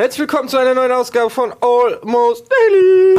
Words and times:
Herzlich 0.00 0.20
willkommen 0.20 0.48
zu 0.48 0.56
einer 0.56 0.74
neuen 0.74 0.92
Ausgabe 0.92 1.28
von 1.28 1.52
Almost 1.60 2.46
Daily. 2.48 3.16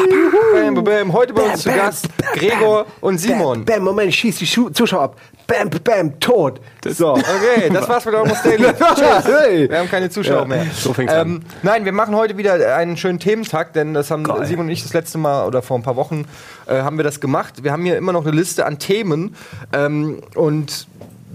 Bam, 0.53 0.75
bam, 0.75 0.83
bam. 0.85 1.11
Heute 1.11 1.33
bei 1.33 1.41
uns 1.41 1.63
zu 1.63 1.69
Gast 1.69 2.07
Gregor 2.35 2.85
und 3.01 3.17
Simon. 3.17 3.65
Bam, 3.65 3.75
bam, 3.79 3.83
Moment, 3.83 4.13
schieß 4.13 4.37
die 4.37 4.47
Schu 4.47 4.69
Zuschauer 4.69 5.01
ab. 5.01 5.17
Bam, 5.45 5.69
bam, 5.83 6.17
tot. 6.21 6.61
So. 6.87 7.15
Okay, 7.15 7.69
das 7.69 7.89
war's 7.89 8.05
mit 8.05 8.15
Almost 8.15 8.45
Daily. 8.45 8.63
Tschüss. 8.95 9.69
Wir 9.69 9.77
haben 9.77 9.89
keine 9.89 10.09
Zuschauer 10.09 10.43
Ja, 10.43 10.45
mehr. 10.45 10.67
so 10.73 10.93
fängt's 10.93 11.13
ähm, 11.13 11.41
Nein, 11.63 11.83
wir 11.83 11.91
machen 11.91 12.15
heute 12.15 12.37
wieder 12.37 12.73
einen 12.77 12.95
schönen 12.95 13.19
Thementag, 13.19 13.73
denn 13.73 13.93
das 13.93 14.09
haben 14.09 14.23
Simon 14.45 14.67
und 14.67 14.71
ich 14.71 14.81
das 14.81 14.93
letzte 14.93 15.17
Mal 15.17 15.47
oder 15.47 15.61
vor 15.61 15.77
ein 15.77 15.83
paar 15.83 15.97
Wochen 15.97 16.23
äh, 16.65 16.75
haben 16.81 16.95
wir 16.95 17.03
das 17.03 17.19
gemacht. 17.19 17.61
Wir 17.61 17.73
haben 17.73 17.83
hier 17.83 17.97
immer 17.97 18.13
noch 18.13 18.25
eine 18.25 18.33
Liste 18.33 18.65
an 18.65 18.79
Themen 18.79 19.35
ähm, 19.73 20.21
und 20.33 20.87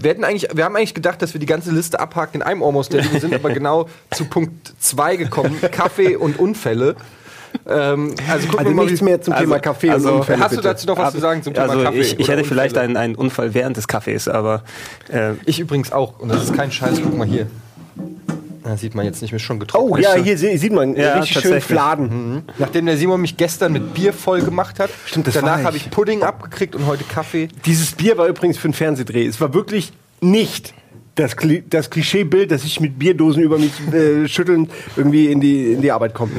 wir, 0.05 0.11
hätten 0.11 0.23
eigentlich, 0.23 0.47
wir 0.53 0.63
haben 0.63 0.75
eigentlich 0.75 0.93
gedacht, 0.93 1.21
dass 1.21 1.33
wir 1.33 1.39
die 1.39 1.45
ganze 1.47 1.71
Liste 1.71 1.99
abhaken 1.99 2.35
in 2.41 2.41
einem 2.43 2.61
Almost 2.63 2.93
Daily. 2.93 3.11
Wir 3.11 3.19
sind 3.19 3.33
aber 3.33 3.49
genau 3.53 3.89
zu 4.11 4.25
Punkt 4.25 4.73
2 4.79 5.15
gekommen, 5.17 5.57
Kaffee 5.71 6.15
und 6.15 6.37
Unfälle. 6.39 6.95
Ähm, 7.67 8.13
also 8.29 8.47
gucken 8.47 8.59
Also 8.59 8.69
wir 8.71 8.75
mal, 8.75 8.85
nichts 8.85 9.01
mehr 9.01 9.21
zum 9.21 9.33
Also- 9.33 9.45
Thema 9.45 9.59
Kaffee 9.59 9.89
also 9.89 10.09
und 10.09 10.15
Unfälle, 10.19 10.39
Hast 10.43 10.51
du 10.51 10.55
bitte. 10.57 10.67
dazu 10.67 10.87
noch 10.87 10.97
was 10.97 11.13
zu 11.13 11.19
sagen 11.19 11.41
zum 11.41 11.53
Thema 11.53 11.69
Also 11.69 11.83
Kaffee? 11.83 12.01
ich, 12.01 12.19
ich 12.19 12.27
hätte 12.27 12.43
vielleicht 12.43 12.77
einen, 12.77 12.97
einen 12.97 13.15
Unfall 13.15 13.53
während 13.53 13.77
des 13.77 13.87
Kaffees, 13.87 14.27
aber 14.27 14.63
äh, 15.09 15.31
Ich 15.45 15.59
übrigens 15.59 15.91
auch. 15.91 16.19
Und 16.19 16.29
das 16.29 16.43
ist 16.43 16.53
kein 16.55 16.71
Scheiß. 16.71 16.99
Guck 17.01 17.17
mal 17.17 17.25
hier. 17.25 17.47
Da 18.65 18.75
sieht 18.77 18.95
man 18.95 19.05
jetzt 19.05 19.21
nicht, 19.21 19.31
ist 19.31 19.43
schon 19.43 19.59
getrocknet. 19.59 19.91
Oh 19.93 19.97
ja, 19.97 20.15
hier 20.15 20.37
se- 20.39 20.57
sieht 20.57 20.73
man 20.73 20.95
Ja, 20.95 21.19
richtig 21.19 21.39
schön. 21.39 21.61
Fladen. 21.61 22.41
Nachdem 22.57 22.87
der 22.87 22.97
Simon 22.97 23.21
mich 23.21 23.37
gestern 23.37 23.73
mit 23.73 23.93
Bier 23.93 24.11
voll 24.11 24.41
gemacht 24.41 24.79
hat. 24.79 24.89
Stimmt, 25.05 25.27
das 25.27 25.35
Danach 25.35 25.63
habe 25.63 25.77
ich 25.77 25.91
Pudding 25.91 26.23
abgekriegt 26.23 26.75
und 26.75 26.87
heute 26.87 27.03
Kaffee. 27.03 27.47
Dieses 27.65 27.91
Bier 27.91 28.17
war 28.17 28.25
übrigens 28.27 28.57
für 28.57 28.65
einen 28.65 28.73
Fernsehdreh. 28.73 29.27
Es 29.27 29.39
war 29.39 29.53
wirklich 29.53 29.93
nicht 30.19 30.73
das, 31.15 31.37
Kli 31.37 31.63
das 31.69 31.89
Klischeebild, 31.89 32.51
dass 32.51 32.63
ich 32.65 32.79
mit 32.81 32.99
Bierdosen 32.99 33.41
über 33.41 33.57
mich 33.57 33.71
äh, 33.93 34.27
schüttelnd 34.27 34.69
irgendwie 34.97 35.31
in 35.31 35.39
die, 35.39 35.71
in 35.71 35.81
die 35.81 35.91
Arbeit 35.91 36.13
komme. 36.13 36.31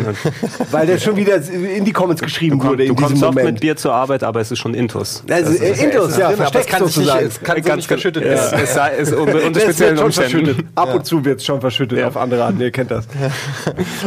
Weil 0.71 0.87
das 0.87 1.03
schon 1.03 1.17
wieder 1.17 1.37
in 1.49 1.85
die 1.85 1.93
Comments 1.93 2.21
geschrieben 2.21 2.59
komm, 2.59 2.71
wurde 2.71 2.85
du 2.85 2.91
in 2.91 2.97
diesem 2.97 3.09
kommst 3.21 3.23
oft 3.25 3.43
mit 3.43 3.61
Bier 3.61 3.77
zur 3.77 3.95
Arbeit, 3.95 4.23
aber 4.23 4.41
es 4.41 4.51
ist 4.51 4.59
schon 4.59 4.75
Intus. 4.75 5.25
also, 5.29 5.53
äh, 5.53 5.83
Intus, 5.83 6.19
ja, 6.19 6.29
drin, 6.31 6.41
aber 6.41 6.45
es 6.45 6.51
versteckt 6.51 6.69
kann 6.69 6.87
sich 6.87 6.97
nicht, 6.99 7.07
sozusagen. 7.07 7.27
es 7.27 7.43
kann 7.43 7.63
so 7.63 7.77
nicht 7.77 7.89
verschüttet 7.89 8.25
es, 8.25 8.53
werden. 8.53 8.61
es 8.65 8.75
sei 8.75 8.97
es 8.97 9.13
unter, 9.13 9.35
unter 9.35 9.51
Das 9.51 9.63
speziellen 9.63 9.97
wird 9.97 10.15
schon 10.15 10.25
Umständen. 10.25 10.45
verschüttet. 10.47 10.67
Ab 10.75 10.95
und 10.95 11.07
zu 11.07 11.25
wird 11.25 11.41
es 11.41 11.47
schon 11.47 11.61
verschüttet 11.61 12.05
auf 12.05 12.17
andere 12.19 12.45
Arten. 12.45 12.61
Ihr 12.61 12.71
kennt 12.71 12.91
das. 12.91 13.07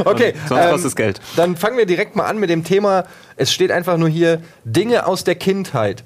Okay. 0.06 0.34
Sonst 0.48 0.70
kostet 0.70 0.86
es 0.90 0.96
Geld. 0.96 1.22
Dann 1.36 1.56
fangen 1.56 1.78
wir 1.78 1.86
direkt 1.86 2.16
mal 2.16 2.26
an 2.26 2.40
mit 2.40 2.50
dem 2.50 2.64
Thema. 2.64 3.06
Es 3.36 3.52
steht 3.52 3.72
einfach 3.72 3.98
nur 3.98 4.10
hier 4.10 4.42
Dinge 4.64 5.06
aus 5.08 5.24
der 5.24 5.36
Kindheit. 5.36 6.04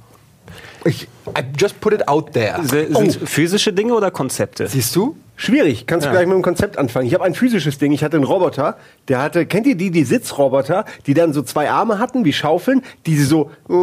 Ich, 0.85 1.07
I 1.27 1.41
just 1.59 1.79
put 1.79 1.93
it 1.93 2.07
out 2.07 2.33
there. 2.33 2.59
Se- 2.63 2.87
Sind 2.93 3.29
physische 3.29 3.71
Dinge 3.73 3.93
oder 3.93 4.11
Konzepte? 4.11 4.67
Siehst 4.67 4.95
du? 4.95 5.15
Schwierig. 5.35 5.87
Kannst 5.87 6.05
du 6.05 6.11
gleich 6.11 6.27
mit 6.27 6.35
dem 6.35 6.43
Konzept 6.43 6.77
anfangen. 6.77 7.07
Ich 7.07 7.13
habe 7.15 7.23
ein 7.23 7.33
physisches 7.33 7.79
Ding. 7.79 7.91
Ich 7.91 8.03
hatte 8.03 8.17
einen 8.17 8.23
Roboter, 8.25 8.77
der 9.07 9.21
hatte, 9.21 9.45
kennt 9.47 9.65
ihr 9.65 9.75
die, 9.75 9.89
die 9.89 10.03
Sitzroboter, 10.03 10.85
die 11.07 11.13
dann 11.15 11.33
so 11.33 11.41
zwei 11.41 11.71
Arme 11.71 11.97
hatten, 11.97 12.23
wie 12.23 12.33
Schaufeln, 12.33 12.83
die 13.07 13.15
sie 13.17 13.23
so. 13.25 13.49
Ja, 13.67 13.75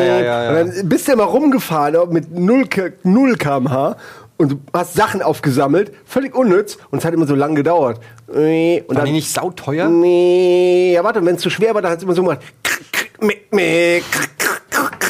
ja, 0.00 0.20
ja, 0.20 0.44
ja. 0.44 0.48
Und 0.50 0.56
dann 0.78 0.88
bist 0.88 1.08
du 1.08 1.12
immer 1.12 1.24
rumgefahren 1.24 2.12
mit 2.12 2.30
0, 2.36 2.66
K- 2.66 2.92
0 3.02 3.36
km/h 3.36 3.96
und 4.36 4.52
du 4.52 4.60
hast 4.72 4.94
Sachen 4.94 5.20
aufgesammelt, 5.20 5.92
völlig 6.04 6.34
unnütz 6.34 6.78
und 6.90 6.98
es 7.00 7.04
hat 7.04 7.12
immer 7.12 7.26
so 7.26 7.34
lang 7.34 7.54
gedauert. 7.56 7.98
Und 8.28 8.36
Waren 8.36 8.84
die 8.88 8.94
dann, 8.94 9.12
nicht 9.12 9.32
sauteuer? 9.32 9.88
nee, 9.88 10.92
ja 10.94 11.02
warte, 11.02 11.24
wenn 11.26 11.34
es 11.34 11.42
zu 11.42 11.50
schwer 11.50 11.74
war, 11.74 11.82
dann 11.82 11.90
hat 11.90 11.98
es 11.98 12.04
immer 12.04 12.14
so 12.14 12.22
gemacht. 12.22 12.40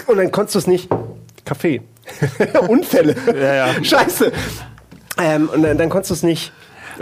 Und 0.06 0.16
dann 0.16 0.32
konntest 0.32 0.54
du 0.56 0.58
es 0.60 0.66
nicht. 0.66 0.88
Kaffee. 1.50 1.82
Unfälle. 2.68 3.16
Ja, 3.26 3.54
ja. 3.54 3.84
Scheiße. 3.84 4.30
Ähm, 5.18 5.48
und 5.48 5.62
dann, 5.62 5.76
dann 5.78 5.90
konntest 5.90 6.10
du 6.10 6.14
es 6.14 6.22
nicht 6.22 6.52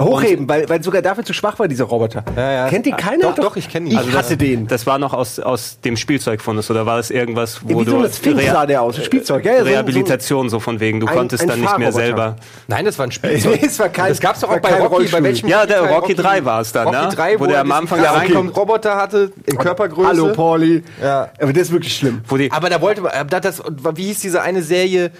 hochheben, 0.00 0.48
weil, 0.48 0.68
weil 0.68 0.82
sogar 0.82 1.02
dafür 1.02 1.24
zu 1.24 1.32
schwach 1.32 1.58
war, 1.58 1.68
dieser 1.68 1.84
Roboter. 1.84 2.24
Ja, 2.36 2.52
ja. 2.52 2.68
Kennt 2.68 2.86
die 2.86 2.92
keiner? 2.92 3.22
Doch, 3.24 3.34
doch, 3.34 3.56
ich 3.56 3.68
kenn 3.68 3.86
ihn. 3.86 3.92
Ich 3.92 3.98
Also 3.98 4.12
hatte 4.12 4.36
den. 4.36 4.66
Das 4.66 4.86
war 4.86 4.98
noch 4.98 5.12
aus, 5.14 5.38
aus 5.40 5.80
dem 5.80 5.96
Spielzeugfundus 5.96 6.70
oder 6.70 6.86
war 6.86 6.96
das 6.96 7.10
irgendwas, 7.10 7.60
wo 7.64 7.80
Wie 7.80 7.84
so 7.84 7.90
du 7.92 7.98
eine 7.98 8.08
Sphinx 8.10 8.42
Rea- 8.42 8.52
sah 8.52 8.66
der 8.66 8.82
aus. 8.82 9.02
Spielzeug, 9.04 9.44
ja, 9.44 9.52
ja, 9.52 9.58
so- 9.60 9.64
Rehabilitation 9.66 10.48
so 10.48 10.60
von 10.60 10.80
wegen, 10.80 11.00
du 11.00 11.06
Ein- 11.06 11.14
konntest 11.16 11.42
ein 11.42 11.48
dann 11.48 11.60
nicht 11.60 11.78
mehr 11.78 11.92
selber. 11.92 12.36
Nein, 12.66 12.84
das 12.84 12.98
war 12.98 13.06
ein 13.06 13.12
Spielzeug. 13.12 13.52
Nee, 13.60 13.66
es 13.66 13.78
war 13.78 13.88
kein- 13.88 14.08
das 14.10 14.20
gab's 14.20 14.40
doch 14.40 14.50
auch 14.50 14.60
bei 14.60 14.74
Rocky. 14.80 15.08
Bei 15.08 15.22
welchem 15.22 15.48
Ja, 15.48 15.66
der 15.66 15.80
Rocky 15.82 16.14
3 16.14 16.44
war 16.44 16.60
es 16.60 16.72
dann, 16.72 16.86
Rocky 16.88 17.06
ne? 17.06 17.08
3, 17.14 17.40
Wo 17.40 17.46
der 17.46 17.60
am 17.60 17.72
Anfang 17.72 18.02
da 18.02 18.12
reinkommt. 18.12 18.56
Roboter 18.56 18.96
hatte 18.96 19.32
in 19.46 19.58
Körpergröße. 19.58 20.08
Hallo, 20.08 20.32
Pauli. 20.32 20.82
Ja. 21.02 21.30
Aber 21.40 21.52
das 21.52 21.62
ist 21.64 21.72
wirklich 21.72 21.96
schlimm. 21.96 22.20
Aber 22.50 22.70
da 22.70 22.80
wollte 22.80 23.00
man, 23.00 23.12
da 23.28 23.40
das, 23.40 23.62
wie 23.94 24.04
hieß 24.04 24.20
diese 24.20 24.42
eine 24.42 24.62
Serie? 24.62 25.10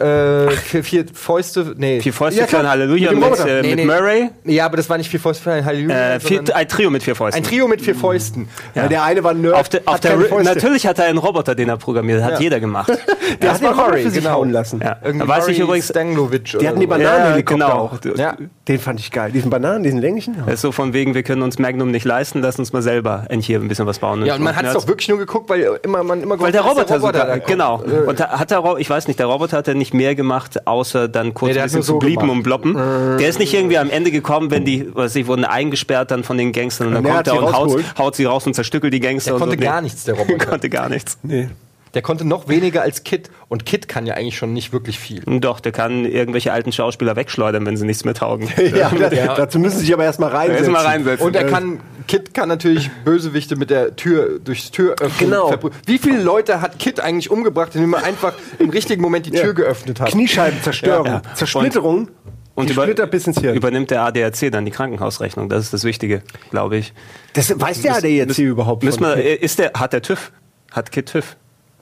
Äh, 0.00 0.50
vier, 0.52 0.82
vier 0.84 1.04
Fäuste, 1.12 1.74
nee. 1.76 2.00
vier 2.00 2.12
Fäuste 2.14 2.40
Ja, 2.40 2.46
für 2.46 2.58
ein. 2.58 2.68
Halleluja 2.68 3.12
Mit 3.12 3.30
mit, 3.30 3.38
äh, 3.40 3.60
Nee, 3.62 3.68
mit 3.68 3.76
nee. 3.76 3.84
Murray. 3.84 4.30
Ja, 4.44 4.64
aber 4.64 4.78
das 4.78 4.88
war 4.88 4.96
nicht 4.96 5.10
vier 5.10 5.20
Fäuste 5.20 5.42
für 5.42 5.52
ein 5.52 5.64
Halleluja. 5.64 6.14
Äh, 6.14 6.20
vier, 6.20 6.42
ein 6.54 6.66
Trio 6.68 6.88
mit 6.88 7.02
vier 7.02 7.14
Fäusten. 7.14 7.42
ein 7.42 7.46
Trio 7.46 7.68
mit 7.68 7.82
vier 7.82 7.94
Fäusten. 7.94 8.48
Ja. 8.74 8.88
Der 8.88 9.02
eine 9.04 9.22
war 9.22 9.34
Nerd. 9.34 9.54
Auf 9.54 9.68
der, 9.68 9.82
auf 9.84 9.94
hat 9.96 10.04
der, 10.04 10.16
natürlich 10.42 10.86
hat 10.86 10.98
er 10.98 11.06
einen 11.06 11.18
Roboter, 11.18 11.54
den 11.54 11.68
er 11.68 11.76
programmiert 11.76 12.22
hat. 12.22 12.32
Hat 12.32 12.38
Ja. 12.38 12.44
jeder 12.44 12.60
gemacht. 12.60 12.88
Der 13.40 13.50
Das 13.50 13.62
hat 13.62 13.70
den 13.70 13.76
Murray, 13.76 14.02
für 14.02 14.10
sich 14.10 14.22
genau. 14.22 14.34
hauen 14.36 14.50
lassen. 14.52 14.80
Ja. 14.82 14.96
Irgendwie 15.02 15.26
Da 15.26 15.32
weiß 15.32 15.48
ich 15.48 15.58
Murray 15.58 15.62
übrigens, 15.68 15.88
Stanglovic 15.88 16.58
Die 16.58 16.68
hatten 16.68 16.80
die. 16.80 16.86
Bananenhelikopter 16.86 17.66
Ja, 17.66 17.72
auch. 17.74 18.00
genau. 18.00 18.16
Ja. 18.16 18.36
Den 18.68 18.78
fand 18.78 19.00
ich 19.00 19.10
geil. 19.10 19.32
Diesen 19.32 19.50
Bananen, 19.50 19.82
diesen 19.82 20.00
länglichen. 20.00 20.36
Das 20.44 20.54
ist 20.56 20.60
so 20.62 20.72
von 20.72 20.92
wegen, 20.92 21.14
wir 21.14 21.22
können 21.22 21.42
uns 21.42 21.58
Magnum 21.58 21.90
nicht 21.90 22.04
leisten, 22.04 22.40
lass 22.40 22.58
uns 22.58 22.72
mal 22.72 22.82
selber 22.82 23.26
hier 23.40 23.58
ein 23.58 23.68
bisschen 23.68 23.86
was 23.86 23.98
bauen. 23.98 24.24
Ja, 24.24 24.34
und 24.36 24.42
man 24.42 24.54
hat 24.56 24.66
es 24.66 24.72
doch 24.74 24.86
wirklich 24.86 25.08
nur 25.08 25.18
geguckt, 25.18 25.48
weil 25.50 25.78
immer, 25.82 26.02
man 26.04 26.22
immer 26.22 26.38
Weil 26.38 26.52
der 26.52 26.60
Roboter, 26.62 26.98
kommt. 26.98 27.46
genau. 27.46 27.82
Und 28.06 28.20
da 28.20 28.28
hat 28.38 28.50
der, 28.50 28.62
ich 28.78 28.88
weiß 28.88 29.08
nicht, 29.08 29.18
der 29.18 29.26
Roboter 29.26 29.56
hat 29.58 29.66
ja 29.66 29.74
nicht 29.82 29.94
mehr 29.94 30.14
gemacht, 30.14 30.66
außer 30.66 31.08
dann 31.08 31.34
kurz 31.34 31.54
Nee, 31.54 31.58
ein 31.60 31.64
bisschen 31.64 31.78
nur 31.78 31.84
so 31.84 31.92
zu 31.94 31.98
blieben 31.98 32.20
gemacht. 32.20 32.36
und 32.36 32.42
bloppen. 32.44 32.74
Der 32.74 33.28
ist 33.28 33.40
nicht 33.40 33.52
irgendwie 33.52 33.78
am 33.78 33.90
Ende 33.90 34.12
gekommen, 34.12 34.52
wenn 34.52 34.64
die, 34.64 34.88
was 34.94 35.16
ich, 35.16 35.26
wurden 35.26 35.44
eingesperrt 35.44 36.12
dann 36.12 36.22
von 36.22 36.38
den 36.38 36.52
Gangstern 36.52 36.86
und 36.88 36.94
dann 36.94 37.04
kommt 37.04 37.26
er 37.26 37.32
sie 37.32 37.38
und 37.38 37.52
haut, 37.52 37.98
haut 37.98 38.16
sie 38.16 38.24
raus 38.26 38.46
und 38.46 38.54
zerstückelt 38.54 38.94
die 38.94 39.00
Gangster. 39.00 39.30
Der 39.30 39.34
und 39.34 39.40
konnte 39.40 39.56
so. 39.56 39.60
Nee. 39.60 39.66
gar 39.66 39.80
nichts, 39.80 40.04
der 40.04 40.14
Roboter. 40.14 40.46
konnte 40.50 40.70
gar 40.70 40.88
nichts. 40.88 41.18
Nee. 41.24 41.48
Der 41.94 42.00
konnte 42.00 42.24
noch 42.24 42.48
weniger 42.48 42.80
als 42.80 43.04
Kid. 43.04 43.28
Und 43.48 43.66
Kid 43.66 43.86
kann 43.86 44.06
ja 44.06 44.14
eigentlich 44.14 44.38
schon 44.38 44.52
nicht 44.54 44.72
wirklich 44.72 44.98
viel. 44.98 45.20
Doch, 45.26 45.60
der 45.60 45.72
kann 45.72 46.06
irgendwelche 46.06 46.52
alten 46.52 46.72
Schauspieler 46.72 47.16
wegschleudern, 47.16 47.66
wenn 47.66 47.76
sie 47.76 47.84
nichts 47.84 48.04
mehr 48.04 48.14
taugen. 48.14 48.48
Ja, 48.74 48.90
da, 48.98 49.34
dazu 49.34 49.58
müssen 49.58 49.78
sie 49.78 49.86
sich 49.86 49.92
aber 49.92 50.04
erstmal 50.04 50.30
reinsetzen. 50.30 50.72
Erstmal 50.72 50.86
reinsetzen. 50.86 51.26
Und 51.26 51.36
er 51.36 51.44
kann, 51.44 51.80
Kid 52.12 52.34
kann 52.34 52.46
natürlich 52.50 52.90
Bösewichte 53.06 53.56
mit 53.56 53.70
der 53.70 53.96
Tür, 53.96 54.38
durchs 54.38 54.70
Tür 54.70 54.96
öffnen. 55.00 55.30
Genau. 55.30 55.50
Wie 55.86 55.96
viele 55.96 56.22
Leute 56.22 56.60
hat 56.60 56.78
Kid 56.78 57.00
eigentlich 57.00 57.30
umgebracht, 57.30 57.74
indem 57.74 57.94
er 57.94 58.04
einfach 58.04 58.34
im 58.58 58.68
richtigen 58.68 59.00
Moment 59.00 59.24
die 59.24 59.30
Tür 59.30 59.54
geöffnet 59.54 59.98
hat? 59.98 60.10
Kniescheibenzerstörung, 60.10 61.06
Ja, 61.06 61.22
ja. 61.24 61.34
Zersplitterung. 61.34 62.08
Und 62.54 62.68
die 62.68 62.74
über- 62.74 62.82
splittert 62.82 63.10
bis 63.10 63.26
ins 63.26 63.40
Hirn. 63.40 63.56
Übernimmt 63.56 63.90
der 63.90 64.02
ADAC 64.02 64.50
dann 64.52 64.66
die 64.66 64.70
Krankenhausrechnung? 64.70 65.48
Das 65.48 65.64
ist 65.64 65.72
das 65.72 65.84
Wichtige, 65.84 66.20
glaube 66.50 66.76
ich. 66.76 66.92
Das 67.32 67.58
weiß 67.58 67.80
der 67.80 67.96
ADAC 67.96 68.38
überhaupt 68.40 68.82
Müssen 68.82 69.00
wir, 69.00 69.14
Kid? 69.16 69.40
ist 69.40 69.58
der, 69.58 69.70
hat 69.72 69.94
der 69.94 70.02
TÜV? 70.02 70.32
Hat 70.70 70.92
Kid 70.92 71.06
TÜV? 71.06 71.34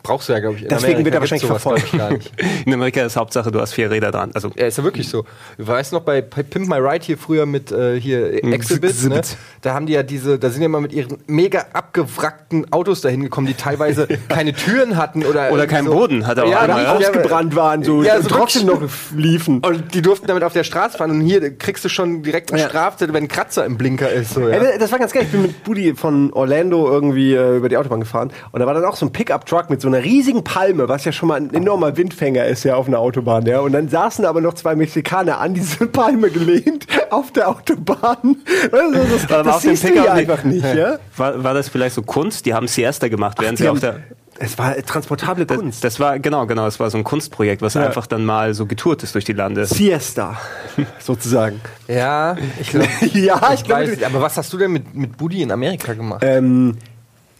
Brauchst 0.02 0.28
du 0.28 0.32
ja, 0.32 0.40
glaube 0.40 0.56
ich. 0.56 0.62
In 0.62 0.68
Deswegen 0.68 1.04
wird 1.04 1.14
er 1.14 1.20
wahrscheinlich 1.20 1.46
sowas, 1.46 1.62
glaub 1.62 1.76
ich, 1.76 1.92
gar 1.92 2.10
nicht. 2.12 2.32
In 2.66 2.72
Amerika 2.72 3.02
ist 3.02 3.16
Hauptsache, 3.16 3.50
du 3.52 3.60
hast 3.60 3.74
vier 3.74 3.90
Räder 3.90 4.10
dran. 4.10 4.30
Also 4.34 4.50
Ja, 4.56 4.66
ist 4.66 4.78
ja 4.78 4.84
wirklich 4.84 5.08
so. 5.08 5.24
Du 5.58 5.66
weißt 5.66 5.92
noch, 5.92 6.00
bei, 6.00 6.20
Pimp 6.22 6.68
My 6.68 6.76
Ride 6.76 7.04
hier 7.04 7.18
früher 7.18 7.46
mit 7.46 7.70
äh, 7.70 8.00
hier 8.00 8.42
Exhibit, 8.44 9.02
ne? 9.08 9.20
Da 9.60 9.74
haben 9.74 9.86
die 9.86 9.92
ja 9.92 10.02
diese, 10.02 10.38
da 10.38 10.48
sind 10.48 10.60
die 10.60 10.66
immer 10.66 10.80
mit 10.80 10.92
ihren 10.92 11.18
mega 11.26 11.66
abgewrackten 11.72 12.72
Autos 12.72 13.02
dahin 13.02 13.22
gekommen, 13.22 13.46
die 13.46 13.54
teilweise 13.54 14.08
keine 14.28 14.54
Türen 14.54 14.96
hatten 14.96 15.24
oder 15.24 15.52
Oder 15.52 15.66
keinen 15.66 15.86
Boden, 15.86 16.26
hat 16.26 16.38
er 16.38 16.44
auch 16.44 16.50
ja, 16.50 16.60
einmal, 16.60 16.84
die 16.84 17.02
ja. 17.02 17.10
ausgebrannt 17.10 17.54
waren 17.54 17.82
so, 17.82 18.02
Ja, 18.02 18.20
so 18.22 18.28
trotzdem 18.28 18.66
noch 18.66 18.82
liefen. 19.14 19.60
Und 19.60 19.94
die 19.94 20.02
durften 20.02 20.26
damit 20.26 20.44
auf 20.44 20.52
der 20.52 20.64
Straße 20.64 20.96
fahren 20.96 21.10
und 21.10 21.20
hier 21.20 21.56
kriegst 21.58 21.84
du 21.84 21.88
schon 21.88 22.22
direkt 22.22 22.52
eine 22.52 22.62
Ja. 22.62 22.68
Strafzettel, 22.68 23.14
wenn 23.14 23.24
ein 23.24 23.28
Kratzer 23.28 23.64
im 23.66 23.76
Blinker 23.76 24.10
ist. 24.10 24.34
So, 24.34 24.48
ja. 24.48 24.56
Ey, 24.56 24.78
das 24.78 24.90
war 24.92 24.98
ganz 24.98 25.12
geil. 25.12 25.24
Ich 25.24 25.30
bin 25.30 25.42
mit 25.42 25.62
Budi 25.64 25.94
von 25.94 26.32
Orlando 26.32 26.88
irgendwie 26.88 27.34
äh, 27.34 27.56
über 27.56 27.68
die 27.68 27.76
Autobahn 27.76 28.00
gefahren 28.00 28.30
und 28.52 28.60
da 28.60 28.66
war 28.66 28.74
dann 28.74 28.84
auch 28.84 28.96
so 28.96 29.04
ein 29.06 29.12
Pickup-Truck 29.12 29.68
mit 29.68 29.80
so 29.80 29.89
einer 29.94 30.04
riesigen 30.04 30.44
Palme, 30.44 30.88
was 30.88 31.04
ja 31.04 31.12
schon 31.12 31.28
mal 31.28 31.36
ein 31.36 31.52
enormer 31.54 31.96
Windfänger 31.96 32.44
ist 32.46 32.64
ja 32.64 32.74
auf 32.76 32.86
einer 32.88 32.98
Autobahn. 32.98 33.46
Ja. 33.46 33.60
Und 33.60 33.72
dann 33.72 33.88
saßen 33.88 34.24
aber 34.24 34.40
noch 34.40 34.54
zwei 34.54 34.74
Mexikaner 34.74 35.38
an 35.40 35.54
diese 35.54 35.86
Palme 35.86 36.30
gelehnt 36.30 36.86
auf 37.10 37.32
der 37.32 37.48
Autobahn. 37.48 38.36
Also, 38.72 39.04
das 39.12 39.26
das 39.26 39.46
auf 39.46 39.62
dem 39.62 39.70
siehst 39.76 39.84
du 39.84 39.88
nicht. 39.94 40.08
einfach 40.08 40.44
nicht. 40.44 40.64
Ja? 40.74 40.98
war, 41.16 41.42
war 41.44 41.54
das 41.54 41.68
vielleicht 41.68 41.94
so 41.94 42.02
Kunst? 42.02 42.46
Die 42.46 42.54
haben 42.54 42.66
Siesta 42.68 43.08
gemacht, 43.08 43.38
während 43.40 43.58
Die 43.58 43.64
sie 43.64 43.68
auf 43.68 43.80
der. 43.80 44.00
Es 44.42 44.56
war 44.56 44.74
transportable 44.76 45.44
Kunst. 45.44 45.84
Das 45.84 46.00
war, 46.00 46.18
genau, 46.18 46.46
genau, 46.46 46.64
das 46.64 46.80
war 46.80 46.88
so 46.88 46.96
ein 46.96 47.04
Kunstprojekt, 47.04 47.60
was 47.60 47.76
einfach 47.76 48.06
dann 48.06 48.24
mal 48.24 48.54
so 48.54 48.64
getourt 48.64 49.02
ist 49.02 49.14
durch 49.14 49.26
die 49.26 49.34
Lande. 49.34 49.66
Siesta, 49.66 50.40
sozusagen. 50.98 51.60
ja, 51.88 52.36
ich 52.58 52.70
glaube. 52.70 52.88
ja, 53.12 53.52
ich 53.52 53.60
Ich 53.60 53.68
weiß, 53.68 53.98
glaube. 53.98 54.06
aber 54.06 54.22
was 54.22 54.38
hast 54.38 54.50
du 54.50 54.56
denn 54.56 54.72
mit, 54.72 54.94
mit 54.94 55.18
Buddy 55.18 55.42
in 55.42 55.52
Amerika 55.52 55.92
gemacht? 55.92 56.22
Ähm, 56.24 56.78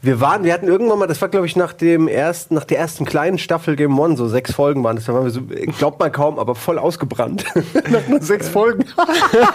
wir 0.03 0.21
waren, 0.21 0.45
wir 0.45 0.53
hatten 0.53 0.67
irgendwann 0.67 0.99
mal, 0.99 1.07
das 1.07 1.21
war 1.21 1.29
glaube 1.29 1.47
ich 1.47 1.57
nach 1.57 1.73
dem 1.73 2.09
ersten, 2.09 2.55
nach 2.55 2.65
der 2.65 2.79
ersten 2.79 3.05
kleinen 3.05 3.39
Staffel 3.39 3.77
Game 3.77 3.99
One, 3.99 4.17
so 4.17 4.29
sechs 4.29 4.53
Folgen 4.53 4.83
waren 4.83 4.97
das, 4.97 5.05
da 5.05 5.15
waren 5.15 5.25
wir 5.25 5.31
so, 5.31 5.43
glaubt 5.79 6.01
man 6.01 6.11
kaum, 6.11 6.39
aber 6.39 6.55
voll 6.55 6.79
ausgebrannt. 6.79 7.45
nach 7.91 8.09
nur 8.09 8.23
sechs 8.23 8.49
Folgen. 8.49 8.85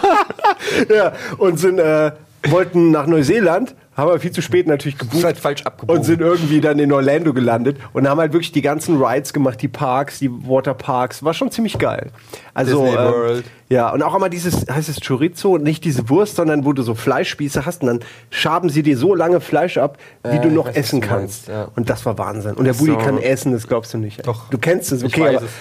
ja, 0.95 1.13
und 1.37 1.59
sind, 1.59 1.79
äh, 1.79 2.11
wollten 2.49 2.91
nach 2.91 3.07
Neuseeland, 3.07 3.75
haben 3.95 4.09
wir 4.11 4.19
viel 4.19 4.31
zu 4.31 4.41
spät 4.41 4.67
natürlich 4.67 4.97
gebucht. 4.97 5.21
Seid 5.21 5.37
falsch 5.37 5.63
abgebogen. 5.63 5.99
Und 5.99 6.03
sind 6.05 6.21
irgendwie 6.21 6.59
dann 6.61 6.79
in 6.79 6.91
Orlando 6.91 7.33
gelandet 7.33 7.77
und 7.93 8.07
haben 8.09 8.19
halt 8.19 8.33
wirklich 8.33 8.51
die 8.51 8.61
ganzen 8.61 9.01
Rides 9.01 9.31
gemacht, 9.33 9.61
die 9.61 9.67
Parks, 9.67 10.19
die 10.19 10.29
Waterparks. 10.31 11.23
War 11.23 11.33
schon 11.33 11.49
ziemlich 11.51 11.77
geil. 11.79 12.11
Also, 12.53 12.83
Disney 12.83 12.97
ähm, 12.99 13.13
World. 13.13 13.45
Ja, 13.69 13.89
und 13.91 14.03
auch 14.03 14.13
immer 14.15 14.29
dieses, 14.29 14.67
heißt 14.69 14.89
es 14.89 14.99
Chorizo, 15.05 15.57
nicht 15.57 15.83
diese 15.85 16.07
Wurst, 16.09 16.35
sondern 16.35 16.65
wo 16.65 16.73
du 16.73 16.83
so 16.83 16.93
Fleischspieße 16.93 17.65
hast 17.65 17.81
und 17.81 17.87
dann 17.87 17.99
schaben 18.29 18.69
sie 18.69 18.83
dir 18.83 18.97
so 18.97 19.15
lange 19.15 19.41
Fleisch 19.41 19.77
ab, 19.77 19.97
wie 20.23 20.35
Äh, 20.37 20.41
du 20.41 20.49
ich 20.49 20.53
noch 20.53 20.67
weiß, 20.67 20.75
essen 20.75 21.01
kannst. 21.01 21.47
meinst, 21.47 21.47
ja. 21.47 21.67
Und 21.75 21.89
das 21.89 22.05
war 22.05 22.17
Wahnsinn. 22.17 22.53
Und 22.53 22.65
der 22.65 22.73
Budi 22.73 22.91
So. 22.91 22.97
kann 22.97 23.17
essen, 23.17 23.53
das 23.53 23.67
glaubst 23.67 23.93
du 23.93 23.97
nicht. 23.97 24.25
Doch. 24.27 24.49
Du 24.49 24.57
kennst 24.59 24.91
es, 24.91 25.01
Ich 25.01 25.13
okay, 25.13 25.21
weiß 25.23 25.37
aber 25.37 25.45
es. 25.45 25.51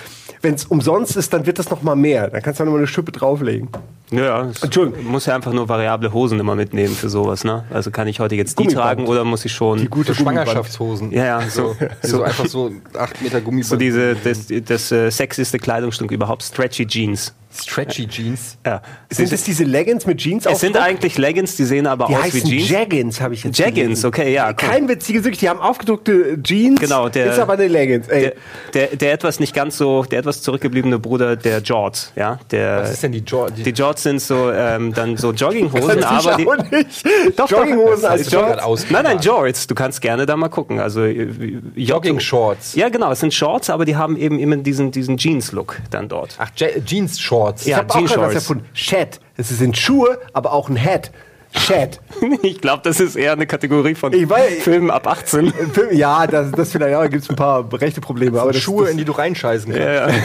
wenn 0.42 0.54
es 0.54 0.64
umsonst 0.66 1.16
ist, 1.16 1.32
dann 1.32 1.46
wird 1.46 1.58
das 1.58 1.70
noch 1.70 1.82
mal 1.82 1.96
mehr. 1.96 2.28
Dann 2.28 2.42
kannst 2.42 2.60
du 2.60 2.64
noch 2.64 2.72
mal 2.72 2.78
eine 2.78 2.86
Schippe 2.86 3.10
drauflegen. 3.10 3.68
Ja, 4.10 4.50
Entschuldigung. 4.60 5.06
muss 5.06 5.24
ja 5.24 5.34
einfach 5.34 5.52
nur 5.54 5.66
variable 5.70 6.12
Hosen 6.12 6.38
immer 6.38 6.54
mitnehmen 6.54 6.94
für 6.94 7.08
sowas, 7.08 7.42
ne? 7.42 7.64
Also 7.72 7.90
kann 7.90 8.06
ich 8.06 8.20
heute 8.24 8.34
jetzt 8.34 8.58
die 8.58 8.66
tragen 8.66 9.06
oder 9.06 9.24
muss 9.24 9.44
ich 9.44 9.52
schon. 9.52 9.78
Die 9.78 9.88
gute 9.88 10.14
So 10.14 10.22
Schwangerschaftshosen. 10.22 11.12
Ja, 11.12 11.24
ja, 11.24 11.40
so- 11.48 11.76
so, 12.02 12.08
so 12.18 12.22
einfach 12.22 12.46
so 12.46 12.70
8 12.98 13.22
Meter 13.22 13.40
Gummiband. 13.40 13.66
so 13.70 13.76
diese, 13.76 14.14
das, 14.16 14.46
das 14.66 14.90
äh, 14.92 15.10
sexyste 15.10 15.58
Kleidungsstück 15.58 16.10
überhaupt, 16.10 16.42
Stretchy 16.42 16.86
Jeans. 16.86 17.34
Stretchy 17.62 18.06
Jeans. 18.08 18.56
Ja. 18.66 18.82
Sind 19.10 19.32
es 19.32 19.44
diese 19.44 19.64
Leggings 19.64 20.06
mit 20.06 20.18
Jeans 20.18 20.46
es 20.46 20.60
sind 20.60 20.76
eigentlich 20.76 21.18
Leggings, 21.18 21.56
die 21.56 21.64
sehen 21.64 21.86
aber 21.86 22.06
die 22.06 22.16
aus 22.16 22.34
wie 22.34 22.42
Jeans. 22.42 22.68
Jaggins, 22.70 23.20
habe 23.20 23.34
ich 23.34 23.44
jetzt 23.44 23.58
Jaggins, 23.58 23.76
gelesen. 24.02 24.06
okay, 24.06 24.32
ja. 24.32 24.48
Cool. 24.48 24.54
Kein 24.56 24.88
witzige 24.88 25.22
Sücht, 25.22 25.40
die 25.40 25.48
haben 25.48 25.60
aufgedruckte 25.60 26.38
Jeans. 26.42 26.80
Genau, 26.80 27.08
der- 27.08 27.32
ist 27.32 27.38
aber 27.38 27.54
eine 27.54 27.68
Leggings. 27.68 28.08
Ey. 28.08 28.32
Der, 28.74 28.86
der, 28.88 28.96
der 28.96 29.12
etwas 29.12 29.40
nicht 29.40 29.54
ganz 29.54 29.76
so, 29.76 30.04
der 30.04 30.20
etwas 30.20 30.42
zurückgebliebene 30.42 30.98
Bruder 30.98 31.36
der 31.36 31.58
Jorts, 31.60 32.12
ja, 32.16 32.38
der. 32.50 32.82
Was 32.82 32.92
ist 32.92 33.02
denn 33.02 33.12
die 33.12 33.18
Jorts? 33.18 33.54
die 33.62 33.70
Jorts 33.70 34.02
sind 34.02 34.20
so 34.20 34.50
ähm, 34.50 34.92
dann 34.92 35.16
so 35.16 35.32
Jogginghosen, 35.32 36.00
Das 36.00 36.26
aber 36.26 36.36
die, 36.36 36.76
nicht. 36.76 37.04
Jogginghosen 37.50 38.04
als 38.06 38.20
ist 38.22 38.32
doch 38.32 38.40
Jorts. 38.40 38.52
grad 38.56 38.62
aus- 38.64 38.86
Nein, 38.90 39.04
nein, 39.04 39.18
Jorts. 39.20 39.66
Du 39.66 39.74
kannst 39.74 40.00
gerne 40.00 40.26
da 40.26 40.36
mal 40.36 40.48
gucken. 40.48 40.80
Also 40.80 41.04
äh, 41.04 41.28
Jogging 41.76 42.20
Shorts. 42.20 42.74
Ja, 42.74 42.88
genau. 42.88 43.10
Es 43.12 43.20
sind 43.20 43.32
Shorts, 43.34 43.70
aber 43.70 43.84
die 43.84 43.96
haben 43.96 44.16
eben 44.16 44.38
immer 44.38 44.56
diesen, 44.56 44.90
diesen 44.90 45.16
Jeans-Look 45.16 45.80
dann 45.90 46.08
dort. 46.08 46.36
Ach, 46.38 46.50
Je 46.56 46.68
Jeans 46.84 47.20
Shorts. 47.20 47.43
Ja. 47.50 47.56
Ich 47.64 47.74
habe 47.76 47.94
auch 47.94 48.04
gerade 48.06 48.22
was 48.28 48.34
erfunden. 48.34 48.64
Shed. 48.72 49.20
Es 49.36 49.48
sind 49.48 49.76
Schuhe, 49.76 50.18
aber 50.32 50.52
auch 50.52 50.68
ein 50.68 50.82
Hat. 50.82 51.10
Shed. 51.56 52.00
Ich 52.42 52.60
glaube, 52.60 52.82
das 52.82 52.98
ist 53.00 53.14
eher 53.16 53.32
eine 53.32 53.46
Kategorie 53.46 53.94
von 53.94 54.12
Ich 54.12 54.24
weiß- 54.26 54.60
Filmen 54.60 54.90
ab 54.90 55.06
18. 55.06 55.52
Ja, 55.92 56.26
das, 56.26 56.50
das 56.50 56.72
vielleicht, 56.72 56.92
ja, 56.92 57.00
da 57.00 57.06
gibt 57.06 57.22
es 57.22 57.30
ein 57.30 57.36
paar 57.36 57.64
rechte 57.72 58.00
Probleme. 58.00 58.40
Aber 58.40 58.52
das, 58.52 58.60
Schuhe, 58.62 58.82
das, 58.84 58.92
in 58.92 58.98
die 58.98 59.04
du 59.04 59.12
reinscheißen 59.12 59.72
kannst. 59.72 59.86
Ja, 59.86 60.08
ja. 60.08 60.14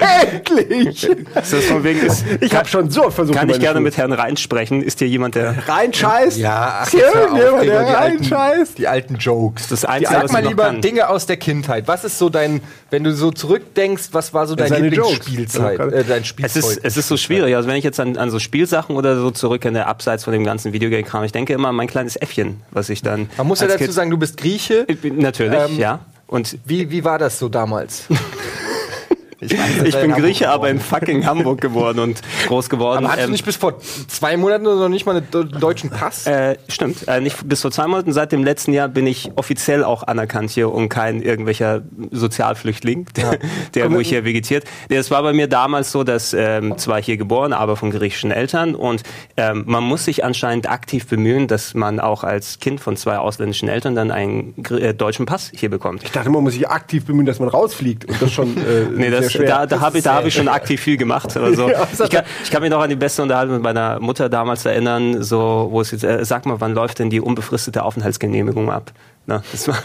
Endlich! 0.00 1.04
Ist 1.08 1.52
das 1.52 1.64
von 1.64 1.84
wegen, 1.84 2.00
ist, 2.00 2.24
Ich 2.40 2.54
habe 2.54 2.68
schon 2.68 2.90
so 2.90 3.06
oft 3.06 3.14
versucht. 3.16 3.38
kann 3.38 3.48
ich 3.48 3.58
gerne 3.60 3.78
Schuhe- 3.78 3.82
mit 3.82 3.96
Herrn 3.96 4.12
Rein 4.12 4.36
sprechen? 4.36 4.82
Ist 4.82 4.98
hier 4.98 5.08
jemand, 5.08 5.34
der 5.34 5.54
Reinscheiß? 5.68 6.36
Ja, 6.38 6.80
ach, 6.80 6.86
Ist 6.86 6.90
hier 6.92 7.08
auf, 7.08 7.36
der 7.38 7.60
die 7.62 7.70
alten- 7.70 7.94
reinscheißt? 7.94 8.78
Die 8.78 8.88
alten 8.88 9.16
Jokes. 9.16 9.68
das 9.68 9.84
Einzige, 9.84 10.12
Sag 10.12 10.24
was 10.24 10.32
mal 10.32 10.38
ich 10.40 10.44
noch 10.44 10.50
lieber 10.50 10.64
kann. 10.64 10.80
Dinge 10.80 11.08
aus 11.08 11.26
der 11.26 11.36
Kindheit. 11.36 11.88
Was 11.88 12.04
ist 12.04 12.18
so 12.18 12.28
dein, 12.28 12.60
wenn 12.90 13.04
du 13.04 13.12
so 13.12 13.30
zurückdenkst, 13.30 14.08
was 14.12 14.34
war 14.34 14.46
so 14.46 14.54
dein 14.54 14.68
seine 14.68 14.88
Lieblingsspielzeit? 14.88 15.78
Jokes. 15.78 15.92
Äh, 15.94 16.04
dein 16.04 16.22
Es 16.22 16.26
Spielzeug? 16.28 16.56
ist, 16.64 16.80
es 16.84 16.96
ist 16.96 17.08
so 17.08 17.16
schwierig. 17.16 17.54
Also 17.56 17.68
wenn 17.68 17.76
ich 17.76 17.84
jetzt 17.84 18.00
an, 18.00 18.16
an 18.16 18.30
so 18.30 18.38
Spielsachen 18.38 18.96
oder 18.96 19.16
so 19.16 19.30
zurückkenne, 19.30 19.86
abseits 19.86 20.24
von 20.24 20.32
dem 20.32 20.44
ganzen 20.44 20.72
Videogame-Kram, 20.72 21.24
ich 21.24 21.32
denke 21.32 21.52
immer 21.52 21.68
an 21.68 21.74
mein 21.76 21.88
kleines 21.88 22.16
Äffchen, 22.16 22.60
was 22.70 22.88
ich 22.88 23.02
dann. 23.02 23.28
Man 23.36 23.46
muss 23.46 23.60
ja 23.60 23.66
dazu 23.66 23.78
Kind- 23.78 23.92
sagen, 23.92 24.10
du 24.10 24.16
bist 24.18 24.36
Grieche. 24.36 24.84
Bin- 24.84 25.18
Natürlich, 25.18 25.58
Ähm, 25.58 25.78
ja. 25.78 26.00
Und 26.26 26.58
Wie, 26.64 26.90
wie 26.90 27.04
war 27.04 27.18
das 27.18 27.38
so 27.38 27.48
damals? 27.48 28.04
ich 29.44 29.58
weiß, 29.58 29.82
ich 29.84 29.94
bin 29.94 30.10
in 30.10 30.16
Grieche, 30.16 30.50
aber 30.50 30.68
in 30.70 30.80
fucking 30.80 31.26
Hamburg 31.26 31.60
geboren 31.60 31.98
und 31.98 32.20
groß 32.46 32.68
geworden. 32.70 32.98
Aber 32.98 33.08
hattest 33.08 33.24
Ähm, 33.24 33.30
du 33.30 33.32
nicht 33.32 33.44
bis 33.44 33.56
vor 33.56 33.78
zwei 33.78 34.36
Monaten 34.36 34.64
noch 34.64 34.88
nicht 34.88 35.06
mal 35.06 35.16
einen 35.16 35.60
deutschen 35.60 35.90
Pass? 35.90 36.26
Äh, 36.26 36.56
stimmt. 36.68 37.06
Äh, 37.08 37.20
nicht 37.20 37.48
bis 37.48 37.62
vor 37.62 37.70
zwei 37.70 37.86
Monaten. 37.86 38.12
Seit 38.12 38.32
dem 38.32 38.44
letzten 38.44 38.72
Jahr 38.72 38.88
bin 38.88 39.06
ich 39.06 39.32
offiziell 39.36 39.84
auch 39.84 40.02
anerkannt 40.02 40.50
hier 40.50 40.72
und 40.72 40.88
kein 40.88 41.22
irgendwelcher 41.22 41.82
Sozialflüchtling, 42.10 43.06
der, 43.16 43.38
der 43.74 43.84
irgendwo 43.84 44.00
hier 44.02 44.24
vegetiert. 44.24 44.64
Es 44.88 45.10
war 45.10 45.22
bei 45.22 45.32
mir 45.32 45.48
damals 45.48 45.92
so, 45.92 46.04
dass 46.04 46.34
ähm, 46.34 46.78
zwar 46.78 47.02
hier 47.02 47.16
geboren, 47.16 47.52
aber 47.52 47.76
von 47.76 47.90
griechischen 47.90 48.30
Eltern 48.30 48.74
und 48.74 49.02
ähm, 49.36 49.64
man 49.66 49.84
muss 49.84 50.04
sich 50.04 50.24
anscheinend 50.24 50.70
aktiv 50.70 51.06
bemühen, 51.06 51.48
dass 51.48 51.74
man 51.74 52.00
auch 52.00 52.24
als 52.24 52.58
Kind 52.58 52.80
von 52.80 52.96
zwei 52.96 53.18
ausländischen 53.18 53.68
Eltern 53.68 53.94
dann 53.94 54.10
einen 54.10 54.54
äh, 54.70 54.94
deutschen 54.94 55.26
Pass 55.26 55.50
hier 55.54 55.70
bekommt. 55.70 56.02
Ich 56.04 56.12
dachte, 56.12 56.30
man 56.30 56.42
muss 56.42 56.54
sich 56.54 56.68
aktiv 56.68 57.04
bemühen, 57.04 57.26
dass 57.26 57.40
man 57.40 57.48
rausfliegt. 57.48 58.04
Und 58.06 58.20
das 58.20 58.32
schon 58.32 58.56
äh, 58.56 58.84
Nee, 58.94 59.10
das, 59.10 59.33
schwer. 59.38 59.48
da, 59.48 59.66
da 59.66 59.80
habe 59.80 59.98
ich, 59.98 60.04
da 60.04 60.14
hab 60.14 60.26
ich 60.26 60.34
schon 60.34 60.48
aktiv 60.48 60.80
viel 60.80 60.96
gemacht. 60.96 61.36
Also, 61.36 61.68
Ja, 61.74 61.86
ich, 61.92 62.10
kann, 62.10 62.24
ich 62.42 62.50
kann 62.50 62.62
mich 62.62 62.70
noch 62.70 62.80
an 62.80 62.90
die 62.90 62.96
beste 62.96 63.22
Unterhaltung 63.22 63.54
mit 63.54 63.62
meiner 63.62 64.00
Mutter 64.00 64.28
damals 64.28 64.64
erinnern, 64.64 65.22
so, 65.22 65.68
wo 65.70 65.80
es 65.80 65.90
jetzt, 65.90 66.04
äh, 66.04 66.24
sag 66.24 66.46
mal, 66.46 66.60
wann 66.60 66.74
läuft 66.74 66.98
denn 66.98 67.10
die 67.10 67.20
unbefristete 67.20 67.82
Aufenthaltsgenehmigung 67.82 68.70
ab? 68.70 68.92
Na, 69.26 69.42
das 69.52 69.68
war, 69.68 69.78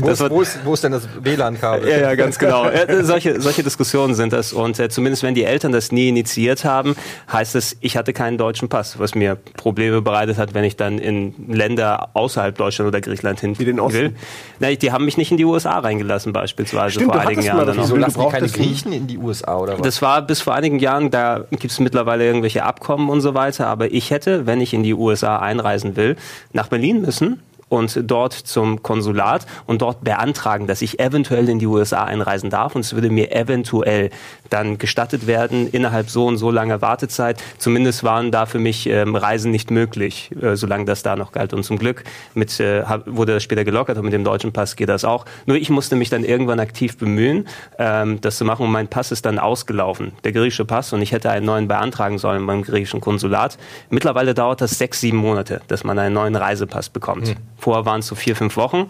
wo, 0.00 0.06
das 0.06 0.30
wo, 0.30 0.40
ist, 0.40 0.58
wo 0.64 0.72
ist 0.72 0.82
denn 0.82 0.92
das 0.92 1.06
WLAN-Kabel? 1.20 1.86
ja, 1.88 1.98
ja, 1.98 2.14
ganz 2.14 2.38
genau. 2.38 2.66
Solche, 3.02 3.38
solche 3.38 3.62
Diskussionen 3.62 4.14
sind 4.14 4.32
das. 4.32 4.54
Und 4.54 4.78
äh, 4.78 4.88
zumindest 4.88 5.22
wenn 5.22 5.34
die 5.34 5.44
Eltern 5.44 5.72
das 5.72 5.92
nie 5.92 6.08
initiiert 6.08 6.64
haben, 6.64 6.96
heißt 7.30 7.54
es, 7.54 7.76
ich 7.80 7.98
hatte 7.98 8.14
keinen 8.14 8.38
deutschen 8.38 8.70
Pass, 8.70 8.98
was 8.98 9.14
mir 9.14 9.36
Probleme 9.36 10.00
bereitet 10.00 10.38
hat, 10.38 10.54
wenn 10.54 10.64
ich 10.64 10.76
dann 10.76 10.98
in 10.98 11.34
Länder 11.48 12.08
außerhalb 12.14 12.56
Deutschland 12.56 12.88
oder 12.88 13.02
Griechenland 13.02 13.40
hin 13.40 13.58
Wie 13.58 13.66
den 13.66 13.78
Osten. 13.78 13.98
will. 13.98 14.16
Na, 14.58 14.72
die 14.72 14.90
haben 14.90 15.04
mich 15.04 15.18
nicht 15.18 15.30
in 15.30 15.36
die 15.36 15.44
USA 15.44 15.78
reingelassen, 15.80 16.32
beispielsweise 16.32 16.92
Stimmt, 16.92 17.12
vor 17.12 17.20
du 17.20 17.26
einigen 17.26 17.42
Jahren. 17.42 17.76
Wieso 17.76 17.94
Du 17.94 18.00
lassen 18.00 18.20
die 18.20 18.28
keine 18.28 18.48
Griechen 18.48 18.92
in 18.94 19.06
die 19.06 19.18
USA 19.18 19.58
oder 19.58 19.74
was? 19.74 19.82
Das 19.82 20.00
war 20.00 20.22
bis 20.22 20.40
vor 20.40 20.54
einigen 20.54 20.78
Jahren, 20.78 21.10
da 21.10 21.44
gibt 21.50 21.72
es 21.72 21.78
mittlerweile 21.78 22.24
irgendwelche 22.24 22.62
Abkommen 22.62 23.10
und 23.10 23.20
so 23.20 23.34
weiter, 23.34 23.66
aber 23.66 23.92
ich 23.92 24.10
hätte, 24.10 24.46
wenn 24.46 24.62
ich 24.62 24.72
in 24.72 24.82
die 24.82 24.94
USA 24.94 25.40
einreisen 25.40 25.94
will, 25.96 26.16
nach 26.54 26.68
Berlin 26.68 27.02
müssen 27.02 27.42
und 27.68 28.00
dort 28.10 28.32
zum 28.32 28.82
Konsulat 28.82 29.46
und 29.66 29.82
dort 29.82 30.02
beantragen, 30.02 30.66
dass 30.66 30.82
ich 30.82 31.00
eventuell 31.00 31.48
in 31.48 31.58
die 31.58 31.66
USA 31.66 32.04
einreisen 32.04 32.50
darf. 32.50 32.74
Und 32.74 32.82
es 32.82 32.94
würde 32.94 33.10
mir 33.10 33.32
eventuell 33.32 34.10
dann 34.50 34.78
gestattet 34.78 35.26
werden 35.26 35.68
innerhalb 35.68 36.10
so 36.10 36.26
und 36.26 36.36
so 36.36 36.50
langer 36.50 36.80
Wartezeit. 36.80 37.42
Zumindest 37.58 38.04
waren 38.04 38.30
da 38.30 38.46
für 38.46 38.58
mich 38.58 38.86
ähm, 38.86 39.16
Reisen 39.16 39.50
nicht 39.50 39.70
möglich, 39.70 40.30
äh, 40.40 40.56
solange 40.56 40.84
das 40.84 41.02
da 41.02 41.16
noch 41.16 41.32
galt. 41.32 41.52
Und 41.52 41.64
zum 41.64 41.78
Glück 41.78 42.04
mit, 42.34 42.58
äh, 42.60 42.84
wurde 43.06 43.34
das 43.34 43.42
später 43.42 43.64
gelockert 43.64 43.98
und 43.98 44.04
mit 44.04 44.12
dem 44.12 44.24
deutschen 44.24 44.52
Pass 44.52 44.76
geht 44.76 44.88
das 44.88 45.04
auch. 45.04 45.24
Nur 45.46 45.56
ich 45.56 45.70
musste 45.70 45.96
mich 45.96 46.10
dann 46.10 46.24
irgendwann 46.24 46.60
aktiv 46.60 46.96
bemühen, 46.96 47.46
ähm, 47.78 48.20
das 48.20 48.38
zu 48.38 48.44
machen 48.44 48.64
und 48.64 48.72
mein 48.72 48.88
Pass 48.88 49.12
ist 49.12 49.24
dann 49.26 49.38
ausgelaufen, 49.38 50.12
der 50.24 50.32
griechische 50.32 50.64
Pass 50.64 50.92
und 50.92 51.02
ich 51.02 51.12
hätte 51.12 51.30
einen 51.30 51.46
neuen 51.46 51.68
beantragen 51.68 52.18
sollen 52.18 52.46
beim 52.46 52.62
griechischen 52.62 53.00
Konsulat. 53.00 53.58
Mittlerweile 53.90 54.34
dauert 54.34 54.60
das 54.60 54.72
sechs, 54.72 55.00
sieben 55.00 55.18
Monate, 55.18 55.60
dass 55.68 55.84
man 55.84 55.98
einen 55.98 56.14
neuen 56.14 56.36
Reisepass 56.36 56.88
bekommt. 56.88 57.34
Vorher 57.56 57.84
waren 57.84 58.00
es 58.00 58.06
so 58.06 58.14
vier, 58.14 58.36
fünf 58.36 58.56
Wochen 58.56 58.86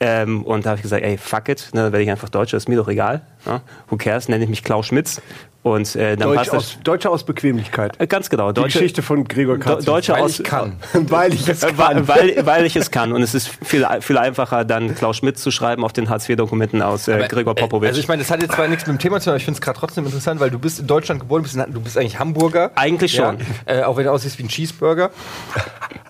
ähm, 0.00 0.42
und 0.44 0.66
da 0.66 0.70
habe 0.70 0.78
ich 0.78 0.82
gesagt, 0.82 1.02
ey, 1.02 1.18
fuck 1.18 1.48
it, 1.48 1.70
ne, 1.72 1.82
dann 1.82 1.92
werde 1.92 2.02
ich 2.02 2.10
einfach 2.10 2.28
Deutscher, 2.28 2.56
ist 2.56 2.68
mir 2.68 2.76
doch 2.76 2.88
egal. 2.88 3.22
Ne? 3.46 3.60
Who 3.88 3.96
cares, 3.96 4.28
nenne 4.28 4.44
ich 4.44 4.50
mich 4.50 4.64
Klaus 4.64 4.86
Schmitz 4.86 5.20
und 5.62 5.94
äh, 5.94 6.16
dann 6.16 6.28
Deutsch 6.28 6.36
passt 6.38 6.52
das. 6.52 6.56
aus, 6.56 6.78
Deutsche 6.84 7.10
aus 7.10 7.24
Bequemlichkeit. 7.24 7.92
Äh, 8.00 8.06
Ganz 8.06 8.30
genau. 8.30 8.50
Die 8.52 8.62
Geschichte 8.62 9.02
von 9.02 9.24
Gregor 9.24 9.58
Do- 9.58 9.64
Katz. 9.64 9.84
Deutsche 9.84 10.12
weil 10.14 10.22
aus, 10.22 10.38
ich 10.40 10.44
kann. 10.44 10.76
Weil 10.94 11.34
ich 11.34 11.46
es 11.46 11.62
äh, 11.62 11.72
kann. 11.72 12.08
weil, 12.08 12.46
weil, 12.46 12.64
ich 12.64 12.76
es 12.76 12.90
kann. 12.90 13.12
Und 13.12 13.20
es 13.22 13.34
ist 13.34 13.48
viel, 13.62 13.86
viel 14.00 14.16
einfacher, 14.16 14.64
dann 14.64 14.94
Klaus 14.94 15.18
Schmidt 15.18 15.38
zu 15.38 15.50
schreiben 15.50 15.84
auf 15.84 15.92
den 15.92 16.08
Hartz-IV-Dokumenten 16.08 16.80
aus 16.80 17.08
äh, 17.08 17.26
Gregor 17.28 17.54
Popovic. 17.54 17.88
Also 17.88 18.00
ich 18.00 18.08
meine, 18.08 18.22
das 18.22 18.30
hat 18.30 18.40
jetzt 18.40 18.54
zwar 18.54 18.68
nichts 18.68 18.86
mit 18.86 18.96
dem 18.96 18.98
Thema 19.00 19.18
zu 19.20 19.24
tun, 19.24 19.30
aber 19.32 19.36
ich 19.36 19.44
finde 19.44 19.58
es 19.58 19.60
gerade 19.60 19.78
trotzdem 19.78 20.06
interessant, 20.06 20.40
weil 20.40 20.50
du 20.50 20.58
bist 20.58 20.80
in 20.80 20.86
Deutschland 20.86 21.20
geboren, 21.20 21.42
bist 21.42 21.56
in, 21.56 21.64
du 21.72 21.80
bist 21.80 21.98
eigentlich 21.98 22.18
Hamburger. 22.18 22.70
Eigentlich 22.76 23.12
schon. 23.14 23.36
Ja, 23.68 23.80
äh, 23.80 23.82
auch 23.82 23.98
wenn 23.98 24.04
du 24.04 24.12
aussiehst 24.12 24.38
wie 24.38 24.44
ein 24.44 24.48
Cheeseburger. 24.48 25.10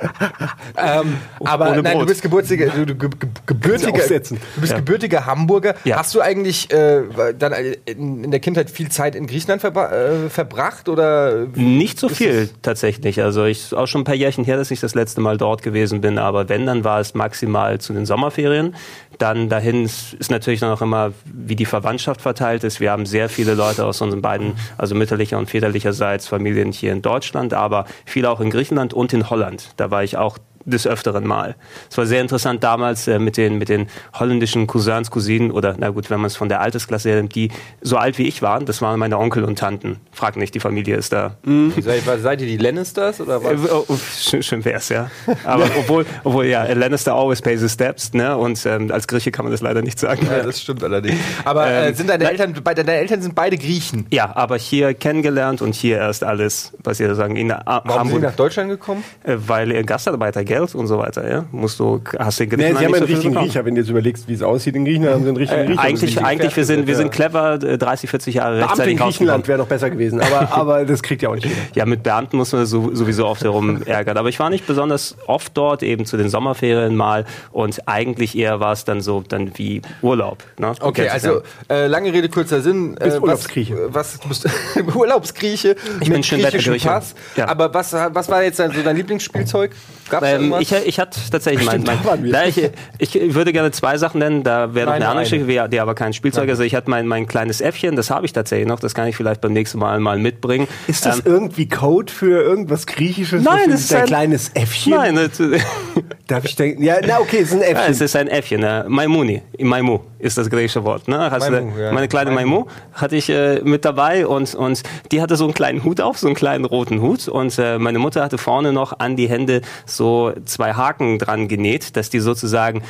ähm, 0.77 1.17
aber 1.45 1.71
Ohne 1.73 1.83
nein, 1.83 1.93
Brot. 1.95 2.03
du 2.03 2.07
bist 2.07 2.23
gebürtiger, 2.23 2.69
du, 2.69 2.87
du, 2.87 2.95
ge, 2.95 3.09
ge, 3.19 3.29
gebürtiger, 3.47 3.93
du 4.21 4.61
bist 4.61 4.71
Ja. 4.73 4.77
gebürtiger 4.79 5.27
Hamburger. 5.27 5.75
Ja. 5.85 5.97
Hast 5.99 6.15
du 6.15 6.21
eigentlich 6.21 6.73
äh, 6.73 7.03
dann 7.39 7.53
in, 7.87 8.25
in 8.25 8.31
der 8.31 8.41
Kindheit 8.41 8.71
viel 8.71 8.89
Zeit 8.91 9.15
in 9.15 9.27
Griechenland 9.27 9.40
verbra 9.47 9.93
äh, 9.93 10.29
verbracht 10.29 10.89
oder? 10.89 11.47
Nicht 11.55 11.99
so 11.99 12.09
viel 12.09 12.49
tatsächlich. 12.63 13.23
Also 13.23 13.45
ich 13.45 13.75
auch 13.75 13.87
schon 13.87 14.03
ein 14.03 14.05
paar 14.05 14.15
Jährchen 14.15 14.45
her, 14.45 14.57
dass 14.57 14.71
ich 14.71 14.81
das 14.81 14.95
letzte 14.95 15.21
Mal 15.21 15.37
dort 15.37 15.63
gewesen 15.63 16.01
bin. 16.01 16.19
Aber 16.19 16.49
wenn, 16.49 16.67
dann 16.67 16.85
war 16.85 17.01
es 17.01 17.15
maximal 17.15 17.81
zu 17.81 17.93
den 17.93 18.07
Sommerferien. 18.07 18.75
Dann 19.19 19.49
dahin 19.49 19.85
ist, 19.85 20.15
ist 20.15 20.31
natürlich 20.31 20.61
dann 20.61 20.73
auch 20.73 20.83
immer, 20.83 21.13
wie 21.25 21.57
die 21.57 21.67
Verwandtschaft 21.67 22.23
verteilt 22.23 22.65
ist. 22.65 22.81
Wir 22.81 22.91
haben 22.91 23.07
sehr 23.07 23.29
viele 23.29 23.55
Leute 23.55 23.85
aus 23.85 24.01
unseren 24.01 24.23
beiden, 24.23 24.55
also 24.79 24.95
mütterlicher 24.95 25.39
und 25.39 25.51
väterlicherseits 25.51 26.27
Familien 26.27 26.73
hier 26.73 26.93
in 26.93 27.03
Deutschland, 27.03 27.53
aber 27.53 27.85
viele 28.07 28.31
auch 28.31 28.41
in 28.41 28.51
Griechenland 28.51 28.95
und 28.95 29.13
in 29.13 29.29
Holland. 29.29 29.71
Da 29.77 29.91
war 29.91 30.03
ich 30.03 30.17
auch 30.17 30.39
des 30.65 30.87
Öfteren 30.87 31.27
mal. 31.27 31.57
Es 31.91 31.97
war 31.99 32.07
sehr 32.07 32.21
interessant 32.21 32.63
damals 32.63 33.09
äh, 33.09 33.19
mit, 33.19 33.37
den, 33.37 33.59
mit 33.59 33.69
den 33.69 33.89
holländischen 34.19 34.67
Cousins, 34.67 35.11
Cousinen 35.11 35.51
oder, 35.51 35.75
na 35.79 35.91
gut, 35.91 36.11
wenn 36.11 36.21
man 36.21 36.27
es 36.27 36.37
von 36.37 36.49
der 36.49 36.61
Altersklasse 36.61 37.09
her 37.09 37.17
nimmt, 37.17 37.35
die 37.35 37.51
so 37.81 37.97
alt 37.97 38.19
wie 38.19 38.27
ich 38.29 38.43
waren, 38.43 38.67
das 38.67 38.83
waren 38.83 38.99
meine 38.99 39.19
Onkel 39.19 39.45
und 39.45 39.59
Tanten. 39.59 39.99
Frag 40.13 40.37
nicht, 40.37 40.55
die 40.55 40.61
Familie 40.61 40.97
ist 40.97 41.13
da 41.13 41.37
Seid, 41.81 42.03
seid 42.23 42.41
ihr 42.41 42.47
die 42.47 42.57
Lannisters 42.57 43.21
oder 43.21 43.43
was? 43.43 43.53
äh, 43.53 43.73
oh, 43.73 43.85
oh, 43.89 43.97
schön, 43.97 44.43
schön 44.43 44.65
wär's, 44.65 44.89
ja. 44.91 45.11
Aber 45.45 45.65
obwohl, 45.79 46.05
obwohl, 46.25 46.47
ja, 46.47 46.65
Lannister 46.73 47.15
always 47.15 47.41
pays 47.43 47.61
his 47.61 47.73
steps, 47.73 48.13
ne? 48.13 48.37
Und 48.37 48.65
ähm, 48.67 48.91
als 48.91 49.07
Grieche 49.09 49.31
kann 49.31 49.45
man 49.45 49.53
das 49.53 49.61
leider 49.61 49.83
nicht 49.83 49.99
sagen. 49.99 50.27
Ja, 50.31 50.43
das 50.43 50.61
stimmt 50.61 50.85
allerdings. 50.85 51.19
Aber 51.45 51.67
äh, 51.67 51.89
Ähm, 51.89 51.95
sind 51.95 52.11
deine 52.11 52.31
Eltern, 52.31 52.55
bei, 52.63 52.75
deine 52.75 52.93
Eltern 52.93 53.23
sind 53.23 53.35
beide 53.35 53.57
Griechen. 53.57 54.07
Ja, 54.11 54.35
aber 54.37 54.57
hier 54.59 54.95
kennengelernt 54.95 55.63
und 55.63 55.75
hier 55.75 55.99
erst 55.99 56.25
alles, 56.25 56.73
was 56.83 57.01
ihr 57.01 57.15
sagen, 57.15 57.37
in 57.37 57.49
Warum 57.51 57.65
sind 57.85 57.93
sie 57.93 57.99
Hamburg, 57.99 58.23
nach 58.23 58.37
Deutschland 58.37 58.71
gekommen? 58.71 59.03
äh, 59.25 59.37
weil 59.47 59.73
ihr 59.73 59.83
Gastarbeiter 59.85 60.45
Geld 60.51 60.75
und 60.75 60.89
so 60.89 60.99
weiter. 60.99 61.31
Ja? 61.31 61.45
Musst 61.53 61.79
du, 61.79 62.01
hast 62.19 62.41
den 62.41 62.49
Nee, 62.49 62.57
Griechenland 62.57 62.79
sie 62.79 62.85
haben 62.85 62.95
einen 62.95 63.05
richtigen. 63.05 63.37
Riecher, 63.39 63.65
wenn 63.65 63.75
du 63.77 63.81
jetzt 63.83 63.91
überlegst, 63.91 64.27
wie 64.29 64.35
es 64.35 64.43
aussieht 64.43 64.75
in 64.75 64.85
Griechenland, 64.85 65.15
haben 65.15 65.23
sie 65.23 65.29
einen 65.29 65.37
richtigen 65.37 65.61
Äh, 65.61 65.67
Riecher. 65.69 65.81
eigentlich, 65.81 66.25
eigentlich 66.25 66.57
wir 66.57 66.65
sind, 66.65 66.87
wir 66.89 66.97
sind 66.97 67.13
clever, 67.13 67.55
äh, 67.63 67.79
30, 67.79 68.11
40 68.11 68.35
Jahre 68.35 68.57
Beamte 68.57 68.65
in 68.65 68.69
rechtzeitig 68.69 68.99
Griechenland 68.99 69.09
rausgekommen. 69.09 69.49
wäre 69.49 69.59
noch 69.59 69.67
besser 69.69 69.91
gewesen, 69.91 70.21
aber, 70.21 70.53
aber 70.57 70.85
das 70.85 71.03
kriegt 71.05 71.23
ja 71.23 71.29
auch 71.29 71.37
nicht 71.37 71.45
jeder. 71.47 71.57
Ja, 71.75 71.87
mit 71.87 72.03
Beamten 72.03 72.37
muss 72.37 72.53
man 72.53 72.67
so, 72.67 72.93
sowieso 72.93 73.27
oft 73.27 73.45
herum 73.45 73.83
ärgern. 73.85 74.17
Aber 74.17 74.29
ich 74.29 74.41
war 74.41 74.51
nicht 74.51 74.67
besonders 74.67 75.17
oft 75.29 75.57
dort, 75.57 75.85
eben 75.85 76.05
zu 76.05 76.17
den 76.17 76.29
Sommerferien 76.29 76.97
mal. 76.97 77.27
Und 77.53 77.87
eigentlich 77.87 78.37
eher 78.37 78.59
war 78.59 78.73
es 78.73 78.85
dann 78.85 79.01
so 79.01 79.23
dann 79.27 79.53
wie 79.55 79.83
Urlaub. 80.03 80.39
Ne? 80.59 80.73
Okay, 80.81 81.09
also 81.09 81.43
äh, 81.69 81.87
lange 81.87 82.13
Rede, 82.13 82.29
kurzer 82.29 82.61
Sinn. 82.61 82.97
Äh, 82.99 83.19
Urlaubsgrieche. 83.19 83.77
Was, 83.95 84.19
was? 84.29 84.45
Urlaubsgrieche 84.97 85.77
Ich 86.01 86.09
mit 86.09 86.29
griechischem. 86.29 86.77
Pass. 86.81 87.15
Ja. 87.37 87.49
Aber 87.49 87.73
was, 87.73 87.93
was 87.93 88.29
war 88.29 88.43
jetzt 88.43 88.59
dein, 88.59 88.73
so 88.73 88.83
dein 88.83 88.97
Lieblingsspielzeug? 88.97 89.71
Gab's 90.11 90.27
da 90.27 90.39
Ähm, 90.45 90.55
ich, 90.61 90.73
ich 90.73 90.99
hatte 91.01 91.19
tatsächlich 91.31 91.67
mein, 91.67 91.83
mein 91.85 91.99
na, 92.25 92.47
ich, 92.47 92.61
ich 92.99 93.35
würde 93.35 93.53
gerne 93.53 93.71
zwei 93.71 93.97
Sachen 93.99 94.19
nennen, 94.19 94.43
da 94.43 94.75
wäre 94.75 94.87
noch 94.87 94.95
eine 94.95 95.09
andere. 95.09 95.25
Geschichte, 95.25 95.69
die 95.69 95.81
aber 95.81 95.95
kein 95.95 96.13
Spielzeug 96.13 96.45
ist. 96.45 96.51
Also 96.53 96.63
ich 96.65 96.75
hatte 96.75 96.91
mein, 96.91 97.07
mein 97.07 97.27
kleines 97.27 97.61
Äffchen, 97.61 97.97
das 97.97 98.11
habe 98.11 98.27
ich 98.27 98.33
tatsächlich 98.33 98.67
noch, 98.69 98.81
das 98.81 98.95
kann 98.95 99.07
ich 99.09 99.17
vielleicht 99.17 99.41
beim 99.41 99.53
nächsten 99.53 99.79
Mal 99.79 100.01
mal 100.01 100.19
mitbringen. 100.19 100.67
Ist 100.87 101.07
das 101.07 101.19
Ähm, 101.19 101.23
irgendwie 101.27 101.69
Code 101.69 102.13
für 102.13 102.43
irgendwas 102.43 102.87
Griechisches? 102.87 103.43
Nein, 103.43 103.71
das 103.71 103.81
ist 103.81 103.95
ein 103.95 104.01
ein- 104.03 104.07
kleines 104.07 104.51
Äffchen. 104.55 104.93
Nein, 104.95 105.31
Darf 106.27 106.45
ich 106.45 106.55
denken? 106.55 106.83
Ja, 106.85 106.97
na 107.05 107.19
okay, 107.19 107.39
es 107.43 107.49
ist 107.49 107.55
ein 107.55 107.61
Ja, 107.61 107.67
Äffchen. 107.67 107.91
es 107.93 108.01
ist 108.01 108.17
ein 108.17 108.29
Äffchen, 108.29 108.63
äh, 108.63 108.85
Maimuni. 108.89 109.43
Maimu 109.59 109.99
ist 110.21 110.39
das 110.39 110.49
griechische 110.49 110.85
Wort. 110.85 111.09
Ne? 111.09 111.29
Hast 111.31 111.51
Maimu, 111.51 111.77
ja. 111.79 111.91
Meine 111.93 112.07
kleine 112.07 112.31
Maimu 112.31 112.67
hatte 112.93 113.17
ich 113.17 113.29
äh, 113.31 113.61
mit 113.65 113.85
dabei 113.85 114.27
und, 114.27 114.55
und 114.55 114.83
die 115.11 115.21
hatte 115.23 115.35
so 115.37 115.45
einen 115.45 115.55
kleinen 115.55 115.83
Hut 115.83 116.01
auf, 116.01 116.19
so 116.19 116.29
einen 116.29 116.37
kleinen 116.37 116.65
roten 116.65 117.01
Hut. 117.01 117.27
Und 117.27 117.59
äh, 117.59 117.79
meine 117.79 117.99
Mutter 117.99 118.23
hatte 118.23 118.39
vorne 118.39 118.73
noch 118.73 119.01
an 119.01 119.17
die 119.17 119.29
Hände 119.29 119.63
so 119.87 120.30
zwei 120.45 120.75
Haken 120.75 121.19
dran 121.19 121.49
genäht, 121.49 121.97
dass 121.97 122.11
die 122.11 122.21
sozusagen 122.21 122.83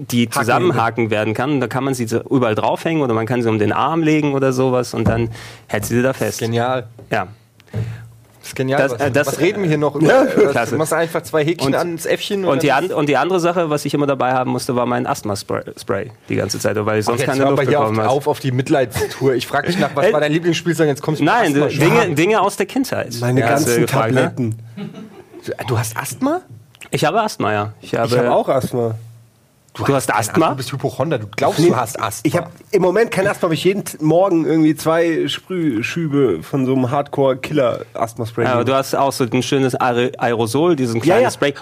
die 0.00 0.28
zusammenhaken 0.30 1.10
werden 1.10 1.34
kann. 1.34 1.50
Und 1.52 1.60
da 1.60 1.66
kann 1.66 1.82
man 1.84 1.94
sie 1.94 2.04
überall 2.30 2.54
draufhängen 2.54 3.02
oder 3.02 3.14
man 3.14 3.26
kann 3.26 3.42
sie 3.42 3.48
um 3.48 3.58
den 3.58 3.72
Arm 3.72 4.02
legen 4.02 4.34
oder 4.34 4.52
sowas 4.52 4.94
und 4.94 5.08
dann 5.08 5.30
hält 5.66 5.84
sie 5.86 5.96
sie 5.96 6.02
da 6.02 6.12
fest. 6.12 6.38
Genial. 6.38 6.86
Ja. 7.10 7.28
Das 8.40 8.52
ist 8.52 8.54
genial. 8.56 8.80
Das- 8.80 8.92
was, 8.92 9.00
äh, 9.00 9.10
das- 9.10 9.26
was 9.26 9.40
reden 9.40 9.62
wir 9.62 9.68
hier 9.68 9.76
noch 9.78 9.94
über? 9.96 10.06
Ja, 10.54 10.64
du 10.64 10.76
machst 10.76 10.92
einfach 10.92 11.22
zwei 11.22 11.44
Häkchen 11.44 11.66
Und- 11.66 11.74
ans 11.74 12.06
Äffchen 12.06 12.44
Und 12.44 12.62
die, 12.62 12.68
dann 12.68 12.84
an, 12.84 12.92
und 12.92 13.08
die 13.08 13.16
andere 13.16 13.40
Sache, 13.40 13.68
was 13.68 13.84
ich 13.84 13.92
immer 13.92 14.06
dabei 14.06 14.32
haben 14.32 14.52
musste, 14.52 14.74
war 14.76 14.86
mein 14.86 15.06
Asthma-Spray 15.06 15.62
Spray 15.78 16.12
die 16.28 16.36
ganze 16.36 16.58
Zeit, 16.58 16.76
weil 16.86 17.00
ich 17.00 17.04
sonst 17.04 17.20
Jetzt 17.20 17.28
keine 17.30 17.40
Luft 17.44 17.52
aber 17.54 17.62
hier 17.68 17.78
auf, 17.80 17.84
bekommen 17.86 17.98
habe. 18.00 18.08
auf 18.10 18.26
auf 18.28 18.38
die 18.40 18.52
Mitleidstour. 18.52 19.34
Ich 19.34 19.46
frage 19.46 19.66
dich 19.66 19.78
nach, 19.78 19.90
was 19.94 20.06
Äh, 20.06 20.12
war 20.12 20.20
dein 20.20 20.32
Lieblingsspielzeug? 20.32 20.86
Jetzt 20.86 21.02
kommst 21.02 21.20
du 21.20 21.24
Nein. 21.24 21.52
Dinge, 21.52 22.14
Dinge 22.14 22.40
aus 22.40 22.56
der 22.56 22.66
Kindheit. 22.66 23.14
Meine 23.20 23.40
Ja, 23.40 23.48
ganzen 23.48 23.80
gefragt, 23.82 24.12
ne? 24.14 24.20
Tabletten. 24.22 24.56
Du 25.66 25.78
hast 25.78 25.96
Asthma? 25.96 26.40
Ich 26.90 27.04
habe 27.04 27.20
Asthma, 27.20 27.52
ja. 27.52 27.72
Ich 27.80 27.94
habe, 27.94 28.08
Ich 28.08 28.18
habe 28.18 28.30
auch 28.32 28.48
Asthma. 28.48 28.94
Du 29.86 29.94
hast 29.94 30.12
Asthma? 30.14 30.50
Du 30.50 30.56
bist 30.56 30.72
Hypochonder. 30.72 31.18
Du 31.18 31.26
glaubst, 31.36 31.58
du 31.60 31.76
hast 31.76 32.00
Asthma. 32.00 32.20
Ich 32.28 32.36
habe 32.36 32.50
im 32.72 32.82
Moment 32.82 33.10
kein 33.10 33.26
Asthma, 33.26 33.46
aber 33.46 33.54
ich 33.54 33.64
jeden 33.64 33.84
Morgen 34.00 34.44
irgendwie 34.44 34.74
zwei 34.74 35.28
Sprühschübe 35.28 36.42
von 36.42 36.66
so 36.66 36.74
einem 36.74 36.90
Hardcore-Killer-Asthma-Spray. 36.90 38.44
Ja, 38.44 38.52
aber 38.54 38.64
du 38.64 38.74
hast 38.74 38.94
auch 38.94 39.12
so 39.12 39.24
ein 39.24 39.42
schönes 39.42 39.74
Aer- 39.74 40.12
Aerosol, 40.18 40.76
diesen 40.76 41.00
kleinen 41.00 41.22
ja. 41.24 41.30
Spray. 41.30 41.54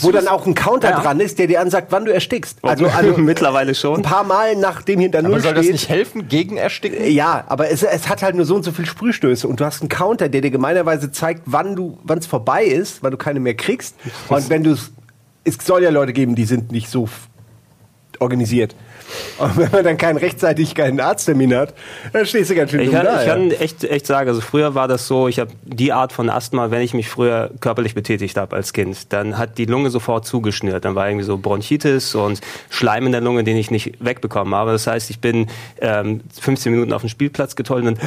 wo 0.00 0.10
dann 0.10 0.28
auch 0.28 0.46
ein 0.46 0.54
Counter 0.54 0.90
Ja. 0.90 1.00
dran 1.00 1.20
ist, 1.20 1.38
der 1.38 1.46
dir 1.46 1.60
ansagt, 1.60 1.88
wann 1.90 2.04
du 2.04 2.12
erstickst. 2.12 2.58
Also, 2.62 2.86
also 2.96 3.16
mittlerweile 3.18 3.70
ein 3.72 3.74
schon. 3.74 4.02
paar 4.02 4.24
Mal 4.24 4.56
nachdem 4.56 5.00
hinter 5.00 5.22
Null 5.22 5.32
aber 5.34 5.40
soll 5.42 5.52
steht. 5.52 5.64
das 5.64 5.72
nicht 5.72 5.88
helfen 5.88 6.28
gegen 6.28 6.56
Ersticken? 6.56 7.10
Ja, 7.10 7.44
aber 7.48 7.70
es, 7.70 7.82
es 7.82 8.08
hat 8.08 8.22
halt 8.22 8.34
nur 8.34 8.44
so 8.44 8.54
und 8.56 8.62
so 8.64 8.72
viel 8.72 8.86
Sprühstöße 8.86 9.46
und 9.48 9.60
du 9.60 9.64
hast 9.64 9.80
einen 9.82 9.88
Counter, 9.88 10.28
der 10.28 10.40
dir 10.40 10.50
gemeinerweise 10.50 11.10
zeigt, 11.12 11.42
wann 11.46 11.76
du, 11.76 11.98
wann 12.04 12.18
es 12.18 12.26
vorbei 12.26 12.64
ist, 12.64 13.02
weil 13.02 13.10
du 13.10 13.16
keine 13.16 13.40
mehr 13.40 13.54
kriegst. 13.54 13.94
Und 14.28 14.48
wenn 14.50 14.62
du 14.64 14.72
es, 14.72 14.92
es 15.44 15.56
soll 15.64 15.82
ja 15.82 15.90
Leute 15.90 16.12
geben, 16.12 16.34
die 16.34 16.44
sind 16.44 16.70
nicht 16.72 16.88
so 16.90 17.08
organisiert. 18.20 18.76
Und 19.38 19.56
wenn 19.56 19.70
man 19.72 19.84
dann 19.84 19.96
keinen 19.96 20.18
rechtzeitig 20.18 20.74
keinen 20.74 21.00
Arzttermin 21.00 21.54
hat, 21.54 21.74
dann 22.12 22.26
stehst 22.26 22.50
du 22.50 22.54
ganz 22.54 22.70
schön 22.70 22.80
Ich 22.80 22.92
kann, 22.92 23.04
da. 23.04 23.20
ich 23.20 23.26
ja. 23.26 23.34
kann 23.34 23.50
echt, 23.50 23.84
echt 23.84 24.06
sagen, 24.06 24.28
also 24.28 24.40
früher 24.40 24.74
war 24.74 24.86
das 24.86 25.06
so, 25.06 25.26
ich 25.26 25.38
habe 25.38 25.50
die 25.64 25.92
Art 25.92 26.12
von 26.12 26.30
Asthma, 26.30 26.70
wenn 26.70 26.82
ich 26.82 26.94
mich 26.94 27.08
früher 27.08 27.50
körperlich 27.60 27.94
betätigt 27.94 28.36
habe 28.36 28.54
als 28.54 28.72
Kind, 28.72 29.12
dann 29.12 29.38
hat 29.38 29.58
die 29.58 29.64
Lunge 29.64 29.90
sofort 29.90 30.26
zugeschnürt. 30.26 30.84
Dann 30.84 30.94
war 30.94 31.08
irgendwie 31.08 31.24
so 31.24 31.38
Bronchitis 31.38 32.14
und 32.14 32.40
Schleim 32.68 33.06
in 33.06 33.12
der 33.12 33.20
Lunge, 33.20 33.42
den 33.42 33.56
ich 33.56 33.70
nicht 33.70 34.04
wegbekommen 34.04 34.54
habe. 34.54 34.72
Das 34.72 34.86
heißt, 34.86 35.10
ich 35.10 35.20
bin 35.20 35.48
ähm, 35.80 36.20
15 36.40 36.72
Minuten 36.72 36.92
auf 36.92 37.02
den 37.02 37.10
Spielplatz 37.10 37.56
getollt 37.56 37.86
und 37.86 37.98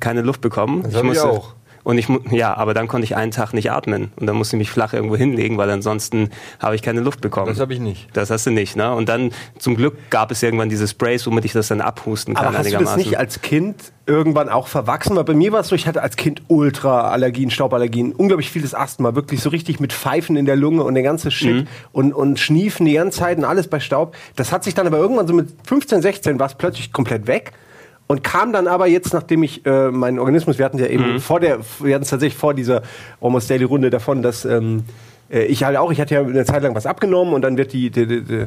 keine 0.00 0.22
Luft 0.22 0.40
bekommen. 0.40 0.82
Das 0.84 0.94
hab 0.94 1.04
ich 1.04 1.20
auch. 1.20 1.54
Und 1.88 1.96
ich, 1.96 2.06
ja, 2.30 2.54
aber 2.54 2.74
dann 2.74 2.86
konnte 2.86 3.06
ich 3.06 3.16
einen 3.16 3.30
Tag 3.30 3.54
nicht 3.54 3.72
atmen. 3.72 4.12
Und 4.16 4.26
dann 4.26 4.36
musste 4.36 4.56
ich 4.56 4.58
mich 4.58 4.70
flach 4.70 4.92
irgendwo 4.92 5.16
hinlegen, 5.16 5.56
weil 5.56 5.70
ansonsten 5.70 6.28
habe 6.60 6.74
ich 6.74 6.82
keine 6.82 7.00
Luft 7.00 7.22
bekommen. 7.22 7.46
Das 7.46 7.60
habe 7.60 7.72
ich 7.72 7.80
nicht. 7.80 8.08
Das 8.12 8.28
hast 8.28 8.44
du 8.46 8.50
nicht, 8.50 8.76
ne? 8.76 8.94
Und 8.94 9.08
dann, 9.08 9.30
zum 9.58 9.74
Glück, 9.74 9.96
gab 10.10 10.30
es 10.30 10.42
irgendwann 10.42 10.68
diese 10.68 10.86
Sprays, 10.86 11.26
womit 11.26 11.46
ich 11.46 11.52
das 11.54 11.68
dann 11.68 11.80
abhusten 11.80 12.34
kann 12.34 12.44
Aber 12.48 12.58
hast 12.58 12.66
du 12.66 12.72
das 12.72 12.80
einigermaßen. 12.80 12.98
nicht 13.10 13.18
als 13.18 13.40
Kind 13.40 13.92
irgendwann 14.04 14.50
auch 14.50 14.66
verwachsen? 14.68 15.16
Weil 15.16 15.24
bei 15.24 15.32
mir 15.32 15.50
war 15.52 15.60
es 15.60 15.68
so, 15.68 15.74
ich 15.74 15.86
hatte 15.86 16.02
als 16.02 16.16
Kind 16.16 16.42
Ultra-Allergien, 16.48 17.50
Stauballergien, 17.50 18.12
unglaublich 18.12 18.50
vieles 18.50 18.74
Asthma, 18.74 19.14
wirklich 19.14 19.40
so 19.40 19.48
richtig 19.48 19.80
mit 19.80 19.94
Pfeifen 19.94 20.36
in 20.36 20.44
der 20.44 20.56
Lunge 20.56 20.82
und 20.84 20.92
der 20.92 21.02
ganze 21.02 21.30
Shit 21.30 21.54
Mhm. 21.54 21.66
und, 21.92 22.12
und 22.12 22.38
Schniefen 22.38 22.84
die 22.84 22.92
ganze 22.92 23.20
Zeit 23.20 23.38
und 23.38 23.44
alles 23.46 23.66
bei 23.68 23.80
Staub. 23.80 24.14
Das 24.36 24.52
hat 24.52 24.62
sich 24.62 24.74
dann 24.74 24.86
aber 24.86 24.98
irgendwann 24.98 25.26
so 25.26 25.32
mit 25.32 25.48
15, 25.66 26.02
16 26.02 26.38
war 26.38 26.48
es 26.48 26.54
plötzlich 26.54 26.92
komplett 26.92 27.26
weg. 27.26 27.52
Und 28.08 28.24
kam 28.24 28.52
dann 28.52 28.66
aber 28.66 28.86
jetzt, 28.86 29.12
nachdem 29.12 29.42
ich 29.42 29.64
äh, 29.66 29.90
meinen 29.90 30.18
Organismus, 30.18 30.58
wir 30.58 30.64
hatten 30.64 30.78
ja 30.78 30.86
eben 30.86 31.12
Mhm. 31.14 31.20
vor 31.20 31.40
der, 31.40 31.58
wir 31.80 31.94
hatten 31.94 32.04
es 32.04 32.10
tatsächlich 32.10 32.38
vor 32.38 32.54
dieser 32.54 32.82
Almost 33.20 33.50
Daily 33.50 33.64
Runde 33.64 33.90
davon, 33.90 34.22
dass 34.22 34.46
ähm, 34.46 34.82
äh, 35.30 35.42
ich 35.44 35.62
halt 35.62 35.76
auch, 35.76 35.92
ich 35.92 36.00
hatte 36.00 36.14
ja 36.14 36.22
eine 36.22 36.44
Zeit 36.46 36.62
lang 36.62 36.74
was 36.74 36.86
abgenommen 36.86 37.34
und 37.34 37.42
dann 37.42 37.58
wird 37.58 37.74
die, 37.74 37.90
die, 37.90 38.06
die, 38.06 38.22
die 38.24 38.34
äh, 38.34 38.46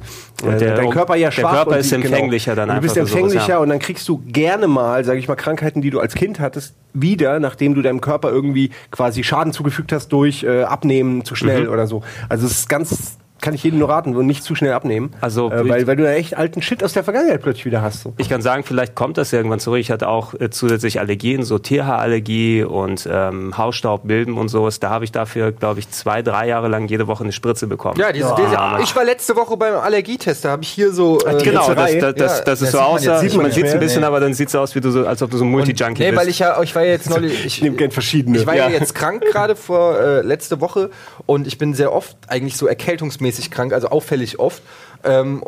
der- 0.60 0.76
dein 0.76 0.90
Körper 0.90 1.16
ja 1.16 1.28
der 1.30 1.32
schwach. 1.32 1.52
Körper 1.54 1.72
und 1.74 1.78
ist 1.78 1.92
genau. 1.92 2.06
empfänglicher 2.08 2.56
dann 2.56 2.70
Und 2.72 2.76
Du 2.78 2.82
bist 2.82 2.98
einfach 2.98 3.12
empfänglicher 3.16 3.48
ja. 3.50 3.58
und 3.60 3.70
dann 3.70 3.78
kriegst 3.78 4.10
du 4.10 4.18
gerne 4.26 4.68
mal, 4.68 5.06
sage 5.06 5.20
ich 5.20 5.28
mal, 5.28 5.36
Krankheiten, 5.36 5.82
die 5.84 5.92
du 5.92 6.00
als 6.00 6.16
Kind 6.16 6.40
hattest, 6.40 6.74
wieder, 6.94 7.40
nachdem 7.40 7.76
du 7.76 7.84
deinem 7.84 8.02
Körper 8.02 8.32
irgendwie 8.32 8.72
quasi 8.90 9.24
Schaden 9.24 9.54
zugefügt 9.54 9.92
hast 9.92 10.10
durch 10.10 10.44
äh, 10.44 10.64
Abnehmen 10.64 11.24
zu 11.24 11.36
schnell 11.36 11.66
Mhm. 11.68 11.70
oder 11.74 11.86
so. 11.86 12.02
Also 12.30 12.48
es 12.48 12.54
ist 12.54 12.68
ganz, 12.70 13.18
kann 13.42 13.54
ich 13.54 13.64
jedem 13.64 13.80
nur 13.80 13.90
raten, 13.90 14.16
und 14.16 14.26
nicht 14.28 14.44
zu 14.44 14.56
schnell 14.56 14.74
abnehmen. 14.74 15.12
Also, 15.22 15.52
äh, 15.52 15.68
weil, 15.68 15.88
weil 15.88 15.96
du 15.96 16.04
da 16.04 16.12
echt 16.12 16.38
alten 16.38 16.62
Shit 16.62 16.84
aus 16.84 16.94
der 16.94 17.04
Vergangenheit 17.04 17.42
plötzlich 17.42 17.66
wieder 17.66 17.82
hast. 17.82 18.02
So. 18.04 18.14
Ich 18.18 18.30
kann 18.30 18.42
sagen, 18.42 18.64
vielleicht 18.64 18.96
kommt 18.96 19.18
das 19.18 19.34
irgendwann 19.34 19.60
zurück. 19.60 19.80
Ich 19.80 19.92
hatte 19.92 20.08
auch 20.08 20.34
äh, 20.40 20.50
zusätzlich 20.50 21.00
Allergien, 21.00 21.44
so 21.44 21.58
Tierhaarallergie 21.60 22.64
und 22.64 23.08
ähm, 23.12 23.58
Hausstaub, 23.58 24.06
Milben 24.06 24.38
und 24.38 24.50
sowas. 24.50 24.80
Da 24.80 24.90
habe 24.90 25.04
ich 25.06 25.12
dafür, 25.12 25.52
glaube 25.52 25.80
ich, 25.80 25.90
zwei, 25.90 26.22
drei 26.22 26.48
Jahre 26.48 26.68
lang 26.68 26.88
jede 26.88 27.08
Woche 27.08 27.24
eine 27.24 27.32
Spritze 27.34 27.68
bekommen. 27.68 28.00
Ja, 28.00 28.12
diese, 28.12 28.34
diese, 28.38 28.56
ich 28.84 28.96
war 28.96 29.04
letzte 29.04 29.36
Woche 29.36 29.58
beim 29.58 29.76
Allergietest, 29.76 30.46
da 30.46 30.52
habe 30.52 30.64
ich 30.64 30.70
hier 30.70 30.92
so. 30.92 31.20
Äh, 31.26 31.42
Genau, 31.44 31.74
das, 31.74 31.92
das, 31.98 32.00
das, 32.00 32.00
Ja, 32.00 32.14
das 32.16 32.44
das 32.44 32.62
ist 32.62 32.72
so 32.72 32.98
sieht 33.20 33.36
man 33.36 33.52
sieht 33.52 33.66
es 33.66 33.72
ein 33.72 33.78
mehr. 33.78 33.78
bisschen, 33.80 34.02
Nee. 34.02 34.08
aber 34.08 34.20
dann 34.20 34.34
sieht 34.34 34.50
es 34.50 34.56
aus, 34.56 34.76
wie 34.76 34.82
du 34.82 34.92
so, 34.92 35.06
als 35.08 35.22
ob 35.24 35.32
du 35.32 35.38
so 35.38 35.44
ein 35.46 35.50
Multi-Junkie 35.52 36.04
Nee, 36.04 36.12
bist. 36.12 36.22
weil 36.22 36.30
ich 36.30 36.40
ja, 36.40 36.62
ich 36.62 36.76
war 36.76 36.84
ja 36.84 36.92
jetzt 36.92 37.10
neulich. 37.10 37.32
Ich, 37.46 37.58
Ich 37.58 37.62
nehme 37.64 37.76
gern 37.76 37.92
verschiedene. 37.92 38.38
Ich 38.38 38.46
war 38.46 38.56
ja, 38.56 38.68
Ja. 38.68 38.76
jetzt 38.78 38.94
krank 38.94 39.24
gerade 39.24 39.56
vor 39.56 40.00
äh, 40.00 40.22
letzte 40.22 40.62
Woche 40.62 40.90
und 41.26 41.48
ich 41.48 41.58
bin 41.58 41.74
sehr 41.74 41.92
oft 41.94 42.16
eigentlich 42.28 42.58
so 42.58 42.68
erkältungsmäßig 42.68 43.31
krank, 43.52 43.74
also 43.74 43.88
auffällig 43.88 44.40
oft. 44.40 44.62
Ähm, 45.04 45.44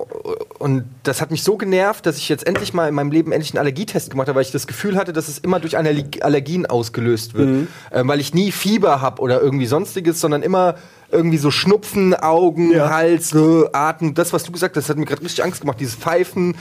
und 0.58 0.86
das 1.04 1.22
hat 1.22 1.30
mich 1.30 1.44
so 1.44 1.58
genervt, 1.58 2.06
dass 2.06 2.18
ich 2.18 2.28
jetzt 2.30 2.48
endlich 2.48 2.74
mal 2.74 2.88
in 2.90 2.96
meinem 2.96 3.12
Leben 3.12 3.32
endlich 3.32 3.52
einen 3.52 3.60
Allergietest 3.60 4.10
gemacht 4.10 4.28
habe, 4.28 4.38
weil 4.38 4.44
ich 4.44 4.52
das 4.52 4.66
Gefühl 4.66 4.96
hatte, 4.96 5.14
dass 5.14 5.28
es 5.28 5.38
immer 5.38 5.60
durch 5.60 5.78
Allerg 5.78 6.22
Allergien 6.22 6.66
ausgelöst 6.66 7.36
wird. 7.36 7.50
Mhm. 7.50 7.68
Ähm, 7.92 8.08
weil 8.08 8.20
ich 8.20 8.34
nie 8.34 8.52
Fieber 8.52 9.02
habe 9.02 9.22
oder 9.22 9.42
irgendwie 9.42 9.68
sonstiges, 9.68 10.20
sondern 10.20 10.42
immer 10.42 10.76
irgendwie 11.12 11.38
so 11.38 11.52
Schnupfen, 11.52 12.16
Augen, 12.16 12.72
Ja. 12.72 12.90
Hals, 12.90 13.34
äh, 13.36 13.66
Atem. 13.74 14.16
Das, 14.16 14.34
was 14.34 14.44
du 14.44 14.52
gesagt 14.52 14.76
hast, 14.76 14.90
hat 14.90 14.98
mir 14.98 15.06
gerade 15.06 15.22
richtig 15.22 15.44
Angst 15.44 15.62
gemacht. 15.62 15.80
Dieses 15.80 15.96
Pfeifen 15.96 16.56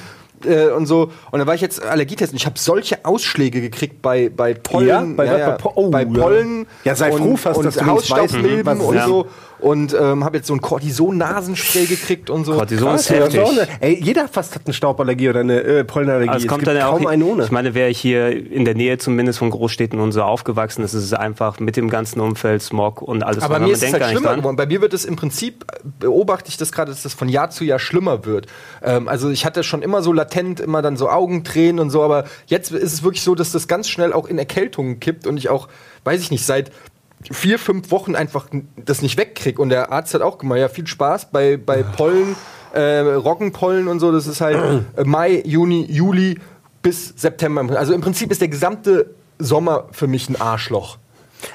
äh, 0.44 0.66
und 0.66 0.86
so. 0.86 1.10
Und 1.30 1.38
dann 1.38 1.46
war 1.46 1.54
ich 1.54 1.60
jetzt 1.62 1.82
Allergietest 1.82 2.32
und 2.32 2.36
ich 2.36 2.44
habe 2.46 2.58
solche 2.58 3.04
Ausschläge 3.04 3.60
gekriegt 3.60 4.02
bei, 4.02 4.28
bei 4.28 4.54
Pollen. 4.54 4.88
Ja? 4.88 5.02
Bei 5.16 5.26
was? 5.26 5.46
Bei 5.46 5.52
Po- 5.52 5.72
oh, 5.74 5.90
bei 5.90 6.02
ja. 6.02 6.08
Pollen. 6.08 6.66
Ja, 6.84 6.94
sei 6.94 7.12
froh 7.12 7.36
fast, 7.36 7.58
und 7.58 7.64
dass 7.64 7.74
du 7.74 7.80
weißt, 7.80 7.90
Hausstaubmilben 7.90 8.66
was 8.66 8.78
es 8.78 8.84
und 8.84 9.02
so. 9.04 9.26
Und 9.62 9.94
ähm, 9.94 10.24
habe 10.24 10.38
jetzt 10.38 10.48
so 10.48 10.54
ein 10.54 10.60
Cortison-Nasenspray 10.60 11.86
gekriegt 11.86 12.30
und 12.30 12.44
so. 12.44 12.54
Cortison 12.54 12.96
ist 12.96 13.06
Krass, 13.06 13.28
ist 13.28 13.36
heftig. 13.36 13.60
eine, 13.60 13.68
ey, 13.80 14.02
jeder 14.02 14.26
fast 14.26 14.56
hat 14.56 14.62
eine 14.64 14.74
Stauballergie 14.74 15.28
oder 15.28 15.40
eine 15.40 15.60
äh, 15.60 15.84
Pollenallergie. 15.84 16.30
Also 16.30 16.46
es 16.46 16.48
kommt 16.48 16.60
gibt 16.60 16.68
dann 16.68 16.76
ja 16.76 16.88
auch, 16.88 16.98
kaum 16.98 17.06
einen 17.06 17.22
ohne. 17.22 17.44
ich 17.44 17.52
meine, 17.52 17.72
wäre 17.72 17.88
ich 17.88 17.98
hier 17.98 18.28
in 18.28 18.64
der 18.64 18.74
Nähe 18.74 18.98
zumindest 18.98 19.38
von 19.38 19.50
Großstädten 19.50 20.00
und 20.00 20.10
so 20.10 20.22
aufgewachsen, 20.22 20.82
das 20.82 20.94
ist 20.94 21.12
einfach 21.12 21.60
mit 21.60 21.76
dem 21.76 21.90
ganzen 21.90 22.20
Umfeld, 22.20 22.60
Smog 22.60 23.02
und 23.02 23.22
alles, 23.22 23.44
Aber 23.44 23.60
man 23.60 23.68
mir 23.68 23.74
ist 23.74 23.84
es 23.84 23.92
halt 23.92 24.00
gar 24.00 24.08
nicht 24.08 24.18
schlimmer 24.18 24.36
geworden. 24.36 24.56
Bei 24.56 24.66
mir 24.66 24.80
wird 24.80 24.94
es 24.94 25.04
im 25.04 25.14
Prinzip, 25.14 25.64
beobachte 26.00 26.48
ich 26.48 26.56
das 26.56 26.72
gerade, 26.72 26.90
dass 26.90 27.04
das 27.04 27.14
von 27.14 27.28
Jahr 27.28 27.50
zu 27.50 27.62
Jahr 27.64 27.78
schlimmer 27.78 28.24
wird. 28.24 28.48
Ähm, 28.82 29.06
also 29.06 29.30
ich 29.30 29.46
hatte 29.46 29.62
schon 29.62 29.82
immer 29.82 30.02
so 30.02 30.12
latent, 30.12 30.58
immer 30.58 30.82
dann 30.82 30.96
so 30.96 31.08
Augentränen 31.08 31.78
und 31.78 31.90
so, 31.90 32.02
aber 32.02 32.24
jetzt 32.46 32.72
ist 32.72 32.92
es 32.92 33.04
wirklich 33.04 33.22
so, 33.22 33.36
dass 33.36 33.52
das 33.52 33.68
ganz 33.68 33.88
schnell 33.88 34.12
auch 34.12 34.26
in 34.26 34.38
Erkältungen 34.38 34.98
kippt 34.98 35.28
und 35.28 35.36
ich 35.36 35.48
auch, 35.48 35.68
weiß 36.02 36.20
ich 36.20 36.32
nicht, 36.32 36.44
seit 36.44 36.72
vier, 37.30 37.58
fünf 37.58 37.90
Wochen 37.90 38.14
einfach 38.14 38.46
das 38.76 39.02
nicht 39.02 39.16
wegkrieg. 39.16 39.58
Und 39.58 39.68
der 39.68 39.92
Arzt 39.92 40.14
hat 40.14 40.22
auch 40.22 40.38
gemeint, 40.38 40.60
ja, 40.60 40.68
viel 40.68 40.86
Spaß 40.86 41.30
bei, 41.30 41.56
bei 41.56 41.82
Pollen, 41.82 42.36
äh, 42.72 43.00
Roggenpollen 43.00 43.88
und 43.88 44.00
so, 44.00 44.12
das 44.12 44.26
ist 44.26 44.40
halt 44.40 44.84
äh, 44.96 45.04
Mai, 45.04 45.42
Juni, 45.44 45.86
Juli 45.90 46.38
bis 46.82 47.14
September. 47.16 47.78
Also 47.78 47.92
im 47.92 48.00
Prinzip 48.00 48.30
ist 48.30 48.40
der 48.40 48.48
gesamte 48.48 49.14
Sommer 49.38 49.88
für 49.92 50.06
mich 50.06 50.28
ein 50.28 50.40
Arschloch. 50.40 50.98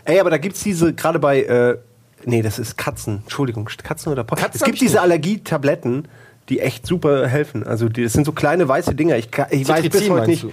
Ey, 0.05 0.19
aber 0.19 0.29
da 0.29 0.38
gibt's 0.38 0.63
diese, 0.63 0.93
gerade 0.93 1.19
bei, 1.19 1.43
äh, 1.43 1.77
Nee, 2.25 2.41
das 2.41 2.59
ist 2.59 2.77
Katzen. 2.77 3.19
Entschuldigung, 3.24 3.69
Katzen 3.83 4.12
oder 4.12 4.24
Pocken. 4.24 4.43
es 4.51 4.62
gibt 4.63 4.81
diese 4.81 5.01
Allergietabletten, 5.01 6.07
die 6.50 6.59
echt 6.59 6.86
super 6.86 7.27
helfen. 7.27 7.65
Also 7.65 7.89
die, 7.89 8.03
das 8.03 8.13
sind 8.13 8.25
so 8.25 8.31
kleine 8.31 8.67
weiße 8.67 8.95
Dinger. 8.95 9.17
Ich, 9.17 9.29
ich 9.51 9.67
weiß 9.67 9.88
bis 9.89 10.09
heute 10.09 10.27
nicht. 10.27 10.43
Du? 10.43 10.51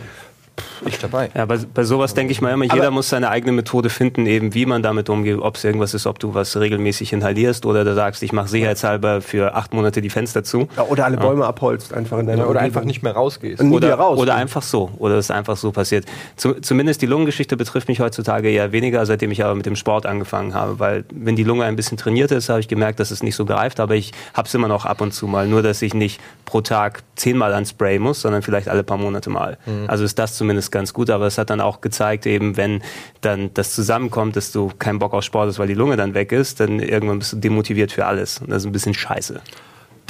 Ich 0.87 0.99
dabei. 0.99 1.31
Ja, 1.35 1.47
bei, 1.47 1.59
bei 1.73 1.85
sowas 1.85 2.15
denke 2.15 2.33
ich 2.33 2.41
mal 2.41 2.53
immer, 2.53 2.65
jeder 2.65 2.87
Aber 2.87 2.91
muss 2.93 3.09
seine 3.09 3.31
eigene 3.31 3.53
Methode 3.53 3.91
finden, 3.91 4.27
eben 4.27 4.55
wie 4.55 4.67
man 4.67 4.83
damit 4.83 5.09
umgeht, 5.09 5.39
ob 5.39 5.57
es 5.57 5.65
irgendwas 5.65 5.95
ist, 5.95 6.07
ob 6.07 6.19
du 6.19 6.35
was 6.35 6.57
regelmäßig 6.57 7.13
inhalierst 7.13 7.67
oder 7.67 7.85
du 7.85 7.95
sagst, 7.95 8.23
ich 8.23 8.33
mache 8.33 8.49
sicherheitshalber 8.49 9.21
für 9.21 9.55
acht 9.55 9.75
Monate 9.75 10.01
die 10.01 10.11
Fenster 10.11 10.45
zu. 10.45 10.69
Ja, 10.77 10.85
oder 10.85 11.05
alle 11.07 11.17
Bäume 11.17 11.43
ja. 11.43 11.49
abholst 11.49 11.93
einfach 11.93 12.19
in 12.19 12.27
deiner 12.27 12.43
ja, 12.43 12.45
Oder 12.45 12.61
Umgebung. 12.61 12.65
einfach 12.65 12.85
nicht 12.85 13.03
mehr 13.03 13.13
rausgehst. 13.13 13.63
Oder, 13.63 13.95
raus. 13.95 14.19
oder 14.19 14.35
einfach 14.35 14.63
so. 14.63 14.91
Oder 14.99 15.17
es 15.17 15.27
ist 15.27 15.31
einfach 15.31 15.57
so 15.57 15.73
passiert. 15.73 16.05
Zu, 16.37 16.55
zumindest 16.55 17.03
die 17.03 17.07
Lungengeschichte 17.07 17.57
betrifft 17.57 17.89
mich 17.89 18.01
heutzutage 18.01 18.49
eher 18.51 18.73
weniger, 18.73 19.05
seitdem 19.07 19.31
ich 19.31 19.45
aber 19.45 19.55
mit 19.55 19.67
dem 19.67 19.77
Sport 19.77 20.07
angefangen 20.07 20.55
habe. 20.55 20.79
Weil 20.79 21.05
wenn 21.13 21.37
die 21.37 21.45
Lunge 21.45 21.65
ein 21.65 21.77
bisschen 21.77 21.99
trainiert 21.99 22.31
ist, 22.31 22.49
habe 22.49 22.61
ich 22.61 22.69
gemerkt, 22.69 23.01
dass 23.01 23.11
es 23.11 23.23
nicht 23.23 23.37
so 23.37 23.45
greift. 23.45 23.81
Aber 23.81 23.95
ich 23.95 24.13
habe 24.35 24.47
es 24.47 24.55
immer 24.55 24.69
noch 24.69 24.85
ab 24.85 25.01
und 25.01 25.13
zu 25.13 25.27
mal. 25.27 25.49
Nur, 25.49 25.63
dass 25.63 25.83
ich 25.83 25.95
nicht 25.95 26.21
pro 26.45 26.61
Tag 26.61 27.03
zehnmal 27.17 27.53
an 27.53 27.67
Spray 27.67 27.99
muss, 27.99 28.21
sondern 28.21 28.43
vielleicht 28.43 28.69
alle 28.69 28.83
paar 28.83 28.99
Monate 28.99 29.31
mal. 29.31 29.59
Mhm. 29.67 29.85
Also 29.89 30.05
ist 30.05 30.19
das 30.19 30.37
zumindest 30.45 30.71
ganz 30.71 30.93
gut. 30.93 31.09
Aber 31.09 31.27
es 31.27 31.39
hat 31.39 31.49
dann 31.49 31.61
auch 31.61 31.81
gezeigt, 31.81 32.27
eben 32.27 32.57
wenn 32.59 32.83
dann 33.23 33.51
das 33.55 33.75
zusammenkommt, 33.75 34.37
dass 34.37 34.53
du 34.53 34.71
keinen 34.79 34.99
Bock 34.99 35.15
auf 35.15 35.25
Sport 35.25 35.49
hast, 35.49 35.59
weil 35.59 35.69
die 35.69 35.75
Lunge 35.75 35.97
dann 35.97 36.13
weg 36.13 36.33
ist, 36.33 36.61
dann 36.61 36.81
irgendwann 36.81 37.19
bist 37.19 37.33
du 37.33 37.37
demotiviert 37.37 37.93
für 37.93 38.05
alles. 38.05 38.41
Und 38.41 38.51
das 38.51 38.59
ist 38.63 38.67
ein 38.67 38.73
bisschen 38.73 38.95
scheiße. 38.95 39.41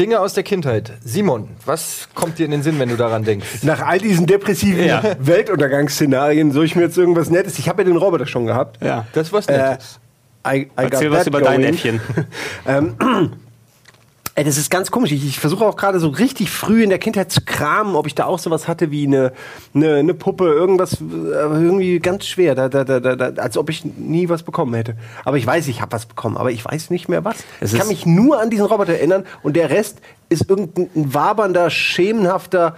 Dinge 0.00 0.18
aus 0.18 0.34
der 0.34 0.42
Kindheit. 0.42 0.92
Simon, 1.04 1.50
was 1.64 2.08
kommt 2.14 2.40
dir 2.40 2.46
in 2.46 2.50
den 2.50 2.64
Sinn, 2.64 2.80
wenn 2.80 2.88
du 2.88 2.96
daran 2.96 3.22
denkst? 3.22 3.62
Nach 3.62 3.80
all 3.80 3.98
diesen 3.98 4.26
depressiven 4.26 4.84
ja. 4.84 5.02
Weltuntergangsszenarien 5.20 6.50
soll 6.50 6.64
ich 6.64 6.74
mir 6.74 6.82
jetzt 6.82 6.98
irgendwas 6.98 7.30
Nettes. 7.30 7.60
Ich 7.60 7.68
habe 7.68 7.82
ja 7.82 7.88
den 7.88 7.96
Roboter 7.96 8.26
schon 8.26 8.46
gehabt. 8.46 8.82
Ja, 8.82 9.06
das 9.12 9.28
ist 9.28 9.32
was 9.32 9.46
Nettes. 9.46 10.00
Äh, 10.44 10.56
I, 10.56 10.62
I 10.62 10.68
Erzähl 10.76 11.12
was 11.12 11.28
über 11.28 11.40
going. 11.40 11.62
dein 11.62 11.74
Äffchen. 11.74 12.00
ähm, 12.66 12.96
Ey, 14.36 14.42
das 14.42 14.58
ist 14.58 14.68
ganz 14.68 14.90
komisch. 14.90 15.12
Ich, 15.12 15.24
ich 15.24 15.38
versuche 15.38 15.64
auch 15.64 15.76
gerade 15.76 16.00
so 16.00 16.08
richtig 16.08 16.50
früh 16.50 16.82
in 16.82 16.90
der 16.90 16.98
Kindheit 16.98 17.30
zu 17.30 17.42
kramen, 17.42 17.94
ob 17.94 18.08
ich 18.08 18.16
da 18.16 18.24
auch 18.24 18.40
sowas 18.40 18.66
hatte 18.66 18.90
wie 18.90 19.06
eine, 19.06 19.32
eine, 19.74 19.94
eine 19.94 20.12
Puppe, 20.12 20.46
irgendwas, 20.46 20.98
aber 21.00 21.60
irgendwie 21.60 22.00
ganz 22.00 22.26
schwer, 22.26 22.56
da, 22.56 22.68
da, 22.68 22.82
da, 22.82 22.98
da, 22.98 23.40
als 23.40 23.56
ob 23.56 23.70
ich 23.70 23.84
nie 23.84 24.28
was 24.28 24.42
bekommen 24.42 24.74
hätte. 24.74 24.96
Aber 25.24 25.36
ich 25.36 25.46
weiß, 25.46 25.68
ich 25.68 25.80
habe 25.80 25.92
was 25.92 26.06
bekommen, 26.06 26.36
aber 26.36 26.50
ich 26.50 26.64
weiß 26.64 26.90
nicht 26.90 27.08
mehr 27.08 27.24
was. 27.24 27.44
Es 27.60 27.74
ich 27.74 27.78
kann 27.78 27.86
mich 27.86 28.06
nur 28.06 28.40
an 28.40 28.50
diesen 28.50 28.66
Roboter 28.66 28.94
erinnern 28.94 29.24
und 29.44 29.54
der 29.54 29.70
Rest 29.70 29.98
ist 30.28 30.50
irgendein 30.50 30.88
wabernder, 30.94 31.70
schemenhafter 31.70 32.74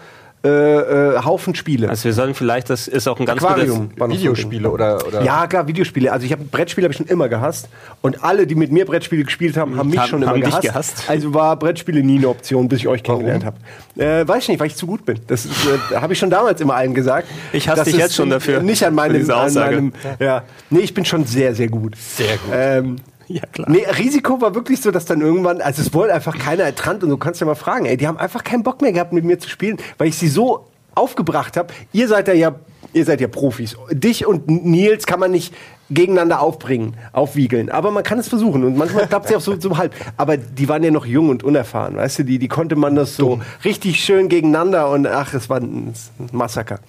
äh, 0.46 1.16
äh, 1.16 1.24
Haufen 1.24 1.54
Spiele. 1.54 1.88
Also 1.88 2.04
wir 2.04 2.12
sollen 2.12 2.34
vielleicht, 2.34 2.70
das 2.70 2.88
ist 2.88 3.08
auch 3.08 3.18
ein 3.18 3.26
ganz 3.26 3.42
Aquarium 3.42 3.90
gutes 3.96 4.18
Videospiele 4.18 4.70
oder, 4.70 5.04
oder 5.06 5.22
Ja, 5.22 5.46
klar, 5.46 5.66
Videospiele. 5.66 6.12
Also 6.12 6.24
ich 6.24 6.32
habe 6.32 6.44
Brettspiele 6.44 6.84
habe 6.84 6.92
ich 6.92 6.98
schon 6.98 7.06
immer 7.06 7.28
gehasst 7.28 7.68
und 8.02 8.22
alle, 8.22 8.46
die 8.46 8.54
mit 8.54 8.70
mir 8.70 8.84
Brettspiele 8.84 9.24
gespielt 9.24 9.56
haben, 9.56 9.76
haben 9.76 9.90
mich 9.90 9.98
haben, 9.98 10.08
schon 10.08 10.22
immer 10.22 10.38
gehasst. 10.38 10.62
gehasst. 10.62 11.04
Also 11.08 11.34
war 11.34 11.56
Brettspiele 11.56 12.02
nie 12.02 12.18
eine 12.18 12.28
Option, 12.28 12.68
bis 12.68 12.80
ich 12.80 12.88
euch 12.88 13.02
kennengelernt 13.02 13.44
habe. 13.44 13.56
Äh, 13.96 14.26
weiß 14.26 14.44
ich 14.44 14.48
nicht, 14.50 14.60
weil 14.60 14.68
ich 14.68 14.76
zu 14.76 14.86
gut 14.86 15.04
bin. 15.04 15.18
Das 15.26 15.46
äh, 15.46 15.96
habe 15.96 16.12
ich 16.12 16.18
schon 16.18 16.30
damals 16.30 16.60
immer 16.60 16.74
allen 16.74 16.94
gesagt. 16.94 17.28
Ich 17.52 17.68
hasse 17.68 17.84
dich 17.84 17.96
jetzt 17.96 18.14
schon 18.14 18.30
dafür. 18.30 18.62
Nicht 18.62 18.84
an 18.84 18.94
meinem, 18.94 19.28
an 19.30 19.54
meinem 19.54 19.92
ja. 20.18 20.44
Nee, 20.70 20.80
ich 20.80 20.94
bin 20.94 21.04
schon 21.04 21.24
sehr 21.24 21.54
sehr 21.54 21.68
gut. 21.68 21.96
Sehr 21.96 22.36
gut. 22.36 22.52
Ähm, 22.52 22.96
ja, 23.34 23.42
klar. 23.52 23.70
Nee, 23.70 23.84
Risiko 23.98 24.40
war 24.40 24.54
wirklich 24.54 24.80
so, 24.80 24.90
dass 24.90 25.04
dann 25.04 25.20
irgendwann, 25.20 25.60
also 25.60 25.82
es 25.82 25.92
wollte 25.94 26.14
einfach 26.14 26.38
keiner 26.38 26.64
ertrannt 26.64 27.02
und 27.02 27.10
du 27.10 27.16
kannst 27.16 27.40
ja 27.40 27.46
mal 27.46 27.54
fragen, 27.54 27.86
ey, 27.86 27.96
die 27.96 28.06
haben 28.06 28.18
einfach 28.18 28.44
keinen 28.44 28.62
Bock 28.62 28.82
mehr 28.82 28.92
gehabt, 28.92 29.12
mit 29.12 29.24
mir 29.24 29.38
zu 29.38 29.48
spielen, 29.48 29.78
weil 29.98 30.08
ich 30.08 30.16
sie 30.16 30.28
so 30.28 30.66
aufgebracht 30.94 31.56
habe. 31.56 31.72
Ihr 31.92 32.08
seid 32.08 32.28
ja, 32.28 32.34
ja 32.34 32.54
ihr 32.92 33.04
seid 33.04 33.20
ja 33.20 33.28
Profis. 33.28 33.76
Dich 33.90 34.26
und 34.26 34.48
Nils 34.48 35.06
kann 35.06 35.20
man 35.20 35.30
nicht 35.30 35.54
gegeneinander 35.90 36.40
aufbringen, 36.40 36.96
aufwiegeln. 37.12 37.70
Aber 37.70 37.90
man 37.90 38.02
kann 38.02 38.18
es 38.18 38.28
versuchen 38.28 38.64
und 38.64 38.76
manchmal 38.76 39.06
klappt 39.08 39.26
es 39.26 39.30
ja 39.30 39.36
auch 39.36 39.42
so, 39.42 39.58
so 39.60 39.76
halb. 39.76 39.94
Aber 40.16 40.36
die 40.36 40.68
waren 40.68 40.82
ja 40.82 40.90
noch 40.90 41.06
jung 41.06 41.28
und 41.28 41.44
unerfahren, 41.44 41.96
weißt 41.96 42.20
du, 42.20 42.24
die, 42.24 42.38
die 42.38 42.48
konnte 42.48 42.74
man 42.74 42.96
das 42.96 43.16
so 43.16 43.40
richtig 43.64 44.02
schön 44.02 44.28
gegeneinander 44.28 44.90
und 44.90 45.06
ach, 45.06 45.34
es 45.34 45.48
war 45.48 45.60
ein 45.60 45.92
Massaker. 46.32 46.80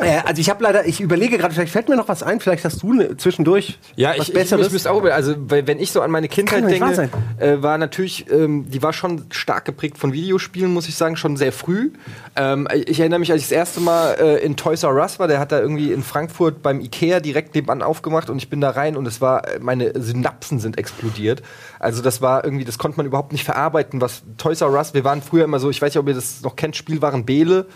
Äh, 0.00 0.20
also 0.24 0.40
ich 0.40 0.50
habe 0.50 0.62
leider, 0.62 0.86
ich 0.86 1.00
überlege 1.00 1.38
gerade, 1.38 1.54
vielleicht 1.54 1.72
fällt 1.72 1.88
mir 1.88 1.96
noch 1.96 2.08
was 2.08 2.22
ein, 2.22 2.40
vielleicht 2.40 2.64
hast 2.64 2.82
du 2.82 2.92
ne, 2.92 3.16
zwischendurch 3.16 3.78
ja, 3.96 4.14
was 4.16 4.28
ich, 4.28 4.34
Besseres. 4.34 4.68
Ich, 4.68 4.74
ich 4.74 4.88
auch, 4.88 5.04
also 5.04 5.34
wenn 5.38 5.78
ich 5.78 5.92
so 5.92 6.00
an 6.00 6.10
meine 6.10 6.28
Kindheit 6.28 6.68
denke, 6.68 7.10
äh, 7.38 7.62
war 7.62 7.78
natürlich, 7.78 8.30
ähm, 8.30 8.70
die 8.70 8.82
war 8.82 8.92
schon 8.92 9.24
stark 9.30 9.64
geprägt 9.64 9.98
von 9.98 10.12
Videospielen, 10.12 10.72
muss 10.72 10.88
ich 10.88 10.96
sagen, 10.96 11.16
schon 11.16 11.36
sehr 11.36 11.52
früh. 11.52 11.90
Ähm, 12.36 12.68
ich 12.72 13.00
erinnere 13.00 13.20
mich, 13.20 13.30
als 13.30 13.42
ich 13.42 13.48
das 13.48 13.56
erste 13.56 13.80
Mal 13.80 14.14
äh, 14.20 14.44
in 14.44 14.56
Toys 14.56 14.82
R 14.82 14.94
Us 14.94 15.18
war, 15.18 15.28
der 15.28 15.38
hat 15.38 15.52
da 15.52 15.60
irgendwie 15.60 15.92
in 15.92 16.02
Frankfurt 16.02 16.62
beim 16.62 16.80
Ikea 16.80 17.20
direkt 17.20 17.54
nebenan 17.54 17.82
aufgemacht 17.82 18.30
und 18.30 18.38
ich 18.38 18.48
bin 18.48 18.60
da 18.60 18.70
rein 18.70 18.96
und 18.96 19.06
es 19.06 19.20
war, 19.20 19.46
äh, 19.48 19.58
meine 19.60 19.92
Synapsen 20.00 20.58
sind 20.58 20.78
explodiert. 20.78 21.42
Also 21.78 22.02
das 22.02 22.22
war 22.22 22.44
irgendwie, 22.44 22.64
das 22.64 22.78
konnte 22.78 22.96
man 22.96 23.06
überhaupt 23.06 23.32
nicht 23.32 23.44
verarbeiten, 23.44 24.00
was 24.00 24.22
Toys 24.38 24.60
R 24.60 24.70
Us, 24.70 24.94
wir 24.94 25.04
waren 25.04 25.22
früher 25.22 25.44
immer 25.44 25.58
so, 25.58 25.70
ich 25.70 25.80
weiß 25.80 25.92
nicht, 25.94 26.00
ob 26.00 26.08
ihr 26.08 26.14
das 26.14 26.42
noch 26.42 26.56
kennt, 26.56 26.76
Spielwaren 26.76 27.24
Bele. 27.24 27.66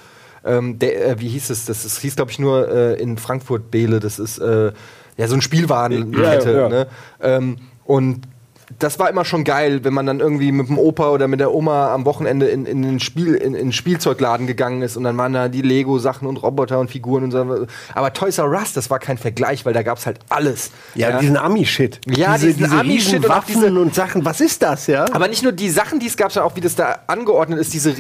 Ähm, 0.44 0.78
der, 0.78 1.06
äh, 1.06 1.20
wie 1.20 1.28
hieß 1.28 1.50
es? 1.50 1.64
Das, 1.64 1.82
das 1.82 1.98
hieß, 1.98 2.16
glaube 2.16 2.30
ich, 2.30 2.38
nur 2.38 2.68
äh, 2.68 3.00
in 3.00 3.18
Frankfurt 3.18 3.70
Bele. 3.70 4.00
Das 4.00 4.18
ist 4.18 4.38
äh, 4.38 4.72
ja 5.16 5.28
so 5.28 5.34
ein 5.34 5.42
Spielwarenkette. 5.42 6.52
Ja, 6.52 6.58
ja. 6.58 6.68
Ne? 6.68 6.86
Ähm, 7.20 7.56
und 7.84 8.20
das 8.78 8.98
war 8.98 9.08
immer 9.08 9.24
schon 9.24 9.44
geil, 9.44 9.84
wenn 9.84 9.94
man 9.94 10.06
dann 10.06 10.20
irgendwie 10.20 10.52
mit 10.52 10.68
dem 10.68 10.78
Opa 10.78 11.10
oder 11.10 11.26
mit 11.26 11.40
der 11.40 11.54
Oma 11.54 11.92
am 11.94 12.04
Wochenende 12.04 12.46
in, 12.46 12.66
in 12.66 12.82
den 12.82 13.00
Spiel, 13.00 13.34
in, 13.34 13.54
in 13.54 13.68
den 13.68 13.72
Spielzeugladen 13.72 14.46
gegangen 14.46 14.82
ist 14.82 14.96
und 14.96 15.04
dann 15.04 15.16
waren 15.16 15.32
da 15.32 15.48
die 15.48 15.62
Lego-Sachen 15.62 16.28
und 16.28 16.36
Roboter 16.36 16.78
und 16.78 16.90
Figuren 16.90 17.24
und 17.24 17.30
so. 17.30 17.66
Aber 17.94 18.12
Toys 18.12 18.38
R 18.38 18.50
Us, 18.50 18.74
das 18.74 18.90
war 18.90 18.98
kein 18.98 19.16
Vergleich, 19.16 19.64
weil 19.64 19.72
da 19.72 19.82
gab's 19.82 20.06
halt 20.06 20.18
alles. 20.28 20.70
Ja, 20.94 21.10
ja. 21.10 21.18
diesen 21.18 21.36
Ami-Shit. 21.36 22.00
Ja, 22.06 22.34
diese, 22.34 22.48
diesen 22.48 22.64
diese 22.64 22.80
Ami-Shit 22.80 23.16
und 23.16 23.28
Waffen 23.28 23.54
diese, 23.54 23.80
und 23.80 23.94
Sachen. 23.94 24.24
Was 24.24 24.40
ist 24.40 24.62
das, 24.62 24.86
ja? 24.86 25.06
Aber 25.12 25.28
nicht 25.28 25.42
nur 25.42 25.52
die 25.52 25.70
Sachen, 25.70 25.98
die 25.98 26.06
es 26.06 26.16
gab, 26.16 26.32
sondern 26.32 26.50
auch 26.50 26.56
wie 26.56 26.60
das 26.60 26.74
da 26.74 26.98
angeordnet 27.06 27.58
ist, 27.58 27.72
diese 27.72 27.94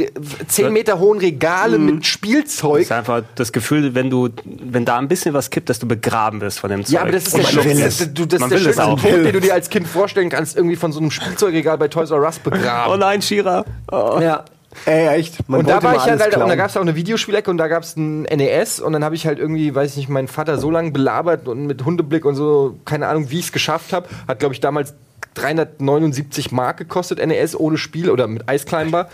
zehn 0.48 0.72
Meter 0.72 0.98
hohen 0.98 1.18
Regale 1.18 1.78
mhm. 1.78 1.86
mit 1.86 2.06
Spielzeug. 2.06 2.78
Das 2.78 2.86
ist 2.86 2.92
einfach 2.92 3.22
das 3.36 3.52
Gefühl, 3.52 3.94
wenn 3.94 4.10
du, 4.10 4.28
wenn 4.44 4.84
da 4.84 4.98
ein 4.98 5.08
bisschen 5.08 5.34
was 5.34 5.48
kippt, 5.50 5.70
dass 5.70 5.78
du 5.78 5.88
begraben 5.88 6.40
wirst 6.40 6.58
von 6.58 6.70
dem 6.70 6.84
Zeug. 6.84 6.94
Ja, 6.94 7.00
aber 7.02 7.12
das 7.12 7.26
ist 7.26 7.36
der 7.36 7.44
schönste, 7.44 7.84
das, 7.84 7.98
das, 7.98 8.40
das 8.40 8.48
der 8.48 8.58
schönste 8.58 8.82
Punkt, 8.82 9.06
den 9.06 9.32
du 9.32 9.40
dir 9.40 9.54
als 9.54 9.70
Kind 9.70 9.86
vorstellen 9.86 10.28
kannst, 10.28 10.57
irgendwie 10.58 10.76
von 10.76 10.92
so 10.92 11.00
einem 11.00 11.10
Spielzeugregal 11.10 11.78
bei 11.78 11.88
Toys 11.88 12.10
R 12.10 12.20
Us 12.20 12.38
begraben. 12.38 12.92
Oh 12.92 12.96
nein, 12.96 13.22
Shira. 13.22 13.64
Oh. 13.90 14.18
Ja. 14.20 14.44
Ey, 14.84 15.08
echt. 15.18 15.48
Man 15.48 15.60
und 15.60 15.68
da 15.68 15.82
war 15.82 15.96
ich 15.96 16.02
halt, 16.02 16.36
und 16.36 16.48
da 16.48 16.56
gab 16.56 16.68
es 16.68 16.76
auch 16.76 16.82
eine 16.82 16.94
Videospielecke 16.94 17.50
und 17.50 17.56
da 17.56 17.68
gab 17.68 17.82
es 17.82 17.96
ein 17.96 18.22
NES 18.22 18.80
und 18.80 18.92
dann 18.92 19.02
habe 19.02 19.14
ich 19.14 19.26
halt 19.26 19.38
irgendwie, 19.38 19.74
weiß 19.74 19.92
ich 19.92 19.96
nicht, 19.96 20.08
meinen 20.08 20.28
Vater 20.28 20.58
so 20.58 20.70
lange 20.70 20.90
belabert 20.90 21.48
und 21.48 21.66
mit 21.66 21.84
Hundeblick 21.84 22.24
und 22.24 22.34
so, 22.34 22.76
keine 22.84 23.08
Ahnung, 23.08 23.30
wie 23.30 23.38
ich 23.38 23.46
es 23.46 23.52
geschafft 23.52 23.92
habe. 23.92 24.08
Hat, 24.28 24.38
glaube 24.38 24.54
ich, 24.54 24.60
damals 24.60 24.94
379 25.34 26.52
Mark 26.52 26.76
gekostet, 26.76 27.24
NES 27.24 27.58
ohne 27.58 27.78
Spiel 27.78 28.10
oder 28.10 28.26
mit 28.26 28.48
Eisclimber. 28.48 29.08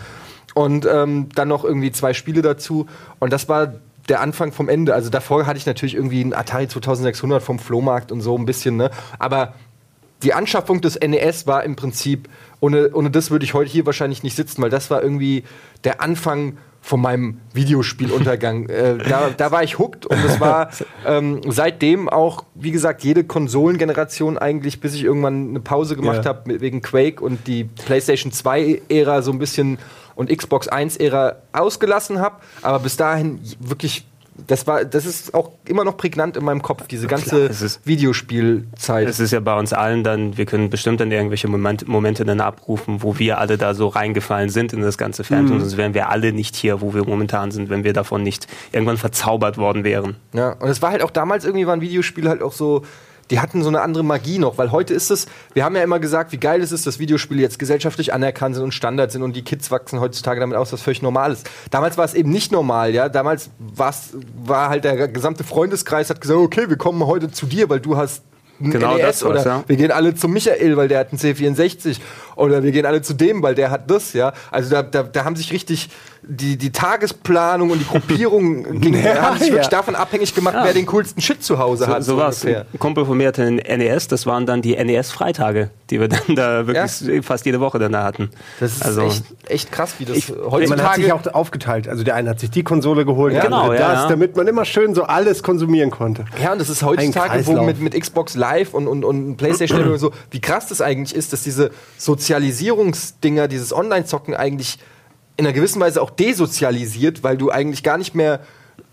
Und 0.53 0.85
ähm, 0.85 1.29
dann 1.35 1.47
noch 1.49 1.65
irgendwie 1.65 1.91
zwei 1.91 2.13
Spiele 2.13 2.41
dazu. 2.41 2.85
Und 3.19 3.33
das 3.33 3.49
war 3.49 3.73
der 4.07 4.21
Anfang 4.21 4.51
vom 4.51 4.69
Ende. 4.69 4.93
Also 4.93 5.09
davor 5.09 5.45
hatte 5.45 5.57
ich 5.57 5.65
natürlich 5.65 5.95
irgendwie 5.95 6.21
einen 6.21 6.33
Atari 6.33 6.67
2600 6.67 7.41
vom 7.41 7.59
Flohmarkt 7.59 8.11
und 8.11 8.21
so 8.21 8.37
ein 8.37 8.45
bisschen, 8.45 8.77
ne? 8.77 8.91
Aber 9.19 9.53
die 10.25 10.33
Anschaffung 10.33 10.81
des 10.81 10.99
NES 10.99 11.45
war 11.45 11.63
im 11.63 11.75
Prinzip, 11.75 12.27
ohne, 12.59 12.89
ohne 12.93 13.11
das 13.11 13.29
würde 13.29 13.45
ich 13.45 13.53
heute 13.53 13.69
hier 13.69 13.85
wahrscheinlich 13.85 14.23
nicht 14.23 14.35
sitzen, 14.35 14.61
weil 14.61 14.71
das 14.71 14.89
war 14.89 15.03
irgendwie 15.03 15.43
der 15.83 16.01
Anfang 16.01 16.57
von 16.81 16.99
meinem 16.99 17.39
Videospieluntergang. 17.53 18.65
äh, 18.69 18.97
da, 18.97 19.29
da 19.29 19.51
war 19.51 19.63
ich 19.63 19.77
hooked 19.77 20.05
und 20.07 20.17
es 20.25 20.39
war 20.39 20.69
ähm, 21.05 21.41
seitdem 21.47 22.09
auch, 22.09 22.43
wie 22.55 22.71
gesagt, 22.71 23.03
jede 23.03 23.23
Konsolengeneration 23.23 24.37
eigentlich, 24.37 24.81
bis 24.81 24.95
ich 24.95 25.03
irgendwann 25.03 25.49
eine 25.49 25.59
Pause 25.59 25.95
gemacht 25.95 26.25
ja. 26.25 26.29
habe 26.29 26.59
wegen 26.59 26.81
Quake 26.81 27.23
und 27.23 27.45
die 27.47 27.63
PlayStation 27.63 28.31
2-Ära 28.31 29.21
so 29.21 29.31
ein 29.31 29.39
bisschen 29.39 29.77
und 30.15 30.35
Xbox 30.35 30.71
1-Ära 30.71 31.37
ausgelassen 31.53 32.19
habe. 32.19 32.37
Aber 32.61 32.79
bis 32.79 32.97
dahin 32.97 33.39
wirklich 33.59 34.07
das 34.47 34.67
war, 34.67 34.83
das 34.83 35.05
ist 35.05 35.33
auch 35.33 35.51
immer 35.65 35.85
noch 35.85 35.95
prägnant 35.95 36.35
in 36.35 36.43
meinem 36.43 36.61
Kopf, 36.61 36.87
diese 36.87 37.07
ganze 37.07 37.49
Klar, 37.49 37.69
Videospielzeit. 37.85 39.07
Es 39.07 39.19
ist 39.19 39.31
ja 39.31 39.39
bei 39.39 39.57
uns 39.57 39.71
allen 39.71 40.03
dann, 40.03 40.37
wir 40.37 40.45
können 40.45 40.69
bestimmt 40.69 40.99
dann 40.99 41.09
irgendwelche 41.11 41.47
Moment, 41.47 41.87
Momente 41.87 42.25
dann 42.25 42.41
abrufen, 42.41 43.01
wo 43.01 43.17
wir 43.17 43.39
alle 43.39 43.57
da 43.57 43.73
so 43.73 43.87
reingefallen 43.87 44.49
sind 44.49 44.73
in 44.73 44.81
das 44.81 44.97
ganze 44.97 45.23
Phantom, 45.23 45.55
mhm. 45.55 45.59
sonst 45.61 45.77
wären 45.77 45.93
wir 45.93 46.09
alle 46.09 46.33
nicht 46.33 46.55
hier, 46.55 46.81
wo 46.81 46.93
wir 46.93 47.05
momentan 47.05 47.51
sind, 47.51 47.69
wenn 47.69 47.83
wir 47.85 47.93
davon 47.93 48.23
nicht 48.23 48.47
irgendwann 48.73 48.97
verzaubert 48.97 49.57
worden 49.57 49.83
wären. 49.83 50.17
Ja, 50.33 50.51
und 50.51 50.69
es 50.69 50.81
war 50.81 50.91
halt 50.91 51.01
auch 51.01 51.11
damals 51.11 51.45
irgendwie 51.45 51.65
waren 51.65 51.81
Videospiele 51.81 52.29
halt 52.29 52.41
auch 52.41 52.53
so, 52.53 52.83
die 53.31 53.39
hatten 53.39 53.63
so 53.63 53.69
eine 53.69 53.81
andere 53.81 54.03
Magie 54.03 54.37
noch, 54.37 54.57
weil 54.57 54.71
heute 54.71 54.93
ist 54.93 55.09
es, 55.09 55.25
wir 55.53 55.63
haben 55.63 55.75
ja 55.75 55.83
immer 55.83 55.99
gesagt, 55.99 56.31
wie 56.31 56.37
geil 56.37 56.61
es 56.61 56.71
ist, 56.71 56.85
dass 56.85 56.99
Videospiele 56.99 57.41
jetzt 57.41 57.57
gesellschaftlich 57.57 58.13
anerkannt 58.13 58.55
sind 58.55 58.63
und 58.63 58.73
Standard 58.73 59.11
sind 59.11 59.23
und 59.23 59.35
die 59.35 59.43
Kids 59.43 59.71
wachsen 59.71 59.99
heutzutage 59.99 60.39
damit 60.39 60.57
aus, 60.57 60.71
was 60.71 60.81
völlig 60.81 61.01
normal 61.01 61.31
ist. 61.31 61.49
Damals 61.71 61.97
war 61.97 62.05
es 62.05 62.13
eben 62.13 62.29
nicht 62.29 62.51
normal, 62.51 62.93
ja. 62.93 63.09
Damals 63.09 63.49
war 63.57 64.69
halt 64.69 64.83
der 64.83 65.07
gesamte 65.07 65.43
Freundeskreis 65.43 66.09
hat 66.09 66.21
gesagt, 66.21 66.39
okay, 66.39 66.69
wir 66.69 66.77
kommen 66.77 67.05
heute 67.05 67.31
zu 67.31 67.45
dir, 67.45 67.69
weil 67.69 67.79
du 67.79 67.97
hast 67.97 68.23
genau 68.59 68.95
NES 68.95 69.01
das 69.05 69.23
oder 69.23 69.45
ja. 69.45 69.63
wir 69.67 69.75
gehen 69.75 69.91
alle 69.91 70.15
zu 70.15 70.27
Michael, 70.27 70.77
weil 70.77 70.87
der 70.87 70.99
hat 70.99 71.11
einen 71.11 71.19
C64 71.19 71.97
oder 72.35 72.63
wir 72.63 72.71
gehen 72.71 72.85
alle 72.85 73.01
zu 73.01 73.13
dem, 73.13 73.41
weil 73.43 73.55
der 73.55 73.71
hat 73.71 73.89
das, 73.89 74.13
ja. 74.13 74.33
Also 74.51 74.69
da, 74.69 74.83
da, 74.83 75.03
da 75.03 75.25
haben 75.25 75.35
sich 75.35 75.51
richtig 75.51 75.89
die, 76.27 76.57
die 76.57 76.71
Tagesplanung 76.71 77.69
und 77.71 77.79
die 77.79 77.85
Gruppierung 77.85 78.63
ging, 78.81 78.93
Ja, 79.03 79.21
haben 79.21 79.37
sich 79.37 79.47
wirklich 79.49 79.65
ja. 79.65 79.69
davon 79.77 79.95
abhängig 79.95 80.33
gemacht, 80.33 80.55
wer 80.61 80.73
den 80.73 80.85
coolsten 80.85 81.21
Shit 81.21 81.43
zu 81.43 81.59
Hause 81.59 81.85
So, 81.85 81.91
hat. 81.91 82.03
so 82.03 82.17
war's. 82.17 82.43
ungefähr. 82.43 82.65
Ein 82.73 82.79
Kumpel 82.79 83.05
von 83.05 83.17
mir 83.17 83.27
hatte 83.27 83.43
einen 83.43 83.57
NES, 83.57 84.07
das 84.07 84.25
waren 84.25 84.45
dann 84.45 84.61
die 84.61 84.75
NES-Freitage, 84.75 85.69
die 85.89 85.99
wir 85.99 86.07
dann 86.07 86.35
da 86.35 86.67
wirklich 86.67 87.25
fast 87.25 87.45
jede 87.45 87.59
Woche 87.59 87.79
dann 87.79 87.91
da 87.91 88.03
hatten. 88.03 88.29
Das 88.59 88.73
ist 88.73 88.83
also, 88.85 89.01
echt, 89.03 89.23
echt 89.47 89.71
krass, 89.71 89.95
wie 89.99 90.05
das 90.05 90.17
Ich, 90.17 90.29
man 90.29 90.39
hat 90.43 90.51
heutzutage. 90.51 91.01
sich 91.03 91.11
auch 91.13 91.25
aufgeteilt. 91.33 91.87
Also 91.87 92.03
der 92.03 92.15
eine 92.15 92.29
hat 92.31 92.39
sich 92.39 92.49
die 92.49 92.63
Konsole 92.63 93.05
geholt, 93.05 93.33
der 93.33 93.41
Genau, 93.43 93.61
andere 93.63 93.79
ja, 93.79 93.91
das, 93.93 94.03
ja. 94.03 94.09
damit 94.09 94.35
man 94.35 94.47
immer 94.47 94.65
schön 94.65 94.95
so 94.95 95.03
alles 95.03 95.43
konsumieren 95.43 95.91
konnte. 95.91 96.25
Ja, 96.41 96.53
und 96.53 96.59
das 96.59 96.69
ist 96.69 96.83
heutzutage, 96.83 97.45
wo 97.45 97.61
mit, 97.61 97.79
mit 97.79 97.99
Xbox 97.99 98.35
Live 98.35 98.73
und, 98.73 98.87
und, 98.87 99.03
und 99.05 99.37
Playstation 99.37 99.83
und 99.91 99.99
so, 99.99 100.11
wie 100.31 100.41
krass 100.41 100.67
das 100.67 100.81
eigentlich 100.81 101.15
ist, 101.15 101.33
dass 101.33 101.43
diese 101.43 101.71
Sozialisierungsdinger, 101.97 103.47
dieses 103.47 103.73
Online-Zocken 103.73 104.33
eigentlich 104.35 104.79
in 105.37 105.45
einer 105.45 105.53
gewissen 105.53 105.81
Weise 105.81 106.01
auch 106.01 106.09
desozialisiert, 106.11 107.23
weil 107.23 107.37
du 107.37 107.49
eigentlich 107.51 107.83
gar 107.83 107.97
nicht 107.97 108.15
mehr. 108.15 108.39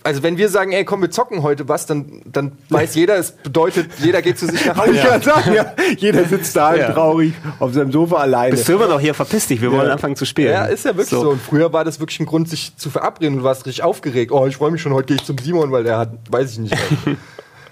Also 0.05 0.25
wenn 0.25 0.37
wir 0.37 0.49
sagen, 0.49 0.73
ey, 0.73 0.85
komm, 0.85 1.01
wir 1.01 1.13
zocken 1.13 1.45
heute 1.45 1.69
was, 1.69 1.87
dann, 1.87 2.23
dann 2.25 2.53
weiß 2.71 2.97
jeder, 2.97 3.17
es 3.19 3.31
bedeutet, 3.33 3.87
jeder 3.99 4.21
geht 4.21 4.37
zu 4.37 4.47
sich 4.47 4.65
nach 4.67 4.77
Hause. 4.87 4.95
Kann 4.95 5.23
sagen, 5.23 5.55
ja, 5.55 5.75
jeder 5.97 6.25
sitzt 6.25 6.57
da 6.57 6.75
Ja. 6.75 6.91
traurig 6.93 7.35
auf 7.61 7.73
seinem 7.73 7.93
Sofa 7.93 8.17
alleine. 8.17 8.51
bist 8.57 8.69
du 8.69 8.73
immer 8.73 8.89
noch 8.89 8.99
hier, 8.99 9.15
verpiss 9.15 9.47
dich, 9.47 9.61
wir 9.63 9.71
wollen 9.71 9.89
anfangen 9.91 10.17
zu 10.17 10.25
spielen. 10.25 10.51
Ja, 10.51 10.65
ist 10.65 10.85
ja 10.85 10.91
wirklich 10.97 11.09
so. 11.11 11.31
Und 11.31 11.41
früher 11.41 11.73
war 11.73 11.85
das 11.85 12.01
wirklich 12.01 12.19
ein 12.19 12.27
Grund, 12.27 12.49
sich 12.49 12.77
zu 12.77 12.91
verabreden. 12.91 13.39
Du 13.39 13.45
warst 13.45 13.65
richtig 13.65 13.85
aufgeregt. 13.85 14.33
Oh, 14.33 14.45
ich 14.49 14.57
freue 14.57 14.73
mich 14.73 14.83
schon, 14.83 14.93
heute 14.93 15.07
gehe 15.07 15.17
ich 15.17 15.25
zum 15.25 15.39
Simon, 15.39 15.71
weil 15.71 15.85
der 15.85 15.99
hat, 15.99 16.11
weiß 16.31 16.51
ich 16.53 16.59
nicht. 16.59 16.77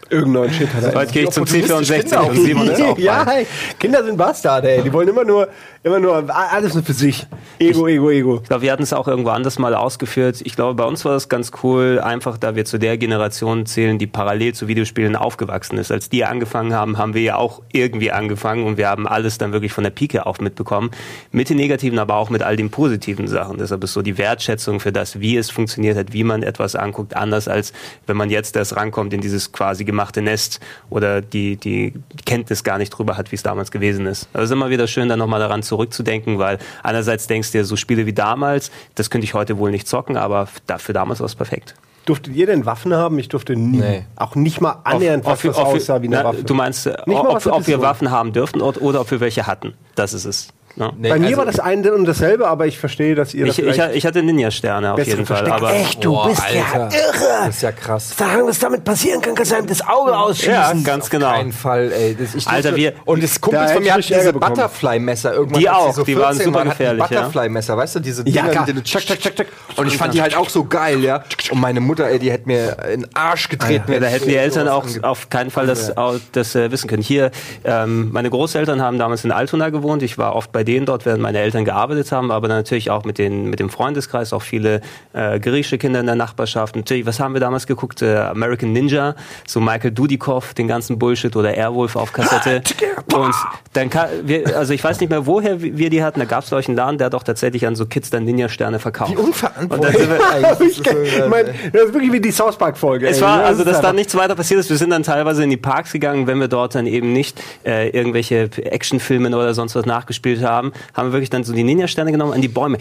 Irgendeinen 0.09 0.52
Shit 0.52 0.68
hat 0.74 0.83
er. 0.83 0.94
Heute 0.94 1.12
gehe 1.12 1.22
ich 1.22 1.30
zum 1.30 1.44
Opportunistisch 1.44 1.88
C64 1.88 2.00
Kinder 2.00 2.26
und 2.28 2.37
Simon 2.44 2.68
ist 2.68 2.83
auch 2.83 2.98
ja, 2.98 3.24
hey, 3.26 3.46
Kinder 3.78 4.04
sind 4.04 4.16
Bastarde, 4.16 4.68
ey. 4.70 4.83
Die 4.83 4.92
wollen 4.92 5.06
immer 5.09 5.24
nur, 5.24 5.48
immer 5.83 5.99
nur 5.99 6.35
alles 6.35 6.75
nur 6.75 6.83
für 6.83 6.93
sich. 6.93 7.27
Ego, 7.59 7.87
Ego, 7.87 8.11
Ego. 8.11 8.40
Ich 8.43 8.49
glaube, 8.49 8.62
wir 8.62 8.73
hatten 8.73 8.83
es 8.83 8.93
auch 8.93 9.09
irgendwo 9.09 9.31
anders 9.31 9.59
mal 9.59 9.75
ausgeführt. 9.75 10.40
Ich 10.45 10.57
glaube, 10.57 10.75
bei 10.75 10.85
uns 10.85 11.05
war 11.05 11.12
das 11.12 11.29
ganz 11.29 11.53
cool, 11.62 12.01
einfach 12.03 12.37
da 12.37 12.55
wir 12.55 12.64
zu 12.64 12.79
der 12.79 12.99
Generation 12.99 13.66
zählen, 13.66 13.99
die 13.99 14.07
parallel 14.07 14.55
zu 14.55 14.69
Videospielen 14.69 15.16
aufgewachsen 15.16 15.79
ist. 15.79 15.90
Als 15.90 16.11
die 16.11 16.25
angefangen 16.25 16.75
haben, 16.75 16.99
haben 16.99 17.14
wir 17.14 17.23
ja 17.23 17.37
auch 17.37 17.62
irgendwie 17.73 18.12
angefangen 18.12 18.64
und 18.64 18.77
wir 18.77 18.88
haben 18.88 19.07
alles 19.07 19.38
dann 19.38 19.53
wirklich 19.53 19.73
von 19.73 19.85
der 19.85 19.90
Pike 19.90 20.27
auf 20.27 20.40
mitbekommen. 20.40 20.90
Mit 21.33 21.49
den 21.49 21.57
negativen, 21.57 21.99
aber 21.99 22.16
auch 22.16 22.31
mit 22.31 22.43
all 22.43 22.57
den 22.57 22.71
positiven 22.71 23.27
Sachen. 23.27 23.59
Deshalb 23.59 23.83
ist 23.85 23.95
so 23.95 24.03
die 24.03 24.19
Wertschätzung 24.19 24.81
für 24.81 24.93
das, 24.93 25.21
wie 25.21 25.37
es 25.37 25.51
funktioniert 25.51 25.97
hat, 25.97 26.12
wie 26.12 26.25
man 26.25 26.43
etwas 26.43 26.77
anguckt, 26.77 27.16
anders 27.16 27.49
als 27.49 27.73
wenn 28.07 28.16
man 28.16 28.31
jetzt 28.31 28.57
erst 28.57 28.77
rankommt 28.77 29.12
in 29.14 29.21
dieses 29.21 29.53
quasi 29.53 29.85
gemachte 29.85 30.21
Nest 30.21 30.61
oder 30.90 31.21
die, 31.23 31.57
die 31.57 31.95
Kenntnis 32.27 32.64
gar 32.64 32.79
nicht 32.79 32.90
drüber 32.90 33.16
hat, 33.16 33.33
wie 33.33 33.37
es 33.37 33.43
damals 33.43 33.71
gewesen 33.71 34.07
ist. 34.07 34.29
Also 34.33 34.45
es 34.45 34.51
ist 34.51 34.55
immer 34.55 34.71
wieder 34.71 34.87
schön, 34.87 35.09
dann 35.09 35.19
nochmal 35.19 35.40
daran 35.40 35.62
zurückzudenken, 35.70 36.38
weil 36.38 36.59
einerseits 36.83 37.28
denkst 37.28 37.52
du 37.52 37.59
dir, 37.59 37.64
so 37.64 37.76
Spiele 37.76 38.04
wie 38.06 38.12
damals, 38.12 38.70
das 38.96 39.09
könnte 39.09 39.24
ich 39.24 39.35
heute 39.35 39.56
wohl 39.56 39.70
nicht 39.70 39.87
zocken, 39.88 40.16
aber 40.16 40.48
dafür 40.66 40.92
damals 40.92 41.20
war 41.20 41.26
es 41.26 41.37
perfekt. 41.37 41.74
Durftet 42.06 42.35
ihr 42.35 42.46
denn 42.46 42.66
Waffen 42.66 42.92
haben? 42.92 43.18
Ich 43.18 43.28
durfte 43.28 43.54
nie. 43.54 43.78
Nee. 43.78 44.04
Auch 44.16 44.35
nicht 44.35 44.61
mal 44.61 44.80
annähernd 44.85 45.24
was, 45.24 45.44
was 45.44 45.56
aussah 45.56 46.02
wie 46.02 46.06
eine 46.06 46.16
na, 46.16 46.24
Waffe. 46.24 46.42
Du 46.42 46.54
meinst, 46.54 46.87
ob, 47.06 47.46
ob 47.46 47.66
wir. 47.66 47.80
Waffen 47.83 48.11
haben 48.11 48.33
dürften 48.33 48.61
oder, 48.61 48.83
oder 48.83 49.00
ob 49.02 49.11
wir 49.11 49.20
welche 49.20 49.46
hatten. 49.46 49.74
Das 49.94 50.12
ist 50.12 50.24
es. 50.24 50.48
Ne? 50.76 50.92
Nee, 50.96 51.09
Bei 51.09 51.18
mir 51.18 51.26
also- 51.26 51.38
war 51.38 51.44
das 51.46 51.59
eine 51.59 51.92
und 51.92 52.04
dasselbe, 52.04 52.46
aber 52.46 52.66
ich 52.66 52.78
verstehe, 52.78 53.14
dass 53.14 53.35
ihr 53.35 53.46
Ich, 53.46 53.56
das 53.56 53.76
ich, 53.76 53.96
ich 53.96 54.06
hatte 54.06 54.22
Ninja-Sterne 54.22 54.92
auf 54.94 55.04
jeden 55.04 55.26
Fall. 55.26 55.50
Aber 55.50 55.72
Echt, 55.74 56.02
du 56.04 56.12
Boah, 56.12 56.28
bist 56.28 56.42
ja 56.54 56.62
Alter. 56.80 56.96
irre. 56.96 57.46
Das 57.46 57.56
ist 57.56 57.62
ja 57.62 57.72
krass. 57.72 58.16
Sagen, 58.16 58.46
was 58.46 58.59
damit 58.61 58.85
passieren 58.85 59.20
kann, 59.20 59.35
kannst 59.35 59.50
du 59.52 59.56
einem 59.56 59.66
das 59.66 59.87
Auge 59.87 60.16
ausschießen. 60.16 60.52
ja, 60.52 60.72
ganz 60.85 61.04
Auf 61.04 61.11
genau. 61.11 61.33
keinen 61.33 61.52
Fall, 61.52 61.90
ey. 61.92 62.16
Das, 62.18 62.35
ich 62.35 62.46
Alter, 62.46 62.76
wir- 62.76 62.92
und 63.04 63.22
das 63.22 63.40
Kumpels 63.40 63.68
Da 63.68 63.74
von 63.74 63.83
mir 63.83 63.92
hatten 63.92 64.02
diese. 64.06 64.33
Butterfly-Messer 64.33 65.35
irgendwann. 65.35 65.61
Die 65.61 65.68
auch, 65.70 65.92
so 65.92 66.04
die 66.04 66.16
waren 66.16 66.37
14 66.37 66.44
super 66.52 66.64
gefährlich, 66.64 67.02
ja. 67.11 67.20
Butterfly-Messer, 67.22 67.76
weißt 67.76 67.96
du, 67.96 68.00
diese 68.00 68.22
Ja, 68.28 68.42
Dinger, 68.42 68.52
klar. 68.52 68.66
die 68.66 68.72
du 68.74 68.83
Tschack, 68.83 69.02
tschack, 69.04 69.18
tschack, 69.20 69.37
tschack. 69.37 69.46
Und 69.76 69.87
ich 69.88 69.96
fand 69.96 70.14
die 70.14 70.22
halt 70.22 70.37
auch 70.37 70.48
so 70.48 70.64
geil, 70.64 71.00
ja. 71.02 71.24
Und 71.50 71.61
meine 71.61 71.80
Mutter, 71.80 72.09
ey, 72.09 72.18
die 72.18 72.30
hätte 72.30 72.46
mir 72.46 72.76
in 72.92 73.02
den 73.02 73.14
Arsch 73.14 73.48
getreten. 73.48 73.92
Ja, 73.92 74.00
da 74.00 74.06
hätten 74.06 74.28
die 74.28 74.37
Eltern 74.37 74.68
auch 74.68 74.85
auf 75.02 75.28
keinen 75.30 75.50
Fall 75.50 75.66
das, 75.66 75.92
das 76.33 76.54
äh, 76.54 76.70
wissen 76.70 76.88
können. 76.88 77.02
Hier, 77.02 77.30
ähm, 77.64 78.11
meine 78.12 78.30
Großeltern 78.30 78.80
haben 78.80 78.98
damals 78.98 79.24
in 79.24 79.33
Altona 79.33 79.70
gewohnt. 79.70 80.02
Ich 80.02 80.16
war 80.18 80.35
oft 80.37 80.52
bei 80.52 80.60
denen 80.64 80.87
dort, 80.87 81.07
während 81.07 81.23
meine 81.23 81.38
Eltern 81.38 81.64
gearbeitet 81.64 82.11
haben, 82.12 82.31
aber 82.31 82.49
dann 82.49 82.59
natürlich 82.59 82.90
auch 82.90 83.05
mit, 83.05 83.18
den, 83.18 83.51
mit 83.51 83.61
dem 83.61 83.70
Freundeskreis, 83.70 84.33
auch 84.33 84.42
viele 84.42 84.81
äh, 85.12 85.38
griechische 85.40 85.79
Kinder 85.79 86.01
in 86.01 86.07
der 86.07 86.14
Nachbarschaft. 86.14 86.77
Natürlich, 86.77 87.07
was 87.07 87.20
haben 87.20 87.35
wir 87.35 87.40
damals 87.40 87.66
geguckt? 87.66 88.03
Äh, 88.03 88.16
American 88.16 88.73
Ninja, 88.73 89.14
so 89.46 89.61
Michael 89.61 89.92
Dudikoff, 89.92 90.55
den 90.55 90.68
ganzen 90.68 90.99
Bullshit 90.99 91.35
oder 91.37 91.55
Airwolf 91.55 91.96
auf 91.96 92.12
Kassette. 92.12 92.62
Und 93.14 93.35
dann 93.73 93.90
kann, 93.90 94.09
wir, 94.25 94.57
also 94.57 94.73
ich 94.73 94.83
weiß 94.85 95.01
nicht 95.01 95.11
mehr, 95.11 95.27
woher 95.27 95.61
wir 95.61 95.90
die 95.90 96.03
hatten. 96.03 96.20
Da 96.20 96.27
gab 96.27 96.42
es, 96.42 96.49
glaube 96.51 96.61
ich, 96.61 96.68
einen 96.68 96.77
Laden, 96.77 96.99
der 96.99 97.07
hat 97.07 97.14
auch 97.14 97.23
tatsächlich 97.23 97.66
an 97.66 97.75
so 97.75 97.87
Kids 97.87 98.11
dann 98.11 98.25
Ninja-Sterne 98.25 98.79
verkauft. 98.79 99.11
Wie 99.12 99.16
Und 99.16 99.35
dann 99.42 99.51
unverantwortlich. 99.53 99.96
sind 99.99 100.11
wir- 100.11 100.31
eigentlich. 100.31 100.79
Ich 100.79 100.83
Das 100.83 100.94
ist 100.94 101.12
so, 101.12 101.23
ich 101.25 101.29
mein, 101.29 101.46
das 101.73 101.83
ist 101.85 101.92
wirklich 101.94 102.12
wie 102.12 102.20
die 102.20 102.31
South 102.31 102.57
Park-Folge. 102.57 103.09
Es 103.09 103.16
ey. 103.16 103.23
war, 103.23 103.44
also, 103.44 103.64
dass 103.64 103.81
da 103.81 103.92
nichts 103.92 104.14
weiter 104.16 104.35
passiert 104.35 104.61
ist. 104.61 104.70
Wir 104.70 104.77
sind 104.77 104.90
dann 104.90 105.03
teilweise 105.03 105.42
in 105.44 105.51
die 105.51 105.57
Parks 105.57 105.92
gegangen, 105.92 106.27
wenn 106.27 106.38
wir 106.38 106.49
dort 106.49 106.75
dann 106.75 106.87
eben 106.87 107.12
nicht 107.12 107.40
äh, 107.64 107.88
irgendwelche 107.90 108.49
Actionfilme 108.57 109.29
oder 109.29 109.55
sonst 109.55 109.75
was 109.75 109.87
nachgespielt 109.87 110.42
haben, 110.42 110.49
haben 110.52 110.72
wir 110.94 111.12
wirklich 111.12 111.30
dann 111.30 111.44
so 111.44 111.52
die 111.52 111.64
Ninja-Sterne 111.64 112.12
genommen 112.12 112.32
an 112.32 112.40
die 112.40 112.48
Bäume. 112.48 112.78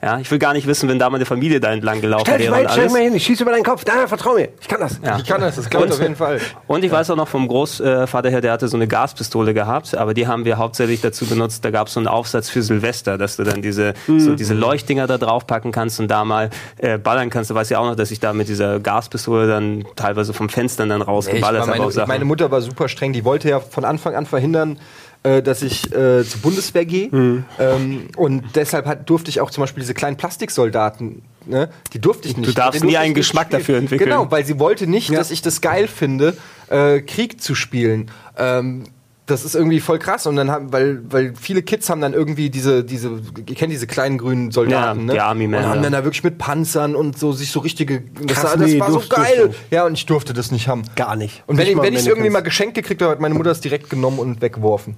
Ja, 0.00 0.20
ich 0.20 0.30
will 0.30 0.38
gar 0.38 0.52
nicht 0.52 0.66
wissen, 0.66 0.88
wenn 0.88 0.98
da 0.98 1.10
mal 1.10 1.16
eine 1.16 1.26
Familie 1.26 1.58
da 1.58 1.72
entlang 1.72 2.00
gelaufen 2.00 2.24
Stell 2.26 2.38
dich 2.38 2.46
wäre 2.46 2.54
mal, 2.54 2.60
und 2.60 2.66
hin, 2.66 2.72
stell 2.72 2.82
alles. 2.82 2.92
mal 2.92 3.02
hin, 3.02 3.14
ich 3.16 3.24
schieße 3.24 3.42
über 3.42 3.50
deinen 3.50 3.64
Kopf. 3.64 3.84
Nein, 3.84 4.06
vertrau 4.06 4.34
mir. 4.34 4.50
Ich 4.60 4.68
kann 4.68 4.80
das. 4.80 5.00
Ja. 5.02 5.18
Ich 5.18 5.24
kann 5.24 5.40
das, 5.40 5.56
das 5.56 5.68
klappt 5.68 5.90
auf 5.90 6.00
jeden 6.00 6.14
Fall. 6.14 6.40
Und 6.68 6.84
ich 6.84 6.92
weiß 6.92 7.10
auch 7.10 7.16
noch 7.16 7.26
vom 7.26 7.48
Großvater 7.48 8.30
her, 8.30 8.40
der 8.40 8.52
hatte 8.52 8.68
so 8.68 8.76
eine 8.76 8.86
Gaspistole 8.86 9.54
gehabt, 9.54 9.96
aber 9.96 10.14
die 10.14 10.28
haben 10.28 10.44
wir 10.44 10.56
hauptsächlich 10.56 11.00
dazu 11.00 11.26
benutzt, 11.26 11.64
da 11.64 11.70
gab 11.70 11.88
es 11.88 11.94
so 11.94 12.00
einen 12.00 12.06
Aufsatz 12.06 12.48
für 12.48 12.62
Silvester, 12.62 13.18
dass 13.18 13.36
du 13.36 13.44
dann 13.44 13.60
diese, 13.60 13.94
so 14.06 14.36
diese 14.36 14.54
Leuchtdinger 14.54 15.08
da 15.08 15.18
draufpacken 15.18 15.72
kannst 15.72 15.98
und 15.98 16.08
da 16.08 16.24
mal 16.24 16.50
äh, 16.76 16.98
ballern 16.98 17.28
kannst. 17.28 17.50
Du 17.50 17.54
weißt 17.54 17.70
ja 17.72 17.80
auch 17.80 17.86
noch, 17.86 17.96
dass 17.96 18.12
ich 18.12 18.20
da 18.20 18.32
mit 18.32 18.48
dieser 18.48 18.78
Gaspistole 18.78 19.48
dann 19.48 19.84
teilweise 19.96 20.32
vom 20.32 20.48
Fenstern 20.48 20.90
dann 20.90 21.02
rausgeballert 21.02 21.66
war 21.66 21.74
habe. 21.74 21.90
meine, 21.92 22.06
meine 22.06 22.24
Mutter 22.24 22.52
war 22.52 22.60
super 22.60 22.88
streng. 22.88 23.12
Die 23.12 23.24
wollte 23.24 23.48
ja 23.48 23.58
von 23.58 23.84
Anfang 23.84 24.14
an 24.14 24.26
verhindern, 24.26 24.78
äh, 25.22 25.42
dass 25.42 25.62
ich 25.62 25.86
äh, 25.86 26.24
zur 26.24 26.40
Bundeswehr 26.42 26.84
gehe. 26.84 27.08
Mhm. 27.10 27.44
Ähm, 27.58 28.08
und 28.16 28.44
deshalb 28.54 28.86
hat, 28.86 29.08
durfte 29.10 29.30
ich 29.30 29.40
auch 29.40 29.50
zum 29.50 29.62
Beispiel 29.62 29.80
diese 29.80 29.94
kleinen 29.94 30.16
Plastiksoldaten, 30.16 31.22
ne, 31.46 31.70
die 31.92 32.00
durfte 32.00 32.28
ich 32.28 32.36
nicht. 32.36 32.56
darfst 32.56 32.80
Den 32.80 32.88
nie 32.88 32.96
einen 32.96 33.14
Geschmack 33.14 33.50
dafür 33.50 33.78
entwickeln. 33.78 34.10
Genau, 34.10 34.30
weil 34.30 34.44
sie 34.44 34.58
wollte 34.58 34.86
nicht, 34.86 35.12
dass 35.12 35.30
ich 35.30 35.42
das 35.42 35.60
geil 35.60 35.88
finde, 35.88 36.36
äh, 36.68 37.00
Krieg 37.00 37.40
zu 37.40 37.54
spielen. 37.54 38.10
Ähm, 38.36 38.84
das 39.28 39.44
ist 39.44 39.54
irgendwie 39.54 39.78
voll 39.80 39.98
krass 39.98 40.26
und 40.26 40.36
dann 40.36 40.50
haben, 40.50 40.72
weil, 40.72 41.00
weil 41.10 41.34
viele 41.40 41.62
Kids 41.62 41.88
haben 41.90 42.00
dann 42.00 42.14
irgendwie 42.14 42.50
diese, 42.50 42.82
diese, 42.82 43.20
ihr 43.46 43.54
kennt 43.54 43.70
diese 43.72 43.86
kleinen 43.86 44.18
grünen 44.18 44.50
Soldaten, 44.50 45.00
Ja, 45.00 45.04
ne? 45.06 45.12
die 45.12 45.20
Army 45.20 45.46
Men, 45.46 45.62
und 45.64 45.68
haben 45.70 45.82
dann 45.82 45.92
da 45.92 46.02
wirklich 46.04 46.24
mit 46.24 46.38
Panzern 46.38 46.96
und 46.96 47.18
so 47.18 47.32
sich 47.32 47.50
so 47.52 47.60
richtige, 47.60 48.02
das, 48.22 48.38
Krass, 48.38 48.52
das 48.54 48.70
nee, 48.70 48.80
war 48.80 48.90
so 48.90 49.02
geil. 49.08 49.48
nicht. 49.48 49.58
Ja, 49.70 49.84
und 49.84 49.92
ich 49.94 50.06
durfte 50.06 50.32
das 50.32 50.50
nicht 50.50 50.66
haben. 50.66 50.82
Gar 50.96 51.16
nicht. 51.16 51.44
Und 51.46 51.58
wenn 51.58 51.66
Nicht 51.66 51.76
ich 51.76 51.82
wenn 51.82 51.94
ich 51.94 52.06
irgendwie 52.06 52.30
mal 52.30 52.40
geschenkt 52.40 52.74
gekriegt 52.74 53.02
habe, 53.02 53.12
hat 53.12 53.20
meine 53.20 53.34
Mutter 53.34 53.50
es 53.50 53.60
direkt 53.60 53.90
genommen 53.90 54.18
und 54.18 54.40
weggeworfen. 54.40 54.96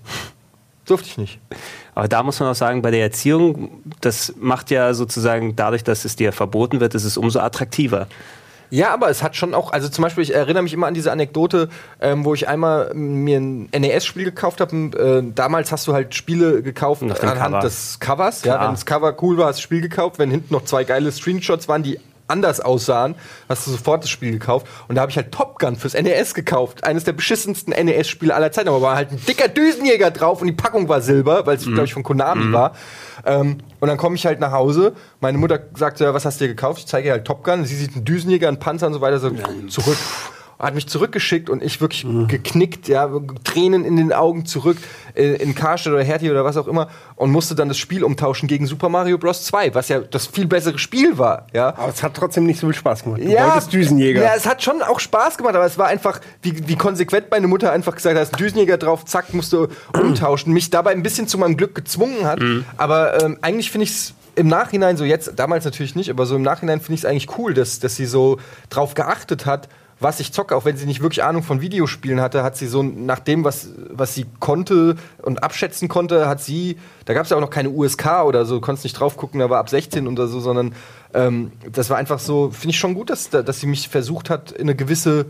Durfte 0.86 1.08
ich 1.08 1.18
nicht. 1.18 1.38
Aber 1.94 2.08
da 2.08 2.22
muss 2.22 2.40
man 2.40 2.48
auch 2.48 2.54
sagen, 2.54 2.82
bei 2.82 2.90
der 2.90 3.02
Erziehung, 3.02 3.82
das 4.00 4.34
macht 4.40 4.70
ja 4.70 4.94
sozusagen 4.94 5.54
dadurch, 5.56 5.84
dass 5.84 6.04
es 6.04 6.16
dir 6.16 6.32
verboten 6.32 6.80
wird, 6.80 6.94
ist 6.94 7.04
es 7.04 7.16
umso 7.16 7.40
attraktiver. 7.40 8.06
Ja, 8.70 8.92
aber 8.94 9.10
es 9.10 9.22
hat 9.22 9.36
schon 9.36 9.54
auch, 9.54 9.72
also 9.72 9.88
zum 9.88 10.02
Beispiel, 10.02 10.22
ich 10.22 10.34
erinnere 10.34 10.62
mich 10.62 10.72
immer 10.72 10.86
an 10.86 10.94
diese 10.94 11.12
Anekdote, 11.12 11.68
ähm, 12.00 12.24
wo 12.24 12.34
ich 12.34 12.48
einmal 12.48 12.92
mir 12.94 13.38
ein 13.38 13.68
NES-Spiel 13.76 14.24
gekauft 14.24 14.60
habe. 14.60 14.76
Äh, 14.76 15.32
damals 15.34 15.72
hast 15.72 15.86
du 15.86 15.92
halt 15.92 16.14
Spiele 16.14 16.62
gekauft 16.62 17.02
anhand 17.02 17.20
Cover. 17.20 17.60
des 17.60 17.98
Covers. 18.00 18.44
Ja, 18.44 18.62
wenn 18.64 18.70
das 18.70 18.86
Cover 18.86 19.16
cool 19.22 19.38
war, 19.38 19.46
hast 19.46 19.58
du 19.58 19.60
das 19.60 19.62
Spiel 19.62 19.80
gekauft. 19.80 20.18
Wenn 20.18 20.30
hinten 20.30 20.54
noch 20.54 20.64
zwei 20.64 20.84
geile 20.84 21.10
Screenshots 21.10 21.68
waren, 21.68 21.82
die 21.82 21.98
anders 22.30 22.60
aussahen, 22.60 23.14
hast 23.48 23.66
du 23.66 23.72
sofort 23.72 24.04
das 24.04 24.10
Spiel 24.10 24.32
gekauft. 24.32 24.66
Und 24.88 24.94
da 24.94 25.02
habe 25.02 25.10
ich 25.10 25.16
halt 25.16 25.32
Top 25.32 25.58
Gun 25.58 25.76
fürs 25.76 25.94
NES 25.94 26.34
gekauft. 26.34 26.84
Eines 26.84 27.04
der 27.04 27.12
beschissensten 27.12 27.72
NES-Spiele 27.72 28.34
aller 28.34 28.52
Zeiten. 28.52 28.68
Aber 28.68 28.80
war 28.82 28.96
halt 28.96 29.12
ein 29.12 29.20
dicker 29.26 29.48
Düsenjäger 29.48 30.10
drauf 30.10 30.40
und 30.40 30.46
die 30.46 30.52
Packung 30.52 30.88
war 30.88 31.00
silber, 31.00 31.46
weil 31.46 31.56
es, 31.56 31.64
glaube 31.64 31.84
ich, 31.84 31.94
von 31.94 32.02
Konami 32.02 32.52
war. 32.52 32.72
Ähm, 33.24 33.58
und 33.80 33.88
dann 33.88 33.98
komme 33.98 34.16
ich 34.16 34.26
halt 34.26 34.40
nach 34.40 34.52
Hause. 34.52 34.94
Meine 35.20 35.38
Mutter 35.38 35.60
sagt, 35.74 36.00
ja, 36.00 36.14
was 36.14 36.24
hast 36.24 36.40
du 36.40 36.44
dir 36.44 36.48
gekauft? 36.48 36.78
Ich 36.78 36.86
zeige 36.86 37.08
ihr 37.08 37.12
halt 37.12 37.26
Top 37.26 37.44
Gun. 37.44 37.64
Sie 37.64 37.76
sieht 37.76 37.94
einen 37.94 38.04
Düsenjäger, 38.04 38.48
einen 38.48 38.58
Panzer 38.58 38.86
und 38.86 38.94
so 38.94 39.00
weiter. 39.00 39.18
So, 39.18 39.30
zurück. 39.68 39.98
Hat 40.60 40.74
mich 40.74 40.86
zurückgeschickt 40.86 41.48
und 41.48 41.62
ich 41.62 41.80
wirklich 41.80 42.06
geknickt, 42.28 42.86
ja, 42.86 43.10
Tränen 43.44 43.84
in 43.84 43.96
den 43.96 44.12
Augen 44.12 44.44
zurück 44.44 44.76
äh, 45.14 45.36
in 45.36 45.54
Karstadt 45.54 45.94
oder 45.94 46.02
Hertie 46.04 46.30
oder 46.30 46.44
was 46.44 46.56
auch 46.56 46.68
immer 46.68 46.88
und 47.16 47.30
musste 47.30 47.54
dann 47.54 47.68
das 47.68 47.78
Spiel 47.78 48.04
umtauschen 48.04 48.46
gegen 48.46 48.66
Super 48.66 48.88
Mario 48.88 49.18
Bros. 49.18 49.44
2, 49.44 49.74
was 49.74 49.88
ja 49.88 50.00
das 50.00 50.26
viel 50.26 50.46
bessere 50.46 50.78
Spiel 50.78 51.18
war, 51.18 51.46
ja. 51.54 51.68
Aber 51.68 51.88
es 51.88 52.02
hat 52.02 52.14
trotzdem 52.14 52.44
nicht 52.44 52.60
so 52.60 52.66
viel 52.66 52.76
Spaß 52.76 53.04
gemacht. 53.04 53.22
Du 53.22 53.28
wolltest 53.28 53.72
Düsenjäger. 53.72 54.22
Ja, 54.22 54.34
es 54.36 54.46
hat 54.46 54.62
schon 54.62 54.82
auch 54.82 55.00
Spaß 55.00 55.38
gemacht, 55.38 55.54
aber 55.54 55.64
es 55.64 55.78
war 55.78 55.86
einfach, 55.86 56.20
wie, 56.42 56.68
wie 56.68 56.76
konsequent 56.76 57.30
meine 57.30 57.46
Mutter 57.46 57.72
einfach 57.72 57.94
gesagt 57.94 58.18
hat, 58.18 58.38
Düsenjäger 58.38 58.76
drauf, 58.76 59.04
zack, 59.06 59.32
musst 59.32 59.52
du 59.52 59.68
umtauschen. 59.94 60.52
Mich 60.52 60.70
dabei 60.70 60.92
ein 60.92 61.02
bisschen 61.02 61.26
zu 61.26 61.38
meinem 61.38 61.56
Glück 61.56 61.74
gezwungen 61.74 62.26
hat. 62.26 62.40
Aber 62.76 63.22
ähm, 63.22 63.38
eigentlich 63.40 63.70
finde 63.70 63.84
ich 63.84 63.90
es 63.90 64.14
im 64.36 64.48
Nachhinein 64.48 64.96
so 64.96 65.04
jetzt, 65.04 65.32
damals 65.36 65.64
natürlich 65.64 65.94
nicht, 65.94 66.10
aber 66.10 66.26
so 66.26 66.36
im 66.36 66.42
Nachhinein 66.42 66.80
finde 66.80 66.94
ich 66.94 67.00
es 67.00 67.04
eigentlich 67.04 67.38
cool, 67.38 67.54
dass, 67.54 67.78
dass 67.80 67.96
sie 67.96 68.06
so 68.06 68.38
drauf 68.70 68.94
geachtet 68.94 69.46
hat, 69.46 69.68
was 70.00 70.18
ich 70.18 70.32
zocke, 70.32 70.56
auch 70.56 70.64
wenn 70.64 70.76
sie 70.76 70.86
nicht 70.86 71.02
wirklich 71.02 71.22
Ahnung 71.22 71.42
von 71.42 71.60
Videospielen 71.60 72.20
hatte, 72.20 72.42
hat 72.42 72.56
sie 72.56 72.66
so 72.66 72.82
nach 72.82 73.20
dem, 73.20 73.44
was, 73.44 73.68
was 73.90 74.14
sie 74.14 74.26
konnte 74.40 74.96
und 75.22 75.42
abschätzen 75.42 75.88
konnte, 75.88 76.26
hat 76.26 76.40
sie, 76.40 76.78
da 77.04 77.12
gab 77.12 77.24
es 77.24 77.30
ja 77.30 77.36
auch 77.36 77.42
noch 77.42 77.50
keine 77.50 77.68
USK 77.70 78.24
oder 78.24 78.46
so, 78.46 78.60
konntest 78.60 78.84
nicht 78.84 78.98
drauf 78.98 79.18
gucken, 79.18 79.40
da 79.40 79.50
war 79.50 79.58
ab 79.58 79.68
16 79.68 80.08
oder 80.08 80.26
so, 80.26 80.40
sondern 80.40 80.74
ähm, 81.12 81.52
das 81.70 81.90
war 81.90 81.98
einfach 81.98 82.18
so, 82.18 82.50
finde 82.50 82.70
ich 82.70 82.78
schon 82.78 82.94
gut, 82.94 83.10
dass, 83.10 83.28
dass 83.28 83.60
sie 83.60 83.66
mich 83.66 83.88
versucht 83.88 84.30
hat, 84.30 84.52
in 84.52 84.62
eine 84.62 84.74
gewisse 84.74 85.26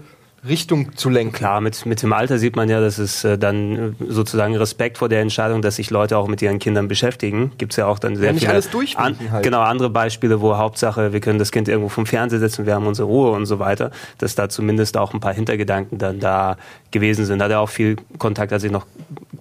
Richtung 0.47 0.97
zu 0.97 1.11
lenken. 1.11 1.33
Klar, 1.33 1.61
mit, 1.61 1.85
mit 1.85 2.03
dem 2.03 2.13
Alter 2.13 2.39
sieht 2.39 2.57
man 2.57 2.69
ja, 2.71 2.81
dass 2.81 2.99
es 2.99 3.25
äh, 3.25 3.37
dann 3.37 3.95
sozusagen 4.09 4.57
Respekt 4.57 4.99
vor 4.99 5.09
der 5.09 5.21
Entscheidung, 5.21 5.61
dass 5.61 5.77
sich 5.77 5.91
Leute 5.91 6.17
auch 6.17 6.29
mit 6.29 6.41
ihren 6.41 6.59
Kindern 6.59 6.89
beschäftigen. 6.89 7.53
Gibt 7.59 7.73
es 7.73 7.77
ja 7.77 7.87
auch 7.87 7.99
dann 7.99 8.17
sehr 8.17 8.27
ja, 8.27 8.33
nicht 8.33 8.43
viele 8.43 8.55
alles 8.55 8.97
an, 8.97 9.17
halt. 9.31 9.45
Genau, 9.45 9.61
andere 9.61 9.91
Beispiele, 9.91 10.41
wo 10.41 10.57
Hauptsache, 10.57 11.13
wir 11.13 11.21
können 11.21 11.39
das 11.39 11.53
Kind 11.53 11.69
irgendwo 11.69 11.91
vom 11.91 12.07
Fernseher 12.07 12.39
setzen, 12.39 12.65
wir 12.65 12.75
haben 12.75 12.87
unsere 12.87 13.09
Ruhe 13.09 13.33
und 13.33 13.45
so 13.45 13.59
weiter, 13.59 13.91
dass 14.19 14.35
da 14.35 14.49
zumindest 14.49 14.97
auch 14.97 15.13
ein 15.13 15.21
paar 15.21 15.35
Hintergedanken 15.35 15.99
dann 15.99 16.21
da 16.21 16.57
gewesen 16.91 17.25
sind. 17.25 17.39
Da 17.39 17.47
hat 17.47 17.53
er 17.53 17.61
auch 17.61 17.69
viel 17.69 17.97
Kontakt, 18.19 18.53
als 18.53 18.65
ich 18.65 18.71
noch 18.71 18.87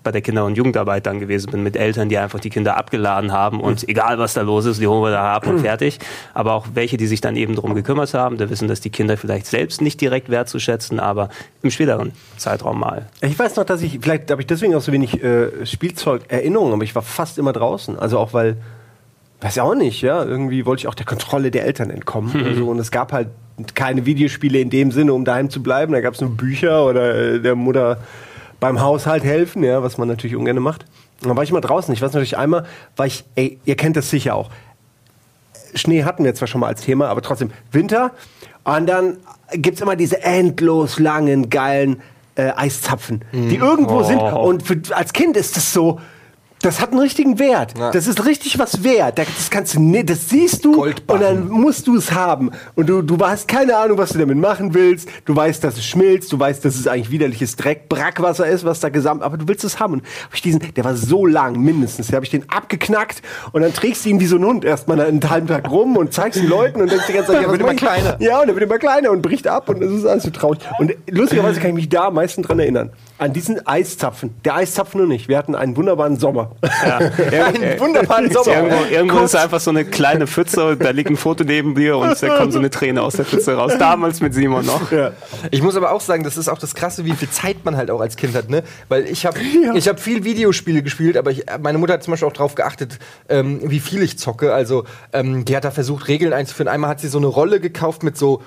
bei 0.04 0.12
der 0.12 0.22
Kinder- 0.22 0.46
und 0.46 0.56
Jugendarbeit 0.56 1.06
dann 1.06 1.20
gewesen 1.20 1.52
bin, 1.52 1.64
mit 1.64 1.76
Eltern, 1.76 2.10
die 2.10 2.18
einfach 2.18 2.40
die 2.40 2.50
Kinder 2.50 2.78
abgeladen 2.78 3.32
haben 3.32 3.60
und 3.60 3.84
mhm. 3.84 3.90
egal 3.90 4.20
was 4.20 4.34
da 4.34 4.42
los 4.42 4.66
ist, 4.66 4.80
die 4.80 4.88
holen 4.88 5.04
wir 5.04 5.12
da 5.12 5.34
ab 5.34 5.48
und 5.48 5.60
fertig. 5.60 6.00
Aber 6.34 6.54
auch 6.54 6.68
welche, 6.74 6.98
die 6.98 7.08
sich 7.08 7.22
dann 7.22 7.36
eben 7.36 7.56
darum 7.56 7.76
gekümmert 7.76 8.14
haben, 8.14 8.38
da 8.38 8.50
wissen, 8.50 8.68
dass 8.68 8.82
die 8.82 8.90
Kinder 8.90 9.18
vielleicht 9.18 9.46
selbst 9.46 9.82
nicht 9.82 10.00
direkt 10.02 10.30
wertzuschätzen, 10.30 11.00
aber 11.00 11.30
im 11.62 11.72
späteren 11.72 12.14
Zeitraum 12.38 12.80
mal. 12.80 13.08
Ich 13.22 13.38
weiß 13.38 13.56
noch, 13.58 13.66
dass 13.66 13.82
ich, 13.82 14.00
vielleicht 14.02 14.32
habe 14.32 14.42
ich 14.42 14.48
deswegen 14.48 14.76
auch 14.76 14.82
so 14.82 14.92
wenig 14.92 15.22
äh, 15.24 15.66
Spielzeug-Erinnerungen, 15.66 16.74
aber 16.74 16.84
ich 16.84 16.96
war 16.96 17.02
fast 17.02 17.38
immer 17.38 17.54
draußen. 17.54 18.00
Also 18.00 18.20
auch 18.20 18.34
weil, 18.34 18.58
weiß 19.42 19.56
ja 19.56 19.64
auch 19.64 19.76
nicht, 19.76 20.02
ja, 20.02 20.24
irgendwie 20.24 20.66
wollte 20.66 20.82
ich 20.82 20.88
auch 20.88 20.96
der 20.96 21.06
Kontrolle 21.06 21.52
der 21.52 21.66
Eltern 21.66 21.90
entkommen. 21.90 22.32
Mhm. 22.34 22.46
Also, 22.50 22.70
und 22.70 22.80
es 22.80 22.92
gab 22.92 23.12
halt 23.12 23.28
keine 23.76 24.06
Videospiele 24.06 24.60
in 24.60 24.70
dem 24.70 24.92
Sinne, 24.92 25.14
um 25.14 25.26
daheim 25.26 25.50
zu 25.50 25.62
bleiben. 25.62 25.94
Da 25.94 26.02
gab 26.02 26.14
es 26.14 26.22
nur 26.22 26.36
Bücher 26.36 26.86
oder 26.86 27.16
äh, 27.16 27.40
der 27.40 27.56
Mutter 27.56 28.00
beim 28.60 28.82
Haushalt 28.82 29.24
helfen, 29.24 29.64
ja, 29.64 29.84
was 29.84 29.98
man 29.98 30.08
natürlich 30.08 30.36
ungern 30.36 30.60
macht. 30.60 30.86
Und 31.22 31.30
dann 31.30 31.38
war 31.38 31.44
ich 31.44 31.52
mal 31.52 31.62
draußen. 31.62 31.94
Ich 31.94 32.02
weiß 32.02 32.14
natürlich 32.14 32.38
einmal, 32.38 32.66
war 32.96 33.06
ich, 33.06 33.26
ey, 33.36 33.60
ihr 33.66 33.76
kennt 33.76 33.98
das 33.98 34.10
sicher 34.10 34.36
auch. 34.36 34.50
Schnee 35.76 36.04
hatten 36.04 36.24
wir 36.24 36.34
zwar 36.34 36.48
schon 36.48 36.62
mal 36.62 36.68
als 36.68 36.82
Thema, 36.82 37.10
aber 37.10 37.22
trotzdem 37.22 37.52
Winter. 37.72 38.12
Und 38.64 38.88
dann 38.88 39.18
gibt 39.54 39.76
es 39.76 39.82
immer 39.82 39.96
diese 39.96 40.22
endlos 40.24 41.00
langen, 41.00 41.50
geilen 41.50 42.02
äh, 42.36 42.52
Eiszapfen, 42.56 43.24
die 43.32 43.58
mhm. 43.58 43.64
irgendwo 43.64 44.00
oh. 44.00 44.04
sind. 44.04 44.20
Und 44.20 44.64
für, 44.64 44.82
als 44.96 45.14
Kind 45.14 45.38
ist 45.38 45.58
das 45.58 45.74
so, 45.74 46.00
das 46.62 46.82
hat 46.82 46.92
einen 46.92 47.00
richtigen 47.00 47.40
Wert. 47.40 47.78
Ja. 47.78 47.92
Das 47.92 48.08
ist 48.08 48.26
richtig 48.26 48.60
was 48.60 48.84
wert. 48.84 49.18
Das 49.18 49.50
kannst 49.50 49.76
du, 49.76 49.80
ne, 49.80 50.04
das 50.04 50.30
siehst 50.30 50.66
du 50.66 50.84
und 50.84 51.22
dann 51.22 51.48
musst 51.48 51.88
du 51.88 51.96
es 51.96 52.12
haben. 52.12 52.52
Und 52.76 52.90
du, 52.90 53.02
du 53.02 53.18
hast 53.20 53.48
keine 53.48 53.78
Ahnung, 53.78 53.98
was 53.98 54.12
du 54.12 54.20
damit 54.20 54.38
machen 54.38 54.74
willst. 54.74 55.08
Du 55.26 55.36
weißt, 55.36 55.64
dass 55.64 55.78
es 55.78 55.86
schmilzt. 55.86 56.32
Du 56.34 56.40
weißt, 56.40 56.64
dass 56.66 56.76
es 56.76 56.88
eigentlich 56.88 57.12
widerliches 57.12 57.56
Dreck, 57.56 57.88
Brackwasser 57.88 58.46
ist, 58.48 58.66
was 58.66 58.82
da 58.82 58.90
gesamt. 58.90 59.24
Aber 59.24 59.38
du 59.38 59.48
willst 59.48 59.64
es 59.64 59.80
haben. 59.80 59.94
Und 59.94 60.04
hab 60.26 60.34
ich 60.34 60.42
diesen, 60.42 60.60
der 60.60 60.84
war 60.84 60.96
so 60.96 61.26
lang, 61.26 61.58
mindestens. 61.60 62.08
Da 62.08 62.16
habe 62.16 62.26
ich 62.26 62.32
den 62.32 62.50
abgeknackt 62.50 63.22
und 63.54 63.62
dann 63.62 63.74
trägst 63.74 64.06
du 64.06 64.10
ihn 64.10 64.20
wie 64.20 64.26
so 64.26 64.36
ein 64.36 64.44
Hund 64.44 64.66
erstmal 64.66 65.00
einen 65.00 65.28
halben 65.30 65.48
Tag 65.48 65.70
rum 65.70 65.96
und 65.96 66.14
zeigst 66.14 66.40
den 66.40 66.50
Leuten 66.50 66.82
und 66.82 66.92
denkst 66.92 67.08
die 67.08 67.14
ganze 67.14 67.32
Zeit, 67.32 67.42
ja, 67.42 67.50
wird 67.50 67.62
immer 67.62 67.76
kleiner. 67.76 68.18
Ja, 68.20 68.42
und 68.42 68.50
er 68.50 68.56
wird 68.56 68.64
immer 68.64 68.80
kleiner 68.80 69.12
und 69.12 69.22
bricht 69.22 69.48
ab 69.48 69.70
und 69.70 69.80
das 69.82 69.92
ist 69.92 70.06
alles 70.06 70.24
so 70.24 70.30
traurig. 70.30 70.60
Und 70.80 70.94
lustigerweise 71.10 71.60
kann 71.60 71.70
ich 71.70 71.76
mich 71.76 71.90
da 71.90 72.08
am 72.08 72.16
meisten 72.16 72.44
dran 72.44 72.60
erinnern 72.60 72.92
an 73.20 73.34
diesen 73.34 73.68
Eiszapfen. 73.68 74.34
Der 74.46 74.56
Eiszapfen 74.56 75.00
nur 75.00 75.08
nicht. 75.08 75.28
Wir 75.28 75.38
hatten 75.38 75.54
einen 75.54 75.76
wunderbaren 75.76 76.18
Sommer. 76.18 76.52
Ja. 76.64 76.98
einen 77.48 77.80
wunderbaren 77.80 78.32
Sommer. 78.32 78.56
Irgendwo, 78.56 78.86
irgendwo 78.90 79.20
ist 79.20 79.36
einfach 79.36 79.60
so 79.60 79.72
eine 79.72 79.84
kleine 79.86 80.26
Pfütze, 80.26 80.78
da 80.78 80.92
liegt 80.92 81.10
ein 81.10 81.18
Foto 81.18 81.44
neben 81.44 81.76
dir 81.76 81.98
und 81.98 82.22
da 82.22 82.38
kommt 82.38 82.54
so 82.54 82.60
eine 82.60 82.70
Träne 82.70 83.02
aus 83.02 83.14
der 83.14 83.26
Pfütze 83.26 83.56
raus. 83.56 83.74
Damals 83.78 84.22
mit 84.22 84.34
Simon 84.34 84.66
noch. 84.66 84.92
Ja. 84.92 85.12
Ich 85.52 85.62
muss 85.62 85.76
aber 85.76 85.92
auch 85.92 86.02
sagen, 86.02 86.24
das 86.24 86.38
ist 86.38 86.48
auch 86.48 86.58
das 86.58 86.76
Krasse, 86.76 87.04
wie 87.04 87.12
viel 87.12 87.30
Zeit 87.30 87.66
man 87.66 87.76
halt 87.76 87.92
auch 87.92 88.00
als 88.00 88.16
Kind 88.16 88.36
hat. 88.36 88.50
Ne? 88.50 88.64
Weil 88.88 89.06
ich 89.06 89.26
habe 89.26 89.38
ja. 89.64 89.74
Ich 89.76 89.88
hab 89.90 90.00
viel 90.00 90.24
Videospiele 90.24 90.82
gespielt, 90.82 91.18
aber 91.18 91.32
ich, 91.32 91.44
meine 91.62 91.78
Mutter 91.78 91.94
hat 91.94 92.04
zum 92.04 92.12
Beispiel 92.12 92.28
auch 92.28 92.34
darauf 92.34 92.56
geachtet, 92.56 93.00
ähm, 93.28 93.60
wie 93.64 93.82
viel 93.82 94.02
ich 94.02 94.18
zocke. 94.18 94.54
Also 94.54 94.86
ähm, 95.12 95.44
die 95.44 95.56
hat 95.56 95.66
da 95.66 95.72
versucht, 95.72 96.08
Regeln 96.08 96.32
einzuführen. 96.32 96.70
Einmal 96.70 96.90
hat 96.90 97.02
sie 97.02 97.10
so 97.10 97.18
eine 97.18 97.28
Rolle 97.28 97.60
gekauft 97.60 98.04
mit 98.04 98.18
so 98.18 98.42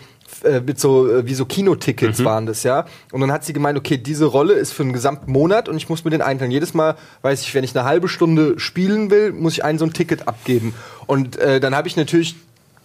äh, 0.44 0.60
mit 0.60 0.80
so, 0.80 1.08
äh, 1.08 1.26
wie 1.26 1.34
so 1.34 1.44
Kinotickets 1.44 2.18
mhm. 2.18 2.24
waren 2.24 2.46
das, 2.46 2.62
ja. 2.62 2.86
Und 3.12 3.20
dann 3.20 3.32
hat 3.32 3.44
sie 3.44 3.52
gemeint, 3.52 3.78
okay, 3.78 3.96
diese 3.96 4.24
Rolle 4.24 4.54
ist 4.54 4.72
für 4.72 4.82
einen 4.82 4.92
gesamten 4.92 5.30
Monat 5.30 5.68
und 5.68 5.76
ich 5.76 5.88
muss 5.88 6.04
mir 6.04 6.10
den 6.10 6.22
einteilen. 6.22 6.50
Jedes 6.50 6.74
Mal, 6.74 6.96
weiß 7.22 7.42
ich, 7.42 7.54
wenn 7.54 7.64
ich 7.64 7.76
eine 7.76 7.84
halbe 7.84 8.08
Stunde 8.08 8.58
spielen 8.58 9.10
will, 9.10 9.32
muss 9.32 9.54
ich 9.54 9.64
ein 9.64 9.78
so 9.78 9.84
ein 9.84 9.92
Ticket 9.92 10.28
abgeben. 10.28 10.74
Und 11.06 11.36
äh, 11.36 11.60
dann 11.60 11.74
habe 11.74 11.88
ich 11.88 11.96
natürlich 11.96 12.36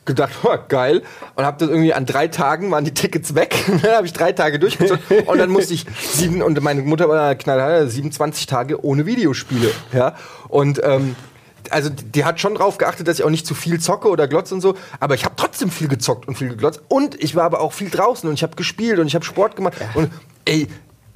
gedacht, 0.08 0.34
oh, 0.44 0.58
geil. 0.68 1.04
Und 1.36 1.46
habe 1.46 1.58
das 1.60 1.70
irgendwie 1.70 1.94
an 1.94 2.08
drei 2.08 2.28
Tagen 2.28 2.72
waren 2.72 2.86
die 2.86 2.94
Tickets 2.94 3.36
weg. 3.36 3.56
dann 3.84 3.98
habe 3.98 4.08
ich 4.08 4.14
drei 4.14 4.32
Tage 4.32 4.58
durchgezogen. 4.58 5.04
und 5.28 5.38
dann 5.38 5.52
musste 5.52 5.76
ich 5.76 5.86
sieben, 6.12 6.42
und 6.42 6.60
meine 6.64 6.82
Mutter 6.82 7.08
war 7.08 7.36
knallhart, 7.36 7.92
27 7.92 8.48
Tage 8.48 8.84
ohne 8.84 9.06
Videospiele. 9.06 9.72
Ja. 9.94 10.16
Und 10.48 10.82
ähm, 10.84 11.16
also 11.72 11.90
die 11.90 12.26
hat 12.26 12.40
schon 12.40 12.56
drauf 12.56 12.78
geachtet, 12.78 13.08
dass 13.08 13.20
ich 13.20 13.26
auch 13.26 13.30
nicht 13.30 13.46
zu 13.46 13.56
viel 13.56 13.80
zocke 13.80 14.10
oder 14.10 14.28
glotze 14.28 14.54
und 14.54 14.62
so, 14.62 14.76
aber 15.00 15.16
ich 15.16 15.26
habe 15.26 15.36
trotzdem 15.38 15.70
viel 15.70 15.88
gezockt 15.88 16.28
und 16.28 16.38
viel 16.38 16.50
geglotzt 16.50 16.82
und 16.88 17.22
ich 17.22 17.36
war 17.36 17.44
aber 17.44 17.60
auch 17.62 17.74
viel 17.74 17.90
draußen 17.90 18.28
und 18.28 18.36
ich 18.36 18.44
habe 18.44 18.56
gespielt 18.56 19.00
und 19.00 19.08
ich 19.08 19.16
habe 19.16 19.26
Sport 19.26 19.56
gemacht 19.56 19.76
ja. 19.80 19.90
und 20.00 20.12
ey, 20.46 20.68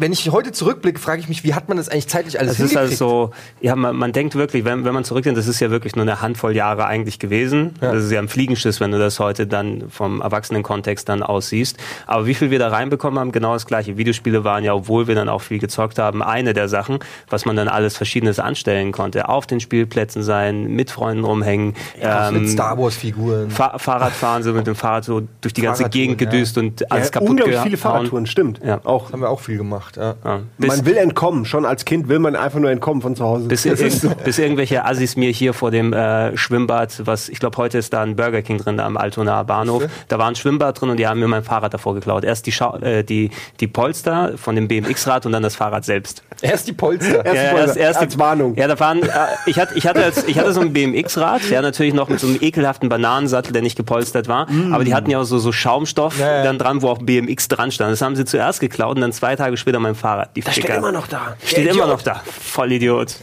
wenn 0.01 0.11
ich 0.11 0.29
heute 0.31 0.51
zurückblicke, 0.51 0.99
frage 0.99 1.21
ich 1.21 1.29
mich, 1.29 1.43
wie 1.43 1.53
hat 1.53 1.67
man 1.67 1.77
das 1.77 1.87
eigentlich 1.87 2.07
zeitlich 2.07 2.39
alles 2.39 2.57
Das 2.57 2.71
ist 2.71 2.75
halt 2.75 2.97
so, 2.97 3.31
ja, 3.61 3.75
man, 3.75 3.95
man 3.95 4.11
denkt 4.11 4.33
wirklich, 4.33 4.65
wenn, 4.65 4.83
wenn 4.83 4.95
man 4.95 5.03
zurückdenkt, 5.03 5.37
das 5.37 5.47
ist 5.47 5.59
ja 5.59 5.69
wirklich 5.69 5.95
nur 5.95 6.01
eine 6.01 6.21
Handvoll 6.21 6.55
Jahre 6.55 6.87
eigentlich 6.87 7.19
gewesen. 7.19 7.75
Ja. 7.81 7.93
Das 7.93 8.05
ist 8.05 8.11
ja 8.11 8.19
ein 8.19 8.27
Fliegenschiss, 8.27 8.79
wenn 8.79 8.91
du 8.91 8.97
das 8.97 9.19
heute 9.19 9.45
dann 9.45 9.89
vom 9.89 10.21
Erwachsenenkontext 10.21 11.07
dann 11.07 11.21
aussiehst. 11.21 11.77
Aber 12.07 12.25
wie 12.25 12.33
viel 12.33 12.49
wir 12.49 12.57
da 12.57 12.69
reinbekommen 12.69 13.19
haben, 13.19 13.31
genau 13.31 13.53
das 13.53 13.67
gleiche. 13.67 13.95
Videospiele 13.97 14.43
waren 14.43 14.63
ja, 14.63 14.73
obwohl 14.73 15.07
wir 15.07 15.13
dann 15.13 15.29
auch 15.29 15.41
viel 15.43 15.59
gezockt 15.59 15.99
haben, 15.99 16.23
eine 16.23 16.53
der 16.53 16.67
Sachen, 16.67 16.97
was 17.29 17.45
man 17.45 17.55
dann 17.55 17.67
alles 17.67 17.95
Verschiedenes 17.95 18.39
anstellen 18.39 18.91
konnte. 18.91 19.29
Auf 19.29 19.45
den 19.45 19.59
Spielplätzen 19.59 20.23
sein, 20.23 20.65
mit 20.73 20.89
Freunden 20.89 21.23
rumhängen. 21.23 21.75
Ja, 22.01 22.29
ähm, 22.29 22.41
mit 22.41 22.49
Star 22.49 22.75
Wars-Figuren. 22.79 23.51
Fa 23.51 23.77
Fahrradfahren, 23.77 24.41
so 24.41 24.51
mit 24.53 24.65
dem 24.65 24.75
Fahrrad 24.75 25.05
so 25.05 25.21
durch 25.41 25.53
die 25.53 25.61
ganze 25.61 25.87
Gegend 25.89 26.17
gedüst 26.17 26.55
ja. 26.55 26.63
und 26.63 26.91
alles 26.91 27.07
ja, 27.07 27.11
kaputt 27.11 27.29
unglaublich 27.29 27.59
viele 27.59 27.77
Fahrradtouren, 27.77 28.25
stimmt. 28.25 28.61
Ja. 28.65 28.81
Auch, 28.83 29.13
haben 29.13 29.21
wir 29.21 29.29
auch 29.29 29.39
viel 29.39 29.57
gemacht 29.57 29.90
gemacht. 29.93 30.15
Ja. 30.23 30.29
Ja. 30.29 30.41
Man 30.57 30.85
will 30.85 30.97
entkommen. 30.97 31.45
Schon 31.45 31.65
als 31.65 31.85
Kind 31.85 32.07
will 32.09 32.19
man 32.19 32.35
einfach 32.35 32.59
nur 32.59 32.71
entkommen 32.71 33.01
von 33.01 33.15
zu 33.15 33.23
Hause. 33.23 33.47
Bis, 33.47 33.63
so. 34.01 34.09
bis 34.23 34.39
irgendwelche 34.39 34.85
Assis 34.85 35.15
mir 35.15 35.31
hier 35.31 35.53
vor 35.53 35.71
dem 35.71 35.93
äh, 35.93 36.35
Schwimmbad, 36.37 37.01
was 37.05 37.29
ich 37.29 37.39
glaube 37.39 37.57
heute 37.57 37.77
ist 37.77 37.93
da 37.93 38.01
ein 38.01 38.15
Burger 38.15 38.41
King 38.41 38.57
drin, 38.57 38.77
da 38.77 38.85
am 38.85 38.97
Altonaer 38.97 39.43
Bahnhof. 39.43 39.83
Da 40.07 40.19
war 40.19 40.27
ein 40.27 40.35
Schwimmbad 40.35 40.79
drin 40.79 40.89
und 40.89 40.97
die 40.97 41.07
haben 41.07 41.19
mir 41.19 41.27
mein 41.27 41.43
Fahrrad 41.43 41.73
davor 41.73 41.93
geklaut. 41.95 42.23
Erst 42.23 42.45
die, 42.45 42.51
Schau 42.51 42.77
äh, 42.77 43.03
die, 43.03 43.31
die 43.59 43.67
Polster 43.67 44.37
von 44.37 44.55
dem 44.55 44.67
BMX-Rad 44.67 45.25
und 45.25 45.31
dann 45.31 45.43
das 45.43 45.55
Fahrrad 45.55 45.85
selbst. 45.85 46.23
Erst 46.41 46.67
die 46.67 46.73
Polster. 46.73 47.25
Erst, 47.25 47.35
ja, 47.35 47.57
erst, 47.57 47.77
erst 47.77 47.99
als 47.99 48.13
die, 48.13 48.19
Warnung. 48.19 48.55
Ja, 48.55 48.67
da 48.67 48.79
waren, 48.79 49.03
äh, 49.03 49.09
ich, 49.45 49.59
hatte, 49.59 49.75
ich, 49.75 49.87
hatte 49.87 50.03
als, 50.03 50.27
ich 50.27 50.37
hatte 50.37 50.53
so 50.53 50.61
ein 50.61 50.73
BMX-Rad, 50.73 51.49
ja, 51.49 51.61
natürlich 51.61 51.93
noch 51.93 52.09
mit 52.09 52.19
so 52.19 52.27
einem 52.27 52.37
ekelhaften 52.41 52.89
Bananensattel, 52.89 53.53
der 53.53 53.61
nicht 53.61 53.77
gepolstert 53.77 54.27
war. 54.27 54.49
Mm. 54.49 54.73
Aber 54.73 54.83
die 54.83 54.93
hatten 54.93 55.09
ja 55.09 55.19
auch 55.19 55.23
so, 55.23 55.37
so 55.39 55.51
Schaumstoff 55.51 56.17
dann 56.19 56.57
dran, 56.57 56.81
wo 56.81 56.89
auch 56.89 56.99
BMX 56.99 57.47
dran 57.47 57.71
stand. 57.71 57.91
Das 57.91 58.01
haben 58.01 58.15
sie 58.15 58.25
zuerst 58.25 58.59
geklaut 58.59 58.95
und 58.95 59.01
dann 59.01 59.11
zwei 59.11 59.35
Tage 59.35 59.57
später 59.57 59.79
mein 59.81 59.95
Fahrrad. 59.95 60.35
Die 60.35 60.41
das 60.41 60.55
steht 60.55 60.69
immer 60.69 60.91
noch 60.91 61.07
da. 61.07 61.35
Steht 61.43 61.67
immer 61.67 61.87
noch 61.87 62.01
da. 62.01 62.21
Vollidiot. 62.25 63.15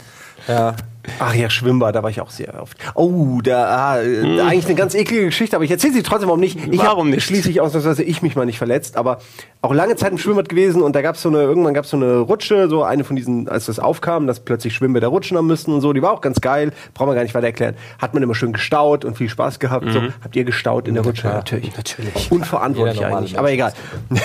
Ja. 0.47 0.75
Ach 1.19 1.33
ja, 1.33 1.49
Schwimmbad, 1.49 1.95
da 1.95 2.03
war 2.03 2.09
ich 2.09 2.19
auch 2.21 2.29
sehr 2.29 2.61
oft. 2.61 2.77
Oh, 2.95 3.39
da 3.41 3.95
ah, 3.95 4.01
hm. 4.01 4.39
eigentlich 4.39 4.65
eine 4.65 4.75
ganz 4.75 4.95
eklige 4.95 5.25
Geschichte, 5.25 5.55
aber 5.55 5.63
ich 5.63 5.71
erzähle 5.71 5.93
sie 5.93 6.03
trotzdem 6.03 6.27
warum 6.27 6.39
nicht. 6.39 6.57
Ich 6.71 6.79
warum 6.79 7.09
nicht? 7.09 7.23
Schließlich 7.23 7.61
aus, 7.61 7.71
dass 7.71 7.99
ich 7.99 8.21
mich 8.21 8.35
mal 8.35 8.45
nicht 8.45 8.57
verletzt, 8.57 8.97
aber 8.97 9.19
auch 9.61 9.73
lange 9.73 9.95
Zeit 9.95 10.11
im 10.11 10.17
Schwimmbad 10.17 10.49
gewesen 10.49 10.81
und 10.81 10.95
da 10.95 11.01
gab 11.01 11.15
es 11.15 11.21
so 11.21 11.29
eine, 11.29 11.39
irgendwann 11.39 11.73
gab 11.73 11.85
es 11.85 11.91
so 11.91 11.97
eine 11.97 12.19
Rutsche, 12.19 12.69
so 12.69 12.83
eine 12.83 13.03
von 13.03 13.15
diesen, 13.15 13.47
als 13.47 13.65
das 13.65 13.79
aufkam, 13.79 14.27
dass 14.27 14.41
plötzlich 14.41 14.73
Schwimmbäder 14.73 15.07
rutschen 15.07 15.37
haben 15.37 15.47
müssen 15.47 15.73
und 15.73 15.81
so, 15.81 15.93
die 15.93 16.01
war 16.01 16.11
auch 16.11 16.21
ganz 16.21 16.41
geil, 16.41 16.71
brauchen 16.93 17.09
wir 17.09 17.15
gar 17.15 17.23
nicht 17.23 17.35
weiter 17.35 17.47
erklären. 17.47 17.75
Hat 17.99 18.13
man 18.13 18.23
immer 18.23 18.35
schön 18.35 18.53
gestaut 18.53 19.05
und 19.05 19.17
viel 19.17 19.29
Spaß 19.29 19.59
gehabt. 19.59 19.85
Mhm. 19.85 19.91
So, 19.91 20.01
habt 20.23 20.35
ihr 20.35 20.43
gestaut 20.43 20.87
in 20.87 20.95
der 20.95 21.03
Rutsche? 21.03 21.27
Ja, 21.27 21.35
natürlich. 21.35 21.75
Natürlich. 21.75 22.31
Unverantwortlich 22.31 23.05
eigentlich, 23.05 23.39
aber 23.39 23.51
egal. 23.51 23.73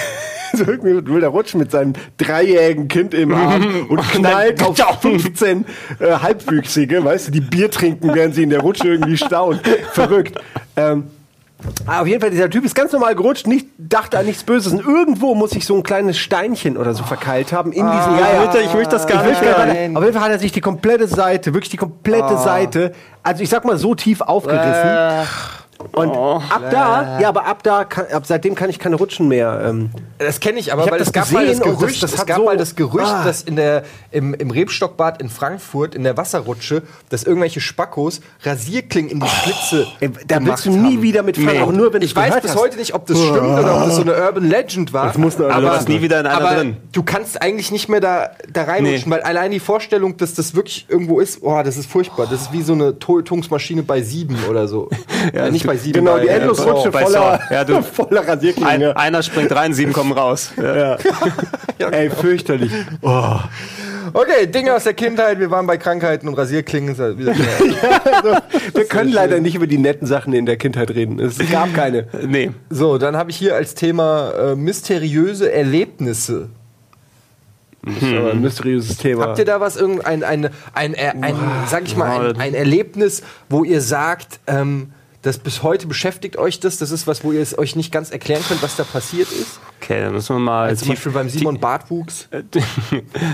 so 0.56 0.64
irgendwie 0.64 1.06
will 1.06 1.20
der 1.20 1.30
rutschen 1.30 1.60
mit 1.60 1.70
seinem 1.70 1.94
dreijährigen 2.18 2.88
Kind 2.88 3.14
im 3.14 3.32
Arm 3.34 3.86
und 3.88 4.00
knallt 4.10 4.62
auf 4.62 4.76
15 5.00 5.64
äh, 5.98 6.12
Halbwüchsige, 6.74 7.04
weißt 7.04 7.28
du, 7.28 7.32
die 7.32 7.40
Bier 7.40 7.70
trinken, 7.70 8.14
während 8.14 8.34
sie 8.34 8.42
in 8.42 8.50
der 8.50 8.60
Rutsche 8.60 8.88
irgendwie 8.88 9.16
staunen. 9.16 9.60
Verrückt. 9.92 10.38
Ähm, 10.76 11.04
auf 11.86 12.06
jeden 12.06 12.20
Fall, 12.20 12.30
dieser 12.30 12.50
Typ 12.50 12.64
ist 12.64 12.74
ganz 12.74 12.92
normal 12.92 13.14
gerutscht, 13.14 13.46
nicht, 13.46 13.68
dachte 13.78 14.18
an 14.18 14.26
nichts 14.26 14.44
Böses. 14.44 14.72
Und 14.72 14.80
irgendwo 14.80 15.34
muss 15.34 15.50
sich 15.50 15.64
so 15.64 15.74
ein 15.74 15.82
kleines 15.82 16.18
Steinchen 16.18 16.76
oder 16.76 16.92
so 16.92 17.04
verkeilt 17.04 17.52
haben 17.52 17.72
in 17.72 17.84
ah, 17.84 17.96
diesem. 17.96 18.18
Ja, 18.18 18.44
ja, 18.44 18.60
ich 18.60 18.74
möchte 18.74 18.90
das 18.90 19.06
gar 19.06 19.22
nicht. 19.24 19.36
Auf 19.96 20.02
jeden 20.02 20.12
Fall 20.12 20.22
hat 20.22 20.30
er 20.30 20.38
sich 20.38 20.52
die 20.52 20.60
komplette 20.60 21.08
Seite, 21.08 21.54
wirklich 21.54 21.70
die 21.70 21.78
komplette 21.78 22.24
ah. 22.24 22.36
Seite, 22.36 22.92
also 23.22 23.42
ich 23.42 23.48
sag 23.48 23.64
mal 23.64 23.78
so 23.78 23.94
tief 23.94 24.20
aufgerissen. 24.20 24.64
Äh 24.64 25.22
Und 25.92 26.10
ab 26.10 26.62
da, 26.70 27.20
ja, 27.20 27.28
aber 27.28 27.46
ab 27.46 27.62
da, 27.62 27.84
kann, 27.84 28.06
ab 28.12 28.24
seitdem 28.26 28.54
kann 28.54 28.70
ich 28.70 28.78
keine 28.78 28.96
Rutschen 28.96 29.28
mehr. 29.28 29.60
Ähm, 29.66 29.90
Das 30.18 30.40
kenne 30.40 30.58
ich 30.58 30.72
aber, 30.72 30.84
Ich 30.84 30.90
weil 30.90 30.98
das 30.98 31.08
es 31.08 31.12
gab 31.12 31.30
mal 31.32 31.46
das 31.46 31.60
Gerücht, 31.60 32.02
das- 32.02 32.12
das 32.12 32.20
es 32.20 32.26
gab 32.26 32.36
so- 32.38 32.44
mal 32.44 32.56
das 32.56 32.74
Gerücht, 32.76 33.06
Ah. 33.06 33.24
dass 33.24 33.42
in 33.42 33.56
der, 33.56 33.84
im, 34.10 34.34
im 34.34 34.50
Rebstockbad 34.50 35.20
in 35.20 35.28
Frankfurt 35.28 35.94
in 35.94 36.02
der 36.04 36.16
Wasserrutsche, 36.16 36.82
dass 37.10 37.24
irgendwelche 37.24 37.60
Spackos 37.60 38.20
Rasierklingen 38.44 39.10
in 39.10 39.20
die 39.20 39.26
Schlitze 39.28 39.86
ey, 40.00 40.10
da 40.26 40.44
willst 40.44 40.66
du 40.66 40.70
nie 40.70 40.94
haben. 40.96 41.02
wieder 41.02 41.22
mitfahren, 41.22 41.52
Nee. 41.58 41.60
auch 41.62 41.72
nur 41.72 41.92
wenn 41.92 42.02
Ich 42.02 42.14
weiß 42.14 42.40
bis 42.40 42.54
heute 42.56 42.76
nicht, 42.78 42.94
ob 42.94 43.06
das 43.06 43.18
stimmt 43.18 43.36
oder 43.38 43.76
ob 43.78 43.84
das 43.86 43.96
so 43.96 44.02
eine 44.02 44.14
Urban 44.14 44.48
Legend 44.48 44.92
war. 44.92 45.06
Das 45.06 45.18
muss 45.18 45.40
Aber- 45.40 45.62
warst 45.64 45.88
nie 45.88 46.00
wieder 46.00 46.20
in 46.20 46.26
einer 46.26 46.36
aber 46.36 46.54
drin. 46.54 46.76
du 46.92 47.02
kannst 47.02 47.40
eigentlich 47.42 47.70
nicht 47.72 47.88
mehr 47.88 48.00
da, 48.00 48.30
da 48.52 48.64
reinrutschen, 48.64 49.10
weil 49.10 49.22
allein 49.22 49.50
die 49.50 49.60
Vorstellung, 49.60 50.16
dass 50.16 50.34
das 50.34 50.54
wirklich 50.54 50.86
irgendwo 50.88 51.20
ist, 51.20 51.38
oh, 51.42 51.60
das 51.62 51.76
ist 51.76 51.90
furchtbar. 51.90 52.26
Das 52.30 52.42
ist 52.42 52.52
wie 52.52 52.62
so 52.62 52.72
eine 52.72 52.98
Tötungsmaschine 52.98 53.82
bei 53.82 54.02
sieben 54.02 54.36
oder 54.48 54.68
so. 54.68 54.88
ja, 55.34 55.50
nicht 55.50 55.63
bei 55.66 55.76
sieben. 55.76 55.98
Genau, 56.04 56.18
die 56.18 56.28
Endlosrutsche 56.28 56.90
bei 56.90 57.02
voller. 57.04 57.40
Ja, 57.50 57.64
du- 57.64 57.82
voller 57.82 58.20
Ein, 58.22 58.28
Rasierklinge. 58.28 58.96
einer 58.96 59.22
springt 59.22 59.54
rein, 59.54 59.74
sieben 59.74 59.92
kommen 59.92 60.12
raus. 60.12 60.52
Ja. 60.56 60.76
Ja. 60.76 60.98
Ey, 61.90 62.10
fürchterlich. 62.10 62.70
Oh. 63.02 63.36
Okay, 64.12 64.46
Dinge 64.46 64.74
aus 64.74 64.84
der 64.84 64.94
Kindheit. 64.94 65.40
Wir 65.40 65.50
waren 65.50 65.66
bei 65.66 65.76
Krankheiten 65.76 66.28
und 66.28 66.34
Rasierklingen. 66.34 66.96
Wieder- 67.18 67.34
Also, 68.04 68.36
wir 68.74 68.84
können 68.84 69.10
leider 69.12 69.40
nicht 69.40 69.54
über 69.56 69.66
die 69.66 69.78
netten 69.78 70.06
Sachen 70.06 70.32
in 70.34 70.46
der 70.46 70.56
Kindheit 70.56 70.90
reden. 70.90 71.18
Es 71.18 71.38
gab 71.50 71.74
keine. 71.74 72.06
Nee. 72.26 72.52
So, 72.70 72.98
dann 72.98 73.16
habe 73.16 73.30
ich 73.30 73.36
hier 73.36 73.54
als 73.56 73.74
Thema 73.74 74.30
äh, 74.30 74.54
mysteriöse 74.56 75.50
Erlebnisse. 75.52 76.48
Das 77.82 77.96
ist 77.96 78.14
aber 78.14 78.30
ein 78.30 78.40
mysteriöses 78.40 78.96
Thema. 78.96 79.24
Habt 79.26 79.38
ihr 79.38 79.44
da 79.44 79.60
was, 79.60 79.76
irgendein, 79.76 80.22
ein, 80.22 80.46
ein, 80.72 80.94
ein, 80.94 81.22
ein, 81.22 81.34
sag 81.68 81.82
ich 81.84 81.96
mal, 81.96 82.30
ein, 82.34 82.40
ein 82.40 82.54
Erlebnis, 82.54 83.22
wo 83.50 83.62
ihr 83.62 83.82
sagt, 83.82 84.40
ähm, 84.46 84.92
das 85.24 85.38
bis 85.38 85.62
heute 85.62 85.86
beschäftigt 85.86 86.36
euch 86.36 86.60
das? 86.60 86.76
Das 86.76 86.90
ist 86.90 87.06
was, 87.06 87.24
wo 87.24 87.32
ihr 87.32 87.40
es 87.40 87.56
euch 87.58 87.76
nicht 87.76 87.90
ganz 87.90 88.10
erklären 88.10 88.42
könnt, 88.46 88.62
was 88.62 88.76
da 88.76 88.84
passiert 88.84 89.32
ist? 89.32 89.58
Okay, 89.80 90.00
dann 90.00 90.12
müssen 90.12 90.36
wir 90.36 90.40
mal 90.40 90.68
Also 90.68 90.84
zum 90.84 90.94
Beispiel 90.94 91.12
beim 91.12 91.28
Simon 91.28 91.58
Bartwuchs. 91.58 92.28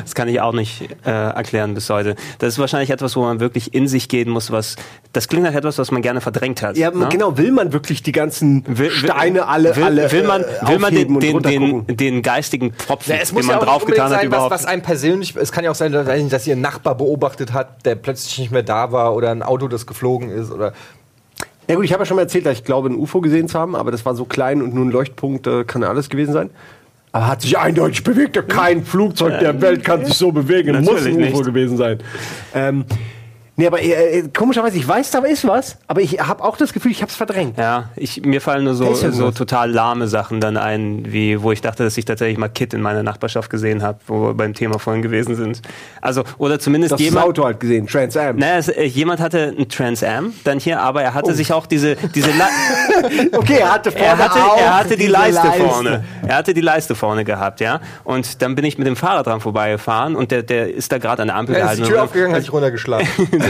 Das 0.02 0.14
kann 0.14 0.28
ich 0.28 0.40
auch 0.40 0.52
nicht 0.52 0.88
äh, 1.04 1.10
erklären 1.10 1.74
bis 1.74 1.90
heute. 1.90 2.16
Das 2.38 2.54
ist 2.54 2.58
wahrscheinlich 2.58 2.90
etwas, 2.90 3.16
wo 3.16 3.22
man 3.22 3.40
wirklich 3.40 3.74
in 3.74 3.88
sich 3.88 4.08
gehen 4.08 4.30
muss, 4.30 4.50
was. 4.50 4.76
Das 5.12 5.28
klingt 5.28 5.44
nach 5.44 5.54
etwas, 5.54 5.78
was 5.78 5.90
man 5.90 6.02
gerne 6.02 6.20
verdrängt 6.20 6.62
hat. 6.62 6.76
Ja, 6.76 6.90
ne? 6.90 7.08
genau. 7.10 7.36
Will 7.36 7.52
man 7.52 7.72
wirklich 7.72 8.02
die 8.02 8.12
ganzen 8.12 8.64
Will, 8.66 8.90
Steine 8.90 9.46
alle, 9.46 9.74
will, 9.76 9.84
alle 9.84 10.12
will 10.12 10.24
man, 10.24 10.42
äh, 10.42 10.68
will 10.68 10.78
man 10.78 10.94
den, 10.94 11.20
den, 11.20 11.42
den, 11.42 11.96
den 11.96 12.22
geistigen 12.22 12.72
Pfropfen, 12.72 13.14
Ja, 13.16 13.24
den 13.24 13.34
man 13.34 13.46
ja 13.46 13.58
draufgetan 13.58 14.04
hat, 14.04 14.10
sein, 14.10 14.18
was, 14.18 14.24
überhaupt. 14.26 14.50
was 14.52 14.64
einem 14.64 14.82
persönlich. 14.82 15.34
Es 15.36 15.52
kann 15.52 15.64
ja 15.64 15.70
auch 15.70 15.76
sein, 15.76 15.92
dass, 15.92 16.06
dass 16.28 16.46
ihr 16.46 16.52
einen 16.52 16.62
Nachbar 16.62 16.94
beobachtet 16.96 17.52
habt, 17.52 17.84
der 17.84 17.96
plötzlich 17.96 18.38
nicht 18.38 18.52
mehr 18.52 18.62
da 18.62 18.92
war 18.92 19.14
oder 19.14 19.30
ein 19.30 19.42
Auto, 19.42 19.68
das 19.68 19.86
geflogen 19.86 20.30
ist 20.30 20.50
oder. 20.50 20.72
Ja 21.70 21.76
gut, 21.76 21.84
ich 21.84 21.92
habe 21.92 22.02
ja 22.02 22.04
schon 22.04 22.16
mal 22.16 22.22
erzählt, 22.22 22.46
dass 22.46 22.58
ich 22.58 22.64
glaube, 22.64 22.88
ein 22.88 22.96
UFO 22.96 23.20
gesehen 23.20 23.46
zu 23.46 23.56
haben, 23.56 23.76
aber 23.76 23.92
das 23.92 24.04
war 24.04 24.16
so 24.16 24.24
klein 24.24 24.60
und 24.60 24.74
nur 24.74 24.84
ein 24.84 24.90
Leuchtpunkt, 24.90 25.46
äh, 25.46 25.62
kann 25.62 25.84
alles 25.84 26.10
gewesen 26.10 26.32
sein. 26.32 26.50
Aber 27.12 27.28
hat 27.28 27.42
sich 27.42 27.56
eindeutig 27.56 28.02
bewegt. 28.02 28.48
Kein 28.48 28.82
Flugzeug 28.82 29.38
der 29.38 29.62
Welt 29.62 29.84
kann 29.84 30.04
sich 30.04 30.14
so 30.14 30.32
bewegen. 30.32 30.74
Muss 30.80 30.86
Natürlich 30.86 31.16
ein 31.16 31.22
UFO 31.28 31.36
nicht. 31.38 31.46
gewesen 31.46 31.76
sein. 31.76 31.98
Ähm, 32.56 32.84
nee, 33.60 33.66
aber 33.66 33.82
äh, 33.82 34.24
komischerweise, 34.36 34.76
ich 34.78 34.88
weiß, 34.88 35.10
da 35.10 35.18
ist 35.20 35.46
was, 35.46 35.76
aber 35.86 36.00
ich 36.00 36.18
habe 36.20 36.42
auch 36.42 36.56
das 36.56 36.72
Gefühl, 36.72 36.90
ich 36.92 37.02
habe 37.02 37.10
es 37.10 37.16
verdrängt. 37.16 37.58
Ja, 37.58 37.90
ich, 37.96 38.22
mir 38.24 38.40
fallen 38.40 38.64
nur 38.64 38.74
so, 38.74 38.84
ja 38.94 39.12
so 39.12 39.26
was. 39.28 39.34
total 39.34 39.70
lahme 39.70 40.08
Sachen 40.08 40.40
dann 40.40 40.56
ein, 40.56 41.04
wie 41.12 41.42
wo 41.42 41.52
ich 41.52 41.60
dachte, 41.60 41.84
dass 41.84 41.96
ich 41.98 42.04
tatsächlich 42.06 42.38
mal 42.38 42.48
Kid 42.48 42.74
in 42.74 42.80
meiner 42.80 43.02
Nachbarschaft 43.02 43.50
gesehen 43.50 43.82
habe, 43.82 43.98
wo 44.06 44.28
wir 44.28 44.34
beim 44.34 44.54
Thema 44.54 44.78
vorhin 44.78 45.02
gewesen 45.02 45.36
sind. 45.36 45.60
Also, 46.00 46.24
oder 46.38 46.58
zumindest 46.58 46.92
Das, 46.92 46.98
das 46.98 47.04
jemand. 47.04 47.26
Auto 47.26 47.44
halt 47.44 47.60
gesehen, 47.60 47.86
Trans 47.86 48.16
Am. 48.16 48.36
Naja, 48.36 48.56
es, 48.56 48.68
äh, 48.68 48.84
jemand 48.84 49.20
hatte 49.20 49.54
ein 49.56 49.68
Trans 49.68 50.02
Am 50.02 50.32
dann 50.44 50.58
hier, 50.58 50.80
aber 50.80 51.02
er 51.02 51.10
Oh. 51.10 51.14
hatte 51.14 51.34
sich 51.34 51.52
auch 51.52 51.66
diese, 51.66 51.96
diese 52.14 52.30
Okay, 53.32 53.58
er 53.60 53.72
hatte 53.74 53.90
vorne 53.92 54.04
er 54.06 54.18
hatte, 54.18 54.44
auch 54.44 54.58
er 54.58 54.76
hatte 54.78 54.96
die 54.96 55.06
Leiste, 55.06 55.46
Leiste. 55.46 55.62
vorne. 55.64 56.04
Er 56.26 56.36
hatte 56.36 56.54
die 56.54 56.60
Leiste 56.60 56.94
vorne 56.94 57.24
gehabt, 57.24 57.60
ja. 57.60 57.80
Und 58.04 58.42
dann 58.42 58.54
bin 58.54 58.64
ich 58.64 58.78
mit 58.78 58.86
dem 58.86 58.96
Fahrrad 58.96 59.26
dran 59.26 59.40
vorbeigefahren 59.40 60.16
und 60.16 60.30
der, 60.30 60.42
der 60.42 60.72
ist 60.74 60.90
da 60.92 60.98
gerade 60.98 61.22
an 61.22 61.28
der 61.28 61.36
Ampel 61.36 61.54
Er 61.56 61.64
ist 61.64 61.70
die 61.72 61.76
gehalten. 61.78 61.92
Tür 61.94 62.04
aufgegangen, 62.04 62.34
hat 62.34 62.42
sich 62.42 62.52
runtergeschlagen. 62.52 63.06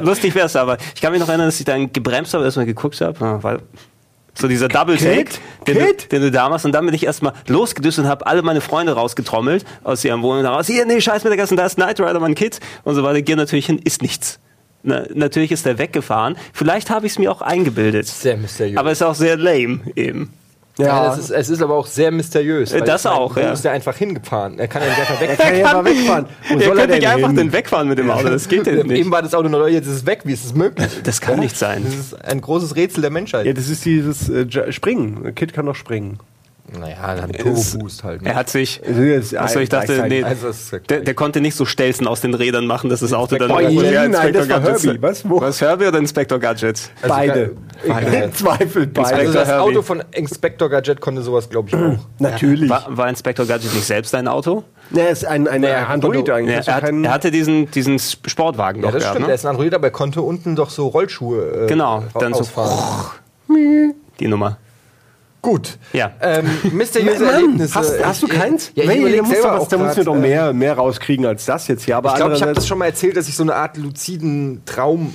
lustig 0.00 0.34
wär's 0.34 0.56
aber. 0.56 0.78
Ich 0.94 1.00
kann 1.00 1.12
mich 1.12 1.20
noch 1.20 1.28
erinnern, 1.28 1.48
dass 1.48 1.58
ich 1.58 1.64
dann 1.66 1.92
gebremst 1.92 2.34
habe, 2.34 2.44
erstmal 2.44 2.66
geguckt 2.66 3.00
habe, 3.00 3.18
ja, 3.20 3.42
weil 3.42 3.60
so 4.34 4.46
dieser 4.46 4.68
Double 4.68 4.96
Take, 4.96 5.30
den, 5.66 5.78
du- 5.78 5.94
den 6.12 6.22
du 6.22 6.30
da 6.30 6.48
machst, 6.48 6.64
und 6.64 6.72
dann 6.72 6.84
bin 6.86 6.94
ich 6.94 7.04
erstmal 7.04 7.32
losgedüst 7.48 7.98
und 7.98 8.06
habe 8.06 8.26
alle 8.26 8.42
meine 8.42 8.60
Freunde 8.60 8.92
rausgetrommelt 8.92 9.64
aus 9.82 10.04
ihrem 10.04 10.22
Wohnung 10.22 10.46
raus. 10.46 10.66
Hier, 10.68 10.86
nee, 10.86 11.00
scheiß 11.00 11.24
mit 11.24 11.30
der 11.32 11.36
ganzen, 11.38 11.56
da 11.56 11.66
ist 11.66 11.74
Knight 11.74 11.98
Rider, 12.00 12.20
mein 12.20 12.34
Kid 12.36 12.60
und 12.84 12.94
so 12.94 13.02
weiter. 13.02 13.20
Geh 13.22 13.34
natürlich 13.34 13.66
hin, 13.66 13.78
ist 13.82 14.00
nichts. 14.00 14.38
Na, 14.84 15.02
natürlich 15.12 15.50
ist 15.50 15.66
er 15.66 15.78
weggefahren. 15.78 16.36
Vielleicht 16.52 16.88
habe 16.88 17.06
ich 17.06 17.12
es 17.12 17.18
mir 17.18 17.32
auch 17.32 17.42
eingebildet. 17.42 18.06
Sehr 18.06 18.36
mysteriös. 18.36 18.78
Aber 18.78 18.92
es 18.92 19.00
ist 19.00 19.06
auch 19.06 19.16
sehr 19.16 19.36
lame 19.36 19.80
eben. 19.96 20.32
Ja, 20.78 20.86
Ja, 21.08 21.14
ist, 21.14 21.30
es 21.30 21.48
ist 21.50 21.60
aber 21.60 21.74
auch 21.74 21.86
sehr 21.86 22.10
mysteriös. 22.10 22.72
weil 22.72 22.82
das 22.82 23.02
ich 23.04 23.10
meine, 23.10 23.16
auch, 23.20 23.36
ja. 23.36 23.52
ist 23.52 23.64
der 23.64 23.72
einfach 23.72 23.96
hingefahren? 23.96 24.58
Er 24.58 24.68
kann 24.68 24.82
ja 24.82 24.88
nicht 24.88 24.98
einfach 25.00 25.20
er 25.20 25.28
weg. 25.28 25.38
kann 25.38 25.56
ja 25.58 25.84
wegfahren. 25.84 26.26
Wo 26.50 26.58
soll 26.60 26.78
er 26.78 26.86
denn 26.86 26.98
nicht 26.98 27.08
einfach 27.08 27.32
den 27.34 27.52
wegfahren 27.52 27.88
mit 27.88 27.98
dem 27.98 28.10
Auto, 28.10 28.28
das 28.28 28.48
geht 28.48 28.66
ja 28.66 28.72
Eben 28.74 28.88
nicht. 28.88 29.10
war 29.10 29.22
das 29.22 29.34
Auto 29.34 29.48
noch 29.48 29.58
neu, 29.58 29.68
jetzt 29.68 29.86
ist 29.86 29.94
es 29.94 30.06
weg. 30.06 30.20
Wie 30.24 30.32
ist 30.32 30.44
es 30.44 30.54
möglich? 30.54 30.88
Das 31.02 31.20
kann 31.20 31.40
nicht 31.40 31.56
sein. 31.56 31.82
Das 31.84 31.94
ist 31.94 32.24
ein 32.24 32.40
großes 32.40 32.76
Rätsel 32.76 33.00
der 33.02 33.10
Menschheit. 33.10 33.46
Ja, 33.46 33.52
das 33.52 33.68
ist 33.68 33.84
dieses 33.84 34.28
äh, 34.28 34.72
Springen. 34.72 35.26
Ein 35.26 35.34
Kid 35.34 35.52
kann 35.52 35.66
doch 35.66 35.74
springen. 35.74 36.18
Naja, 36.78 37.14
dann 37.16 37.32
Turbo-Boost 37.32 38.04
halt. 38.04 38.22
ne? 38.22 38.30
Er 38.30 38.34
hat 38.36 38.50
sich. 38.50 38.82
Achso, 39.38 39.60
ich 39.60 39.68
dachte, 39.68 40.04
nee, 40.08 40.22
Also, 40.22 40.48
der, 40.88 41.00
der 41.00 41.14
konnte 41.14 41.40
nicht 41.40 41.54
so 41.54 41.64
Stelzen 41.64 42.06
aus 42.06 42.20
den 42.20 42.34
Rädern 42.34 42.66
machen, 42.66 42.90
dass 42.90 43.00
das 43.00 43.12
Auto 43.12 43.36
dann. 43.36 43.48
Boing, 43.48 43.70
Ja, 43.84 44.06
nein, 44.08 44.32
das 44.32 44.48
war 44.48 44.60
Gadget. 44.60 44.84
Herbie. 44.84 45.02
Was? 45.02 45.28
Wo? 45.28 45.40
Was 45.40 45.60
Herbie 45.60 45.86
oder 45.86 45.98
Inspector 45.98 46.38
Gadget? 46.38 46.90
Also, 47.02 47.14
Beide. 47.14 47.50
egal. 47.84 48.14
Im 48.24 48.34
Zweifel 48.34 48.86
beide. 48.86 49.08
Also 49.18 49.32
das 49.32 49.48
Herbie. 49.48 49.62
Auto 49.70 49.82
von 49.82 50.02
Inspector 50.12 50.68
Gadget 50.68 51.00
konnte 51.00 51.22
sowas, 51.22 51.48
glaube 51.48 51.68
ich, 51.68 51.74
auch. 51.74 51.98
Natürlich. 52.18 52.68
War, 52.68 52.84
war 52.88 53.08
Inspector 53.08 53.46
Gadget 53.46 53.72
nicht 53.74 53.86
selbst 53.86 54.14
ein 54.14 54.28
Auto? 54.28 54.64
Ja, 54.90 55.04
er 55.04 55.10
ist 55.10 55.24
ein, 55.24 55.46
ein 55.48 55.60
Naja, 55.62 55.86
Android 55.86 56.28
eigentlich. 56.30 56.66
Er, 56.68 56.74
hat, 56.76 56.84
kein- 56.84 57.04
er 57.04 57.12
hatte 57.12 57.30
diesen, 57.30 57.70
diesen 57.70 57.98
Sportwagen 57.98 58.80
Ja, 58.82 58.86
doch 58.88 58.92
das 58.94 59.02
gehabt, 59.02 59.16
stimmt. 59.16 59.26
Er 59.26 59.28
ne? 59.28 59.34
ist 59.34 59.44
ein 59.44 59.50
Android, 59.50 59.74
aber 59.74 59.86
er 59.88 59.90
konnte 59.90 60.22
unten 60.22 60.56
doch 60.56 60.70
so 60.70 60.86
Rollschuhe 60.88 61.64
äh, 61.64 61.66
Genau, 61.66 62.04
dann 62.18 62.32
so- 62.34 62.40
ausfahren. 62.40 63.06
Die 64.20 64.28
Nummer. 64.28 64.58
Gut. 65.48 65.78
Ja. 65.94 66.10
Ähm, 66.20 66.46
mysteriöse 66.72 67.24
Mann, 67.24 67.34
Erlebnisse. 67.34 67.74
hast, 67.74 68.04
hast 68.04 68.22
du 68.22 68.28
keins? 68.28 68.70
Ja, 68.74 68.84
ich 68.84 69.00
Nee, 69.00 69.16
da 69.16 69.22
musst 69.22 69.42
was, 69.42 69.68
da 69.68 69.78
musst 69.78 69.96
du 69.96 70.04
doch 70.04 70.14
äh, 70.14 70.18
mehr, 70.18 70.52
mehr 70.52 70.74
rauskriegen 70.74 71.24
als 71.24 71.46
das 71.46 71.68
jetzt 71.68 71.84
hier. 71.84 71.96
Aber 71.96 72.10
Ich 72.10 72.16
glaube, 72.16 72.34
ich 72.34 72.42
habe 72.42 72.52
das 72.52 72.68
schon 72.68 72.76
mal 72.76 72.84
erzählt, 72.84 73.16
dass 73.16 73.28
ich 73.28 73.34
so 73.34 73.44
eine 73.44 73.54
Art 73.54 73.78
luziden 73.78 74.60
Traum 74.66 75.14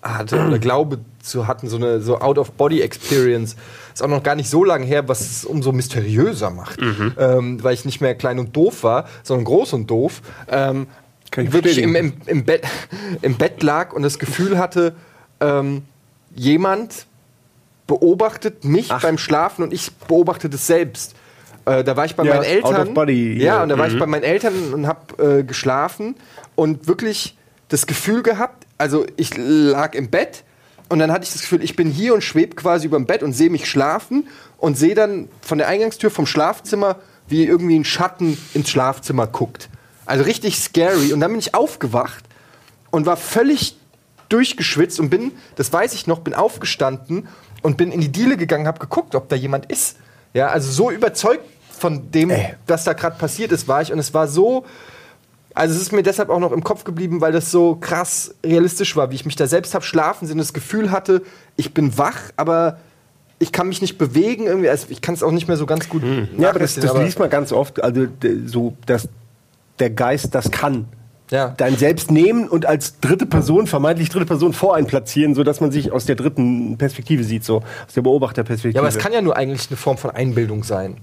hatte 0.00 0.42
oder 0.46 0.58
glaube 0.58 1.00
zu 1.20 1.46
hatten, 1.46 1.68
so 1.68 1.76
eine 1.76 2.00
so 2.00 2.18
Out-of-Body-Experience. 2.18 3.56
Ist 3.92 4.02
auch 4.02 4.08
noch 4.08 4.22
gar 4.22 4.36
nicht 4.36 4.48
so 4.48 4.64
lange 4.64 4.86
her, 4.86 5.06
was 5.06 5.20
es 5.20 5.44
umso 5.44 5.72
mysteriöser 5.72 6.48
macht. 6.48 6.80
Ähm, 7.18 7.62
weil 7.62 7.74
ich 7.74 7.84
nicht 7.84 8.00
mehr 8.00 8.14
klein 8.14 8.38
und 8.38 8.56
doof 8.56 8.84
war, 8.84 9.04
sondern 9.22 9.44
groß 9.44 9.74
und 9.74 9.90
doof. 9.90 10.22
Ähm, 10.48 10.86
Kann 11.30 11.44
ich 11.44 11.52
wirklich 11.52 11.76
im, 11.76 11.94
im, 11.94 12.14
im, 12.24 12.44
Bett, 12.46 12.62
im 13.20 13.36
Bett 13.36 13.62
lag 13.62 13.92
und 13.92 14.02
das 14.02 14.18
Gefühl 14.18 14.56
hatte, 14.56 14.94
ähm, 15.40 15.82
jemand 16.34 17.06
beobachtet 17.86 18.64
mich 18.64 18.88
beim 18.88 19.18
Schlafen 19.18 19.62
und 19.62 19.72
ich 19.72 19.92
beobachtete 19.92 20.56
es 20.56 20.66
selbst. 20.66 21.14
Äh, 21.66 21.84
da 21.84 21.96
war 21.96 22.04
ich 22.04 22.14
bei 22.16 22.24
Ja, 22.24 22.34
meinen 22.34 22.44
Eltern. 22.44 22.94
body, 22.94 23.38
ja, 23.38 23.44
ja. 23.56 23.62
und 23.62 23.68
da 23.70 23.78
war 23.78 23.86
ich 23.88 23.98
bei 23.98 24.06
meinen 24.06 24.22
Eltern 24.22 24.74
und 24.74 24.86
habe 24.86 25.40
äh, 25.40 25.42
geschlafen 25.44 26.14
und 26.54 26.86
wirklich 26.86 27.36
das 27.68 27.86
Gefühl 27.86 28.22
gehabt, 28.22 28.66
also 28.78 29.06
ich 29.16 29.36
lag 29.36 29.94
im 29.94 30.10
Bett 30.10 30.44
und 30.88 30.98
dann 30.98 31.10
hatte 31.10 31.24
ich 31.24 31.32
das 31.32 31.42
Gefühl, 31.42 31.62
ich 31.64 31.76
bin 31.76 31.90
hier 31.90 32.14
und 32.14 32.22
schwebe 32.22 32.54
quasi 32.54 32.86
über 32.86 32.98
dem 32.98 33.06
Bett 33.06 33.22
und 33.22 33.32
sehe 33.32 33.50
mich 33.50 33.68
schlafen 33.68 34.28
und 34.58 34.76
sehe 34.76 34.94
dann 34.94 35.28
von 35.40 35.58
der 35.58 35.68
Eingangstür 35.68 36.10
vom 36.10 36.26
Schlafzimmer, 36.26 36.96
wie 37.28 37.44
irgendwie 37.46 37.78
ein 37.78 37.84
Schatten 37.84 38.36
ins 38.52 38.68
Schlafzimmer 38.70 39.26
guckt. 39.26 39.70
Also 40.04 40.24
richtig 40.24 40.58
scary. 40.60 41.14
Und 41.14 41.20
dann 41.20 41.30
bin 41.30 41.38
ich 41.40 41.54
aufgewacht 41.54 42.24
und 42.90 43.06
war 43.06 43.16
völlig 43.16 43.76
durchgeschwitzt 44.28 45.00
und 45.00 45.08
bin, 45.08 45.32
das 45.56 45.72
weiß 45.72 45.94
ich 45.94 46.06
noch, 46.06 46.20
bin 46.20 46.34
aufgestanden 46.34 47.28
und 47.64 47.76
bin 47.76 47.90
in 47.90 48.00
die 48.00 48.12
Diele 48.12 48.36
gegangen, 48.36 48.66
habe 48.66 48.78
geguckt, 48.78 49.14
ob 49.14 49.28
da 49.28 49.36
jemand 49.36 49.66
ist. 49.66 49.96
Ja, 50.34 50.48
also 50.48 50.70
so 50.70 50.90
überzeugt 50.90 51.44
von 51.70 52.10
dem, 52.12 52.30
Ey. 52.30 52.54
was 52.66 52.84
da 52.84 52.92
gerade 52.92 53.16
passiert 53.18 53.50
ist, 53.52 53.66
war 53.66 53.82
ich 53.82 53.92
und 53.92 53.98
es 53.98 54.14
war 54.14 54.28
so 54.28 54.64
also 55.54 55.72
es 55.74 55.80
ist 55.80 55.92
mir 55.92 56.02
deshalb 56.02 56.30
auch 56.30 56.40
noch 56.40 56.50
im 56.50 56.64
Kopf 56.64 56.82
geblieben, 56.82 57.20
weil 57.20 57.30
das 57.30 57.52
so 57.52 57.76
krass 57.76 58.34
realistisch 58.44 58.96
war, 58.96 59.10
wie 59.12 59.14
ich 59.14 59.24
mich 59.24 59.36
da 59.36 59.46
selbst 59.46 59.74
habe 59.74 59.84
schlafen 59.84 60.26
sehen 60.26 60.38
das 60.38 60.52
Gefühl 60.52 60.90
hatte, 60.90 61.22
ich 61.56 61.72
bin 61.72 61.96
wach, 61.96 62.18
aber 62.36 62.78
ich 63.38 63.52
kann 63.52 63.68
mich 63.68 63.80
nicht 63.80 63.96
bewegen 63.96 64.46
irgendwie, 64.46 64.68
also 64.68 64.86
ich 64.90 65.00
kann 65.00 65.14
es 65.14 65.22
auch 65.22 65.30
nicht 65.30 65.46
mehr 65.46 65.56
so 65.56 65.66
ganz 65.66 65.88
gut 65.88 66.02
Ja, 66.38 66.50
aber 66.50 66.58
das, 66.58 66.74
das 66.74 66.94
liest 66.98 67.20
man 67.20 67.30
ganz 67.30 67.52
oft, 67.52 67.82
also 67.82 68.06
so, 68.46 68.76
dass 68.86 69.08
der 69.78 69.90
Geist 69.90 70.34
das 70.34 70.50
kann. 70.50 70.86
Ja. 71.34 71.52
Dein 71.56 71.76
Selbst 71.76 72.12
nehmen 72.12 72.48
und 72.48 72.64
als 72.64 73.00
dritte 73.00 73.26
Person, 73.26 73.66
vermeintlich 73.66 74.08
dritte 74.08 74.24
Person 74.24 74.52
vor 74.52 74.76
einen 74.76 74.86
platzieren, 74.86 75.34
sodass 75.34 75.60
man 75.60 75.72
sich 75.72 75.90
aus 75.90 76.06
der 76.06 76.14
dritten 76.14 76.78
Perspektive 76.78 77.24
sieht, 77.24 77.42
so 77.44 77.56
aus 77.56 77.94
der 77.94 78.02
Beobachterperspektive. 78.02 78.76
Ja, 78.76 78.80
aber 78.80 78.88
es 78.88 78.98
kann 78.98 79.12
ja 79.12 79.20
nur 79.20 79.36
eigentlich 79.36 79.68
eine 79.68 79.76
Form 79.76 79.98
von 79.98 80.12
Einbildung 80.12 80.62
sein. 80.62 80.98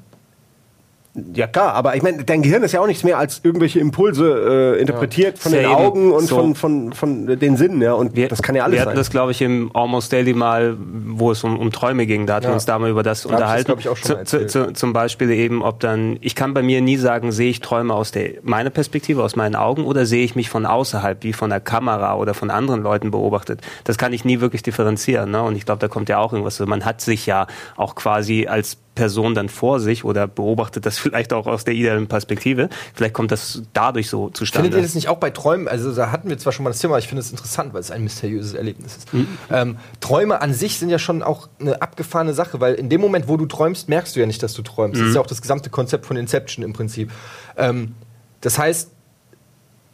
Ja 1.34 1.46
klar, 1.48 1.74
aber 1.74 1.96
ich 1.98 2.04
meine, 2.04 2.24
dein 2.24 2.42
Gehirn 2.42 2.64
ist 2.64 2.72
ja 2.72 2.80
auch 2.80 2.88
nichts 2.88 3.04
mehr 3.04 3.18
als 3.18 3.42
irgendwelche 3.44 3.80
Impulse 3.82 4.76
äh, 4.78 4.80
interpretiert 4.80 5.38
von 5.40 5.52
den 5.52 5.64
Ja. 5.64 5.76
Augen 5.76 6.14
und 6.14 6.26
So. 6.28 6.38
von, 6.38 6.56
von, 6.56 6.94
von 6.94 7.28
den 7.28 7.58
Sinnen, 7.58 7.82
ja. 7.82 7.92
Und 7.94 8.16
Wir, 8.16 8.30
das 8.30 8.42
kann 8.42 8.56
ja 8.56 8.64
alles 8.64 8.76
wir 8.76 8.82
hatten 8.82 8.90
sein. 8.92 8.96
das, 8.98 9.10
glaube 9.10 9.32
ich, 9.32 9.42
im 9.42 9.72
Almost 9.74 10.14
Daily 10.14 10.34
mal, 10.34 10.78
wo 10.80 11.32
es 11.32 11.44
um, 11.44 11.60
um 11.60 11.70
Träume 11.74 12.06
ging. 12.06 12.28
Da 12.28 12.36
hatten 12.36 12.46
wir 12.46 12.50
Ja. 12.52 12.54
uns 12.54 12.66
da 12.66 12.80
mal 12.80 12.90
über 12.90 13.04
das 13.04 13.26
hab 13.26 13.32
ich 13.32 13.38
das, 13.38 13.42
unterhalten. 13.42 13.74
ich, 13.80 13.90
auch 13.90 14.00
zu, 14.26 14.48
zu, 14.48 14.72
zum 14.72 14.94
Beispiel 14.94 15.32
eben, 15.32 15.64
ob 15.64 15.82
dann, 15.82 16.18
ich 16.22 16.34
kann 16.34 16.54
bei 16.54 16.62
mir 16.64 16.80
nie 16.80 16.96
sagen, 16.96 17.34
sehe 17.34 17.50
ich 17.50 17.60
Träume 17.60 17.94
aus 17.94 18.12
der, 18.12 18.36
meiner 18.44 18.70
Perspektive, 18.70 19.22
aus 19.22 19.36
meinen 19.36 19.56
Augen 19.56 19.84
oder 19.84 20.06
sehe 20.06 20.24
ich 20.24 20.36
mich 20.38 20.50
von 20.50 20.66
außerhalb, 20.66 21.24
wie 21.26 21.34
von 21.34 21.50
der 21.50 21.60
Kamera 21.60 22.16
oder 22.16 22.34
von 22.34 22.50
anderen 22.50 22.84
Leuten 22.84 23.12
beobachtet. 23.12 23.60
Das 23.84 23.98
kann 23.98 24.14
ich 24.14 24.24
nie 24.24 24.40
wirklich 24.40 24.64
differenzieren. 24.64 25.30
Ne? 25.32 25.44
Und 25.44 25.58
ich 25.58 25.66
glaube, 25.66 25.80
da 25.80 25.90
kommt 25.90 26.08
ja 26.08 26.20
auch 26.20 26.32
irgendwas. 26.32 26.62
Also 26.62 26.70
man 26.70 26.86
hat 26.86 27.02
sich 27.02 27.26
ja 27.26 27.48
auch 27.76 27.96
quasi 27.96 28.48
als 28.48 28.78
Person 28.96 29.36
dann 29.36 29.48
vor 29.50 29.80
sich 29.80 30.04
oder 30.04 30.28
beobachtet 30.28 30.86
das 30.86 30.98
vielleicht 31.00 31.34
auch 31.34 31.48
aus 31.48 31.64
der 31.64 31.74
idealen 31.74 32.08
Perspektive. 32.08 32.70
Vielleicht 32.94 33.14
kommt 33.14 33.32
das 33.32 33.62
dadurch 33.74 34.10
so 34.10 34.30
zustande. 34.30 34.66
Findet 34.66 34.80
ihr 34.82 34.84
das 34.84 34.96
nicht 34.96 35.08
auch 35.08 35.18
bei 35.18 35.30
Träumen? 35.30 35.68
Also 35.68 35.94
da 35.94 36.12
hatten 36.12 36.30
wir 36.30 36.38
zwar 36.38 36.52
schon 36.54 36.64
mal 36.64 36.70
das 36.72 36.80
Thema, 36.80 36.94
aber 36.96 37.00
ich 37.00 37.08
finde 37.08 37.22
es 37.22 37.32
interessant, 37.32 37.74
weil 37.74 37.80
es 37.82 37.92
ein 37.92 38.04
mysteriöses 38.04 38.54
Erlebnis 38.54 38.98
ist. 38.98 39.14
Mhm. 39.14 39.28
Ähm, 39.50 39.78
Träume 40.02 40.42
an 40.42 40.54
sich 40.54 40.78
sind 40.78 40.90
ja 40.90 41.00
schon 41.00 41.24
auch 41.24 41.48
eine 41.60 41.82
abgefahrene 41.82 42.34
Sache, 42.34 42.60
weil 42.60 42.74
in 42.76 42.90
dem 42.90 43.02
Moment, 43.02 43.28
wo 43.28 43.38
du 43.38 43.46
träumst, 43.46 43.88
merkst 43.90 44.16
du 44.16 44.20
ja 44.20 44.26
nicht, 44.26 44.44
dass 44.44 44.54
du 44.54 44.62
träumst. 44.62 44.96
Das 44.96 45.04
Mhm. 45.04 45.10
ist 45.10 45.16
ja 45.16 45.22
auch 45.22 45.28
das 45.28 45.42
gesamte 45.42 45.70
Konzept 45.70 46.06
von 46.06 46.18
Inception 46.18 46.64
im 46.66 46.74
Prinzip. 46.74 47.12
Ähm, 47.58 47.96
das 48.42 48.58
heißt, 48.58 48.90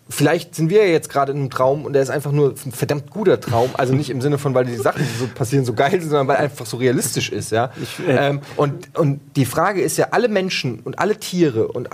vielleicht 0.10 0.56
sind 0.56 0.70
wir 0.70 0.86
ja 0.86 0.92
jetzt 0.92 1.10
gerade 1.10 1.32
in 1.32 1.40
einem 1.40 1.50
Traum 1.50 1.86
und 1.86 1.94
der 1.94 2.02
ist 2.02 2.10
einfach 2.10 2.32
nur 2.32 2.52
ein 2.52 2.72
verdammt 2.72 3.10
guter 3.10 3.40
Traum. 3.40 3.72
Also 3.74 3.94
nicht 3.94 4.10
im 4.10 4.22
Sinne 4.22 4.38
von, 4.38 4.54
weil 4.54 4.66
die 4.66 4.76
Sachen, 4.76 5.04
die 5.04 5.20
so 5.20 5.28
passieren, 5.28 5.66
so 5.66 5.74
geil 5.74 5.92
sind, 5.92 6.10
sondern 6.10 6.28
weil 6.28 6.38
er 6.38 6.44
einfach 6.44 6.66
so 6.66 6.78
realistisch 6.78 7.32
ist. 7.32 7.52
Ja? 7.52 7.72
äh, 8.08 8.30
ähm, 8.30 8.42
und, 8.56 8.98
und 8.98 9.20
die 9.36 9.46
Frage 9.46 9.82
ist 9.82 9.98
ja, 9.98 10.08
alle 10.12 10.28
Menschen 10.28 10.80
und 10.80 11.00
alle 11.00 11.18
Tiere 11.18 11.68
und 11.68 11.90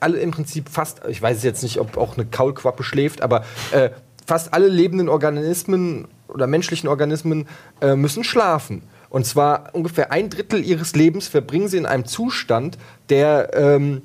alle 0.00 0.18
im 0.18 0.30
Prinzip 0.30 0.68
fast, 0.68 1.02
ich 1.08 1.20
weiß 1.20 1.42
jetzt 1.42 1.62
nicht, 1.62 1.78
ob 1.78 1.96
auch 1.96 2.16
eine 2.16 2.26
Kaulquappe 2.26 2.82
schläft, 2.82 3.22
aber 3.22 3.44
äh, 3.72 3.90
fast 4.26 4.54
alle 4.54 4.68
lebenden 4.68 5.08
Organismen 5.08 6.06
oder 6.28 6.46
menschlichen 6.46 6.88
Organismen 6.88 7.48
äh, 7.80 7.96
müssen 7.96 8.24
schlafen. 8.24 8.82
Und 9.10 9.26
zwar 9.26 9.70
ungefähr 9.72 10.12
ein 10.12 10.28
Drittel 10.28 10.62
ihres 10.62 10.94
Lebens 10.94 11.28
verbringen 11.28 11.68
sie 11.68 11.78
in 11.78 11.86
einem 11.86 12.04
Zustand, 12.04 12.76
der, 13.08 13.50
ähm, 13.54 14.02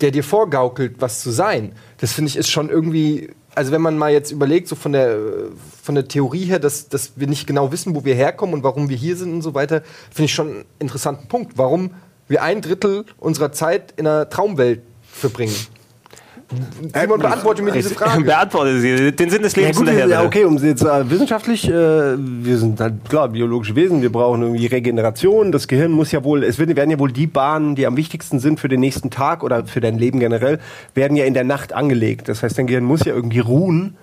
der 0.00 0.10
dir 0.10 0.24
vorgaukelt, 0.24 0.96
was 0.98 1.20
zu 1.20 1.30
sein. 1.30 1.72
Das 1.98 2.12
finde 2.12 2.28
ich 2.28 2.36
ist 2.36 2.50
schon 2.50 2.68
irgendwie, 2.68 3.30
also 3.54 3.72
wenn 3.72 3.80
man 3.80 3.96
mal 3.96 4.12
jetzt 4.12 4.30
überlegt, 4.30 4.68
so 4.68 4.76
von 4.76 4.92
der, 4.92 5.18
von 5.82 5.94
der 5.94 6.08
Theorie 6.08 6.44
her, 6.44 6.58
dass, 6.58 6.88
dass 6.88 7.12
wir 7.16 7.26
nicht 7.26 7.46
genau 7.46 7.72
wissen, 7.72 7.94
wo 7.94 8.04
wir 8.04 8.14
herkommen 8.14 8.54
und 8.54 8.62
warum 8.62 8.88
wir 8.88 8.96
hier 8.96 9.16
sind 9.16 9.32
und 9.32 9.42
so 9.42 9.54
weiter, 9.54 9.82
finde 10.10 10.26
ich 10.26 10.34
schon 10.34 10.48
einen 10.48 10.64
interessanten 10.78 11.28
Punkt. 11.28 11.56
Warum 11.56 11.90
wir 12.28 12.42
ein 12.42 12.60
Drittel 12.60 13.04
unserer 13.18 13.52
Zeit 13.52 13.94
in 13.96 14.06
einer 14.06 14.28
Traumwelt 14.28 14.82
verbringen. 15.10 15.54
Simon, 16.94 17.18
beantworte 17.18 17.62
mir 17.62 17.72
diese 17.72 17.90
Frage. 17.94 18.22
Beantworte 18.22 18.80
sie. 18.80 19.12
Den 19.12 19.30
Sinn 19.30 19.42
des 19.42 19.54
Ja, 19.56 19.62
Lebens 19.62 19.78
gut, 19.78 19.88
hinterher. 19.88 20.08
ja, 20.08 20.24
okay, 20.24 20.44
um 20.44 20.58
sie 20.58 20.68
jetzt 20.68 20.82
äh, 20.82 21.10
wissenschaftlich, 21.10 21.68
äh, 21.68 21.72
wir 22.16 22.58
sind 22.58 22.80
halt 22.80 22.94
klar 23.08 23.28
biologische 23.28 23.74
Wesen, 23.74 24.00
wir 24.02 24.12
brauchen 24.12 24.42
irgendwie 24.42 24.66
Regeneration. 24.66 25.50
Das 25.50 25.66
Gehirn 25.66 25.90
muss 25.92 26.12
ja 26.12 26.22
wohl, 26.22 26.44
es 26.44 26.58
werden, 26.58 26.90
ja 26.90 26.98
wohl 26.98 27.10
die 27.12 27.26
Bahnen, 27.26 27.74
die 27.74 27.86
am 27.86 27.96
wichtigsten 27.96 28.38
sind 28.38 28.60
für 28.60 28.68
den 28.68 28.80
nächsten 28.80 29.10
Tag 29.10 29.42
oder 29.42 29.66
für 29.66 29.80
dein 29.80 29.98
Leben 29.98 30.20
generell, 30.20 30.60
werden 30.94 31.16
ja 31.16 31.24
in 31.24 31.34
der 31.34 31.44
Nacht 31.44 31.72
angelegt. 31.72 32.28
Das 32.28 32.42
heißt, 32.42 32.56
dein 32.58 32.66
Gehirn 32.68 32.84
muss 32.84 33.04
ja 33.04 33.14
irgendwie 33.14 33.40
ruhen. 33.40 33.96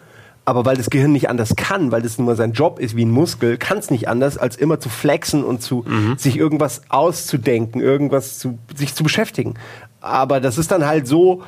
Aber 0.45 0.65
weil 0.65 0.75
das 0.75 0.89
Gehirn 0.89 1.13
nicht 1.13 1.29
anders 1.29 1.55
kann, 1.55 1.93
weil 1.93 2.01
das 2.01 2.17
nun 2.17 2.27
mal 2.27 2.35
sein 2.35 2.51
Job 2.51 2.77
ist 2.77 2.97
wie 2.97 3.05
ein 3.05 3.11
Muskel, 3.11 3.55
kann 3.55 3.77
es 3.77 3.89
nicht 3.89 4.09
anders, 4.09 4.37
als 4.37 4.57
immer 4.57 4.77
zu 4.77 4.89
flexen 4.89 5.41
und 5.45 5.61
zu 5.61 5.85
sich 6.17 6.35
irgendwas 6.37 6.81
auszudenken, 6.89 7.79
irgendwas 7.79 8.39
zu 8.39 8.59
sich 8.75 8.93
zu 8.93 9.03
beschäftigen. 9.03 9.53
Aber 10.01 10.41
das 10.41 10.57
ist 10.57 10.69
dann 10.71 10.85
halt 10.85 11.07
so, 11.07 11.43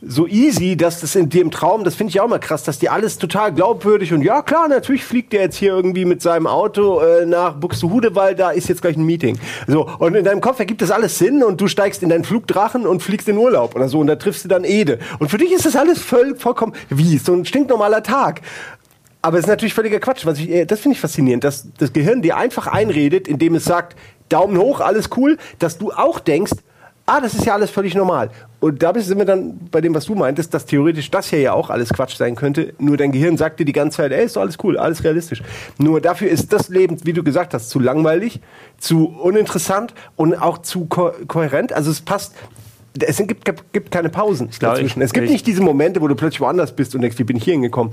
so 0.00 0.28
easy, 0.28 0.76
dass 0.76 1.00
das 1.00 1.16
in 1.16 1.28
dem 1.28 1.50
Traum, 1.50 1.82
das 1.82 1.96
finde 1.96 2.12
ich 2.12 2.20
auch 2.20 2.28
mal 2.28 2.38
krass, 2.38 2.62
dass 2.62 2.78
die 2.78 2.88
alles 2.88 3.18
total 3.18 3.52
glaubwürdig 3.52 4.12
und 4.12 4.22
ja 4.22 4.42
klar, 4.42 4.68
natürlich 4.68 5.04
fliegt 5.04 5.32
der 5.32 5.42
jetzt 5.42 5.56
hier 5.56 5.72
irgendwie 5.72 6.04
mit 6.04 6.22
seinem 6.22 6.46
Auto 6.46 7.00
äh, 7.00 7.26
nach 7.26 7.54
Buxtehude, 7.54 8.14
weil 8.14 8.36
da 8.36 8.50
ist 8.50 8.68
jetzt 8.68 8.80
gleich 8.80 8.96
ein 8.96 9.04
Meeting. 9.04 9.38
So, 9.66 9.88
und 9.98 10.14
in 10.14 10.24
deinem 10.24 10.40
Kopf 10.40 10.60
ergibt 10.60 10.82
das 10.82 10.92
alles 10.92 11.18
Sinn 11.18 11.42
und 11.42 11.60
du 11.60 11.66
steigst 11.66 12.02
in 12.04 12.10
deinen 12.10 12.22
Flugdrachen 12.24 12.86
und 12.86 13.02
fliegst 13.02 13.28
in 13.28 13.36
Urlaub 13.36 13.74
oder 13.74 13.88
so 13.88 13.98
und 13.98 14.06
da 14.06 14.14
triffst 14.14 14.44
du 14.44 14.48
dann 14.48 14.62
Ede. 14.62 15.00
Und 15.18 15.30
für 15.30 15.38
dich 15.38 15.52
ist 15.52 15.66
das 15.66 15.74
alles 15.74 16.00
voll, 16.00 16.36
vollkommen, 16.36 16.74
wie, 16.90 17.18
so 17.18 17.32
ein 17.32 17.44
stinknormaler 17.44 18.04
Tag. 18.04 18.42
Aber 19.20 19.38
es 19.38 19.44
ist 19.44 19.48
natürlich 19.48 19.74
völliger 19.74 19.98
Quatsch. 19.98 20.24
Was 20.26 20.38
ich, 20.38 20.48
äh, 20.48 20.64
das 20.64 20.78
finde 20.78 20.94
ich 20.94 21.00
faszinierend, 21.00 21.42
dass 21.42 21.66
das 21.76 21.92
Gehirn 21.92 22.22
dir 22.22 22.36
einfach 22.36 22.68
einredet, 22.68 23.26
indem 23.26 23.56
es 23.56 23.64
sagt, 23.64 23.96
Daumen 24.28 24.58
hoch, 24.58 24.80
alles 24.80 25.10
cool, 25.16 25.38
dass 25.58 25.78
du 25.78 25.90
auch 25.90 26.20
denkst, 26.20 26.52
ah, 27.06 27.20
das 27.20 27.34
ist 27.34 27.44
ja 27.46 27.54
alles 27.54 27.70
völlig 27.70 27.94
normal. 27.94 28.30
Und 28.60 28.82
da 28.82 28.92
sind 28.98 29.18
wir 29.18 29.24
dann 29.24 29.56
bei 29.70 29.80
dem, 29.80 29.94
was 29.94 30.06
du 30.06 30.16
meintest, 30.16 30.52
dass 30.52 30.66
theoretisch 30.66 31.10
das 31.12 31.30
hier 31.30 31.40
ja 31.40 31.52
auch 31.52 31.70
alles 31.70 31.90
Quatsch 31.90 32.16
sein 32.16 32.34
könnte. 32.34 32.74
Nur 32.78 32.96
dein 32.96 33.12
Gehirn 33.12 33.36
sagt 33.36 33.60
dir 33.60 33.64
die 33.64 33.72
ganze 33.72 33.98
Zeit, 33.98 34.10
ey, 34.10 34.24
ist 34.24 34.34
doch 34.34 34.40
alles 34.40 34.56
cool, 34.64 34.76
alles 34.76 35.04
realistisch. 35.04 35.42
Nur 35.78 36.00
dafür 36.00 36.28
ist 36.28 36.52
das 36.52 36.68
Leben, 36.68 36.98
wie 37.04 37.12
du 37.12 37.22
gesagt 37.22 37.54
hast, 37.54 37.70
zu 37.70 37.78
langweilig, 37.78 38.40
zu 38.78 39.06
uninteressant 39.06 39.94
und 40.16 40.34
auch 40.34 40.58
zu 40.58 40.86
ko 40.86 41.12
kohärent. 41.28 41.72
Also 41.72 41.90
es 41.92 42.00
passt. 42.00 42.34
Es 43.00 43.18
gibt, 43.18 43.44
gibt, 43.72 43.90
keine 43.92 44.08
Pausen 44.08 44.48
glaube, 44.50 44.74
dazwischen. 44.76 45.00
ich- 45.02 45.04
es 45.06 45.12
gibt 45.12 45.26
ich- 45.26 45.30
nicht 45.32 45.46
diese 45.46 45.62
Momente, 45.62 46.00
wo 46.00 46.08
du 46.08 46.16
plötzlich 46.16 46.40
woanders 46.40 46.74
bist 46.74 46.96
und 46.96 47.02
denkst, 47.02 47.16
wie 47.18 47.24
bin 47.24 47.36
ich 47.36 47.44
hier 47.44 47.52
hingekommen? 47.52 47.92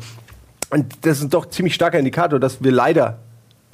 Und 0.71 1.05
das 1.05 1.19
ist 1.21 1.31
doch 1.31 1.45
ein 1.45 1.51
ziemlich 1.51 1.75
starker 1.75 1.99
Indikator, 1.99 2.39
dass 2.39 2.63
wir 2.63 2.71
leider 2.71 3.19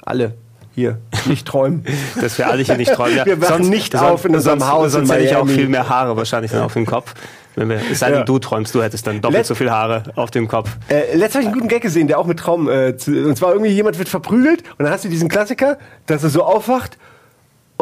alle 0.02 0.34
hier 0.74 0.98
nicht 1.26 1.46
träumen. 1.46 1.84
Dass 2.20 2.38
wir 2.38 2.48
alle 2.48 2.62
hier 2.62 2.76
nicht 2.76 2.92
träumen. 2.92 3.16
Ja, 3.16 3.26
Wir 3.26 3.40
wachen 3.40 3.68
nicht 3.68 3.94
auf 3.96 4.24
in 4.24 4.34
unserem 4.34 4.60
sonst, 4.60 4.72
Haus 4.72 4.92
Sonst 4.92 5.12
hätte 5.12 5.24
ich 5.24 5.36
auch 5.36 5.46
viel 5.48 5.68
mehr 5.68 5.88
Haare 5.88 6.16
wahrscheinlich 6.16 6.54
auf 6.56 6.72
dem 6.74 6.86
Kopf. 6.86 7.14
Wenn 7.54 7.68
wir, 7.68 7.80
es 7.90 7.98
sei 7.98 8.08
denn, 8.08 8.20
Ja. 8.20 8.24
du 8.24 8.38
träumst, 8.38 8.74
du 8.74 8.82
hättest 8.82 9.06
dann 9.06 9.20
doppelt 9.20 9.40
Let- 9.40 9.46
so 9.46 9.54
viel 9.54 9.70
Haare 9.70 10.04
auf 10.16 10.30
dem 10.30 10.48
Kopf. 10.48 10.70
Äh, 10.88 11.14
letztes 11.16 11.34
habe 11.34 11.42
ich 11.42 11.46
einen 11.48 11.54
guten 11.54 11.68
Gag 11.68 11.82
gesehen, 11.82 12.08
der 12.08 12.18
auch 12.18 12.24
mit 12.26 12.38
Traum, 12.38 12.66
äh, 12.70 12.96
zu, 12.96 13.10
und 13.10 13.36
zwar 13.36 13.52
irgendwie 13.52 13.70
jemand 13.72 13.98
wird 13.98 14.08
verprügelt 14.08 14.62
und 14.78 14.84
dann 14.84 14.90
hast 14.90 15.04
du 15.04 15.10
diesen 15.10 15.28
Klassiker, 15.28 15.76
dass 16.06 16.22
er 16.22 16.30
so 16.30 16.44
aufwacht 16.44 16.96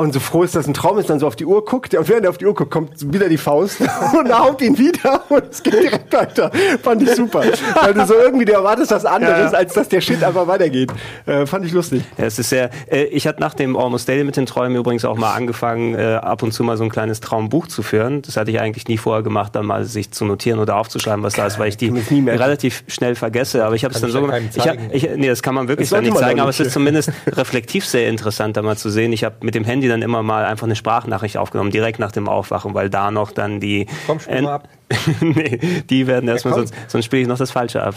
und 0.00 0.12
so 0.12 0.20
froh 0.20 0.42
ist, 0.42 0.54
dass 0.56 0.66
ein 0.66 0.74
Traum 0.74 0.98
ist, 0.98 1.10
dann 1.10 1.18
so 1.18 1.26
auf 1.26 1.36
die 1.36 1.44
Uhr 1.44 1.64
guckt 1.64 1.94
und 1.94 2.08
während 2.08 2.24
er 2.24 2.30
auf 2.30 2.38
die 2.38 2.46
Uhr 2.46 2.54
guckt, 2.54 2.70
kommt 2.70 3.12
wieder 3.12 3.28
die 3.28 3.36
Faust 3.36 3.80
und 4.18 4.32
haut 4.38 4.60
ihn 4.62 4.76
wieder 4.78 5.22
und 5.28 5.44
es 5.50 5.62
geht 5.62 5.74
direkt 5.74 6.12
weiter. 6.12 6.50
Fand 6.82 7.02
ich 7.02 7.10
super. 7.14 7.42
Weil 7.82 7.94
du 7.94 8.06
so 8.06 8.14
irgendwie 8.14 8.44
dir 8.44 8.54
erwartest 8.54 8.90
was 8.90 9.04
anderes, 9.04 9.52
Ja. 9.52 9.58
als 9.58 9.74
dass 9.74 9.88
der 9.88 10.00
Shit 10.00 10.22
einfach 10.24 10.46
weitergeht. 10.46 10.90
Äh, 11.26 11.46
fand 11.46 11.64
ich 11.66 11.72
lustig. 11.72 12.02
Ja, 12.18 12.24
es 12.24 12.38
ist 12.38 12.48
sehr, 12.48 12.70
äh, 12.90 13.04
ich 13.04 13.26
hatte 13.26 13.40
nach 13.40 13.54
dem 13.54 13.76
Almost 13.76 14.08
Daily 14.08 14.24
mit 14.24 14.36
den 14.36 14.46
Träumen 14.46 14.76
übrigens 14.76 15.04
auch 15.04 15.16
mal 15.16 15.34
angefangen, 15.34 15.94
äh, 15.94 16.14
ab 16.22 16.42
und 16.42 16.52
zu 16.52 16.64
mal 16.64 16.76
so 16.76 16.84
ein 16.84 16.90
kleines 16.90 17.20
Traumbuch 17.20 17.66
zu 17.66 17.82
führen. 17.82 18.22
Das 18.22 18.36
hatte 18.36 18.50
ich 18.50 18.60
eigentlich 18.60 18.88
nie 18.88 18.98
vorher 18.98 19.22
gemacht, 19.22 19.54
dann 19.54 19.66
mal 19.66 19.84
sich 19.84 20.10
zu 20.10 20.24
notieren 20.24 20.58
oder 20.60 20.76
aufzuschreiben, 20.76 21.22
was 21.22 21.34
da 21.34 21.46
ist, 21.46 21.58
weil 21.58 21.68
ich 21.68 21.76
die 21.76 21.88
relativ 22.26 22.84
schnell 22.88 23.14
vergesse. 23.14 23.64
Aber 23.64 23.74
ich 23.74 23.84
habe 23.84 23.94
es 23.94 24.00
dann 24.00 24.10
so 24.10 24.22
gemacht. 24.22 24.40
Ich 24.54 24.66
hab, 24.66 24.76
ich, 24.92 25.08
nee, 25.16 25.28
das 25.28 25.42
kann 25.42 25.54
man 25.54 25.68
wirklich 25.68 25.90
dann 25.90 26.04
nicht 26.04 26.16
zeigen, 26.16 26.40
aber 26.40 26.50
es 26.50 26.60
ist 26.60 26.72
zumindest 26.72 27.10
reflektiv 27.26 27.84
sehr 27.84 28.08
interessant, 28.08 28.56
da 28.56 28.62
mal 28.62 28.76
zu 28.76 28.88
sehen. 28.90 29.12
Ich 29.12 29.24
habe 29.24 29.36
mit 29.42 29.54
dem 29.54 29.64
Handy 29.64 29.89
dann 29.90 30.02
immer 30.02 30.22
mal 30.22 30.44
einfach 30.44 30.66
eine 30.66 30.76
Sprachnachricht 30.76 31.36
aufgenommen, 31.36 31.70
direkt 31.70 31.98
nach 31.98 32.12
dem 32.12 32.28
Aufwachen, 32.28 32.72
weil 32.74 32.88
da 32.90 33.10
noch 33.10 33.30
dann 33.32 33.60
die. 33.60 33.86
Komm, 34.06 34.18
spiel 34.20 34.36
End- 34.36 34.44
mal 34.44 34.54
ab. 34.54 34.68
nee, 35.20 35.58
die 35.88 36.06
werden 36.06 36.28
erstmal, 36.28 36.54
sonst, 36.54 36.74
sonst 36.88 37.04
spiele 37.04 37.22
ich 37.22 37.28
noch 37.28 37.38
das 37.38 37.50
Falsche 37.50 37.82
ab. 37.82 37.94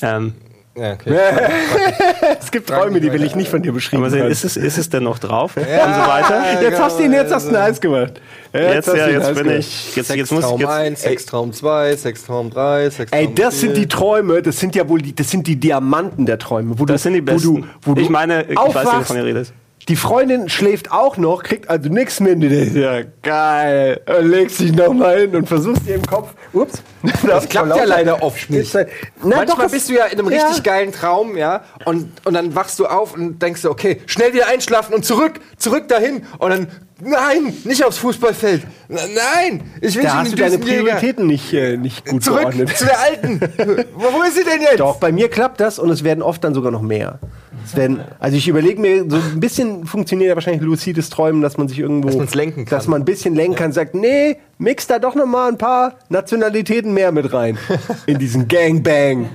Ähm, 0.00 0.34
Ja, 0.74 0.92
okay. 0.94 1.14
Es 2.40 2.50
gibt 2.50 2.68
Träume, 2.70 3.00
die 3.00 3.12
will 3.12 3.22
ich 3.24 3.34
nicht 3.36 3.50
von 3.50 3.62
dir 3.62 3.72
beschrieben 3.72 4.02
mal 4.02 4.10
sehen, 4.10 4.26
ist 4.26 4.44
es, 4.44 4.56
ist 4.56 4.78
es 4.78 4.88
denn 4.88 5.02
noch 5.04 5.18
drauf? 5.18 5.56
Und 5.56 5.64
so 5.64 5.68
weiter. 5.68 6.62
Jetzt 6.62 6.80
hast 6.80 6.98
du 6.98 7.04
ihn, 7.04 7.12
jetzt 7.12 7.32
hast 7.32 7.46
du 7.46 7.50
ihn 7.50 7.58
heiß 7.58 7.80
gemacht. 7.80 8.20
Jetzt, 8.52 8.88
hast 8.88 8.96
ja, 8.96 9.08
jetzt 9.08 9.34
bin 9.34 9.50
ich. 9.50 9.96
Jetzt, 9.96 10.14
jetzt 10.14 10.32
muss 10.32 10.40
Sextraum 10.44 10.60
jetzt, 10.60 10.68
1, 10.70 11.02
Sextraum 11.02 11.52
2, 11.52 11.96
Sextraum 11.96 12.50
3, 12.50 12.90
Sextraum 12.90 13.20
Ey, 13.20 13.34
das 13.34 13.60
sind 13.60 13.72
4. 13.72 13.80
die 13.80 13.88
Träume, 13.88 14.42
das 14.42 14.58
sind 14.58 14.74
ja 14.74 14.88
wohl 14.88 15.00
die, 15.02 15.14
das 15.14 15.30
sind 15.30 15.46
die 15.46 15.56
Diamanten 15.56 16.26
der 16.26 16.38
Träume. 16.38 16.78
Wo 16.78 16.84
Das 16.84 17.02
du, 17.02 17.10
sind 17.10 17.14
die 17.14 17.20
Wo 17.32 17.38
du, 17.38 17.54
besten. 17.54 17.70
wo 17.82 17.94
du 17.94 18.00
Ich 18.02 18.08
meine, 18.10 18.42
ich 18.42 18.48
weiß 18.48 18.48
nicht, 18.48 18.58
aufwachst, 18.58 19.00
wovon 19.00 19.16
ihr 19.16 19.24
redet. 19.24 19.52
Die 19.88 19.96
Freundin 19.96 20.48
schläft 20.48 20.92
auch 20.92 21.16
noch, 21.16 21.42
kriegt 21.42 21.68
also 21.68 21.88
nichts 21.88 22.20
mit. 22.20 22.40
Du 22.42 22.46
Ja, 22.46 23.00
geil. 23.22 24.00
Und 24.06 24.30
legst 24.30 24.60
dich 24.60 24.72
nochmal 24.72 25.20
hin 25.22 25.34
und 25.34 25.48
versuchst 25.48 25.86
dir 25.86 25.96
im 25.96 26.06
Kopf. 26.06 26.34
Ups. 26.52 26.82
Das 27.26 27.48
klappt 27.48 27.74
ja 27.76 27.84
leider 27.84 28.22
oft 28.22 28.48
nicht. 28.48 28.60
Ist 28.68 28.74
halt- 28.76 28.88
Na, 29.22 29.36
Manchmal 29.36 29.46
doch, 29.46 29.58
das- 29.62 29.72
bist 29.72 29.88
du 29.88 29.94
ja 29.94 30.04
in 30.06 30.18
einem 30.20 30.30
Ja. 30.30 30.46
richtig 30.46 30.62
geilen 30.62 30.92
Traum, 30.92 31.36
ja, 31.36 31.62
und, 31.84 32.12
und 32.24 32.34
dann 32.34 32.54
wachst 32.54 32.78
du 32.78 32.86
auf 32.86 33.14
und 33.14 33.40
denkst 33.42 33.62
dir, 33.62 33.70
okay, 33.70 34.00
schnell 34.06 34.32
wieder 34.34 34.46
einschlafen 34.48 34.94
und 34.94 35.04
zurück, 35.04 35.40
zurück 35.56 35.88
dahin. 35.88 36.24
Und 36.38 36.50
dann, 36.50 36.68
nein, 37.00 37.52
nicht 37.64 37.84
aufs 37.84 37.98
Fußballfeld. 37.98 38.62
Nein, 38.88 39.70
ich 39.80 39.96
will 39.96 40.04
Da 40.04 40.10
schon 40.10 40.18
hast 40.20 40.32
du 40.32 40.36
deine. 40.36 40.58
Prioritäten 40.58 41.26
nicht, 41.26 41.52
äh, 41.54 41.76
nicht 41.76 42.06
gut 42.06 42.22
Zurück 42.22 42.40
geordnet. 42.42 42.76
zu 42.76 42.84
der 42.84 43.00
alten. 43.00 43.40
wo, 43.96 44.12
wo 44.12 44.22
ist 44.22 44.36
sie 44.36 44.44
denn 44.44 44.60
jetzt? 44.60 44.78
Doch, 44.78 44.96
bei 44.98 45.10
mir 45.10 45.28
klappt 45.28 45.60
das 45.60 45.78
und 45.80 45.90
es 45.90 46.04
werden 46.04 46.22
oft 46.22 46.44
dann 46.44 46.54
sogar 46.54 46.70
noch 46.70 46.82
mehr. 46.82 47.18
Es 47.64 47.76
werden, 47.76 48.00
also 48.18 48.36
ich 48.36 48.48
überlege 48.48 48.80
mir, 48.80 49.04
so 49.08 49.16
ein 49.16 49.40
bisschen 49.40 49.86
funktioniert 49.86 50.28
ja 50.28 50.34
wahrscheinlich 50.34 50.62
lucides 50.62 51.10
Träumen, 51.10 51.42
dass 51.42 51.56
man 51.56 51.68
sich 51.68 51.78
irgendwo... 51.78 52.08
Dass 52.08 52.16
man's 52.16 52.34
lenken 52.34 52.64
kann. 52.64 52.78
Dass 52.78 52.86
man 52.88 53.02
ein 53.02 53.04
bisschen 53.04 53.34
lenken 53.34 53.56
kann, 53.56 53.72
sagt, 53.72 53.94
nee, 53.94 54.36
mix 54.58 54.86
da 54.86 54.98
doch 54.98 55.14
noch 55.14 55.26
mal 55.26 55.48
ein 55.48 55.58
paar 55.58 55.94
Nationalitäten 56.08 56.92
mehr 56.94 57.12
mit 57.12 57.32
rein. 57.32 57.58
In 58.06 58.18
diesen 58.18 58.48
Gangbang. 58.48 59.28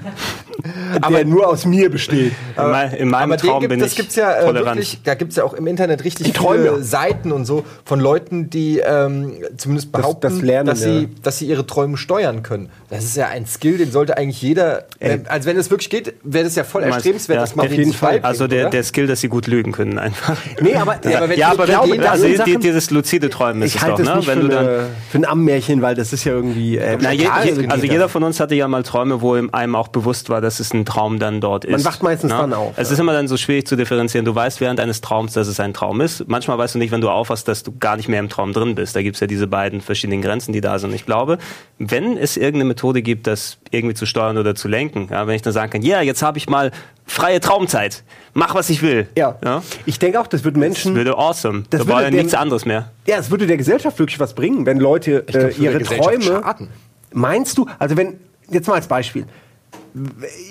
der 1.09 1.25
nur 1.25 1.47
aus 1.47 1.65
mir 1.65 1.89
besteht. 1.89 2.33
In, 2.57 2.71
mein, 2.71 2.91
in 2.93 3.09
meinem 3.09 3.31
Aber 3.31 3.37
Traum 3.37 3.59
gibt, 3.61 3.69
bin 3.71 3.79
das 3.79 3.91
ich 3.91 3.97
gibt's 3.97 4.15
ja 4.15 4.31
äh, 4.33 4.45
tolerant. 4.45 4.65
wirklich, 4.77 4.99
da 5.03 5.15
gibt 5.15 5.31
es 5.31 5.37
ja 5.37 5.43
auch 5.43 5.53
im 5.53 5.67
Internet 5.67 6.03
richtig 6.03 6.33
Träume. 6.33 6.69
viele 6.71 6.83
Seiten 6.83 7.31
und 7.31 7.45
so 7.45 7.63
von 7.85 7.99
Leuten, 7.99 8.49
die 8.49 8.79
ähm, 8.79 9.33
zumindest 9.57 9.91
behaupten, 9.91 10.21
das 10.21 10.41
Lernen, 10.41 10.67
dass, 10.67 10.81
sie, 10.81 11.01
ja. 11.03 11.07
dass 11.23 11.37
sie 11.39 11.45
ihre 11.47 11.65
Träume 11.65 11.97
steuern 11.97 12.43
können. 12.43 12.69
Das 12.89 13.03
ist 13.03 13.17
ja 13.17 13.27
ein 13.27 13.45
Skill, 13.45 13.77
den 13.77 13.91
sollte 13.91 14.17
eigentlich 14.17 14.41
jeder, 14.41 14.85
äh, 14.99 15.19
also 15.27 15.47
wenn 15.49 15.57
es 15.57 15.69
wirklich 15.69 15.89
geht, 15.89 16.13
wäre 16.23 16.45
das 16.45 16.55
ja 16.55 16.63
voll 16.63 16.81
meinst- 16.81 16.95
erstrebenswert, 16.95 17.35
ja, 17.37 17.41
dass 17.41 17.55
man 17.55 17.65
auf 17.65 17.71
den 17.71 17.79
jeden 17.79 17.93
Fall. 17.93 18.19
Also 18.23 18.47
der, 18.47 18.69
der 18.69 18.83
Skill, 18.83 19.07
dass 19.07 19.21
sie 19.21 19.27
gut 19.29 19.47
lügen 19.47 19.71
können 19.71 19.99
einfach. 19.99 20.37
Nee, 20.61 20.75
aber, 20.75 20.97
Ja, 21.07 21.17
aber 21.19 21.29
wenn 21.29 21.39
ja, 21.39 21.47
aber 21.51 21.63
mit 21.63 21.69
glaube, 21.71 21.91
wenn, 21.91 22.03
also 22.03 22.27
Sachen- 22.35 22.59
dieses 22.61 22.89
lucide 22.91 23.29
Träumen 23.29 23.61
ist 23.61 23.71
ich 23.71 23.75
es 23.77 23.81
halte 23.81 24.03
doch, 24.03 24.05
das 24.05 24.07
ne? 24.13 24.17
nicht 24.19 24.27
Wenn 24.27 24.37
für, 24.41 24.47
du 24.47 24.47
dann 24.49 24.67
eine, 24.67 24.87
für 25.09 25.17
ein 25.19 25.25
Ammärchen, 25.25 25.81
weil 25.81 25.95
das 25.95 26.13
ist 26.13 26.23
ja 26.23 26.33
irgendwie. 26.33 26.77
Äh, 26.77 26.97
Na, 26.99 27.11
je, 27.11 27.27
also 27.27 27.61
das. 27.61 27.83
jeder 27.83 28.09
von 28.09 28.23
uns 28.23 28.39
hatte 28.39 28.55
ja 28.55 28.67
mal 28.67 28.83
Träume, 28.83 29.21
wo 29.21 29.35
ihm 29.35 29.49
einem 29.51 29.75
auch 29.75 29.87
bewusst 29.89 30.29
war, 30.29 30.41
dass 30.47 30.59
es 30.59 30.73
ein 30.73 30.85
Traum 30.85 31.19
dann 31.19 31.41
dort 31.41 31.65
ist. 31.65 31.85
wacht 31.85 32.01
meistens 32.01 32.31
Ne? 32.31 32.37
dann 32.37 32.53
auf, 32.53 32.73
Es 32.77 32.87
ja. 32.87 32.93
ist 32.93 32.99
immer 32.99 33.13
dann 33.13 33.27
so 33.27 33.37
schwierig 33.37 33.67
zu 33.67 33.75
differenzieren. 33.75 34.25
Du 34.25 34.33
weißt 34.33 34.61
während 34.61 34.79
eines 34.79 35.01
Traums, 35.01 35.33
dass 35.33 35.47
es 35.47 35.59
ein 35.59 35.73
Traum 35.73 36.01
ist. 36.01 36.27
Manchmal 36.27 36.57
weißt 36.57 36.75
du 36.75 36.79
nicht, 36.79 36.91
wenn 36.91 37.01
du 37.01 37.09
aufwachst, 37.09 37.47
dass 37.47 37.63
du 37.63 37.77
gar 37.77 37.97
nicht 37.97 38.07
mehr 38.09 38.19
im 38.19 38.29
Traum 38.29 38.53
drin 38.53 38.75
bist. 38.75 38.95
Da 38.95 39.01
gibt 39.01 39.15
es 39.17 39.19
ja 39.19 39.27
diese 39.27 39.45
beiden 39.47 39.81
verschiedenen 39.81 40.21
Grenzen, 40.21 40.53
die 40.53 40.61
da 40.61 40.79
sind. 40.79 40.93
Ich 40.93 41.05
glaube, 41.05 41.37
wenn 41.77 42.17
es 42.17 42.37
irgendeine 42.37 42.65
Methode 42.65 43.01
gibt, 43.01 43.27
das 43.27 43.57
irgendwie 43.71 43.93
zu 43.95 44.05
steuern 44.05 44.37
oder 44.37 44.55
zu 44.55 44.67
lenken, 44.67 45.09
ja, 45.11 45.27
wenn 45.27 45.35
ich 45.35 45.41
dann 45.41 45.53
sagen 45.53 45.69
kann, 45.71 45.81
ja, 45.81 46.01
jetzt 46.01 46.21
habe 46.23 46.37
ich 46.37 46.49
mal 46.49 46.71
freie 47.05 47.39
Traumzeit, 47.39 48.03
mach 48.33 48.55
was 48.55 48.69
ich 48.69 48.81
will. 48.81 49.07
Ja. 49.17 49.37
ja? 49.43 49.61
Ich 49.85 49.99
denke 49.99 50.19
auch, 50.19 50.27
das 50.27 50.43
wird 50.43 50.55
Das 50.55 50.59
Menschen. 50.59 50.95
würde 50.95 51.17
awesome. 51.17 51.63
Das 51.69 51.81
da 51.81 51.87
war 51.87 52.01
würde 52.03 52.15
ja 52.17 52.21
nichts 52.23 52.33
anderes 52.33 52.65
mehr. 52.65 52.91
Ja, 53.05 53.17
es 53.17 53.29
würde 53.31 53.47
der 53.47 53.57
Gesellschaft 53.57 53.99
wirklich 53.99 54.19
was 54.19 54.33
bringen, 54.33 54.65
wenn 54.65 54.79
Leute 54.79 55.23
glaub, 55.27 55.43
äh, 55.43 55.57
würde 55.57 55.61
ihre 55.63 55.81
Träume. 55.83 56.23
schaden. 56.23 56.69
Meinst 57.13 57.57
du? 57.57 57.65
Also 57.79 57.95
wenn 57.97 58.19
jetzt 58.49 58.67
mal 58.67 58.75
als 58.75 58.87
Beispiel. 58.87 59.25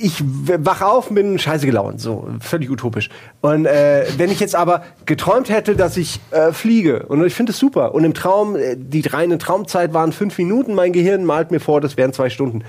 Ich 0.00 0.22
wach 0.24 0.82
auf 0.82 1.08
bin 1.08 1.38
scheiße 1.38 1.66
gelaunt, 1.66 2.00
so 2.00 2.28
völlig 2.40 2.70
utopisch. 2.70 3.08
Und 3.40 3.66
äh, 3.66 4.06
wenn 4.16 4.30
ich 4.30 4.40
jetzt 4.40 4.54
aber 4.54 4.82
geträumt 5.04 5.48
hätte, 5.48 5.76
dass 5.76 5.96
ich 5.96 6.20
äh, 6.30 6.52
fliege 6.52 7.06
und 7.06 7.24
ich 7.24 7.34
finde 7.34 7.52
es 7.52 7.58
super 7.58 7.94
und 7.94 8.04
im 8.04 8.14
Traum 8.14 8.56
äh, 8.56 8.76
die 8.76 9.06
reine 9.06 9.38
Traumzeit 9.38 9.94
waren 9.94 10.12
fünf 10.12 10.38
Minuten, 10.38 10.74
mein 10.74 10.92
Gehirn 10.92 11.24
malt 11.24 11.50
mir 11.50 11.60
vor, 11.60 11.80
das 11.80 11.96
wären 11.96 12.12
zwei 12.12 12.30
Stunden. 12.30 12.64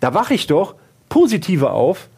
Da 0.00 0.14
wache 0.14 0.34
ich 0.34 0.46
doch 0.46 0.74
positiver 1.08 1.72
auf, 1.72 2.08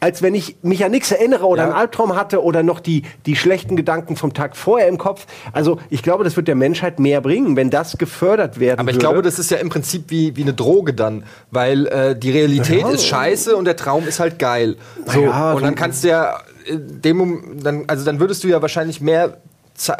als 0.00 0.22
wenn 0.22 0.34
ich 0.34 0.56
mich 0.62 0.84
an 0.84 0.90
nichts 0.90 1.12
erinnere 1.12 1.46
oder 1.46 1.62
Ja. 1.62 1.68
einen 1.68 1.76
Albtraum 1.78 2.16
hatte 2.16 2.42
oder 2.42 2.62
noch 2.62 2.80
die, 2.80 3.02
die 3.26 3.36
schlechten 3.36 3.76
Gedanken 3.76 4.16
vom 4.16 4.32
Tag 4.34 4.56
vorher 4.56 4.88
im 4.88 4.98
Kopf. 4.98 5.26
Also 5.52 5.78
ich 5.90 6.02
glaube, 6.02 6.24
das 6.24 6.36
wird 6.36 6.48
der 6.48 6.54
Menschheit 6.54 6.98
mehr 6.98 7.20
bringen, 7.20 7.54
wenn 7.56 7.70
das 7.70 7.98
gefördert 7.98 8.58
werden 8.58 8.80
Aber 8.80 8.90
ich 8.90 8.96
würde. 8.96 9.06
glaube, 9.06 9.22
das 9.22 9.38
ist 9.38 9.50
ja 9.50 9.58
im 9.58 9.68
Prinzip 9.68 10.04
wie, 10.08 10.36
wie 10.36 10.42
eine 10.42 10.54
Droge 10.54 10.94
dann, 10.94 11.24
weil 11.50 11.86
äh, 11.86 12.16
die 12.18 12.30
Realität 12.30 12.86
ist 12.88 13.04
scheiße 13.06 13.54
und 13.56 13.66
der 13.66 13.76
Traum 13.76 14.08
ist 14.08 14.20
halt 14.20 14.38
geil. 14.38 14.76
So, 15.06 15.20
ja, 15.22 15.52
und 15.52 15.62
dann 15.62 15.74
kannst 15.74 16.02
du 16.04 16.08
ja 16.08 16.40
in 16.66 17.00
dem 17.02 17.60
dann, 17.62 17.84
also 17.86 18.04
dann 18.04 18.20
würdest 18.20 18.44
du 18.44 18.48
ja 18.48 18.60
wahrscheinlich 18.62 19.00
mehr 19.00 19.38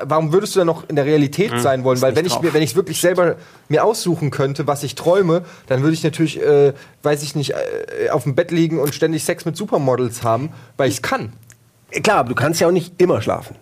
Warum 0.05 0.33
würdest 0.33 0.55
du 0.55 0.61
dann 0.61 0.67
noch 0.67 0.89
in 0.89 0.97
der 0.97 1.05
Realität 1.07 1.53
sein 1.61 1.85
wollen? 1.85 2.01
Weil 2.03 2.15
wenn 2.17 2.27
ich 2.27 2.41
mir, 2.41 2.53
wenn 2.53 2.63
ich 2.63 2.77
wirklich 2.77 3.01
selber 3.01 3.37
mir 3.69 3.85
aussuchen 3.85 4.31
könnte, 4.31 4.67
was 4.67 4.83
ich 4.83 4.95
träume, 4.95 5.43
dann 5.69 5.83
würde 5.83 5.95
ich 5.95 6.03
natürlich, 6.03 6.41
äh, 6.41 6.73
weiß 7.03 7.23
ich 7.23 7.35
nicht, 7.35 7.53
äh, 7.53 8.11
auf 8.11 8.25
dem 8.25 8.35
Bett 8.35 8.51
liegen 8.51 8.79
und 8.79 8.95
ständig 8.95 9.25
Sex 9.25 9.45
mit 9.45 9.57
Supermodels 9.57 10.23
haben, 10.23 10.51
weil 10.77 10.89
ich 10.89 10.97
es 10.97 11.03
kann. 11.03 11.33
Klar, 12.03 12.19
aber 12.19 12.29
du 12.29 12.35
kannst 12.35 12.61
ja 12.61 12.67
auch 12.67 12.73
nicht 12.73 13.01
immer 13.01 13.23
schlafen. 13.23 13.57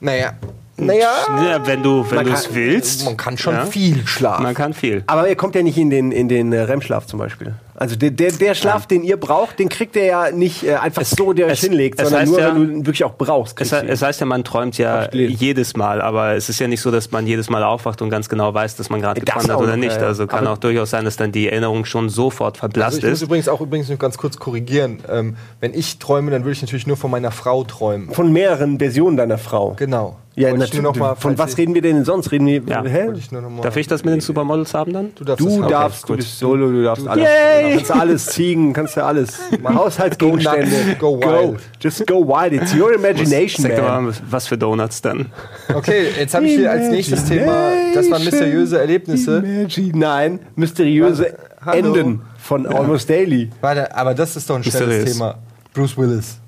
Naja, 0.00 0.32
naja, 0.76 1.10
Ja, 1.44 1.66
wenn 1.66 1.82
du 1.82 2.08
wenn 2.08 2.24
du 2.24 2.32
es 2.32 2.54
willst. 2.54 3.04
man 3.04 3.16
kann 3.16 3.36
schon 3.36 3.54
ja, 3.54 3.66
viel 3.66 4.06
schlafen. 4.06 4.44
Man 4.44 4.54
kann 4.54 4.72
viel. 4.74 5.02
Aber 5.06 5.28
er 5.28 5.36
kommt 5.36 5.54
ja 5.54 5.62
nicht 5.62 5.76
in 5.76 5.90
den, 5.90 6.12
in 6.12 6.28
den 6.28 6.52
äh, 6.52 6.60
REM-Schlaf 6.60 7.06
zum 7.06 7.18
Beispiel. 7.18 7.54
Also 7.80 7.94
der, 7.94 8.10
der, 8.10 8.32
der 8.32 8.54
Schlaf, 8.56 8.86
den 8.88 9.04
ihr 9.04 9.16
braucht, 9.16 9.60
den 9.60 9.68
kriegt 9.68 9.94
er 9.96 10.04
ja 10.04 10.30
nicht 10.32 10.64
äh, 10.66 10.74
einfach 10.74 11.04
so, 11.04 11.32
der 11.32 11.46
euch 11.46 11.52
es- 11.52 11.60
hinlegt, 11.60 12.00
es 12.00 12.08
sondern 12.08 12.28
nur, 12.28 12.40
ja- 12.40 12.48
wenn 12.48 12.66
du 12.66 12.72
ihn 12.72 12.86
wirklich 12.86 13.04
auch 13.04 13.14
brauchst. 13.16 13.60
Es, 13.60 13.72
es 13.72 14.02
heißt 14.02 14.18
ja, 14.18 14.26
man 14.26 14.42
träumt 14.42 14.76
ja 14.78 15.02
Absolut. 15.04 15.30
jedes 15.30 15.76
Mal, 15.76 16.02
aber 16.02 16.34
es 16.34 16.48
ist 16.48 16.58
ja 16.58 16.66
nicht 16.66 16.80
so, 16.80 16.90
dass 16.90 17.12
man 17.12 17.26
jedes 17.28 17.48
Mal 17.50 17.62
aufwacht 17.62 18.02
und 18.02 18.10
ganz 18.10 18.28
genau 18.28 18.52
weiß, 18.52 18.74
dass 18.74 18.90
man 18.90 19.00
gerade 19.00 19.20
geträumt 19.20 19.48
hat 19.48 19.56
oder 19.58 19.76
nicht. 19.76 19.94
ja, 19.94 20.00
ja. 20.02 20.06
Also 20.08 20.26
kann 20.26 20.46
auch 20.48 20.58
durchaus 20.58 20.90
sein, 20.90 21.04
dass 21.04 21.16
dann 21.16 21.30
die 21.30 21.48
Erinnerung 21.48 21.84
schon 21.84 22.08
sofort 22.08 22.54
Also 22.56 22.60
verblasst 22.60 22.98
ich 22.98 23.04
muss 23.04 23.12
ist. 23.12 23.22
übrigens 23.22 23.48
auch 23.48 23.60
übrigens 23.60 23.88
noch 23.88 23.98
ganz 23.98 24.18
kurz 24.18 24.38
korrigieren. 24.38 24.98
Ähm, 25.08 25.36
wenn 25.60 25.72
ich 25.72 25.98
träume, 26.00 26.32
dann 26.32 26.42
würde 26.42 26.52
ich 26.54 26.62
natürlich 26.62 26.88
nur 26.88 26.96
von 26.96 27.12
meiner 27.12 27.30
Frau 27.30 27.62
träumen. 27.62 28.10
Von 28.12 28.32
mehreren 28.32 28.78
Versionen 28.80 29.16
deiner 29.16 29.38
Frau. 29.38 29.74
Genau. 29.78 30.16
Ja, 30.38 30.50
Wollte 30.50 30.64
ich 30.66 30.72
natürlich. 30.74 30.96
mal, 31.00 31.14
Von 31.16 31.36
was 31.36 31.58
reden 31.58 31.74
wir 31.74 31.82
denn 31.82 32.04
sonst? 32.04 32.30
Reden 32.30 32.46
wir. 32.46 32.62
Ja. 32.66 32.84
Hä? 32.84 33.08
Ich 33.16 33.32
nur 33.32 33.42
noch 33.42 33.50
mal 33.50 33.62
Darf 33.62 33.76
ich 33.76 33.88
das 33.88 34.04
mit 34.04 34.14
den 34.14 34.20
Supermodels 34.20 34.72
haben 34.72 34.92
dann? 34.92 35.10
Du 35.16 35.24
darfst, 35.24 35.44
Du 35.44 35.60
das 35.62 35.70
darfst, 35.70 36.02
du 36.04 36.06
gut. 36.08 36.16
bist 36.18 36.38
solo, 36.38 36.70
du 36.70 36.84
darfst 36.84 37.08
alles. 37.08 37.24
Yay! 37.24 37.74
Kannst 37.74 37.90
du 37.90 37.94
alles 37.94 38.26
ziehen, 38.26 38.72
kannst 38.72 38.96
du 38.96 39.04
alles. 39.04 39.38
Haushaltsgegenstände. 39.64 40.96
Go 40.98 41.16
go 41.18 41.26
wild. 41.50 41.60
Just 41.80 42.06
go 42.06 42.26
wild. 42.26 42.52
It's 42.52 42.74
your 42.74 42.92
imagination, 42.94 43.62
Sag 43.64 43.82
man. 43.82 44.04
mal, 44.06 44.12
was 44.30 44.46
für 44.46 44.56
Donuts 44.56 45.02
dann? 45.02 45.26
Okay, 45.74 46.06
jetzt 46.18 46.34
habe 46.34 46.46
ich 46.46 46.52
hier 46.56 46.70
als 46.70 46.88
nächstes 46.88 47.24
Thema, 47.24 47.70
das 47.94 48.10
waren 48.10 48.24
mysteriöse 48.24 48.78
Erlebnisse. 48.78 49.38
Imagine, 49.44 49.98
nein, 49.98 50.38
mysteriöse 50.56 51.34
Hallo. 51.64 51.94
Enden 51.94 52.20
von 52.38 52.66
Almost 52.66 53.10
Daily. 53.10 53.50
Warte, 53.60 53.94
aber 53.94 54.14
das 54.14 54.36
ist 54.36 54.48
doch 54.48 54.56
ein 54.56 54.62
schnelles. 54.64 55.12
Thema. 55.14 55.34
Bruce 55.74 55.96
Willis. 55.98 56.38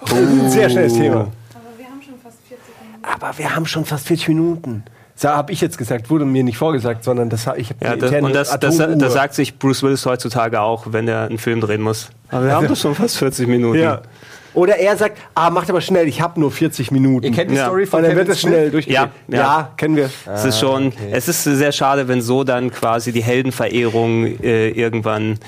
Das 0.00 0.12
ist 0.12 0.18
ein 0.28 0.50
sehr 0.50 0.70
schnelles 0.70 0.94
Thema. 0.94 1.28
Aber 3.02 3.36
wir 3.38 3.54
haben 3.54 3.66
schon 3.66 3.84
fast 3.84 4.06
40 4.06 4.28
Minuten. 4.28 4.84
So 5.14 5.28
habe 5.28 5.52
ich 5.52 5.60
jetzt 5.60 5.78
gesagt, 5.78 6.10
wurde 6.10 6.24
mir 6.24 6.42
nicht 6.42 6.56
vorgesagt, 6.56 7.04
sondern 7.04 7.28
das 7.28 7.46
ich 7.56 7.70
habe 7.70 7.84
Ja, 7.84 7.96
das, 7.96 8.10
und 8.22 8.34
das, 8.34 8.58
das, 8.58 8.76
das 8.76 9.12
sagt 9.12 9.34
sich 9.34 9.58
Bruce 9.58 9.82
Willis 9.82 10.06
heutzutage 10.06 10.60
auch, 10.60 10.86
wenn 10.90 11.06
er 11.06 11.26
einen 11.26 11.38
Film 11.38 11.60
drehen 11.60 11.82
muss. 11.82 12.10
Aber 12.30 12.46
wir 12.46 12.54
haben 12.54 12.66
doch 12.66 12.76
schon 12.76 12.94
fast 12.94 13.18
40 13.18 13.46
Minuten. 13.46 13.78
ja. 13.78 14.02
Oder 14.54 14.76
er 14.76 14.96
sagt, 14.96 15.18
ah, 15.34 15.50
macht 15.50 15.70
aber 15.70 15.80
schnell, 15.80 16.06
ich 16.08 16.20
habe 16.20 16.38
nur 16.38 16.50
40 16.52 16.90
Minuten. 16.90 17.24
Ihr 17.26 17.32
kennt 17.32 17.50
die 17.50 17.54
Ja. 17.56 17.66
Story 17.66 17.86
von 17.86 17.98
und 17.98 18.02
dann 18.04 18.12
Kevin 18.12 18.26
wird 18.26 18.36
es 18.36 18.40
Smith? 18.42 18.52
schnell 18.52 18.70
durchgedreht. 18.70 19.10
Ja, 19.28 19.36
ja. 19.38 19.72
kennen 19.76 19.96
wir. 19.96 20.10
Es 20.32 20.44
ist 20.44 20.58
schon, 20.60 20.92
es 21.10 21.28
ist 21.28 21.44
sehr 21.44 21.72
schade, 21.72 22.06
wenn 22.08 22.20
so 22.20 22.44
dann 22.44 22.70
quasi 22.70 23.12
die 23.12 23.22
Heldenverehrung 23.22 24.26
äh, 24.42 24.68
irgendwann 24.70 25.38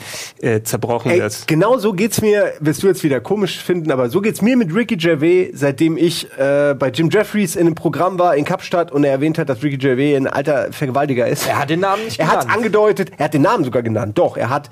äh, 0.40 0.62
zerbrochen 0.62 1.10
Ey, 1.10 1.20
wird. 1.20 1.44
genau 1.46 1.78
so 1.78 1.92
geht's 1.92 2.20
mir, 2.22 2.52
wirst 2.60 2.82
du 2.82 2.86
jetzt 2.86 3.04
wieder 3.04 3.20
komisch 3.20 3.58
finden, 3.58 3.90
aber 3.90 4.08
so 4.08 4.20
geht's 4.20 4.40
mir 4.42 4.56
mit 4.56 4.74
Ricky 4.74 4.96
Gervais, 4.96 5.50
seitdem 5.54 5.96
ich 5.96 6.26
äh, 6.38 6.74
bei 6.78 6.88
Jim 6.88 7.10
Jeffries 7.10 7.56
in 7.56 7.66
einem 7.66 7.74
Programm 7.74 8.18
war 8.18 8.36
in 8.36 8.44
Kapstadt 8.44 8.90
und 8.92 9.04
er 9.04 9.10
erwähnt 9.12 9.38
hat, 9.38 9.48
dass 9.48 9.62
Ricky 9.62 9.76
Gervais 9.76 10.16
ein 10.16 10.26
alter 10.26 10.72
Vergewaltiger 10.72 11.26
ist. 11.26 11.46
Er 11.46 11.58
hat 11.58 11.70
den 11.70 11.80
Namen 11.80 12.04
nicht 12.04 12.18
Er 12.18 12.28
hat 12.28 12.40
genannt. 12.40 12.56
angedeutet, 12.56 13.10
er 13.18 13.26
hat 13.26 13.34
den 13.34 13.42
Namen 13.42 13.64
sogar 13.64 13.82
genannt. 13.82 14.16
Doch, 14.18 14.36
er 14.36 14.48
hat. 14.50 14.70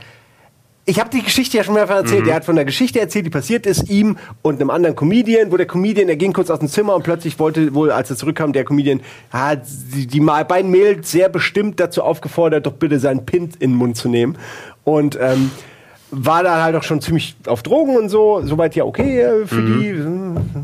Ich 0.84 0.98
habe 0.98 1.10
die 1.10 1.22
Geschichte 1.22 1.56
ja 1.56 1.62
schon 1.62 1.74
mehrfach 1.74 1.94
erzählt. 1.94 2.26
Er 2.26 2.34
hat 2.34 2.44
von 2.44 2.56
der 2.56 2.64
Geschichte 2.64 2.98
erzählt, 2.98 3.24
die 3.24 3.30
passiert 3.30 3.66
ist, 3.66 3.88
ihm 3.88 4.16
und 4.42 4.60
einem 4.60 4.68
anderen 4.68 4.96
Comedian, 4.96 5.52
wo 5.52 5.56
der 5.56 5.66
Comedian, 5.66 6.08
er 6.08 6.16
ging 6.16 6.32
kurz 6.32 6.50
aus 6.50 6.58
dem 6.58 6.66
Zimmer 6.66 6.96
und 6.96 7.04
plötzlich 7.04 7.38
wollte 7.38 7.72
wohl, 7.72 7.92
als 7.92 8.10
er 8.10 8.16
zurückkam, 8.16 8.52
der 8.52 8.64
Comedian, 8.64 9.00
hat 9.30 9.62
die, 9.94 10.08
die 10.08 10.18
ma- 10.18 10.42
beiden 10.42 10.72
Mädels 10.72 11.12
sehr 11.12 11.28
bestimmt 11.28 11.78
dazu 11.78 12.02
aufgefordert, 12.02 12.66
doch 12.66 12.72
bitte 12.72 12.98
seinen 12.98 13.24
Pint 13.24 13.54
in 13.62 13.70
den 13.70 13.76
Mund 13.76 13.96
zu 13.96 14.08
nehmen. 14.08 14.36
Und 14.82 15.16
ähm, 15.20 15.52
war 16.14 16.42
da 16.42 16.62
halt 16.62 16.76
auch 16.76 16.82
schon 16.82 17.00
ziemlich 17.00 17.34
auf 17.46 17.62
Drogen 17.62 17.96
und 17.96 18.10
so. 18.10 18.42
Soweit 18.44 18.76
ja 18.76 18.84
okay 18.84 19.22
äh, 19.22 19.46
für 19.46 19.62
die. 19.62 19.88
äh, 19.88 20.04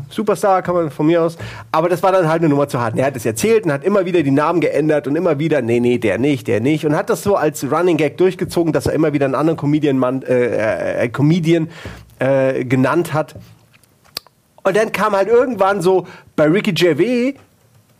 Superstar 0.09 0.61
kann 0.61 0.75
man 0.75 0.91
von 0.91 1.07
mir 1.07 1.23
aus. 1.23 1.37
Aber 1.71 1.89
das 1.89 2.03
war 2.03 2.11
dann 2.11 2.27
halt 2.27 2.41
eine 2.41 2.49
Nummer 2.49 2.67
zu 2.67 2.79
hart. 2.79 2.95
Er 2.97 3.07
hat 3.07 3.15
es 3.15 3.25
erzählt 3.25 3.65
und 3.65 3.71
hat 3.71 3.83
immer 3.83 4.05
wieder 4.05 4.21
die 4.21 4.31
Namen 4.31 4.61
geändert 4.61 5.07
und 5.07 5.15
immer 5.15 5.39
wieder, 5.39 5.63
nee, 5.63 5.79
nee, 5.79 5.97
der 5.97 6.19
nicht, 6.19 6.47
der 6.47 6.61
nicht. 6.61 6.85
Und 6.85 6.95
hat 6.95 7.09
das 7.09 7.23
so 7.23 7.35
als 7.35 7.69
Running 7.69 7.97
Gag 7.97 8.17
durchgezogen, 8.17 8.71
dass 8.73 8.85
er 8.85 8.93
immer 8.93 9.11
wieder 9.11 9.25
einen 9.25 9.35
anderen 9.35 9.57
Comedian, 9.57 9.97
Mann, 9.97 10.21
äh, 10.21 11.05
äh, 11.05 11.09
Comedian 11.09 11.69
äh, 12.19 12.63
genannt 12.63 13.13
hat. 13.13 13.35
Und 14.63 14.77
dann 14.77 14.91
kam 14.91 15.13
halt 15.13 15.29
irgendwann 15.29 15.81
so 15.81 16.05
bei 16.35 16.45
Ricky 16.45 16.73
Gervais 16.73 17.33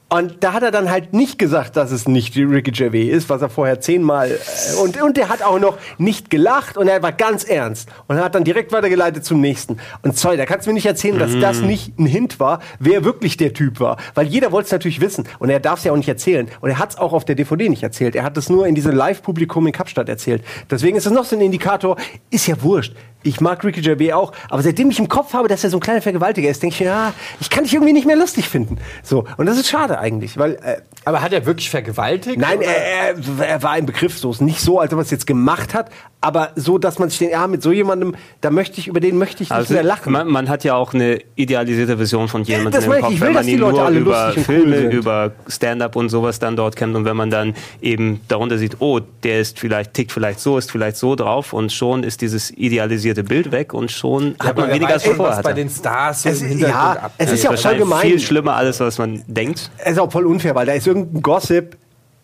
und 0.09 0.43
da 0.43 0.53
hat 0.53 0.63
er 0.63 0.71
dann 0.71 0.89
halt 0.89 1.13
nicht 1.13 1.37
gesagt, 1.37 1.75
dass 1.75 1.91
es 1.91 2.07
nicht 2.07 2.35
Ricky 2.35 2.71
Gervais 2.71 3.09
ist, 3.09 3.29
was 3.29 3.41
er 3.41 3.49
vorher 3.49 3.79
zehnmal 3.79 4.31
äh, 4.31 4.75
und 4.81 4.99
und 5.01 5.17
er 5.17 5.29
hat 5.29 5.41
auch 5.43 5.59
noch 5.59 5.77
nicht 5.97 6.29
gelacht 6.29 6.77
und 6.77 6.87
er 6.87 7.01
war 7.03 7.11
ganz 7.11 7.43
ernst 7.43 7.89
und 8.07 8.17
er 8.17 8.23
hat 8.23 8.35
dann 8.35 8.43
direkt 8.43 8.71
weitergeleitet 8.71 9.23
zum 9.23 9.39
nächsten. 9.39 9.77
Und 10.01 10.17
sorry, 10.17 10.37
da 10.37 10.45
kannst 10.45 10.65
du 10.65 10.71
mir 10.71 10.75
nicht 10.75 10.85
erzählen, 10.85 11.19
dass 11.19 11.37
das 11.39 11.61
nicht 11.61 11.97
ein 11.99 12.05
Hint 12.05 12.39
war, 12.39 12.59
wer 12.79 13.03
wirklich 13.03 13.37
der 13.37 13.53
Typ 13.53 13.79
war, 13.79 13.97
weil 14.15 14.27
jeder 14.27 14.51
wollte 14.51 14.65
es 14.65 14.71
natürlich 14.71 14.99
wissen 15.01 15.27
und 15.39 15.49
er 15.49 15.59
darf 15.59 15.79
es 15.79 15.85
ja 15.85 15.91
auch 15.91 15.97
nicht 15.97 16.09
erzählen 16.09 16.49
und 16.61 16.69
er 16.69 16.79
hat 16.79 16.91
es 16.91 16.97
auch 16.97 17.13
auf 17.13 17.25
der 17.25 17.35
DVD 17.35 17.69
nicht 17.69 17.83
erzählt. 17.83 18.15
Er 18.15 18.23
hat 18.23 18.37
es 18.37 18.49
nur 18.49 18.67
in 18.67 18.75
diesem 18.75 18.95
Live-Publikum 18.95 19.65
in 19.67 19.73
Kapstadt 19.73 20.09
erzählt. 20.09 20.43
Deswegen 20.69 20.97
ist 20.97 21.05
es 21.05 21.11
noch 21.11 21.25
so 21.25 21.35
ein 21.35 21.41
Indikator. 21.41 21.97
Ist 22.29 22.47
ja 22.47 22.61
wurscht. 22.61 22.95
Ich 23.21 23.41
mag 23.41 23.63
Ricky 23.63 23.81
Gervais 23.81 24.13
auch, 24.13 24.31
aber 24.49 24.61
seitdem 24.61 24.89
ich 24.91 24.99
im 24.99 25.09
Kopf 25.09 25.33
habe, 25.33 25.49
dass 25.49 25.63
er 25.63 25.69
so 25.69 25.77
ein 25.77 25.81
kleiner 25.81 26.01
Vergewaltiger 26.01 26.49
ist, 26.49 26.63
denke 26.63 26.75
ich, 26.75 26.79
ja, 26.79 27.13
ich 27.41 27.49
kann 27.49 27.65
dich 27.65 27.73
irgendwie 27.73 27.91
nicht 27.91 28.07
mehr 28.07 28.15
lustig 28.15 28.47
finden. 28.47 28.77
So 29.03 29.25
und 29.37 29.45
das 29.45 29.57
ist 29.57 29.67
schade 29.69 29.99
eigentlich, 29.99 30.37
weil 30.37 30.53
äh, 30.55 30.81
Aber 31.03 31.21
hat 31.21 31.33
er 31.33 31.45
wirklich 31.45 31.69
vergewaltigt? 31.69 32.37
Nein, 32.37 32.61
er, 32.61 33.15
er, 33.17 33.45
er 33.45 33.63
war 33.63 33.77
im 33.77 33.85
Begriff 33.85 34.17
so. 34.17 34.31
Ist 34.31 34.41
Nicht 34.41 34.61
so, 34.61 34.79
als 34.79 34.93
ob 34.93 34.99
er 34.99 35.03
es 35.03 35.11
jetzt 35.11 35.27
gemacht 35.27 35.73
hat, 35.73 35.91
aber 36.21 36.49
so, 36.55 36.77
dass 36.77 36.99
man 36.99 37.09
sich 37.09 37.19
denkt, 37.19 37.33
ja, 37.33 37.47
mit 37.47 37.63
so 37.63 37.71
jemandem, 37.71 38.13
da 38.41 38.49
möchte 38.49 38.79
ich, 38.81 38.87
über 38.87 38.99
den 38.99 39.17
möchte 39.17 39.41
ich 39.41 39.49
nicht 39.49 39.55
Also 39.57 39.73
mehr 39.73 39.83
lachen. 39.83 40.11
man, 40.11 40.27
man 40.27 40.49
hat 40.49 40.65
ja 40.65 40.75
auch 40.75 40.93
eine 40.93 41.19
idealisierte 41.35 41.95
Version 41.95 42.27
von 42.27 42.43
jemandem 42.43 42.73
das 42.73 42.85
im 42.85 42.91
ich. 42.91 42.99
Kopf, 42.99 43.11
Ich 43.13 43.21
will, 43.21 43.27
wenn 43.27 43.33
man 43.35 43.45
die 43.45 43.51
ihn 43.53 43.59
Leute 43.59 43.75
nur 43.77 43.85
alle 43.85 43.99
über 43.99 44.33
cool 44.35 44.43
Filme, 44.43 44.77
sind. 44.79 44.93
über 44.93 45.31
Stand-up 45.47 45.95
und 45.95 46.09
sowas 46.09 46.37
dann 46.39 46.57
dort 46.57 46.75
kennt 46.75 46.95
und 46.97 47.05
wenn 47.05 47.15
man 47.15 47.29
dann 47.29 47.55
eben 47.81 48.19
darunter 48.27 48.57
sieht, 48.57 48.77
oh, 48.79 48.99
der 49.23 49.39
ist 49.39 49.59
vielleicht 49.59 49.93
tickt 49.93 50.11
vielleicht 50.11 50.41
so, 50.41 50.57
ist 50.57 50.71
vielleicht 50.71 50.97
so 50.97 51.15
drauf 51.15 51.53
und 51.53 51.71
schon 51.71 52.03
ist 52.03 52.19
dieses 52.21 52.51
idealisierte 52.51 53.23
Bild 53.23 53.53
weg 53.53 53.73
und 53.73 53.89
schon 53.89 54.35
hat 54.39 54.49
Aber 54.49 54.63
man 54.63 54.71
weniger 54.71 54.93
als 54.95 55.03
vorher 55.05 55.19
was 55.37 55.41
bei 55.41 55.53
den 55.53 55.69
Stars 55.69 56.23
so 56.23 56.29
Es 56.29 56.41
ist- 56.41 56.59
ja, 56.59 57.09
es 57.17 57.31
ist 57.31 57.43
ja 57.45 57.51
auch 57.51 57.57
voll 57.57 57.77
gemein. 57.77 58.01
viel 58.01 58.19
schlimmer 58.19 58.55
alles, 58.55 58.81
was 58.81 58.97
man 58.97 59.23
denkt. 59.27 59.71
Es 59.77 59.93
ist 59.93 59.99
auch 59.99 60.11
voll 60.11 60.25
unfair, 60.25 60.53
weil 60.53 60.65
da 60.65 60.73
ist 60.73 60.85
irgendein 60.85 61.21
Gossip, 61.21 61.77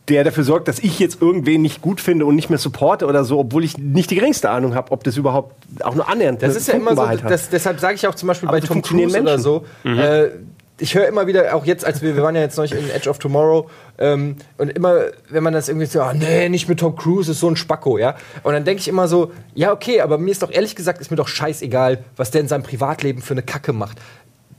der 0.10 0.24
dafür 0.24 0.44
sorgt, 0.44 0.68
dass 0.68 0.80
ich 0.80 1.00
jetzt 1.00 1.22
irgendwen 1.22 1.62
nicht 1.62 1.82
gut 1.82 2.00
finde 2.00 2.26
und 2.26 2.36
nicht 2.36 2.50
mehr 2.50 2.60
supporte 2.60 3.08
oder 3.08 3.24
so, 3.24 3.40
obwohl 3.40 3.64
ich 3.64 3.78
nicht 3.78 4.12
die 4.12 4.16
geringste 4.16 4.50
Ahnung 4.50 4.76
habe, 4.76 4.92
ob 4.92 5.04
das 5.04 5.18
überhaupt 5.18 5.56
auch 5.82 5.96
nur 5.96 6.08
annähernd 6.08 6.42
Das 6.42 6.50
eine 6.52 6.58
ist 6.60 6.68
ja 6.68 6.74
immer 6.76 6.96
so, 6.96 7.28
das, 7.28 7.50
deshalb 7.50 7.80
sage 7.80 7.96
ich 7.96 8.08
auch 8.08 8.16
zum 8.16 8.28
Beispiel 8.28 8.48
Aber 8.50 8.60
bei 8.60 8.66
Tom 8.68 8.82
Cruise 8.82 9.20
oder 9.20 9.24
Menschen. 9.32 9.40
so, 9.44 9.66
Mhm. 9.84 10.00
äh, 10.00 10.30
ich 10.78 10.94
höre 10.94 11.08
immer 11.08 11.26
wieder, 11.26 11.56
auch 11.56 11.66
jetzt, 11.66 11.86
als 11.86 12.02
wir, 12.02 12.18
wir 12.18 12.22
waren 12.22 12.36
ja 12.36 12.42
jetzt 12.42 12.58
neulich 12.58 12.74
in 12.74 12.90
Edge 12.90 13.10
of 13.10 13.18
Tomorrow, 13.18 13.70
ähm, 13.98 14.36
und 14.58 14.70
immer, 14.72 14.96
wenn 15.30 15.42
man 15.42 15.54
das 15.54 15.70
irgendwie 15.70 15.88
so, 15.88 16.02
ah, 16.02 16.14
nee, 16.14 16.50
nicht 16.50 16.68
mit 16.68 16.82
Tom 16.82 16.98
Cruise, 16.98 17.32
ist 17.32 17.40
so 17.40 17.48
ein 17.50 17.56
Spacko, 17.56 17.98
ja. 17.98 18.16
Und 18.44 18.52
dann 18.54 18.66
denke 18.66 18.82
ich 18.82 18.90
immer 18.90 19.08
so, 19.08 19.32
ja, 19.54 19.72
okay, 19.72 20.02
aber 20.02 20.18
mir 20.18 20.32
ist 20.32 20.44
doch 20.44 20.52
ehrlich 20.52 20.76
gesagt, 20.76 21.00
ist 21.00 21.12
mir 21.12 21.18
doch 21.18 21.30
scheißegal, 21.30 22.00
was 22.18 22.30
der 22.32 22.42
in 22.42 22.50
seinem 22.50 22.64
Privatleben 22.64 23.22
für 23.22 23.34
eine 23.36 23.42
Kacke 23.42 23.72
macht. 23.72 23.98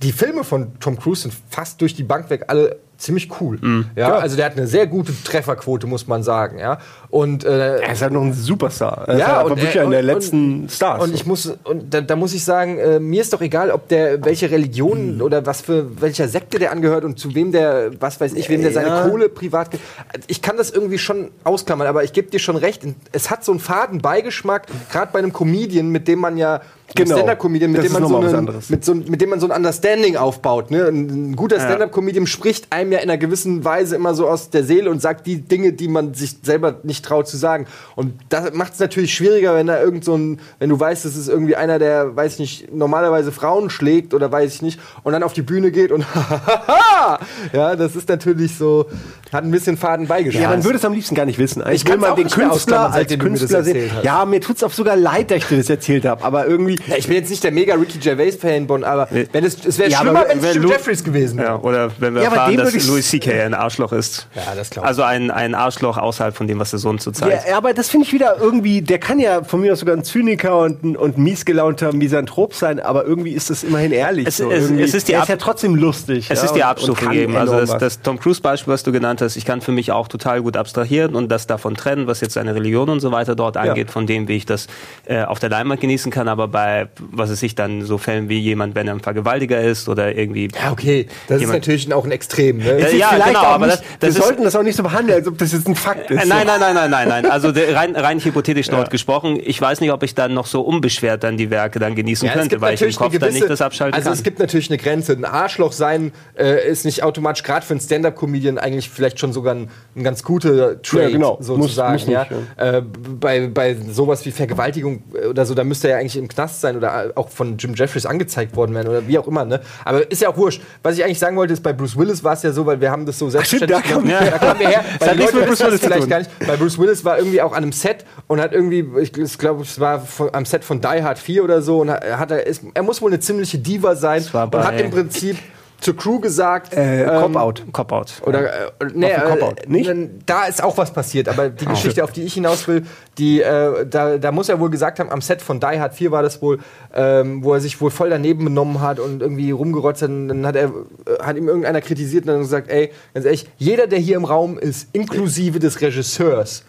Die 0.02 0.10
Filme 0.12 0.42
von 0.42 0.78
Tom 0.80 0.98
Cruise 0.98 1.22
sind 1.22 1.34
fast 1.50 1.82
durch 1.82 1.94
die 1.94 2.02
Bank 2.02 2.30
weg 2.30 2.44
alle 2.48 2.78
ziemlich 2.98 3.30
cool. 3.40 3.58
Mhm. 3.60 3.86
Ja, 3.94 4.16
also 4.16 4.36
der 4.36 4.46
hat 4.46 4.56
eine 4.56 4.66
sehr 4.66 4.86
gute 4.86 5.12
Trefferquote, 5.24 5.86
muss 5.86 6.06
man 6.06 6.22
sagen, 6.22 6.58
ja. 6.58 6.78
Und 7.08 7.44
äh, 7.44 7.78
er 7.78 7.92
ist 7.92 8.02
halt 8.02 8.12
noch 8.12 8.22
ein 8.22 8.32
Superstar. 8.32 9.04
Er 9.06 9.14
ist 9.14 9.20
ja, 9.20 9.26
halt 9.26 9.36
einfach 9.36 9.50
und, 9.50 9.56
wirklich 9.58 9.76
äh, 9.76 9.80
einer 9.80 9.90
der 9.90 10.02
letzten 10.02 10.62
und, 10.62 10.72
Stars. 10.72 11.02
Und 11.02 11.14
ich 11.14 11.26
muss, 11.26 11.46
und 11.64 11.92
da, 11.92 12.00
da 12.00 12.16
muss 12.16 12.34
ich 12.34 12.44
sagen, 12.44 12.78
äh, 12.78 12.98
mir 12.98 13.20
ist 13.20 13.32
doch 13.32 13.40
egal, 13.40 13.70
ob 13.70 13.88
der 13.88 14.24
welche. 14.24 14.46
Religion 14.56 15.20
oder 15.22 15.46
was 15.46 15.60
für 15.60 16.00
welcher 16.00 16.28
Sekte 16.28 16.58
der 16.58 16.72
angehört 16.72 17.04
und 17.04 17.18
zu 17.18 17.34
wem 17.34 17.52
der, 17.52 17.90
was 18.00 18.20
weiß 18.20 18.32
ich, 18.34 18.48
wem 18.48 18.62
der 18.62 18.72
seine 18.72 18.88
Ja. 18.88 19.08
Kohle 19.08 19.28
privat 19.28 19.70
gibt. 19.70 19.82
Ich 20.26 20.42
kann 20.42 20.56
das 20.56 20.70
irgendwie 20.70 20.98
schon 20.98 21.30
ausklammern, 21.44 21.86
aber 21.86 22.04
ich 22.04 22.12
gebe 22.12 22.30
dir 22.30 22.38
schon 22.38 22.56
recht. 22.56 22.82
Es 23.12 23.30
hat 23.30 23.44
so 23.44 23.52
einen 23.52 23.60
faden 23.60 24.00
Beigeschmack, 24.00 24.66
gerade 24.90 25.10
bei 25.12 25.18
einem 25.18 25.32
Comedian, 25.32 25.90
mit 25.90 26.08
dem 26.08 26.20
man 26.20 26.36
ja 26.36 26.62
Genau. 26.96 27.16
Stand-up-Comedian, 27.16 27.72
mit 27.72 27.88
so 27.88 28.08
mal 28.08 28.60
mit, 28.68 28.84
so, 28.84 28.94
mit 28.94 29.20
dem 29.20 29.30
man 29.30 29.40
so 29.40 29.48
ein 29.48 29.56
Understanding 29.56 30.16
aufbaut. 30.16 30.70
Ne? 30.70 30.86
Ein, 30.86 31.30
ein 31.30 31.36
guter 31.36 31.60
Stand-up-Comedian 31.60 32.26
spricht 32.26 32.72
einem 32.72 32.92
ja 32.92 32.98
in 32.98 33.10
einer 33.10 33.18
gewissen 33.18 33.64
Weise 33.64 33.96
immer 33.96 34.14
so 34.14 34.28
aus 34.28 34.50
der 34.50 34.64
Seele 34.64 34.90
und 34.90 35.00
sagt 35.00 35.26
die 35.26 35.40
Dinge, 35.40 35.72
die 35.72 35.88
man 35.88 36.14
sich 36.14 36.36
selber 36.42 36.76
nicht 36.82 37.04
traut 37.04 37.28
zu 37.28 37.36
sagen. 37.36 37.66
Und 37.94 38.14
das 38.28 38.52
macht 38.52 38.74
es 38.74 38.78
natürlich 38.78 39.14
schwieriger, 39.14 39.54
wenn 39.54 39.66
da 39.66 39.80
irgend 39.80 40.04
so 40.04 40.16
ein, 40.16 40.40
wenn 40.58 40.70
du 40.70 40.78
weißt, 40.78 41.04
das 41.04 41.16
ist 41.16 41.28
irgendwie 41.28 41.56
einer, 41.56 41.78
der, 41.78 42.16
weiß 42.16 42.34
ich 42.34 42.38
nicht, 42.38 42.74
normalerweise 42.74 43.32
Frauen 43.32 43.70
schlägt 43.70 44.14
oder 44.14 44.30
weiß 44.30 44.54
ich 44.54 44.62
nicht, 44.62 44.80
und 45.02 45.12
dann 45.12 45.22
auf 45.22 45.32
die 45.32 45.42
Bühne 45.42 45.70
geht 45.70 45.92
und 45.92 46.04
ja, 47.52 47.76
das 47.76 47.96
ist 47.96 48.08
natürlich 48.08 48.56
so, 48.56 48.86
hat 49.32 49.44
ein 49.44 49.50
bisschen 49.50 49.76
faden 49.76 50.06
Beigeschmack. 50.06 50.42
ja, 50.42 50.50
man 50.50 50.64
würde 50.64 50.78
es 50.78 50.84
am 50.84 50.92
liebsten 50.92 51.14
gar 51.14 51.26
nicht 51.26 51.38
wissen. 51.38 51.62
Eigentlich 51.62 51.84
Ich 51.84 51.90
will 51.90 52.04
auch 52.04 52.14
den 52.14 52.28
Künstler 52.28 52.92
als 52.92 53.18
Künstler 53.18 53.62
sehen. 53.62 53.90
Ja, 54.02 54.24
mir 54.24 54.40
tut's 54.40 54.62
auch 54.62 54.72
sogar 54.72 54.96
leid, 54.96 55.30
dass 55.30 55.38
ich 55.38 55.46
dir 55.46 55.58
das 55.58 55.70
erzählt 55.70 56.04
habe. 56.04 56.24
Aber 56.24 56.46
irgendwie. 56.46 56.76
Ja, 56.86 56.96
ich 56.96 57.06
bin 57.06 57.16
jetzt 57.16 57.30
nicht 57.30 57.42
der 57.44 57.52
mega 57.52 57.74
Ricky 57.74 57.98
Gervais-Fan, 57.98 58.66
aber 58.84 59.08
wenn 59.32 59.44
es, 59.44 59.64
es 59.64 59.78
wäre 59.78 59.90
Ja, 59.90 59.98
schlimmer, 60.00 60.24
wenn 60.28 60.38
es 60.42 60.54
Jim 60.54 60.68
Jeffries 60.68 61.02
gewesen 61.04 61.38
wäre. 61.38 61.48
Ja, 61.48 61.56
oder 61.60 61.90
wenn 61.98 62.14
wir 62.14 62.22
Ja, 62.22 62.28
erfahren, 62.28 62.56
dass 62.56 62.86
Louis 62.86 63.08
C.K. 63.08 63.30
ein 63.44 63.54
Arschloch 63.54 63.92
ist. 63.92 64.26
Ja, 64.34 64.54
das 64.54 64.70
glaub 64.70 64.84
ich. 64.84 64.88
Also 64.88 65.02
ein, 65.02 65.30
ein 65.30 65.54
Arschloch 65.54 65.96
außerhalb 65.98 66.36
von 66.36 66.46
dem, 66.46 66.58
was 66.58 66.70
der 66.70 66.78
Sohn 66.78 66.98
zurzeit. 66.98 67.42
Ja, 67.48 67.56
aber 67.56 67.72
das 67.74 67.88
finde 67.88 68.06
ich 68.06 68.12
wieder 68.12 68.36
irgendwie, 68.40 68.82
der 68.82 68.98
kann 68.98 69.18
ja 69.18 69.42
von 69.44 69.60
mir 69.60 69.72
aus 69.72 69.80
sogar 69.80 69.96
ein 69.96 70.04
Zyniker 70.04 70.58
und 70.58 70.82
ein, 70.84 70.96
und 70.96 71.18
miesgelaunter 71.18 71.92
Misanthrop 71.92 72.54
sein, 72.54 72.80
aber 72.80 73.04
irgendwie 73.06 73.32
ist 73.32 73.50
das 73.50 73.62
immerhin 73.64 73.92
ehrlich. 73.92 74.26
Es- 74.26 74.36
so. 74.38 74.50
es- 74.50 74.70
es 74.70 74.94
ist 74.94 75.08
die 75.08 75.12
er 75.12 75.22
ist 75.22 75.28
ja 75.28 75.36
trotzdem 75.36 75.74
lustig. 75.74 76.26
Es 76.30 76.38
ja, 76.40 76.44
ist 76.44 76.54
die 76.54 76.94
kann 76.94 77.12
gegeben. 77.12 77.36
Also 77.36 77.56
das, 77.60 77.76
das 77.78 78.00
Tom 78.02 78.18
Cruise-Beispiel, 78.18 78.72
was 78.72 78.82
du 78.82 78.92
genannt 78.92 79.20
hast, 79.20 79.36
ich 79.36 79.44
kann 79.44 79.60
für 79.60 79.72
mich 79.72 79.92
auch 79.92 80.08
total 80.08 80.42
gut 80.42 80.56
abstrahieren 80.56 81.14
und 81.14 81.28
das 81.28 81.46
davon 81.46 81.74
trennen, 81.74 82.06
was 82.06 82.20
jetzt 82.20 82.34
seine 82.34 82.54
Religion 82.54 82.88
und 82.88 83.00
so 83.00 83.12
weiter 83.12 83.34
dort 83.34 83.56
angeht, 83.56 83.90
von 83.90 84.06
dem, 84.06 84.28
wie 84.28 84.36
ich 84.36 84.46
das 84.46 84.66
äh, 85.06 85.22
auf 85.22 85.38
der 85.38 85.50
Leinwand 85.50 85.80
genießen 85.80 86.10
kann. 86.12 86.28
Aber 86.28 86.48
bei, 86.48 86.75
was 86.98 87.30
es 87.30 87.40
sich 87.40 87.54
dann 87.54 87.82
so 87.82 87.98
Fällen 87.98 88.28
wie 88.28 88.38
jemand, 88.38 88.74
wenn 88.74 88.86
er 88.88 88.94
ein 88.94 89.00
Vergewaltiger 89.00 89.60
ist 89.60 89.88
oder 89.88 90.14
irgendwie. 90.16 90.48
Ja, 90.62 90.72
okay, 90.72 91.06
das 91.28 91.42
ist 91.42 91.48
natürlich 91.48 91.92
auch 91.92 92.04
ein 92.04 92.10
Extrem. 92.12 92.58
Ne? 92.58 92.64
Ja, 92.80 92.86
ist 92.86 92.92
ja, 92.94 93.08
vielleicht 93.08 93.26
genau, 93.28 93.40
aber 93.40 93.66
nicht, 93.66 93.78
das- 93.78 93.84
das 94.00 94.14
wir 94.14 94.20
ist- 94.20 94.26
sollten 94.26 94.44
das 94.44 94.56
auch 94.56 94.62
nicht 94.62 94.76
so 94.76 94.82
behandeln, 94.82 95.18
als 95.18 95.28
ob 95.28 95.38
das 95.38 95.52
jetzt 95.52 95.66
ein 95.68 95.74
Fakt 95.74 96.10
ist. 96.10 96.22
Äh, 96.22 96.26
Nein, 96.26 96.46
nein, 96.46 96.60
nein, 96.60 96.74
nein, 96.74 96.90
nein, 96.90 97.08
nein. 97.08 97.26
Also 97.26 97.48
rein, 97.50 97.96
rein 97.96 98.20
hypothetisch 98.20 98.68
dort 98.68 98.90
gesprochen. 98.90 99.38
Ich 99.42 99.60
weiß 99.60 99.80
nicht, 99.80 99.92
ob 99.92 100.02
ich 100.02 100.14
dann 100.14 100.34
noch 100.34 100.46
so 100.46 100.60
unbeschwert 100.62 101.22
dann 101.24 101.36
die 101.36 101.50
Werke 101.50 101.78
dann 101.78 101.94
genießen 101.94 102.26
Ja, 102.28 102.34
könnte, 102.34 102.60
weil 102.60 102.74
ich 102.74 102.82
im 102.82 102.92
Kopf 102.92 103.10
eine 103.10 103.18
dann 103.18 103.28
gewisse- 103.30 103.40
nicht 103.44 103.50
das 103.50 103.60
abschalten 103.62 103.94
Also 103.94 104.08
kann. 104.10 104.14
es 104.18 104.22
gibt 104.22 104.38
natürlich 104.38 104.70
eine 104.70 104.78
Grenze. 104.78 105.12
Ein 105.12 105.24
Arschloch 105.24 105.72
sein 105.72 106.12
äh, 106.38 106.68
ist 106.68 106.84
nicht 106.84 107.02
automatisch, 107.02 107.42
gerade 107.42 107.64
für 107.64 107.72
einen 107.74 107.80
Stand-Up-Comedian, 107.80 108.58
eigentlich 108.58 108.90
vielleicht 108.90 109.18
schon 109.20 109.32
sogar 109.32 109.54
ein, 109.54 109.68
ein 109.94 110.04
ganz 110.04 110.22
guter 110.22 110.80
Trade, 110.82 111.02
Ja, 111.04 111.10
genau. 111.10 111.38
sozusagen. 111.40 111.92
Muss- 111.92 112.06
muss 112.06 112.12
ja. 112.12 112.20
nicht, 112.30 112.32
Äh, 112.56 112.82
bei, 112.82 113.46
bei 113.48 113.76
sowas 113.90 114.24
wie 114.26 114.30
Vergewaltigung 114.30 115.02
äh, 115.14 115.26
oder 115.26 115.44
so, 115.46 115.54
da 115.54 115.64
müsste 115.64 115.88
er 115.88 115.94
ja 115.94 116.00
eigentlich 116.00 116.16
im 116.16 116.28
Knast 116.28 116.55
sein 116.60 116.76
oder 116.76 117.12
auch 117.14 117.28
von 117.28 117.56
Jim 117.58 117.74
Jeffries 117.74 118.06
angezeigt 118.06 118.54
worden 118.56 118.74
werden 118.74 118.88
oder 118.88 119.06
wie 119.06 119.18
auch 119.18 119.26
immer. 119.26 119.44
Ne? 119.44 119.60
Aber 119.84 120.10
ist 120.10 120.22
ja 120.22 120.28
auch 120.28 120.36
wurscht. 120.36 120.60
Was 120.82 120.96
ich 120.96 121.04
eigentlich 121.04 121.18
sagen 121.18 121.36
wollte, 121.36 121.52
ist, 121.52 121.62
bei 121.62 121.72
Bruce 121.72 121.96
Willis 121.96 122.22
war 122.24 122.32
es 122.34 122.42
ja 122.42 122.52
so, 122.52 122.66
weil 122.66 122.80
wir 122.80 122.90
haben 122.90 123.06
das 123.06 123.18
so 123.18 123.28
selbstverständlich 123.30 123.80
da 123.82 123.88
kam- 123.94 124.04
gemacht. 124.04 124.22
da 124.32 124.38
kamen 124.38 124.60
wir 124.60 124.68
her. 124.68 124.84
Nichts 125.00 125.16
Leute 125.32 125.36
mit 125.36 125.46
Bruce 125.48 125.60
Willis 125.64 125.80
vielleicht 125.80 126.08
gar 126.08 126.18
nicht. 126.18 126.30
Bei 126.46 126.56
Bruce 126.56 126.78
Willis 126.78 127.04
war 127.04 127.18
irgendwie 127.18 127.40
auch 127.42 127.52
an 127.52 127.58
einem 127.62 127.72
Set 127.72 128.04
und 128.26 128.40
hat 128.40 128.52
irgendwie, 128.52 128.86
ich, 129.00 129.12
glaube, 129.38 129.62
es 129.62 129.78
war 129.80 130.00
von, 130.00 130.30
am 130.32 130.44
Set 130.44 130.64
von 130.64 130.80
Die 130.80 130.86
Hard 131.02 131.18
4 131.18 131.44
oder 131.44 131.62
so 131.62 131.80
und 131.80 131.90
hat, 131.90 132.04
hat 132.04 132.30
er, 132.30 132.46
ist, 132.46 132.62
er 132.74 132.82
muss 132.82 133.00
wohl 133.02 133.10
eine 133.10 133.20
ziemliche 133.20 133.58
Diva 133.58 133.94
sein 133.96 134.24
war 134.32 134.44
und 134.44 134.50
bei- 134.50 134.62
hat 134.62 134.80
im 134.80 134.90
Prinzip 134.90 135.36
zur 135.80 135.96
Crew 135.96 136.20
gesagt, 136.20 136.74
Äh, 136.74 137.02
ähm, 137.02 137.08
Cop-Out. 137.32 137.64
Cop-Out. 137.72 138.22
oder 138.24 138.68
äh, 138.68 138.70
nee, 138.94 139.12
Cop-Out, 139.14 139.64
äh, 139.66 139.68
nicht? 139.68 139.90
da 140.26 140.44
ist 140.46 140.62
auch 140.62 140.76
was 140.78 140.92
passiert, 140.92 141.28
aber 141.28 141.50
die 141.50 141.64
Geschichte, 141.66 142.02
auf 142.02 142.12
die 142.12 142.22
ich 142.22 142.34
hinaus 142.34 142.66
will, 142.66 142.84
die, 143.18 143.42
äh, 143.42 143.86
da, 143.86 144.18
da 144.18 144.32
muss 144.32 144.48
er 144.48 144.58
wohl 144.58 144.70
gesagt 144.70 144.98
haben, 144.98 145.10
am 145.10 145.20
Set 145.20 145.42
von 145.42 145.60
Die 145.60 145.78
Hard 145.78 145.94
4 145.94 146.10
war 146.10 146.22
das 146.22 146.40
wohl, 146.40 146.58
ähm, 146.94 147.44
wo 147.44 147.54
er 147.54 147.60
sich 147.60 147.80
wohl 147.80 147.90
voll 147.90 148.10
daneben 148.10 148.44
benommen 148.44 148.80
hat 148.80 148.98
und 148.98 149.20
irgendwie 149.22 149.50
rumgerotzt 149.50 150.02
hat, 150.02 150.08
und 150.08 150.28
dann 150.28 150.46
hat 150.46 150.56
er, 150.56 150.68
äh, 150.68 151.22
hat 151.22 151.36
ihm 151.36 151.48
irgendeiner 151.48 151.80
kritisiert 151.80 152.24
und 152.24 152.28
dann 152.32 152.40
gesagt, 152.40 152.70
ey, 152.70 152.90
ganz 153.14 153.26
ehrlich, 153.26 153.46
jeder, 153.58 153.86
der 153.86 153.98
hier 153.98 154.16
im 154.16 154.24
Raum 154.24 154.58
ist, 154.58 154.88
inklusive 154.92 155.58
des 155.58 155.80
Regisseurs, 155.80 156.64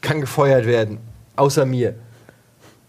kann 0.00 0.20
gefeuert 0.20 0.66
werden, 0.66 0.98
außer 1.36 1.66
mir. 1.66 1.94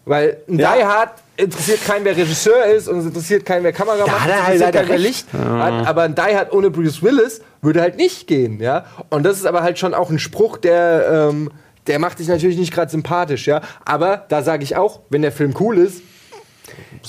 Weil 0.05 0.37
ein 0.47 0.59
Ja. 0.59 0.75
Die 0.75 0.83
Hard 0.85 1.09
interessiert 1.37 1.83
keinen, 1.85 2.03
wer 2.05 2.17
Regisseur 2.17 2.65
ist 2.65 2.87
und 2.87 2.99
es 2.99 3.05
interessiert 3.05 3.45
keinen, 3.45 3.63
wer 3.63 3.71
Kamera 3.73 4.05
macht, 4.05 4.19
hat 4.21 4.29
er 4.29 4.47
halt 4.47 4.59
leider 4.59 4.87
wer. 4.87 4.97
Licht 4.97 5.27
hat, 5.33 5.87
aber 5.87 6.01
ein 6.03 6.15
Die 6.15 6.21
Hard 6.21 6.51
ohne 6.51 6.69
Bruce 6.71 7.01
Willis 7.03 7.41
würde 7.61 7.81
halt 7.81 7.95
nicht 7.97 8.27
gehen, 8.27 8.59
ja. 8.59 8.85
Und 9.09 9.23
das 9.23 9.37
ist 9.37 9.45
aber 9.45 9.61
halt 9.63 9.77
schon 9.79 9.93
auch 9.93 10.09
ein 10.09 10.19
Spruch, 10.19 10.57
der, 10.57 11.27
ähm, 11.29 11.51
der 11.85 11.99
macht 11.99 12.19
dich 12.19 12.27
natürlich 12.27 12.57
nicht 12.57 12.73
gerade 12.73 12.89
sympathisch, 12.91 13.47
ja. 13.47 13.61
Aber 13.85 14.25
da 14.29 14.41
sage 14.41 14.63
ich 14.63 14.75
auch, 14.75 15.01
wenn 15.09 15.21
der 15.21 15.31
Film 15.31 15.53
cool 15.59 15.77
ist, 15.77 16.01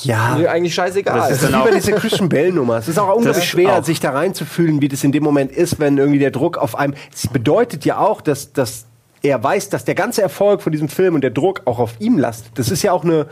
Ja. 0.03 0.37
mir 0.39 0.51
eigentlich 0.51 0.75
scheißegal. 0.75 1.17
Das 1.19 1.31
ist 1.31 1.43
dann 1.43 1.51
wie 1.51 1.65
bei 1.65 1.71
auch- 1.71 1.75
dieser 1.75 1.93
Christian 1.93 2.29
Bell-Nummer. 2.29 2.77
Es 2.77 2.87
ist 2.89 2.99
auch 2.99 3.15
unglaublich 3.17 3.45
schwer, 3.49 3.79
auch. 3.79 3.85
sich 3.85 3.99
da 3.99 4.11
reinzufühlen, 4.11 4.81
wie 4.83 4.89
das 4.89 5.03
in 5.05 5.13
dem 5.13 5.23
Moment 5.25 5.53
ist, 5.53 5.81
wenn 5.81 5.99
irgendwie 5.99 6.19
der 6.21 6.31
Druck 6.31 6.59
auf 6.59 6.77
einem. 6.77 6.95
Es 7.13 7.27
bedeutet 7.27 7.85
ja 7.85 7.99
auch, 7.99 8.21
dass, 8.21 8.53
dass 8.53 8.85
er 9.23 9.43
weiß, 9.43 9.69
dass 9.71 9.85
der 9.85 9.95
ganze 9.97 10.23
Erfolg 10.23 10.63
von 10.63 10.71
diesem 10.71 10.89
Film 10.89 11.15
und 11.17 11.23
der 11.23 11.31
Druck 11.31 11.63
auch 11.65 11.79
auf 11.81 11.95
ihm 11.99 12.19
lastet. 12.19 12.53
Das 12.59 12.71
ist 12.71 12.83
ja 12.83 12.93
auch 12.93 13.05
eine. 13.05 13.27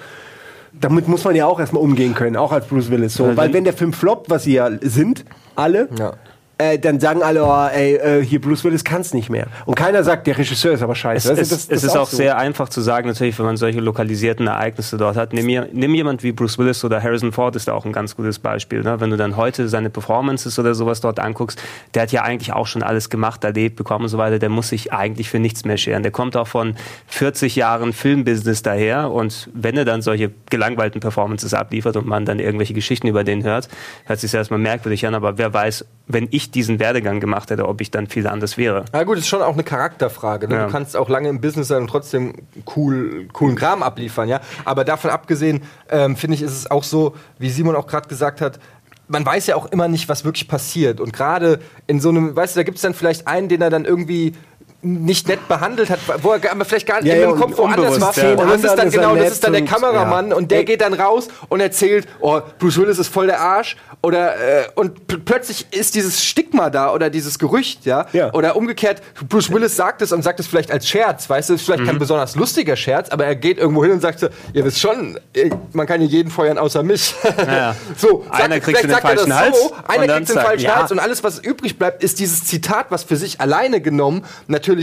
Damit 0.80 1.08
muss 1.08 1.24
man 1.24 1.34
ja 1.34 1.46
auch 1.46 1.58
erstmal 1.58 1.82
umgehen 1.82 2.14
können, 2.14 2.36
auch 2.36 2.52
als 2.52 2.66
Bruce 2.66 2.90
Willis. 2.90 3.14
So, 3.14 3.36
weil 3.36 3.52
wenn 3.52 3.64
der 3.64 3.72
Film 3.72 3.92
floppt, 3.92 4.28
was 4.30 4.44
sie 4.44 4.54
ja 4.54 4.70
sind, 4.82 5.24
alle, 5.54 5.88
Ja. 5.98 6.14
Äh, 6.58 6.78
dann 6.78 7.00
sagen 7.00 7.22
alle, 7.22 7.44
oh, 7.44 7.66
ey, 7.70 7.96
äh, 7.96 8.24
hier 8.24 8.40
Bruce 8.40 8.64
Willis 8.64 8.82
kann 8.82 9.02
es 9.02 9.12
nicht 9.12 9.28
mehr. 9.28 9.46
Und 9.66 9.74
keiner 9.74 10.02
sagt, 10.04 10.26
der 10.26 10.38
Regisseur 10.38 10.72
ist 10.72 10.82
aber 10.82 10.94
scheiße. 10.94 11.30
Es, 11.32 11.38
das- 11.50 11.66
das 11.68 11.76
es 11.78 11.84
ist 11.84 11.96
auch 11.96 12.08
so. 12.08 12.16
sehr 12.16 12.38
einfach 12.38 12.70
zu 12.70 12.80
sagen, 12.80 13.08
natürlich, 13.08 13.38
wenn 13.38 13.44
man 13.44 13.56
solche 13.58 13.80
lokalisierten 13.80 14.46
Ereignisse 14.46 14.96
dort 14.96 15.16
hat. 15.16 15.34
Nimm, 15.34 15.46
nimm 15.72 15.94
jemand 15.94 16.22
wie 16.22 16.32
Bruce 16.32 16.56
Willis 16.58 16.82
oder 16.84 17.02
Harrison 17.02 17.32
Ford 17.32 17.56
ist 17.56 17.68
da 17.68 17.74
auch 17.74 17.84
ein 17.84 17.92
ganz 17.92 18.16
gutes 18.16 18.38
Beispiel. 18.38 18.80
Ne? 18.82 18.98
Wenn 19.00 19.10
du 19.10 19.16
dann 19.18 19.36
heute 19.36 19.68
seine 19.68 19.90
Performances 19.90 20.58
oder 20.58 20.74
sowas 20.74 21.02
dort 21.02 21.18
anguckst, 21.20 21.60
der 21.94 22.02
hat 22.02 22.12
ja 22.12 22.22
eigentlich 22.22 22.52
auch 22.54 22.66
schon 22.66 22.82
alles 22.82 23.10
gemacht, 23.10 23.44
erlebt, 23.44 23.76
bekommen 23.76 24.04
und 24.04 24.08
so 24.10 24.16
weiter. 24.16 24.38
Der 24.38 24.48
muss 24.48 24.70
sich 24.70 24.94
eigentlich 24.94 25.28
für 25.28 25.38
nichts 25.38 25.66
mehr 25.66 25.76
scheren. 25.76 26.02
Der 26.02 26.12
kommt 26.12 26.36
auch 26.38 26.48
von 26.48 26.74
40 27.08 27.54
Jahren 27.56 27.92
Filmbusiness 27.92 28.62
daher 28.62 29.10
und 29.10 29.50
wenn 29.52 29.76
er 29.76 29.84
dann 29.84 30.00
solche 30.00 30.30
gelangweilten 30.48 31.02
Performances 31.02 31.52
abliefert 31.52 31.96
und 31.96 32.06
man 32.06 32.24
dann 32.24 32.38
irgendwelche 32.38 32.72
Geschichten 32.72 33.08
über 33.08 33.24
den 33.24 33.44
hört, 33.44 33.68
hört 34.06 34.20
sich 34.20 34.32
erstmal 34.32 34.58
merkwürdig 34.58 35.06
an, 35.06 35.14
aber 35.14 35.36
wer 35.38 35.52
weiß, 35.52 35.84
wenn 36.08 36.28
ich 36.30 36.45
diesen 36.50 36.78
Werdegang 36.78 37.20
gemacht 37.20 37.50
hätte, 37.50 37.66
ob 37.68 37.80
ich 37.80 37.90
dann 37.90 38.06
viel 38.06 38.26
anders 38.26 38.56
wäre. 38.56 38.84
Na 38.92 39.04
gut, 39.04 39.18
ist 39.18 39.28
schon 39.28 39.42
auch 39.42 39.54
eine 39.54 39.64
Charakterfrage. 39.64 40.48
Ne? 40.48 40.54
Ja. 40.54 40.66
Du 40.66 40.72
kannst 40.72 40.96
auch 40.96 41.08
lange 41.08 41.28
im 41.28 41.40
Business 41.40 41.68
sein 41.68 41.82
und 41.82 41.88
trotzdem 41.88 42.34
cool, 42.76 43.28
coolen 43.32 43.56
Kram 43.56 43.82
abliefern, 43.82 44.28
ja. 44.28 44.40
Aber 44.64 44.84
davon 44.84 45.10
abgesehen, 45.10 45.62
ähm, 45.88 46.16
finde 46.16 46.34
ich, 46.34 46.42
ist 46.42 46.52
es 46.52 46.70
auch 46.70 46.84
so, 46.84 47.14
wie 47.38 47.50
Simon 47.50 47.76
auch 47.76 47.86
gerade 47.86 48.08
gesagt 48.08 48.40
hat, 48.40 48.58
man 49.08 49.24
weiß 49.24 49.46
ja 49.46 49.56
auch 49.56 49.66
immer 49.66 49.88
nicht, 49.88 50.08
was 50.08 50.24
wirklich 50.24 50.48
passiert. 50.48 51.00
Und 51.00 51.12
gerade 51.12 51.60
in 51.86 52.00
so 52.00 52.08
einem, 52.08 52.34
weißt 52.34 52.56
du, 52.56 52.60
da 52.60 52.64
gibt 52.64 52.76
es 52.76 52.82
dann 52.82 52.94
vielleicht 52.94 53.26
einen, 53.26 53.48
den 53.48 53.62
er 53.62 53.70
dann 53.70 53.84
irgendwie 53.84 54.34
nicht 54.86 55.28
nett 55.28 55.46
behandelt 55.48 55.90
hat, 55.90 55.98
wo 56.22 56.32
er 56.32 56.50
aber 56.52 56.64
vielleicht 56.64 56.86
gar 56.86 57.00
nicht 57.02 57.08
Ja, 57.08 57.14
in 57.14 57.30
ja, 57.30 57.32
Kopf 57.36 57.56
woanders 57.58 58.00
war. 58.00 58.16
ja. 58.16 58.30
Und 58.34 58.48
das 58.50 58.64
ist 58.64 58.74
dann 58.76 58.88
Ist 58.88 58.94
genau, 58.94 59.14
das 59.16 59.32
ist 59.32 59.44
dann 59.44 59.52
der 59.52 59.62
und- 59.62 59.68
Kameramann 59.68 60.28
ja. 60.30 60.36
und 60.36 60.50
der 60.50 60.58
Ey. 60.60 60.64
geht 60.64 60.80
dann 60.80 60.94
raus 60.94 61.28
und 61.48 61.60
erzählt, 61.60 62.06
oh, 62.20 62.40
Bruce 62.58 62.78
Willis 62.78 62.98
ist 62.98 63.08
voll 63.08 63.26
der 63.26 63.40
Arsch 63.40 63.76
oder 64.02 64.36
äh, 64.36 64.64
und 64.74 65.06
pl 65.06 65.18
plötzlich 65.18 65.66
ist 65.72 65.94
dieses 65.94 66.22
Stigma 66.24 66.70
da 66.70 66.92
oder 66.92 67.10
dieses 67.10 67.38
Gerücht, 67.38 67.84
ja, 67.84 68.06
Ja. 68.12 68.32
oder 68.32 68.56
umgekehrt, 68.56 69.02
Bruce 69.28 69.50
Willis 69.52 69.74
sagt 69.76 70.02
es 70.02 70.12
und 70.12 70.22
sagt 70.22 70.38
es 70.40 70.46
vielleicht 70.46 70.70
als 70.70 70.88
Scherz, 70.88 71.28
weißt 71.28 71.50
du, 71.50 71.54
ist 71.54 71.62
vielleicht 71.64 71.82
Mhm. 71.82 71.86
kein 71.86 71.98
besonders 71.98 72.36
lustiger 72.36 72.76
Scherz, 72.76 73.08
aber 73.10 73.24
er 73.26 73.34
geht 73.36 73.58
irgendwo 73.58 73.82
hin 73.82 73.92
und 73.92 74.00
sagt 74.00 74.20
so, 74.20 74.28
ihr 74.52 74.64
wisst 74.64 74.80
schon, 74.80 75.18
man 75.72 75.86
kann 75.86 76.00
hier 76.00 76.08
jeden 76.08 76.30
feuern 76.30 76.58
außer 76.58 76.82
mich. 76.82 77.14
Ja. 77.38 77.74
so, 77.96 78.24
Einer 78.30 78.60
kriegt 78.60 78.78
vielleicht 78.78 78.84
den 78.84 78.90
sagt 78.90 79.04
er 79.04 79.08
falschen 79.08 79.30
das 79.30 79.38
Hals 79.38 79.60
so, 79.60 79.74
einer 79.88 80.14
kriegt 80.14 80.28
den 80.28 80.36
falschen 80.38 80.64
ja. 80.66 80.76
Hals 80.76 80.92
und 80.92 80.98
alles, 80.98 81.24
was 81.24 81.38
übrig 81.38 81.78
bleibt, 81.78 82.02
ist 82.04 82.18
dieses 82.20 82.44
Zitat, 82.44 82.86
was 82.90 83.02
für 83.04 83.16
sich 83.16 83.40
alleine 83.40 83.80
genommen 83.80 84.24
natürlich 84.46 84.75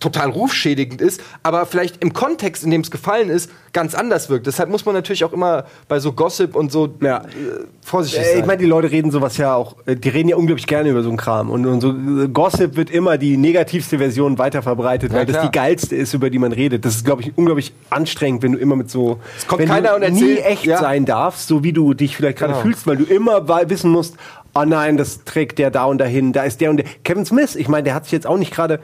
total 0.00 0.30
rufschädigend 0.30 1.00
ist, 1.00 1.20
aber 1.42 1.66
vielleicht 1.66 2.02
im 2.02 2.12
Kontext, 2.12 2.64
in 2.64 2.70
dem 2.70 2.80
es 2.82 2.90
gefallen 2.90 3.30
ist, 3.30 3.50
ganz 3.72 3.94
anders 3.94 4.28
wirkt. 4.30 4.46
Deshalb 4.46 4.68
muss 4.70 4.84
man 4.84 4.94
natürlich 4.94 5.24
auch 5.24 5.32
immer 5.32 5.64
bei 5.88 5.98
so 5.98 6.12
Gossip 6.12 6.54
und 6.54 6.70
so 6.70 6.94
Ja. 7.00 7.18
äh, 7.18 7.24
vorsichtig 7.82 8.20
Äh, 8.20 8.24
sein. 8.32 8.40
Ich 8.40 8.46
meine, 8.46 8.58
die 8.58 8.66
Leute 8.66 8.90
reden 8.90 9.10
sowas 9.10 9.36
ja 9.36 9.54
auch, 9.54 9.76
äh, 9.86 9.96
die 9.96 10.08
reden 10.08 10.28
ja 10.28 10.36
unglaublich 10.36 10.66
gerne 10.66 10.90
über 10.90 11.02
so 11.02 11.08
einen 11.08 11.18
Kram. 11.18 11.50
Und, 11.50 11.66
und 11.66 11.80
so 11.80 11.90
äh, 11.90 12.28
Gossip 12.28 12.76
wird 12.76 12.90
immer 12.90 13.18
die 13.18 13.36
negativste 13.36 13.98
Version 13.98 14.38
weiterverbreitet, 14.38 15.12
Ja, 15.12 15.18
weil 15.18 15.26
das 15.26 15.34
klar. 15.36 15.46
die 15.46 15.52
geilste 15.52 15.96
ist, 15.96 16.12
über 16.14 16.30
die 16.30 16.38
man 16.38 16.52
redet. 16.52 16.84
Das 16.84 16.96
ist, 16.96 17.04
glaube 17.04 17.22
ich, 17.22 17.32
unglaublich 17.36 17.72
anstrengend, 17.90 18.42
wenn 18.42 18.52
du 18.52 18.58
immer 18.58 18.76
mit 18.76 18.90
so. 18.90 19.18
kommt 19.48 19.60
wenn 19.62 19.68
keiner 19.68 19.90
du 19.90 19.96
und 19.96 20.02
erzählt- 20.02 20.20
nie 20.22 20.36
echt 20.38 20.66
ja. 20.66 20.78
sein 20.78 21.04
darfst, 21.04 21.48
so 21.48 21.64
wie 21.64 21.72
du 21.72 21.94
dich 21.94 22.16
vielleicht 22.16 22.38
gerade 22.38 22.52
Genau. 22.52 22.62
fühlst, 22.64 22.86
weil 22.86 22.96
du 22.96 23.04
immer 23.04 23.48
wissen 23.68 23.90
musst, 23.90 24.16
oh 24.56 24.64
nein, 24.64 24.96
das 24.96 25.24
trägt 25.24 25.58
der 25.58 25.70
da 25.72 25.84
und 25.86 25.98
dahin, 25.98 26.32
da 26.32 26.44
ist 26.44 26.60
der 26.60 26.70
und 26.70 26.76
der. 26.76 26.86
Kevin 27.02 27.24
Smith, 27.26 27.56
ich 27.56 27.66
meine, 27.68 27.82
der 27.82 27.94
hat 27.94 28.04
sich 28.04 28.12
jetzt 28.12 28.26
auch 28.26 28.38
nicht 28.38 28.52
gerade 28.52 28.78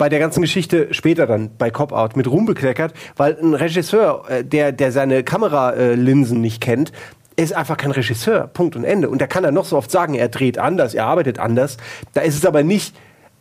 bei 0.00 0.08
der 0.08 0.18
ganzen 0.18 0.40
Geschichte 0.40 0.94
später 0.94 1.26
dann 1.26 1.50
bei 1.58 1.70
Cop 1.70 1.92
Out 1.92 2.16
mit 2.16 2.26
Ruhm 2.26 2.46
bekleckert, 2.46 2.94
weil 3.18 3.36
ein 3.38 3.52
Regisseur, 3.52 4.24
äh, 4.30 4.42
der, 4.42 4.72
der 4.72 4.92
seine 4.92 5.22
Kameralinsen 5.22 6.40
nicht 6.40 6.62
kennt, 6.62 6.90
ist 7.36 7.52
einfach 7.54 7.76
kein 7.76 7.90
Regisseur. 7.90 8.46
Punkt 8.46 8.76
und 8.76 8.84
Ende. 8.84 9.10
Und 9.10 9.20
da 9.20 9.26
kann 9.26 9.44
er 9.44 9.52
noch 9.52 9.66
so 9.66 9.76
oft 9.76 9.90
sagen, 9.90 10.14
er 10.14 10.30
dreht 10.30 10.56
anders, 10.56 10.94
er 10.94 11.04
arbeitet 11.04 11.38
anders. 11.38 11.76
Da 12.14 12.22
ist 12.22 12.34
es 12.34 12.46
aber 12.46 12.62
nicht, 12.62 12.94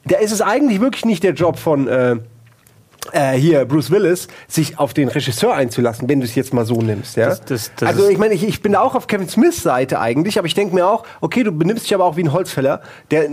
da 0.04 0.18
ist 0.18 0.34
es 0.34 0.42
eigentlich 0.42 0.82
wirklich 0.82 1.06
nicht 1.06 1.24
der 1.24 1.32
Job 1.32 1.58
von 1.58 1.88
äh, 1.88 2.18
äh, 3.12 3.34
hier 3.34 3.66
Bruce 3.66 3.92
Willis, 3.92 4.28
sich 4.48 4.78
auf 4.80 4.94
den 4.94 5.08
Regisseur 5.08 5.54
einzulassen, 5.54 6.08
wenn 6.10 6.20
du 6.20 6.26
es 6.26 6.36
jetzt 6.36 6.54
mal 6.54 6.66
so 6.66 6.76
nimmst. 6.82 7.18
Ja? 7.18 7.30
Das- 7.30 7.42
das- 7.46 7.72
das 7.78 7.90
also 7.90 8.08
ich 8.10 8.18
meine, 8.18 8.34
ich, 8.34 8.48
ich 8.48 8.62
bin 8.62 8.74
da 8.74 8.82
auch 8.82 8.96
auf 8.96 9.08
Kevin 9.08 9.28
Smiths 9.30 9.64
Seite 9.64 10.00
eigentlich, 10.00 10.38
aber 10.38 10.48
ich 10.48 10.54
denke 10.54 10.76
mir 10.76 10.88
auch, 10.88 11.04
okay, 11.22 11.44
du 11.44 11.52
benimmst 11.52 11.86
dich 11.86 11.94
aber 11.96 12.06
auch 12.06 12.18
wie 12.18 12.24
ein 12.24 12.32
Holzfäller, 12.34 12.82
der 13.12 13.26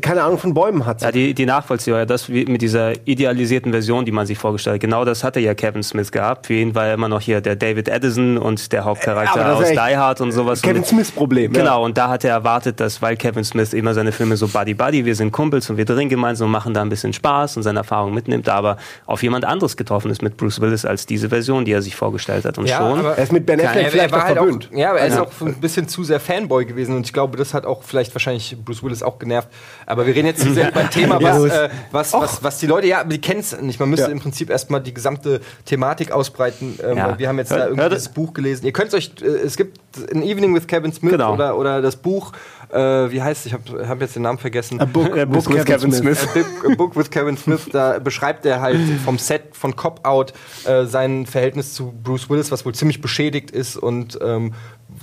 keine 0.00 0.22
Ahnung 0.22 0.38
von 0.38 0.54
Bäumen 0.54 0.86
hat. 0.86 1.02
Ja, 1.02 1.10
die, 1.12 1.34
die 1.34 1.46
Nachvollziehbar, 1.46 2.00
ja, 2.00 2.06
das 2.06 2.28
wie 2.28 2.44
mit 2.46 2.62
dieser 2.62 2.92
idealisierten 3.06 3.72
Version, 3.72 4.04
die 4.04 4.12
man 4.12 4.26
sich 4.26 4.38
vorgestellt 4.38 4.74
hat. 4.74 4.80
Genau 4.80 5.04
das 5.04 5.24
hatte 5.24 5.40
ja 5.40 5.54
Kevin 5.54 5.82
Smith 5.82 6.12
gehabt. 6.12 6.46
Für 6.46 6.54
ihn 6.54 6.74
war 6.74 6.86
er 6.86 6.94
immer 6.94 7.08
noch 7.08 7.20
hier 7.20 7.40
der 7.40 7.56
David 7.56 7.88
Edison 7.88 8.38
und 8.38 8.72
der 8.72 8.84
Hauptcharakter 8.84 9.40
ist 9.60 9.62
aus 9.62 9.70
Die 9.70 9.96
Hard 9.96 10.20
und 10.20 10.32
sowas. 10.32 10.62
Kevin 10.62 10.84
Smiths 10.84 11.10
Problem. 11.10 11.52
ja. 11.54 11.60
Genau, 11.60 11.84
und 11.84 11.96
da 11.98 12.08
hat 12.08 12.24
er 12.24 12.30
erwartet, 12.30 12.78
dass, 12.80 13.00
weil 13.02 13.16
Kevin 13.16 13.44
Smith 13.44 13.72
immer 13.72 13.94
seine 13.94 14.12
Filme 14.12 14.36
so 14.36 14.48
Buddy-Buddy, 14.48 15.04
wir 15.04 15.14
sind 15.14 15.32
Kumpels 15.32 15.68
und 15.70 15.76
wir 15.76 15.84
drehen 15.84 16.08
gemeinsam 16.08 16.46
und 16.46 16.52
machen 16.52 16.74
da 16.74 16.82
ein 16.82 16.88
bisschen 16.88 17.12
Spaß 17.12 17.56
und 17.56 17.62
seine 17.62 17.80
Erfahrungen 17.80 18.14
mitnimmt, 18.14 18.48
aber 18.48 18.76
auf 19.06 19.22
jemand 19.24 19.44
anderes 19.44 19.76
getroffen 19.76 20.10
ist 20.10 20.22
mit 20.22 20.36
Bruce 20.36 20.60
Willis 20.60 20.84
als 20.84 21.04
diese 21.06 21.28
Version, 21.28 21.64
die 21.64 21.72
er 21.72 21.82
sich 21.82 21.96
vorgestellt 21.96 22.44
hat. 22.44 22.56
Und 22.58 22.66
Ja, 22.68 22.78
schon. 22.78 23.00
aber- 23.00 23.16
Er 23.18 23.22
ist 23.24 23.32
mit 23.32 23.44
Ben 23.44 23.60
Affleck 23.60 23.88
vielleicht 23.90 24.12
er 24.12 24.16
war 24.18 24.24
halt 24.24 24.38
auch, 24.38 24.46
ja, 24.72 24.90
aber 24.90 25.00
er 25.00 25.06
ist 25.08 25.18
auch 25.18 25.32
ein 25.40 25.54
bisschen 25.60 25.88
zu 25.88 26.04
sehr 26.04 26.20
Fanboy 26.20 26.64
gewesen 26.64 26.94
und 26.96 27.04
ich 27.06 27.12
glaube, 27.12 27.36
das 27.36 27.52
hat 27.54 27.66
auch 27.66 27.82
vielleicht 27.82 28.14
wahrscheinlich 28.14 28.56
Bruce 28.64 28.82
Willis 28.82 29.02
auch 29.02 29.18
genervt. 29.18 29.48
Aber 29.86 30.06
wir 30.06 30.14
reden 30.14 30.26
jetzt 30.26 30.42
zu 30.42 30.52
sehr 30.54 30.68
über 30.70 30.80
ein 30.80 30.90
Thema, 30.90 31.20
was, 31.20 31.44
äh, 31.44 31.68
was, 31.90 32.12
was, 32.12 32.42
was 32.44 32.58
die 32.58 32.66
Leute, 32.66 32.86
ja, 32.86 33.00
aber 33.00 33.10
die 33.10 33.20
kennen 33.20 33.40
es 33.40 33.60
nicht. 33.60 33.80
Man 33.80 33.90
müsste 33.90 34.06
Ja. 34.06 34.12
im 34.12 34.20
Prinzip 34.20 34.50
erstmal 34.50 34.80
die 34.80 34.94
gesamte 34.94 35.40
Thematik 35.64 36.12
ausbreiten. 36.12 36.78
Ähm, 36.82 36.96
Ja. 36.96 37.18
Wir 37.18 37.28
haben 37.28 37.38
jetzt 37.38 37.50
Hör- 37.50 37.58
da 37.58 37.66
irgendwie 37.68 37.88
das 37.88 38.08
Buch 38.10 38.32
gelesen. 38.34 38.66
Ihr 38.66 38.72
könnt 38.72 38.94
euch, 38.94 39.10
äh, 39.22 39.26
es 39.26 39.56
gibt 39.56 39.78
ein 40.12 40.22
Evening 40.22 40.54
with 40.54 40.66
Kevin 40.66 40.92
Smith 40.92 41.12
Genau. 41.12 41.34
oder, 41.34 41.56
oder 41.58 41.82
das 41.82 41.96
Buch, 41.96 42.32
äh, 42.74 43.10
wie 43.10 43.22
heißt 43.22 43.40
es? 43.40 43.46
Ich 43.46 43.52
habe 43.52 43.88
hab 43.88 44.00
jetzt 44.00 44.16
den 44.16 44.22
Namen 44.22 44.38
vergessen. 44.38 44.80
A 44.80 44.84
Book, 44.84 45.16
A 45.16 45.24
Book 45.24 45.52
with 45.52 45.64
Kevin 45.64 45.92
Smith. 45.92 46.26
Book, 46.34 46.70
A 46.70 46.74
Book 46.74 46.96
with 46.96 47.10
Kevin 47.10 47.36
Smith, 47.36 47.68
da 47.70 47.98
beschreibt 47.98 48.44
er 48.44 48.60
halt 48.60 48.80
vom 49.04 49.18
Set 49.18 49.42
von 49.52 49.76
Cop 49.76 50.00
Out 50.04 50.32
äh, 50.64 50.84
sein 50.84 51.26
Verhältnis 51.26 51.74
zu 51.74 51.92
Bruce 52.02 52.28
Willis, 52.28 52.50
was 52.50 52.66
wohl 52.66 52.74
ziemlich 52.74 53.00
beschädigt 53.00 53.50
ist 53.50 53.76
und 53.76 54.18
ähm, 54.22 54.54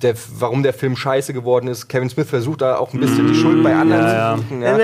der, 0.02 0.16
warum 0.38 0.64
der 0.64 0.74
Film 0.74 0.96
scheiße 0.96 1.34
geworden 1.34 1.68
ist. 1.68 1.88
Kevin 1.88 2.10
Smith 2.10 2.30
versucht 2.30 2.62
da 2.62 2.78
auch 2.78 2.94
ein 2.94 3.00
bisschen 3.00 3.28
die 3.28 3.36
Schuld 3.36 3.64
bei 3.64 3.76
anderen 3.76 4.04
Ja, 4.04 4.14
ja. 4.14 4.36
zu 4.36 4.44
suchen. 4.44 4.62
Ja. 4.62 4.78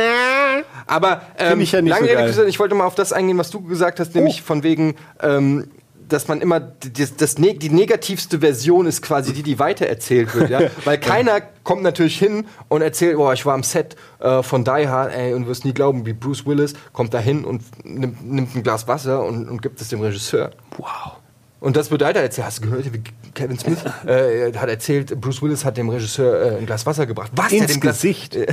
Aber 0.86 1.22
ähm, 1.38 1.62
ich 1.62 1.72
ja 1.72 1.82
nicht 1.82 1.90
lange 1.90 2.28
so 2.28 2.42
Sinn, 2.42 2.50
ich 2.50 2.60
wollte 2.60 2.76
mal 2.76 2.86
auf 2.86 2.96
das 2.96 3.14
eingehen, 3.14 3.38
was 3.38 3.50
du 3.50 3.62
gesagt 3.62 4.00
hast, 4.00 4.16
nämlich 4.16 4.42
von 4.42 4.64
wegen, 4.64 4.96
ähm, 5.22 5.70
dass 6.10 6.28
man 6.28 6.42
immer 6.42 6.60
die- 6.60 7.06
das, 7.18 7.38
ne- 7.38 7.54
die 7.56 7.70
negativste 7.70 8.40
Version 8.40 8.86
ist 8.86 9.02
quasi 9.02 9.34
die, 9.34 9.44
die 9.44 9.60
weitererzählt 9.60 10.34
wird, 10.36 10.50
ja? 10.50 10.62
Weil 10.86 11.00
keiner 11.00 11.42
kommt 11.64 11.84
natürlich 11.84 12.18
hin 12.18 12.46
und 12.70 12.82
erzählt, 12.82 13.18
boah, 13.18 13.34
ich 13.34 13.46
war 13.46 13.54
am 13.54 13.64
Set 13.64 13.96
äh, 14.20 14.42
von 14.44 14.64
Die 14.64 14.88
Hard, 14.88 15.14
ey, 15.14 15.34
und 15.34 15.44
du 15.44 15.48
wirst 15.50 15.66
nie 15.66 15.74
glauben, 15.74 16.06
wie 16.06 16.14
Bruce 16.14 16.46
Willis 16.46 16.74
kommt 16.94 17.14
da 17.14 17.20
hin 17.20 17.44
und 17.46 17.62
nimmt, 17.84 18.26
nimmt 18.26 18.56
ein 18.56 18.64
Glas 18.64 18.88
Wasser 18.88 19.24
und, 19.26 19.50
und 19.50 19.62
gibt 19.62 19.82
es 19.82 19.90
dem 19.90 20.02
Regisseur. 20.02 20.52
Wow. 20.78 21.18
Und 21.60 21.76
das 21.76 21.90
wird 21.90 22.02
weiter 22.02 22.20
erzählt. 22.20 22.46
Hast 22.46 22.60
du 22.64 22.70
gehört, 22.70 22.94
wie 22.94 23.02
Kevin 23.34 23.58
Smith 23.58 23.80
äh, 24.06 24.54
hat 24.54 24.70
erzählt, 24.70 25.20
Bruce 25.20 25.42
Willis 25.42 25.66
hat 25.66 25.76
dem 25.78 25.90
Regisseur 25.90 26.54
äh, 26.54 26.58
ein 26.58 26.66
Glas 26.68 26.86
Wasser 26.86 27.08
gebracht. 27.08 27.32
Was? 27.36 27.52
Ins 27.52 27.72
dem 27.72 27.80
Gesicht. 27.80 28.36
Äh, 28.36 28.46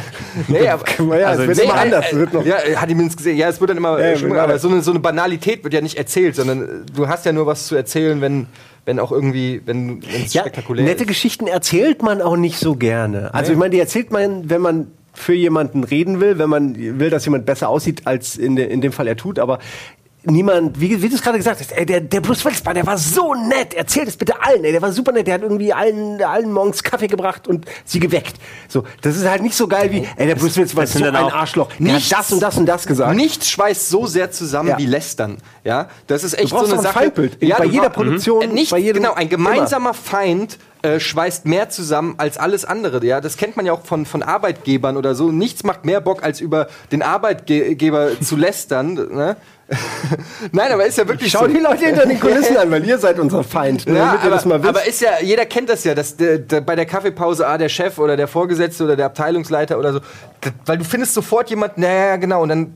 nee, 0.49 0.67
aber, 0.69 0.85
Ja, 1.19 1.27
Also 1.29 1.43
es 1.43 1.49
wird 1.49 1.59
nee, 1.59 1.65
immer 1.65 1.75
äh, 1.75 1.79
anders. 1.79 2.05
äh, 2.07 2.11
Es 2.13 2.17
wird 2.17 2.33
noch 2.33 2.47
ja, 2.47 2.57
er 2.57 2.81
hat 2.81 2.91
ihm 2.91 3.01
ins 3.01 3.17
Gesicht. 3.17 3.39
Ja, 3.39 3.49
es 3.51 3.61
wird 3.61 3.71
dann 3.71 3.77
immer 3.77 4.01
Ja, 4.01 4.07
äh, 4.07 4.17
schlimmer, 4.17 4.41
aber 4.41 4.59
so 4.59 4.69
eine, 4.69 4.81
so 4.81 4.91
eine 4.91 5.01
Banalität 5.01 5.65
wird 5.65 5.75
ja 5.75 5.83
nicht 5.83 5.99
erzählt, 5.99 6.35
sondern 6.37 6.63
äh, 6.63 6.67
du 6.95 7.07
hast 7.07 7.27
ja 7.27 7.33
nur 7.33 7.47
was 7.47 7.67
zu 7.67 7.77
erzählen, 7.77 8.23
wenn, 8.23 8.47
wenn 8.87 8.99
auch 8.99 9.13
irgendwie, 9.13 9.61
wenn 9.67 10.03
es 10.25 10.33
ja, 10.33 10.41
spektakulär 10.41 10.85
nette 10.87 11.03
ist. 11.03 11.09
Geschichten 11.09 11.47
erzählt 11.47 12.03
man 12.03 12.23
auch 12.23 12.37
nicht 12.37 12.59
so 12.59 12.75
gerne. 12.75 13.35
Also 13.35 13.53
ich 13.53 13.59
meine, 13.59 13.71
die 13.71 13.81
erzählt 13.81 14.13
man, 14.13 14.49
wenn 14.49 14.63
man 14.63 14.87
für 15.13 15.35
jemanden 15.35 15.85
reden 15.85 16.21
will, 16.21 16.39
wenn 16.39 16.49
man 16.49 16.75
will, 16.99 17.11
dass 17.11 17.25
jemand 17.27 17.45
besser 17.47 17.69
aussieht, 17.69 18.07
als 18.07 18.37
in, 18.37 18.57
de, 18.57 18.67
in 18.67 18.81
dem 18.81 18.93
Fall 18.93 19.07
er 19.07 19.17
tut, 19.17 19.39
aber 19.39 19.59
niemand, 20.27 20.81
wie, 20.81 21.01
wie 21.03 21.09
du 21.09 21.15
es 21.15 21.23
gerade 21.23 21.39
gesagt 21.39 21.61
hast, 21.61 21.73
ey, 21.73 21.85
der, 21.87 22.01
der 22.01 22.21
Bruce 22.21 22.45
Willis, 22.45 22.63
der 22.63 22.87
war 22.87 22.99
so 22.99 23.35
nett, 23.35 23.75
erzählt 23.75 24.09
es 24.09 24.17
bitte 24.17 24.35
allen, 24.43 24.65
ey, 24.65 24.73
der 24.73 24.83
war 24.83 24.93
super 24.93 25.13
nett, 25.13 25.27
der 25.27 25.35
hat 25.35 25.43
irgendwie 25.43 25.73
allen, 25.73 26.23
allen 26.23 26.53
morgens 26.53 26.83
Kaffee 26.83 27.07
gebracht 27.09 27.47
und 27.49 27.67
sie 27.85 28.01
geweckt. 28.01 28.37
So, 28.69 28.85
das 29.03 29.17
ist 29.17 29.29
halt 29.29 29.43
nicht 29.43 29.55
so 29.55 29.69
geil 29.69 29.91
wie, 29.91 30.07
ey, 30.17 30.27
der 30.27 30.35
Bruce 30.35 30.57
Willis 30.57 30.75
war 30.77 30.85
das 30.85 30.93
so 30.95 31.05
ein 31.05 31.15
Arschloch, 31.15 31.69
der 31.79 31.89
hat 31.89 31.95
nichts- 31.95 32.09
das 32.11 32.33
und 32.33 32.41
das 32.43 32.57
und 32.57 32.67
das 32.67 32.87
gesagt. 32.87 33.15
Nichts 33.17 33.49
schweißt 33.51 33.89
so 33.89 34.07
sehr 34.07 34.31
zusammen 34.31 34.71
Ja. 34.71 34.79
wie 34.79 34.87
Lästern. 34.87 35.39
Ja, 35.65 35.89
das 36.07 36.25
ist 36.25 36.39
echt 36.39 36.51
so 36.51 36.59
eine 36.59 36.69
doch 36.69 36.77
ein 36.79 36.83
Sache. 36.83 36.95
Feindbild. 36.95 37.43
Ja, 37.43 37.57
Bei 37.59 37.65
jeder 37.65 37.89
Produktion, 37.91 38.43
Äh, 38.43 38.47
nicht, 38.49 38.71
bei 38.71 38.79
jedem- 38.79 39.03
genau, 39.03 39.15
ein 39.15 39.29
gemeinsamer 39.29 39.95
Feind 39.95 40.59
äh, 40.83 41.01
schweißt 41.01 41.47
mehr 41.47 41.71
zusammen 41.71 42.15
als 42.19 42.37
alles 42.37 42.67
andere. 42.67 43.03
Ja, 43.07 43.23
das 43.23 43.39
kennt 43.39 43.57
man 43.57 43.65
ja 43.65 43.73
auch 43.73 43.87
von, 43.87 44.05
von 44.05 44.23
Arbeitgebern 44.23 44.99
oder 44.99 45.15
so. 45.15 45.33
Nichts 45.33 45.65
macht 45.65 45.87
mehr 45.87 46.03
Bock, 46.03 46.23
als 46.23 46.43
über 46.43 46.69
den 46.93 47.01
Arbeitgeber 47.01 48.21
zu 48.21 48.37
lästern. 48.37 48.95
Ne? 49.15 49.37
Nein, 50.53 50.73
aber 50.73 50.85
ist 50.87 50.99
ja 50.99 51.09
wirklich 51.09 51.31
Schau 51.33 51.41
so. 51.41 51.47
die 51.47 51.59
Leute 51.59 51.87
hinter 51.87 52.07
den 52.07 52.21
Kulissen 52.21 52.57
an, 52.57 52.71
weil 52.71 52.85
ihr 52.85 52.99
seid 52.99 53.19
unser 53.19 53.43
Feind. 53.43 53.87
ne, 53.87 53.97
Ja, 53.99 54.05
damit 54.07 54.21
ihr 54.21 54.27
aber, 54.27 54.35
das 54.37 54.45
mal 54.45 54.59
wisst. 54.63 54.69
aber 54.69 54.87
ist 54.87 55.01
ja, 55.01 55.11
jeder 55.23 55.47
kennt 55.47 55.69
das 55.71 55.85
ja, 55.85 55.95
dass 55.95 56.17
der, 56.17 56.39
der, 56.39 56.61
bei 56.61 56.77
der 56.77 56.87
Kaffeepause 56.87 57.47
ah, 57.47 57.57
der 57.57 57.69
Chef 57.69 57.99
oder 57.99 58.17
der 58.17 58.29
Vorgesetzte 58.29 58.85
oder 58.85 58.97
der 58.97 59.07
Abteilungsleiter 59.07 59.79
oder 59.79 59.95
so, 59.95 59.99
d- 60.01 60.51
weil 60.67 60.79
du 60.79 60.85
findest 60.85 61.15
sofort 61.15 61.49
jemanden, 61.51 61.81
naja, 61.81 62.17
genau, 62.17 62.43
und 62.43 62.49
dann 62.51 62.75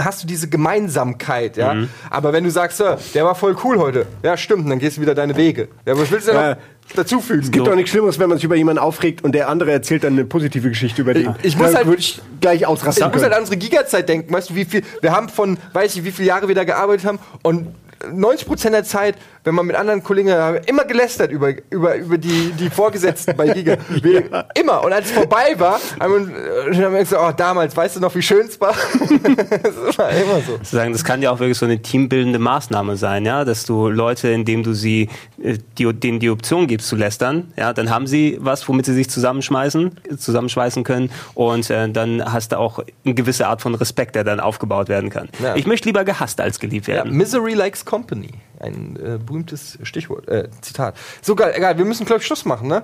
hast 0.00 0.22
du 0.22 0.26
diese 0.26 0.48
Gemeinsamkeit, 0.48 1.56
ja. 1.56 1.74
Mhm. 1.74 1.88
Aber 2.10 2.32
wenn 2.32 2.44
du 2.44 2.50
sagst, 2.50 2.78
so, 2.78 2.84
der 3.14 3.24
war 3.24 3.34
voll 3.34 3.56
cool 3.64 3.78
heute, 3.78 4.06
ja, 4.22 4.36
stimmt, 4.36 4.70
dann 4.70 4.78
gehst 4.78 4.96
du 4.96 5.00
wieder 5.00 5.14
deine 5.14 5.36
Wege. 5.36 5.68
Ja, 5.86 5.98
was 5.98 6.10
willst 6.10 6.28
du 6.28 6.32
denn 6.32 6.40
Ja. 6.40 6.50
noch 6.50 6.56
dazufügen? 6.94 7.40
Es 7.42 7.50
gibt 7.50 7.66
doch 7.66 7.74
nichts 7.74 7.90
Schlimmeres, 7.90 8.18
wenn 8.18 8.28
man 8.28 8.38
sich 8.38 8.44
über 8.44 8.56
jemanden 8.56 8.78
aufregt 8.80 9.24
und 9.24 9.32
der 9.34 9.48
andere 9.48 9.72
erzählt 9.72 10.04
dann 10.04 10.12
eine 10.14 10.24
positive 10.24 10.68
Geschichte 10.68 11.02
über 11.02 11.14
den. 11.14 11.34
Ich 11.42 11.56
muss 11.56 11.74
halt- 11.74 11.86
würde 11.86 12.00
ich 12.00 12.20
gleich 12.40 12.66
ausrasten 12.66 13.06
Ich 13.06 13.12
muss 13.12 13.22
halt 13.22 13.32
an 13.32 13.40
unsere 13.40 13.56
Gigazeit 13.56 14.08
denken, 14.08 14.32
weißt 14.32 14.50
du, 14.50 14.54
wie 14.54 14.64
viel, 14.64 14.82
wir 15.00 15.12
haben 15.12 15.28
von, 15.28 15.58
weiß 15.72 15.96
ich, 15.96 16.04
wie 16.04 16.12
viele 16.12 16.28
Jahre 16.28 16.48
wir 16.48 16.54
da 16.54 16.64
gearbeitet 16.64 17.06
haben 17.06 17.18
und 17.42 17.68
90% 18.12 18.74
der 18.74 18.84
Zeit, 18.84 19.16
wenn 19.46 19.54
man 19.54 19.66
mit 19.66 19.76
anderen 19.76 20.02
Kollegen, 20.02 20.28
immer 20.66 20.84
gelästert 20.84 21.30
über, 21.30 21.52
über, 21.70 21.94
über 21.94 22.18
die, 22.18 22.50
die 22.58 22.68
Vorgesetzten 22.68 23.36
bei 23.36 23.48
Giga. 23.48 23.76
Wir, 24.02 24.46
Immer. 24.58 24.82
Und 24.84 24.92
als 24.92 25.06
es 25.06 25.12
vorbei 25.12 25.54
war, 25.58 25.78
haben 26.00 26.28
wir, 26.28 26.72
äh, 26.72 26.84
haben 26.84 26.92
wir 26.92 27.00
gesagt, 27.00 27.22
oh, 27.24 27.32
damals, 27.36 27.76
weißt 27.76 27.96
du 27.96 28.00
noch, 28.00 28.14
wie 28.14 28.22
schön 28.22 28.46
es 28.46 28.60
war? 28.60 28.74
das 29.62 29.98
war 29.98 30.10
immer 30.10 30.40
so. 30.44 30.52
Sozusagen, 30.56 30.92
das 30.92 31.04
kann 31.04 31.22
ja 31.22 31.30
auch 31.30 31.38
wirklich 31.38 31.58
so 31.58 31.66
eine 31.66 31.80
teambildende 31.80 32.38
Maßnahme 32.38 32.96
sein, 32.96 33.24
ja, 33.24 33.44
dass 33.44 33.64
du 33.64 33.88
Leute, 33.88 34.28
indem 34.28 34.64
du 34.64 34.74
sie 34.74 35.08
äh, 35.42 35.58
die, 35.78 35.92
denen 35.92 36.18
die 36.18 36.30
Option 36.30 36.66
gibst 36.66 36.88
zu 36.88 36.96
lästern, 36.96 37.52
ja, 37.56 37.72
dann 37.72 37.90
haben 37.90 38.06
sie 38.06 38.38
was, 38.40 38.68
womit 38.68 38.86
sie 38.86 38.94
sich 38.94 39.08
zusammenschmeißen, 39.08 40.00
zusammenschweißen 40.18 40.82
können 40.82 41.10
und 41.34 41.70
äh, 41.70 41.88
dann 41.88 42.32
hast 42.32 42.52
du 42.52 42.58
auch 42.58 42.80
eine 43.04 43.14
gewisse 43.14 43.46
Art 43.46 43.62
von 43.62 43.74
Respekt, 43.76 44.16
der 44.16 44.24
dann 44.24 44.40
aufgebaut 44.40 44.88
werden 44.88 45.10
kann. 45.10 45.28
Ja. 45.42 45.54
Ich 45.54 45.66
möchte 45.66 45.88
lieber 45.88 46.04
gehasst 46.04 46.40
als 46.40 46.58
geliebt 46.58 46.88
Ja, 46.88 46.94
werden. 46.94 47.16
Misery 47.16 47.54
likes 47.54 47.84
company. 47.84 48.30
Ein 48.58 48.96
äh, 48.96 49.18
berühmtes 49.36 49.78
Stichwort, 49.82 50.28
äh, 50.28 50.48
Zitat. 50.60 50.96
So 51.22 51.34
geil, 51.34 51.52
egal, 51.56 51.76
wir 51.78 51.84
müssen, 51.84 52.06
glaube 52.06 52.20
ich, 52.20 52.26
Schluss 52.26 52.44
machen, 52.44 52.68
ne? 52.68 52.82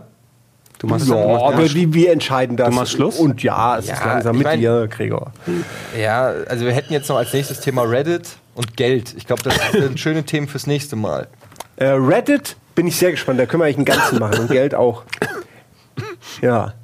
Du 0.78 0.86
machst, 0.88 1.06
Ja, 1.08 1.14
du 1.14 1.28
machst, 1.28 1.44
aber 1.44 1.74
wir, 1.74 1.94
wir 1.94 2.12
entscheiden 2.12 2.56
das. 2.56 2.68
Du 2.70 2.74
machst 2.74 2.92
Schluss? 2.92 3.18
Und 3.18 3.42
ja, 3.42 3.78
es 3.78 3.86
Ja, 3.86 3.94
ist 3.94 4.04
langsam 4.04 4.36
mit 4.36 4.44
mein- 4.44 4.58
dir, 4.60 4.88
Gregor. 4.88 5.32
Ja, 5.98 6.32
also 6.48 6.64
wir 6.64 6.72
hätten 6.72 6.92
jetzt 6.92 7.08
noch 7.08 7.16
als 7.16 7.32
nächstes 7.32 7.60
Thema 7.60 7.82
Reddit. 7.82 8.30
Und 8.54 8.76
Geld. 8.76 9.14
Ich 9.16 9.26
glaube, 9.26 9.42
das 9.44 9.54
sind 9.72 9.98
schöne 10.00 10.24
Themen 10.24 10.46
fürs 10.48 10.66
nächste 10.66 10.96
Mal. 10.96 11.28
Äh, 11.76 11.86
Reddit 11.86 12.56
bin 12.74 12.86
ich 12.86 12.96
sehr 12.96 13.10
gespannt. 13.12 13.38
Da 13.40 13.46
können 13.46 13.60
wir 13.62 13.66
eigentlich 13.66 13.76
einen 13.76 13.84
ganzen 13.86 14.18
machen 14.18 14.40
und 14.40 14.50
Geld 14.50 14.74
auch. 14.74 15.04
Ja. 16.40 16.74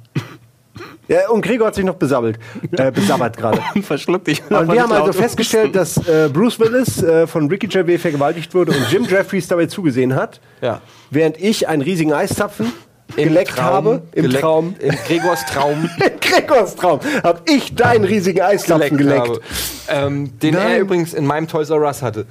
Ja, 1.09 1.29
und 1.29 1.41
Gregor 1.41 1.67
hat 1.67 1.75
sich 1.75 1.83
noch 1.83 1.95
besabbelt. 1.95 2.39
Äh, 2.71 2.91
besabbert 2.91 3.35
gerade. 3.35 3.59
Und 3.75 3.83
verschluckt 3.83 4.27
dich. 4.27 4.41
Und 4.49 4.71
wir 4.71 4.81
haben 4.83 4.91
also 4.93 5.11
festgestellt, 5.11 5.75
dass 5.75 5.97
äh, 6.07 6.29
Bruce 6.31 6.59
Willis 6.59 7.01
äh, 7.03 7.25
von 7.27 7.47
Ricky 7.49 7.67
Gervais 7.67 7.97
vergewaltigt 7.97 8.53
wurde 8.53 8.71
und 8.71 8.91
Jim 8.91 9.05
Jeffries 9.05 9.47
dabei 9.47 9.65
zugesehen 9.65 10.13
hat, 10.15 10.39
Ja. 10.61 10.81
während 11.09 11.41
ich 11.41 11.67
einen 11.67 11.81
riesigen 11.81 12.13
Eiszapfen 12.13 12.71
geleckt 13.15 13.55
Traum, 13.55 13.63
habe. 13.65 14.01
Im 14.13 14.25
geleckt- 14.25 14.41
Traum. 14.41 14.75
Im 14.79 14.95
Gregors 15.07 15.45
Traum. 15.47 15.89
In 15.99 16.19
Gregors 16.21 16.75
Traum 16.75 16.99
habe 17.23 17.41
ich 17.45 17.73
deinen 17.73 18.05
riesigen 18.05 18.41
Eiszapfen 18.41 18.95
geleckt. 18.97 19.27
habe. 19.27 19.41
Ähm, 19.89 20.37
den 20.39 20.53
Nein. 20.53 20.71
er 20.73 20.79
übrigens 20.79 21.15
in 21.15 21.25
meinem 21.25 21.47
Toys 21.47 21.71
R 21.71 21.81
Us 21.81 22.03
hatte. 22.03 22.27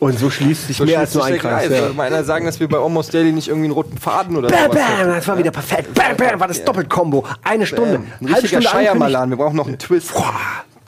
Und 0.00 0.18
so 0.18 0.30
schließt 0.30 0.68
sich 0.68 0.76
So 0.76 0.84
mehr 0.84 1.00
als 1.00 1.10
schließt 1.10 1.16
nur 1.16 1.24
sich 1.24 1.34
ein 1.34 1.40
Kreis. 1.40 1.68
Kreis. 1.68 1.80
Ja. 1.80 1.92
Mal 1.92 2.06
einer 2.06 2.22
sagen, 2.24 2.46
dass 2.46 2.60
wir 2.60 2.68
bei 2.68 2.78
Almost 2.78 3.12
Daily 3.12 3.32
nicht 3.32 3.48
irgendwie 3.48 3.66
einen 3.66 3.74
roten 3.74 3.98
Faden 3.98 4.36
oder 4.36 4.48
Bam, 4.48 4.70
sowas 4.70 4.76
bam, 4.76 4.96
hätten? 4.98 5.10
das 5.10 5.28
war 5.28 5.38
wieder 5.38 5.50
perfekt. 5.50 5.94
Bam, 5.94 6.16
bam, 6.16 6.40
war 6.40 6.48
das 6.48 6.64
Doppelt-Kombo. 6.64 7.24
Eine 7.42 7.66
Stunde. 7.66 7.94
Ein 7.94 8.04
Halbe 8.28 8.42
richtiger 8.42 8.62
Stunde. 8.62 8.68
Scheiermalan. 8.68 9.30
Wir 9.30 9.36
brauchen 9.36 9.56
noch 9.56 9.66
einen 9.66 9.78
Twist. 9.78 10.12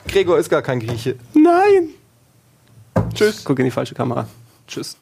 Gregor 0.07 0.37
ist 0.37 0.49
gar 0.49 0.61
kein 0.61 0.79
Grieche. 0.79 1.15
Nein. 1.33 1.89
Tschüss. 3.13 3.43
Guck 3.43 3.59
in 3.59 3.65
die 3.65 3.71
falsche 3.71 3.95
Kamera. 3.95 4.27
Tschüss. 4.67 4.97